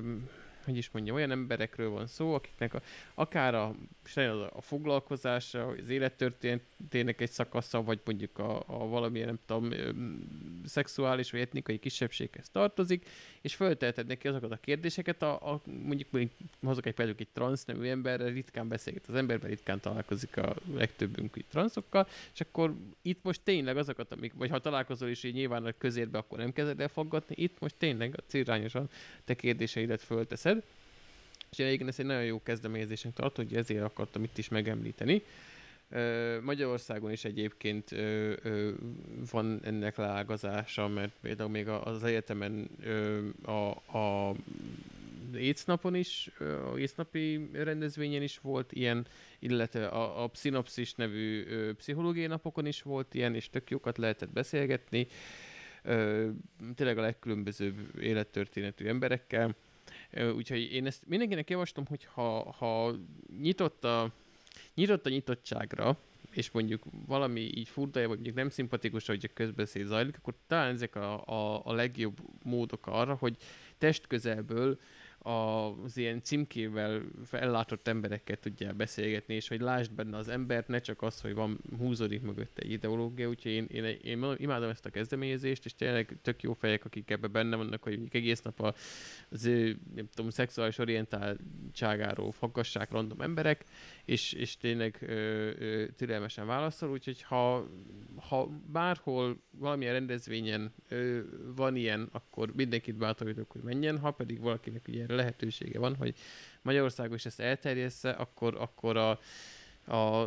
hogy 0.66 0.78
is 0.78 0.90
mondjam, 0.92 1.16
olyan 1.16 1.32
emberekről 1.32 1.90
van 1.90 2.08
szó, 2.08 2.34
akiknek 2.34 2.74
a, 2.74 2.82
akár 3.14 3.56
a, 3.56 3.76
a 4.54 4.62
foglalkozása, 4.62 5.68
az 5.68 5.90
élettörténetének 5.90 7.22
egy 7.22 7.32
szakasza, 7.32 7.84
vagy 7.84 8.00
mondjuk 8.06 8.38
a, 8.38 8.64
a 8.66 8.88
valamilyen, 8.88 9.28
nem 9.28 9.40
tudom, 9.46 9.72
szexuális 10.66 11.32
vagy 11.32 11.42
etnikai 11.42 11.80
kisebbséghez 11.80 12.50
tartozik, 12.50 13.10
és 13.42 13.56
fölteheted 13.56 14.08
neki 14.08 14.28
azokat 14.28 14.52
a 14.52 14.58
kérdéseket, 14.62 15.22
a, 15.22 15.52
a 15.52 15.62
mondjuk, 15.66 16.12
mondjuk 16.12 16.34
hozok 16.62 16.86
egy 16.86 16.94
például 16.94 17.18
egy 17.20 17.28
transz 17.34 17.66
nevű 17.66 17.88
emberre, 17.88 18.30
ritkán 18.30 18.68
beszélget 18.68 19.08
az 19.08 19.16
emberben, 19.16 19.50
ritkán 19.50 19.80
találkozik 19.80 20.38
a 20.38 20.56
legtöbbünk 20.74 21.36
így 21.38 21.46
transzokkal, 21.50 22.08
és 22.34 22.42
akkor 22.42 22.76
itt 23.02 23.24
most 23.24 23.42
tényleg 23.44 23.78
azokat, 23.78 24.12
amik, 24.12 24.34
vagy 24.34 24.50
ha 24.50 24.60
találkozol 24.60 25.10
is 25.10 25.24
így 25.24 25.34
nyilván 25.34 25.66
a 25.66 25.72
közérbe, 25.78 26.18
akkor 26.18 26.38
nem 26.38 26.54
kezded 26.54 26.80
el 26.80 26.88
foggatni, 26.88 27.36
itt 27.38 27.60
most 27.60 27.76
tényleg 27.78 28.14
a 28.18 28.24
célrányosan 28.28 28.90
te 29.26 29.36
kérdéseidet 29.36 30.02
fölteszed. 30.02 30.64
És 31.52 31.58
én 31.58 31.66
egyébként 31.66 31.90
ezt 31.90 32.00
egy 32.00 32.06
nagyon 32.06 32.24
jó 32.24 32.44
kezdeményezésnek 32.44 33.14
tartom, 33.14 33.46
hogy 33.46 33.58
ezért 33.58 33.84
akartam 33.84 34.24
itt 34.24 34.38
is 34.38 34.50
megemlíteni. 34.50 35.24
Magyarországon 36.42 37.12
is 37.12 37.26
egyébként 37.26 37.90
van 39.32 39.60
ennek 39.64 39.98
leágazása, 39.98 40.88
mert 40.88 41.14
például 41.22 41.50
még 41.50 41.68
az 41.68 42.04
egyetemen 42.04 42.70
a, 43.44 43.98
a 43.98 44.36
écnapon 45.36 45.96
is, 45.96 46.32
a 46.74 46.78
écnapi 46.78 47.50
rendezvényen 47.54 48.22
is 48.22 48.40
volt 48.40 48.72
ilyen, 48.72 49.08
illetve 49.40 49.88
a, 49.88 50.24
a 50.24 50.28
Pszinopszis 50.28 50.94
nevű 50.94 51.46
pszichológiai 51.74 52.28
napokon 52.28 52.66
is 52.66 52.82
volt 52.82 53.14
ilyen, 53.14 53.36
és 53.36 53.50
tök 53.50 53.70
jókat 53.70 53.98
lehetett 53.98 54.32
beszélgetni, 54.32 55.08
tényleg 56.76 56.98
a 56.98 57.02
legkülönbözőbb 57.02 58.00
élettörténetű 58.02 58.88
emberekkel. 58.88 59.56
Úgyhogy 60.36 60.74
én 60.74 60.86
ezt 60.86 61.08
mindenkinek 61.08 61.50
javaslom, 61.50 61.86
hogy 61.86 62.06
ha, 62.14 62.52
ha 62.52 62.96
nyitott 63.42 63.84
a 63.84 64.12
nyitott 64.76 65.06
a 65.06 65.10
nyitottságra, 65.10 65.98
és 66.32 66.52
mondjuk 66.52 66.84
valami 67.08 67.42
így 67.42 67.68
furdalja, 67.68 68.08
vagy 68.08 68.18
mondjuk 68.18 68.38
nem 68.38 68.50
szimpatikus, 68.50 69.08
hogy 69.08 69.26
a 69.30 69.34
közbeszéd 69.34 69.86
zajlik, 69.86 70.18
akkor 70.18 70.34
talán 70.48 70.74
ezek 70.74 70.96
a, 70.96 71.26
a, 71.26 71.62
a 71.66 71.74
legjobb 71.74 72.18
módok 72.44 72.88
arra, 72.88 73.16
hogy 73.16 73.38
testközelből 73.78 74.80
az 75.24 75.98
ilyen 75.98 76.22
címkével 76.24 77.02
ellátott 77.32 77.88
emberekkel 77.88 78.38
tudjál 78.38 78.74
beszélgetni, 78.74 79.34
és 79.34 79.48
hogy 79.48 79.62
lásd 79.62 79.92
benne 79.92 80.18
az 80.18 80.28
embert, 80.28 80.68
ne 80.68 80.80
csak 80.80 81.02
az, 81.02 81.22
hogy 81.22 81.34
van 81.34 81.60
húzódik 81.78 82.22
mögött 82.22 82.58
egy 82.58 82.72
ideológia, 82.72 83.30
úgyhogy 83.30 83.52
én, 83.52 83.66
én, 83.66 83.84
én, 83.84 84.36
imádom 84.38 84.70
ezt 84.70 84.86
a 84.86 84.90
kezdeményezést, 84.90 85.66
és 85.66 85.76
tényleg 85.76 86.18
tök 86.22 86.42
jó 86.42 86.54
fejek, 86.54 86.86
akik 86.86 87.10
ebben 87.10 87.32
benne 87.32 87.56
vannak, 87.56 87.84
hogy 87.84 88.00
egész 88.12 88.42
nap 88.42 88.76
az 89.30 89.46
ő, 89.46 89.80
nem 89.96 90.08
tudom, 90.14 90.30
szexuális 90.30 90.78
orientáltságáról 90.78 92.32
faggassák 92.32 92.92
random 92.92 93.22
emberek, 93.22 93.66
és, 94.06 94.34
és 94.34 94.58
tényleg 94.58 94.98
ö, 95.02 95.14
ö, 95.60 95.86
türelmesen 95.98 96.46
válaszol, 96.46 96.90
úgyhogy 96.90 97.22
ha, 97.22 97.68
ha 98.30 98.48
bárhol 98.72 99.42
valamilyen 99.58 99.94
rendezvényen 99.94 100.74
ö, 100.90 101.20
van 101.56 101.76
ilyen, 101.76 102.10
akkor 102.12 102.52
mindenkit 102.56 102.96
bátorítok, 102.96 103.52
hogy 103.52 103.62
menjen, 103.62 104.00
ha 104.00 104.12
pedig 104.12 104.40
valakinek 104.40 104.88
ugye 104.88 105.06
lehetősége 105.16 105.80
van, 105.80 105.96
hogy 105.96 106.16
Magyarországon 106.62 107.16
is 107.16 107.26
ezt 107.26 107.40
elterjessze, 107.40 108.10
akkor, 108.10 108.56
akkor 108.56 108.98
a, 108.98 109.20
a, 109.86 110.24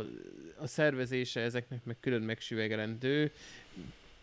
a 0.57 0.67
szervezése 0.67 1.41
ezeknek 1.41 1.83
meg 1.83 1.97
külön 1.99 2.21
megsüvegelendő 2.21 3.31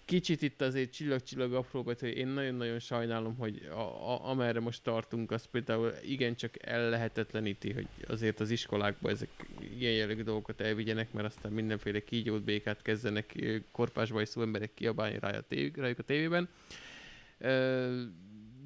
kicsit 0.04 0.42
itt 0.42 0.60
azért 0.60 0.92
csillag-csillag 0.92 1.52
apróbat, 1.54 2.00
hogy 2.00 2.16
én 2.16 2.26
nagyon-nagyon 2.26 2.78
sajnálom, 2.78 3.36
hogy 3.36 3.68
a, 3.70 3.80
a, 3.80 4.28
amerre 4.28 4.60
most 4.60 4.82
tartunk, 4.82 5.30
az 5.30 5.44
például 5.44 5.92
igencsak 6.04 6.66
ellehetetleníti, 6.66 7.72
hogy 7.72 7.86
azért 8.08 8.40
az 8.40 8.50
iskolákban 8.50 9.12
ezek 9.12 9.28
ilyen 9.78 9.92
jellegű 9.92 10.22
dolgokat 10.22 10.60
elvigyenek, 10.60 11.12
mert 11.12 11.26
aztán 11.26 11.52
mindenféle 11.52 12.04
kígyót 12.04 12.42
békát 12.42 12.82
kezdenek 12.82 13.34
korpásba 13.72 14.26
szó 14.26 14.42
emberek 14.42 14.74
kiabálni 14.74 15.18
rájuk 15.74 15.98
a 15.98 16.02
tévében. 16.02 16.48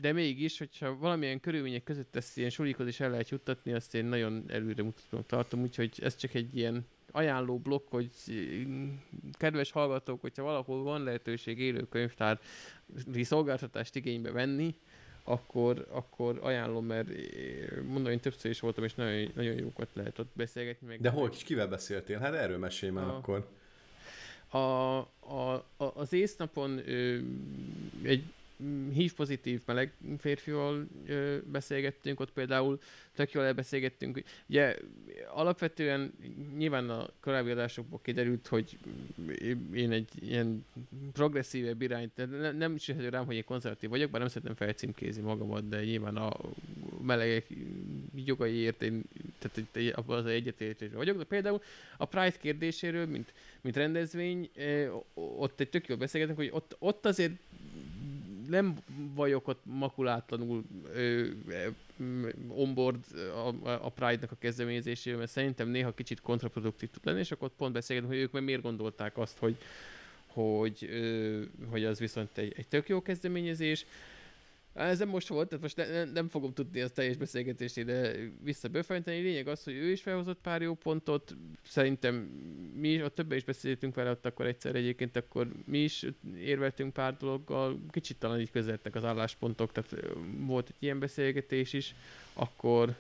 De 0.01 0.13
mégis, 0.13 0.59
hogyha 0.59 0.97
valamilyen 0.97 1.41
körülmények 1.41 1.85
között 1.85 2.17
ezt 2.17 2.39
ilyen 2.39 2.51
sulikhoz 2.51 2.87
is 2.87 3.01
el 3.01 3.11
lehet 3.11 3.29
juttatni, 3.29 3.73
azt 3.73 3.95
én 3.95 4.05
nagyon 4.05 4.45
előre 4.49 4.83
mutatom 4.83 5.23
tartom, 5.27 5.63
úgyhogy 5.63 5.99
ez 6.03 6.17
csak 6.17 6.35
egy 6.35 6.57
ilyen 6.57 6.87
ajánló 7.11 7.59
blokk, 7.59 7.91
hogy 7.91 8.11
mm, 8.31 8.89
kedves 9.33 9.71
hallgatók, 9.71 10.21
hogyha 10.21 10.43
valahol 10.43 10.83
van 10.83 11.03
lehetőség 11.03 11.59
élő 11.59 11.89
könyvtár 11.89 12.41
szolgáltatást 13.23 13.97
igénybe 13.97 14.31
venni, 14.31 14.75
akkor, 15.25 15.87
akkor 15.91 16.39
ajánlom, 16.43 16.87
mert 16.87 17.09
mondom, 17.87 18.13
én 18.13 18.21
többször 18.21 18.51
is 18.51 18.61
voltam, 18.61 18.85
és 18.85 18.95
nagyon, 18.95 19.33
nagyon 19.35 19.59
jókat 19.59 19.89
lehet 19.93 20.19
ott 20.19 20.31
beszélgetni. 20.33 20.87
Meg 20.87 21.01
De 21.01 21.11
hol 21.11 21.31
is 21.33 21.43
kivel 21.43 21.69
beszéltél? 21.69 22.19
Hát 22.19 22.35
erről 22.35 22.59
mesélj 22.59 22.93
már 22.93 23.05
a, 23.05 23.17
akkor. 23.17 23.49
A, 24.49 24.59
a, 24.59 25.55
a, 25.77 25.85
az 25.95 26.13
észnapon 26.13 26.89
ö, 26.89 27.19
egy 28.03 28.25
hív 28.93 29.15
pozitív 29.15 29.61
meleg 29.67 29.93
férfival 30.19 30.87
ö, 31.07 31.37
beszélgettünk, 31.45 32.21
ott 32.21 32.33
például 32.33 32.79
tök 33.15 33.33
jól 33.33 33.45
elbeszélgettünk. 33.45 34.23
Ugye 34.49 34.77
alapvetően 35.35 36.13
nyilván 36.57 36.91
a 36.91 37.09
korábbi 37.21 37.51
adásokból 37.51 38.01
kiderült, 38.03 38.47
hogy 38.47 38.79
én 39.75 39.93
egy 39.93 40.09
ilyen 40.21 40.65
progresszívebb 41.13 41.83
irányt, 41.83 42.17
nem, 42.17 42.57
nem 42.57 42.75
is 42.75 42.89
rám, 42.89 43.27
hogy 43.27 43.37
én 43.37 43.45
konzervatív 43.45 43.91
vagyok, 43.91 44.11
bár 44.11 44.21
nem 44.21 44.31
szeretem 44.31 44.55
felcímkézni 44.55 45.23
magamat, 45.23 45.69
de 45.69 45.85
nyilván 45.85 46.17
a 46.17 46.37
melegek 47.03 47.47
jogaiért 48.15 48.83
én 48.83 49.03
tehát 49.39 49.99
az 50.07 50.27
egyetértésre 50.27 50.97
vagyok, 50.97 51.17
de 51.17 51.25
például 51.25 51.61
a 51.97 52.05
Pride 52.05 52.37
kérdéséről, 52.41 53.07
mint, 53.07 53.33
mint 53.61 53.77
rendezvény, 53.77 54.51
ott 55.15 55.61
egy 55.61 55.69
tök 55.69 55.87
jól 55.87 55.99
beszélgetünk, 55.99 56.39
hogy 56.39 56.51
ott, 56.53 56.77
ott 56.79 57.07
azért 57.07 57.33
nem 58.49 58.77
vagyok 59.15 59.49
ott 59.49 59.61
makulátlanul 59.65 60.65
onboard 62.49 63.05
a, 63.35 63.69
a 63.69 63.89
Pride-nak 63.89 64.31
a 64.31 64.37
kezdeményezésével, 64.39 65.19
mert 65.19 65.31
szerintem 65.31 65.69
néha 65.69 65.93
kicsit 65.93 66.21
kontraproduktív 66.21 66.91
tud 66.91 67.05
lenni, 67.05 67.19
és 67.19 67.33
akkor 67.33 67.51
pont 67.57 67.73
beszélgetünk, 67.73 68.13
hogy 68.13 68.23
ők 68.23 68.33
meg 68.33 68.45
miért 68.45 68.63
gondolták 68.63 69.19
azt, 69.19 69.39
hogy, 69.39 69.57
hogy, 70.27 70.89
ö, 70.91 71.43
hogy 71.71 71.85
az 71.85 71.99
viszont 71.99 72.39
egy, 72.39 72.53
egy 72.57 72.69
tök 72.69 72.89
jó 72.89 73.03
kezdeményezés. 73.03 73.87
Ez 74.77 74.99
nem 74.99 75.09
most 75.09 75.29
volt, 75.29 75.49
tehát 75.49 75.63
most 75.63 75.77
ne, 75.77 76.05
nem 76.05 76.29
fogom 76.29 76.53
tudni 76.53 76.81
az 76.81 76.91
teljes 76.91 77.17
beszélgetést 77.17 77.77
ide 77.77 78.15
visszaböfejteni. 78.43 79.21
Lényeg 79.21 79.49
az, 79.49 79.65
hogy 79.65 79.75
ő 79.75 79.91
is 79.91 80.03
felhozott 80.03 80.39
pár 80.41 80.63
jó 80.63 80.75
pontot. 80.75 81.37
Szerintem 81.63 82.15
mi 82.75 82.89
is, 82.89 83.03
ott 83.03 83.15
többen 83.15 83.37
is 83.37 83.45
beszéltünk 83.45 83.95
vele 83.95 84.11
ott 84.11 84.27
akkor 84.27 84.47
egyszer 84.47 84.75
egyébként, 84.75 85.17
akkor 85.17 85.49
mi 85.65 85.79
is 85.79 86.07
érveltünk 86.39 86.93
pár 86.93 87.17
dologgal. 87.17 87.81
Kicsit 87.91 88.19
talán 88.19 88.41
így 88.41 88.51
közeltek 88.51 88.95
az 88.95 89.05
álláspontok, 89.05 89.73
tehát 89.73 90.07
volt 90.39 90.69
egy 90.69 90.77
ilyen 90.79 90.99
beszélgetés 90.99 91.73
is. 91.73 91.95
Akkor 92.33 92.95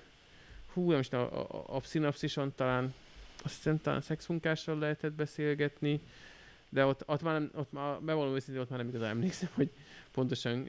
hú, 0.73 0.91
nem 0.91 1.01
is 1.01 1.11
a, 1.11 1.49
a, 1.51 1.77
a 1.77 2.51
talán 2.55 2.95
azt 3.43 3.55
hiszem 3.55 3.81
talán 3.81 4.01
szexmunkással 4.01 4.79
lehetett 4.79 5.13
beszélgetni, 5.13 6.01
de 6.69 6.85
ott, 6.85 7.03
ott 7.09 7.23
már, 7.23 7.51
ott 7.55 7.73
már 7.73 8.01
bevallom 8.01 8.35
őszintén, 8.35 8.63
ott 8.63 8.71
már 8.71 8.79
nem 8.79 8.89
igazán 8.89 9.11
emlékszem, 9.11 9.49
hogy 9.53 9.71
pontosan 10.13 10.65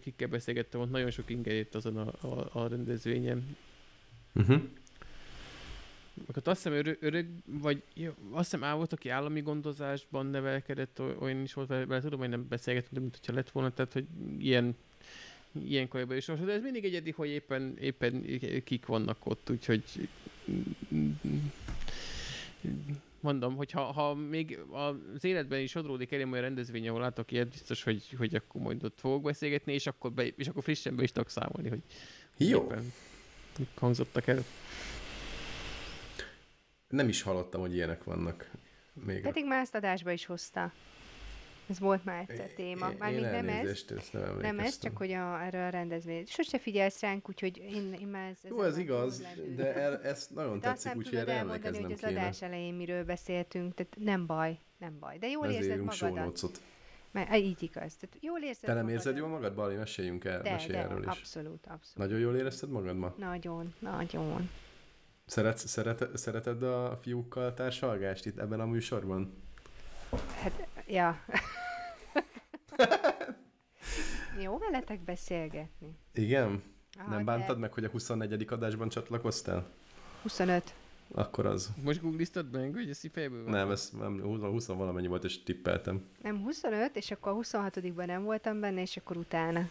kikkel 0.00 0.28
beszélgettem, 0.28 0.80
ott 0.80 0.90
nagyon 0.90 1.10
sok 1.10 1.30
ingerét 1.30 1.74
azon 1.74 1.96
a, 1.96 2.28
a, 2.28 2.48
a 2.52 2.68
rendezvényen. 2.68 3.56
Uh-huh. 4.34 4.62
Akkor 6.26 6.42
azt 6.44 6.62
hiszem 6.62 6.78
öreg, 6.78 6.98
öreg 7.00 7.28
vagy 7.44 7.82
jó, 7.94 8.12
azt 8.30 8.50
hiszem 8.50 8.76
volt, 8.76 8.92
aki 8.92 9.08
állami 9.08 9.40
gondozásban 9.40 10.26
nevelkedett, 10.26 11.00
olyan 11.18 11.42
is 11.42 11.54
volt 11.54 11.68
vele, 11.68 12.00
tudom, 12.00 12.18
hogy 12.18 12.28
nem 12.28 12.46
beszélgetünk, 12.48 12.92
de 12.94 13.00
mint 13.00 13.16
hogyha 13.16 13.32
lett 13.32 13.50
volna, 13.50 13.70
tehát 13.70 13.92
hogy 13.92 14.06
ilyen 14.38 14.76
ilyen 15.52 15.88
kajban 15.88 16.16
is 16.16 16.24
de 16.24 16.52
ez 16.52 16.62
mindig 16.62 16.84
egyedi, 16.84 17.10
hogy 17.10 17.28
éppen, 17.28 17.76
éppen 17.80 18.40
kik 18.64 18.86
vannak 18.86 19.26
ott, 19.26 19.50
úgyhogy 19.50 19.82
mondom, 23.22 23.56
hogy 23.56 23.70
ha, 23.70 23.82
ha 23.82 24.14
még 24.14 24.58
az 24.70 25.24
életben 25.24 25.60
is 25.60 25.70
sodródik 25.70 26.12
elém 26.12 26.30
olyan 26.32 26.44
rendezvény, 26.44 26.88
ahol 26.88 27.00
látok 27.00 27.32
ilyet, 27.32 27.48
biztos, 27.48 27.82
hogy, 27.82 28.14
hogy 28.18 28.34
akkor 28.34 28.60
majd 28.60 28.84
ott 28.84 28.98
fogok 29.00 29.22
beszélgetni, 29.22 29.72
és 29.72 29.86
akkor, 29.86 30.12
be, 30.12 30.26
és 30.26 30.48
akkor 30.48 30.62
frissen 30.62 30.96
be 30.96 31.02
is 31.02 31.12
tudok 31.12 31.30
számolni, 31.30 31.68
hogy 31.68 31.82
Jó. 32.36 32.62
éppen 32.62 32.92
mik 33.58 33.68
hangzottak 33.74 34.26
el. 34.26 34.44
Nem 36.88 37.08
is 37.08 37.22
hallottam, 37.22 37.60
hogy 37.60 37.74
ilyenek 37.74 38.04
vannak. 38.04 38.50
Még 38.92 39.22
Pedig 39.22 39.46
már 39.46 39.60
ezt 39.60 39.74
adásba 39.74 40.10
is 40.10 40.26
hozta. 40.26 40.72
Ez 41.70 41.78
volt 41.78 42.04
már 42.04 42.24
egyszer 42.28 42.48
téma. 42.48 42.90
Mármint 42.98 43.30
nem 43.30 43.48
ez, 43.48 43.84
nem, 44.12 44.36
nem 44.40 44.58
ez, 44.58 44.78
csak 44.78 44.96
hogy 44.96 45.12
a, 45.12 45.42
erről 45.42 45.64
a 45.64 45.68
rendezvény. 45.68 46.24
Sose 46.26 46.58
figyelsz 46.58 47.00
ránk, 47.00 47.28
úgyhogy 47.28 47.56
én, 47.56 47.92
én 48.00 48.06
már 48.06 48.28
ez, 48.30 48.38
Jó, 48.48 48.62
ez 48.62 48.78
igaz, 48.78 49.22
de 49.56 49.74
el, 49.74 50.02
ez 50.02 50.28
nagyon 50.34 50.60
de 50.60 50.68
tetszik, 50.68 50.96
úgyhogy 50.96 51.18
erre 51.18 51.32
elmondani, 51.32 51.82
hogy 51.82 51.92
az 51.92 51.98
kéne. 51.98 52.20
adás 52.20 52.42
elején 52.42 52.74
miről 52.74 53.04
beszéltünk, 53.04 53.74
tehát 53.74 53.96
nem 53.98 54.26
baj, 54.26 54.58
nem 54.78 54.98
baj. 54.98 55.18
De 55.18 55.28
jól 55.28 55.46
Ezért 55.46 55.62
érzed 55.62 55.84
magadat. 55.84 56.50
Mert, 57.10 57.36
így 57.36 57.62
igaz. 57.62 57.94
Tehát 57.96 58.16
jól 58.20 58.40
érzed 58.42 58.60
Te 58.64 58.72
nem 58.74 58.84
magadat. 58.84 59.04
érzed 59.04 59.16
jól 59.16 59.28
magad, 59.28 59.54
Bali? 59.54 59.74
Meséljünk 59.74 60.24
el, 60.24 60.42
De, 60.42 60.50
mesélj 60.50 60.72
de, 60.72 60.78
erről 60.78 61.00
is. 61.00 61.06
abszolút, 61.06 61.66
abszolút. 61.66 61.96
Nagyon 61.96 62.18
jól 62.18 62.36
érezted 62.36 62.70
magad 62.70 62.96
ma? 62.96 63.14
Nagyon, 63.18 63.74
nagyon. 63.78 64.50
Szeretsz, 65.26 65.66
szeret, 65.66 66.16
szereted 66.16 66.62
a 66.62 66.98
fiúkkal 67.02 67.54
társalgást 67.54 68.26
itt 68.26 68.38
ebben 68.38 68.60
a 68.60 68.66
műsorban? 68.66 69.34
Hát, 70.42 70.68
ja. 70.86 71.18
Jó 74.44 74.58
veletek 74.58 75.00
beszélgetni. 75.00 75.98
Igen? 76.14 76.62
Ah, 76.98 77.08
nem 77.08 77.18
de 77.18 77.24
bántad 77.24 77.58
meg, 77.58 77.72
hogy 77.72 77.84
a 77.84 77.88
24. 77.88 78.46
adásban 78.50 78.88
csatlakoztál? 78.88 79.66
25. 80.22 80.74
Akkor 81.14 81.46
az. 81.46 81.70
Most 81.84 82.00
googliztad 82.00 82.50
meg, 82.50 82.72
hogy 82.74 82.88
ezt 82.90 83.04
így 83.04 83.10
fejből 83.12 83.42
van? 83.42 83.52
Nem, 83.52 83.70
ez 83.70 83.90
nem, 83.98 84.20
20, 84.22 84.40
20 84.40 84.66
valamennyi 84.66 85.06
volt, 85.06 85.24
és 85.24 85.42
tippeltem. 85.42 86.04
Nem, 86.22 86.42
25, 86.42 86.96
és 86.96 87.10
akkor 87.10 87.32
a 87.32 87.36
26-ban 87.36 88.06
nem 88.06 88.22
voltam 88.22 88.60
benne, 88.60 88.80
és 88.80 88.96
akkor 88.96 89.16
utána. 89.16 89.68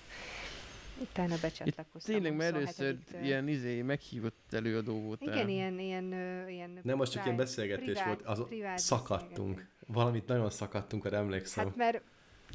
Utána 1.01 1.35
becsatlakoztam. 1.41 2.13
Tényleg, 2.15 2.35
mert 2.35 2.55
először 2.55 2.95
27-től. 3.11 3.23
ilyen 3.23 3.47
izé, 3.47 3.81
meghívott 3.81 4.53
előadó 4.53 5.01
voltál. 5.01 5.33
Igen, 5.35 5.49
ilyen, 5.49 5.79
ilyen, 5.79 6.11
ö, 6.11 6.47
ilyen 6.47 6.79
Nem, 6.83 6.97
most 6.97 7.11
csak 7.11 7.23
ilyen 7.25 7.37
beszélgetés 7.37 7.85
privát- 7.85 8.05
volt, 8.05 8.21
az 8.39 8.45
privát 8.47 8.77
szakadtunk. 8.79 9.49
beszélgetés. 9.55 9.77
Valamit 9.87 10.27
nagyon 10.27 10.49
szakadtunk, 10.49 11.05
arra 11.05 11.17
emlékszem. 11.17 11.65
Hát 11.65 11.75
mert 11.75 12.01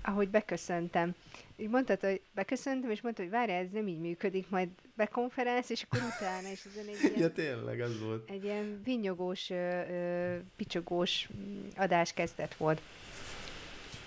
ahogy 0.02 0.28
beköszöntem, 0.28 1.14
így 1.56 1.68
mondtad, 1.68 2.00
hogy 2.00 2.20
beköszöntem, 2.34 2.90
és 2.90 3.00
mondta, 3.00 3.22
hogy 3.22 3.30
várjál, 3.30 3.62
ez 3.62 3.70
nem 3.70 3.88
így 3.88 3.98
működik, 4.00 4.48
majd 4.48 4.68
bekonferálsz, 4.94 5.70
és 5.70 5.82
akkor 5.82 6.00
utána, 6.16 6.48
és 6.48 6.64
ezen 6.64 6.86
egy 6.88 6.98
ilyen, 7.02 7.18
Ja, 7.18 7.32
tényleg, 7.32 7.80
ez 7.80 8.00
volt. 8.00 8.30
egy 8.30 8.44
ilyen 8.44 8.80
vinyogós, 8.84 9.50
ö, 9.50 9.54
ö, 9.90 10.36
picsogós 10.56 11.28
mm, 11.36 11.66
adáskezdet 11.76 12.54
volt. 12.54 12.80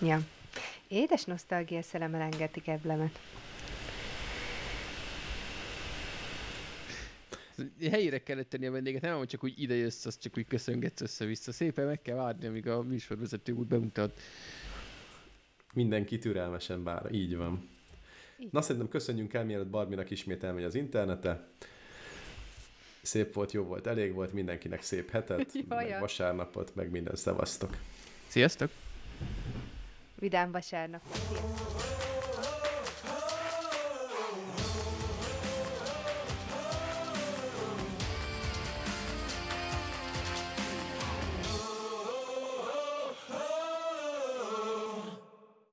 Ja. 0.02 0.20
Édes 0.88 1.24
nosztalgia 1.24 1.82
szelem 1.82 2.16
engeti 2.16 2.62
keblemet. 2.62 3.20
Helyére 7.92 8.24
kellett 8.24 8.50
tenni 8.50 8.66
a 8.66 8.72
vendéget, 8.72 9.02
nem 9.02 9.18
hogy 9.18 9.28
csak 9.28 9.44
úgy 9.44 9.54
ide 9.62 9.76
jössz, 9.76 10.06
azt 10.06 10.22
csak 10.22 10.38
úgy 10.38 10.48
köszöngetsz 10.48 11.02
össze-vissza. 11.02 11.52
Szépen 11.52 11.86
meg 11.86 12.02
kell 12.02 12.16
várni, 12.16 12.46
amíg 12.48 12.68
a 12.68 12.82
műsorvezető 12.82 13.52
úgy 13.52 13.68
bemutat. 13.68 14.20
Mindenki 15.78 16.18
türelmesen 16.18 16.84
vár, 16.84 17.12
így 17.12 17.36
van. 17.36 17.70
Így. 18.38 18.50
Na 18.52 18.62
szerintem 18.62 18.90
köszönjünk 18.90 19.34
el, 19.34 19.46
mielőtt 19.46 19.68
Barbinak 19.68 20.10
ismét 20.10 20.44
elmegy 20.44 20.64
az 20.64 20.76
internete. 20.76 21.48
Szép 23.02 23.34
volt, 23.34 23.52
jó 23.52 23.64
volt, 23.64 23.88
elég 23.88 24.14
volt, 24.14 24.34
mindenkinek 24.34 24.82
szép 24.82 25.10
hetet, 25.10 25.54
meg 25.68 26.00
vasárnapot, 26.00 26.76
meg 26.76 26.92
minden 26.92 27.16
szevasztok. 27.16 27.78
Sziasztok! 28.28 28.72
Vidám 30.20 30.52
vasárnap. 30.52 31.02
Sziasztok! 31.12 31.87